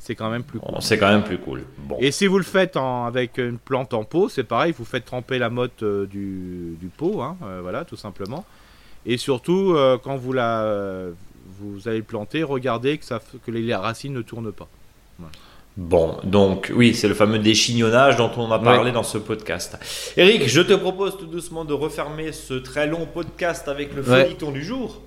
c'est 0.00 0.14
quand 0.14 0.30
même 0.30 0.42
plus 0.42 0.58
cool. 0.58 0.74
C'est 0.80 0.98
quand 0.98 1.10
même 1.10 1.22
plus 1.22 1.38
cool. 1.38 1.62
Bon. 1.78 1.98
Et 2.00 2.10
si 2.10 2.26
vous 2.26 2.38
le 2.38 2.44
faites 2.44 2.78
en, 2.78 3.04
avec 3.04 3.36
une 3.36 3.58
plante 3.58 3.92
en 3.92 4.04
pot, 4.04 4.30
c'est 4.30 4.44
pareil, 4.44 4.74
vous 4.76 4.86
faites 4.86 5.04
tremper 5.04 5.38
la 5.38 5.50
motte 5.50 5.82
euh, 5.82 6.06
du, 6.06 6.74
du, 6.80 6.86
pot, 6.86 7.20
hein, 7.20 7.36
euh, 7.44 7.60
voilà, 7.60 7.84
tout 7.84 7.96
simplement. 7.96 8.46
Et 9.04 9.18
surtout, 9.18 9.74
euh, 9.74 9.98
quand 10.02 10.16
vous 10.16 10.32
la, 10.32 11.06
vous 11.60 11.86
allez 11.86 11.98
le 11.98 12.02
planter, 12.02 12.42
regardez 12.42 12.96
que, 12.96 13.04
ça, 13.04 13.20
que 13.44 13.50
les, 13.50 13.74
racines 13.74 14.14
ne 14.14 14.22
tournent 14.22 14.52
pas. 14.52 14.68
Bon, 15.76 16.16
donc 16.24 16.72
oui, 16.74 16.94
c'est 16.94 17.08
le 17.08 17.14
fameux 17.14 17.38
déchignonnage 17.38 18.16
dont 18.16 18.30
on 18.38 18.50
a 18.50 18.58
parlé 18.58 18.92
dans 18.92 19.02
ce 19.02 19.18
podcast. 19.18 19.78
Eric, 20.16 20.48
je 20.48 20.62
te 20.62 20.72
propose 20.72 21.18
tout 21.18 21.26
doucement 21.26 21.66
de 21.66 21.74
refermer 21.74 22.32
ce 22.32 22.54
très 22.54 22.86
long 22.86 23.06
podcast 23.06 23.68
avec 23.68 23.94
le 23.94 24.02
feuilleton 24.02 24.50
du 24.50 24.64
jour. 24.64 25.02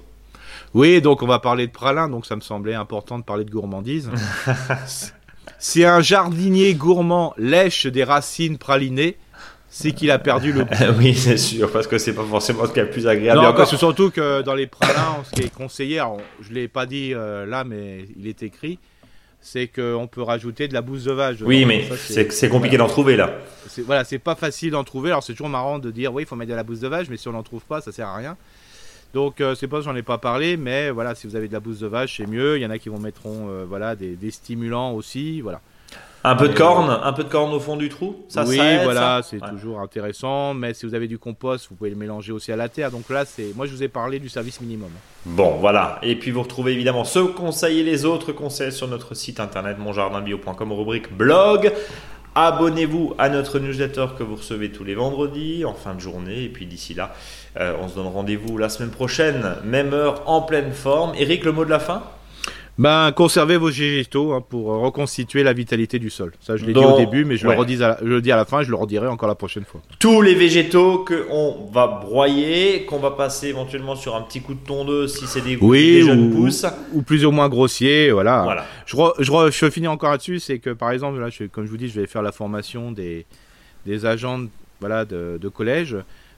Oui, 0.74 1.02
donc 1.02 1.22
on 1.22 1.28
va 1.28 1.40
parler 1.40 1.68
de 1.68 1.72
pralin, 1.72 2.10
donc 2.10 2.26
ça 2.26 2.36
me 2.36 2.42
semblait 2.42 2.74
important 2.74 3.20
de 3.20 3.24
parler 3.24 3.46
de 3.46 3.52
gourmandise. 3.52 4.10
si 5.60 5.86
un 5.86 6.02
jardinier 6.02 6.74
gourmand 6.74 7.34
lèche 7.38 7.86
des 7.86 8.04
racines 8.04 8.58
pralinées, 8.58 9.18
c'est 9.70 9.92
qu'il 9.92 10.12
a 10.12 10.20
perdu 10.20 10.52
le 10.52 10.66
goût. 10.66 10.70
oui, 11.00 11.16
c'est 11.16 11.38
sûr, 11.38 11.72
parce 11.72 11.88
que 11.88 11.98
c'est 11.98 12.14
pas 12.14 12.24
forcément 12.24 12.66
ce 12.66 12.74
qui 12.74 12.80
est 12.80 12.84
le 12.84 12.90
plus 12.90 13.08
agréable. 13.08 13.42
Non, 13.42 13.54
parce 13.54 13.72
que 13.72 13.78
surtout 13.78 14.12
que 14.12 14.42
dans 14.42 14.54
les 14.54 14.68
pralins, 14.68 15.18
ce 15.24 15.32
qui 15.32 15.42
est 15.42 15.54
conseillé, 15.54 16.02
je 16.40 16.48
je 16.48 16.54
l'ai 16.54 16.68
pas 16.68 16.86
dit 16.86 17.14
euh, 17.14 17.46
là, 17.46 17.64
mais 17.64 18.06
il 18.18 18.28
est 18.28 18.44
écrit, 18.44 18.78
c'est 19.42 19.68
qu'on 19.68 20.08
peut 20.08 20.22
rajouter 20.22 20.68
de 20.68 20.74
la 20.74 20.82
bouse 20.82 21.06
de 21.06 21.12
vache. 21.12 21.38
Oui, 21.42 21.66
mais 21.66 21.88
c'est 21.98 22.50
compliqué 22.50 22.78
d'en 22.78 22.88
trouver 22.88 23.16
là. 23.16 23.32
Voilà, 23.86 24.04
c'est 24.04 24.20
pas 24.20 24.36
facile 24.36 24.72
d'en 24.72 24.84
trouver. 24.84 25.10
Alors 25.10 25.24
c'est 25.24 25.34
toujours 25.34 25.50
marrant 25.50 25.80
de 25.80 25.92
dire 25.92 26.14
oui, 26.14 26.24
il 26.24 26.26
faut 26.26 26.36
mettre 26.36 26.52
de 26.52 26.56
la 26.56 26.64
bouse 26.64 26.80
de 26.80 26.88
vache, 26.88 27.08
mais 27.10 27.18
si 27.18 27.28
on 27.28 27.34
n'en 27.34 27.44
trouve 27.44 27.64
pas, 27.64 27.82
ça 27.82 27.92
sert 27.92 28.08
à 28.08 28.16
rien. 28.16 28.38
Donc 29.14 29.42
euh, 29.42 29.54
c'est 29.56 29.68
pas 29.68 29.82
j'en 29.82 29.96
ai 29.96 30.02
pas 30.02 30.18
parlé, 30.18 30.58
mais 30.58 30.90
voilà, 30.90 31.14
si 31.14 31.28
vous 31.28 31.36
avez 31.36 31.48
de 31.48 31.54
la 31.54 31.60
bouse 31.60 31.80
de 31.80 31.88
vache, 31.88 32.18
c'est 32.18 32.28
mieux. 32.28 32.58
Il 32.58 32.64
y 32.64 32.66
en 32.66 32.72
a 32.72 32.80
qui 32.80 32.90
vont 32.90 33.00
mettront 33.00 33.48
euh, 33.50 33.64
voilà 33.68 33.96
des, 33.96 34.32
stimulants 34.32 34.94
aussi, 34.94 35.42
voilà. 35.42 35.62
Un 36.26 36.36
peu 36.36 36.48
de 36.48 36.54
corne, 36.54 36.90
un 37.04 37.12
peu 37.12 37.26
de 37.26 37.30
corne 37.30 37.54
au 37.54 37.60
fond 37.60 37.76
du 37.76 37.90
trou, 37.90 38.24
ça 38.30 38.46
Oui, 38.48 38.58
voilà, 38.84 39.20
c'est 39.24 39.42
toujours 39.42 39.82
intéressant. 39.82 40.54
Mais 40.54 40.74
si 40.74 40.86
vous 40.86 40.96
avez 40.96 41.10
du 41.10 41.20
compost, 41.20 41.68
vous 41.70 41.76
pouvez 41.76 41.90
le 41.90 41.98
mélanger 41.98 42.32
aussi 42.32 42.50
à 42.54 42.56
la 42.56 42.70
terre. 42.70 42.92
Donc 42.92 43.10
là, 43.10 43.26
c'est 43.26 43.54
moi 43.56 43.66
je 43.66 43.74
vous 43.74 43.84
ai 43.84 43.90
parlé 43.90 44.20
du 44.20 44.30
service 44.30 44.62
minimum. 44.62 44.90
Bon, 45.26 45.58
voilà. 45.60 46.00
Et 46.02 46.16
puis 46.16 46.32
vous 46.32 46.42
retrouvez 46.42 46.72
évidemment 46.72 47.04
ce 47.04 47.20
conseil 47.20 47.82
et 47.82 47.84
les 47.84 48.06
autres 48.06 48.32
conseils 48.32 48.72
sur 48.72 48.88
notre 48.88 49.16
site 49.16 49.42
internet 49.42 49.78
monjardinbio.com 49.78 50.72
rubrique 50.72 51.16
blog. 51.16 51.72
Abonnez-vous 52.36 53.14
à 53.18 53.30
notre 53.30 53.60
newsletter 53.60 54.08
que 54.18 54.24
vous 54.24 54.36
recevez 54.36 54.72
tous 54.72 54.84
les 54.84 54.96
vendredis 54.96 55.66
en 55.66 55.74
fin 55.74 55.94
de 55.94 56.00
journée. 56.00 56.44
Et 56.44 56.50
puis 56.50 56.66
d'ici 56.66 56.94
là, 56.94 57.14
euh, 57.60 57.76
on 57.80 57.88
se 57.88 57.96
donne 57.96 58.08
rendez-vous 58.08 58.58
la 58.58 58.70
semaine 58.70 58.92
prochaine, 58.92 59.56
même 59.64 59.94
heure, 59.94 60.24
en 60.28 60.42
pleine 60.42 60.72
forme. 60.72 61.14
Eric, 61.16 61.44
le 61.44 61.52
mot 61.52 61.66
de 61.66 61.70
la 61.70 61.80
fin? 61.80 62.04
Ben, 62.80 63.12
conservez 63.12 63.58
vos 63.58 63.68
végétaux 63.68 64.34
hein, 64.34 64.42
pour 64.42 64.66
reconstituer 64.66 65.44
la 65.44 65.54
vitalité 65.54 66.00
du 66.00 66.10
sol. 66.10 66.34
Ça, 66.40 66.58
je 66.58 66.66
l'ai 66.66 66.74
dit 66.74 66.80
au 66.80 66.98
début, 66.98 67.24
mais 67.24 67.38
je, 67.38 67.46
le 67.48 67.54
redis 67.54 67.78
je 67.78 68.06
le 68.06 68.20
dis 68.20 68.32
à 68.32 68.36
la 68.36 68.46
fin 68.46 68.62
et 68.62 68.64
je 68.64 68.72
le 68.72 68.76
redirai 68.76 69.08
encore 69.08 69.30
la 69.30 69.36
prochaine 69.36 69.64
fois. 69.64 69.82
Tous 70.00 70.22
les 70.22 70.34
végétaux 70.34 71.06
qu'on 71.06 71.70
va 71.72 71.86
broyer, 71.88 72.86
qu'on 72.86 72.98
va 72.98 73.12
passer 73.12 73.50
éventuellement 73.50 73.96
sur 73.96 74.16
un 74.16 74.22
petit 74.22 74.42
coup 74.42 74.56
de 74.56 74.66
tondeuse 74.66 75.16
si 75.20 75.28
c'est 75.28 75.42
des, 75.42 75.56
oui, 75.58 76.02
jeunes 76.02 76.32
pousses. 76.32 76.66
Ou 76.94 77.04
plus 77.04 77.26
ou 77.26 77.32
moins 77.32 77.48
grossiers, 77.48 78.12
voilà. 78.12 78.42
voilà. 78.42 78.66
Je, 78.88 78.96
je, 79.20 79.52
je, 79.52 79.70
finis 79.70 79.88
encore 79.88 80.10
là-dessus, 80.10 80.40
c'est 80.40 80.58
que 80.58 80.72
par 80.72 80.90
exemple, 80.90 81.20
là, 81.20 81.30
je, 81.30 81.44
comme 81.44 81.66
je 81.66 81.70
vous 81.70 81.78
dis, 81.78 81.90
je 81.90 82.02
vais 82.02 82.08
faire 82.08 82.24
la 82.24 82.32
formation 82.32 82.92
des, 82.92 83.28
des 83.86 84.08
agents 84.08 84.42
voilà, 84.80 85.06
de, 85.06 85.38
de 85.40 85.48
collège. 85.48 85.96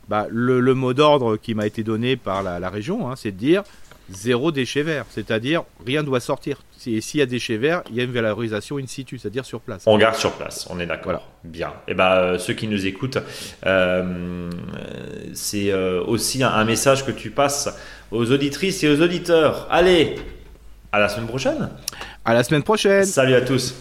Bah, 0.10 0.28
le, 0.30 0.60
le, 0.60 0.74
mot 0.76 0.94
d'ordre 0.94 1.38
qui 1.38 1.56
m'a 1.56 1.66
été 1.66 1.82
donné 1.82 2.16
par 2.16 2.44
la, 2.44 2.60
la 2.60 2.70
région, 2.70 3.10
hein, 3.10 3.16
c'est 3.16 3.32
de 3.32 3.38
dire 3.38 3.64
zéro 4.10 4.52
déchet 4.52 4.84
vert, 4.84 5.06
c'est-à-dire 5.10 5.64
rien 5.86 6.02
ne 6.02 6.08
doit 6.08 6.20
sortir. 6.20 6.62
Et 6.88 7.02
s'il 7.02 7.20
y 7.20 7.24
a 7.24 7.26
déchets 7.26 7.58
verts, 7.58 7.84
il 7.90 7.96
y 7.96 8.00
a 8.00 8.04
une 8.04 8.12
valorisation 8.12 8.78
in 8.78 8.86
situ, 8.86 9.18
c'est-à-dire 9.18 9.46
sur 9.46 9.60
place. 9.60 9.84
On 9.86 9.98
garde 9.98 10.16
sur 10.16 10.34
place, 10.34 10.68
on 10.70 10.80
est 10.80 10.86
d'accord. 10.86 11.28
Bien. 11.44 11.70
Et 11.88 11.92
eh 11.92 11.94
ben 11.94 12.12
euh, 12.12 12.38
ceux 12.38 12.54
qui 12.54 12.68
nous 12.68 12.86
écoutent, 12.86 13.18
euh, 13.66 14.50
c'est 15.34 15.72
euh, 15.72 16.04
aussi 16.04 16.44
un, 16.44 16.50
un, 16.50 16.66
message 16.66 17.06
que 17.06 17.12
tu 17.12 17.32
passes 17.32 17.70
aux 18.12 18.32
auditrices 18.32 18.84
et 18.84 18.90
aux 18.90 19.02
auditeurs. 19.02 19.68
Allez, 19.72 20.16
à 20.92 21.00
la 21.00 21.10
semaine 21.10 21.28
prochaine. 21.28 21.70
À 22.24 22.34
la 22.34 22.44
semaine 22.44 22.64
prochaine. 22.64 23.06
Salut 23.06 23.36
à 23.36 23.42
tous. 23.42 23.76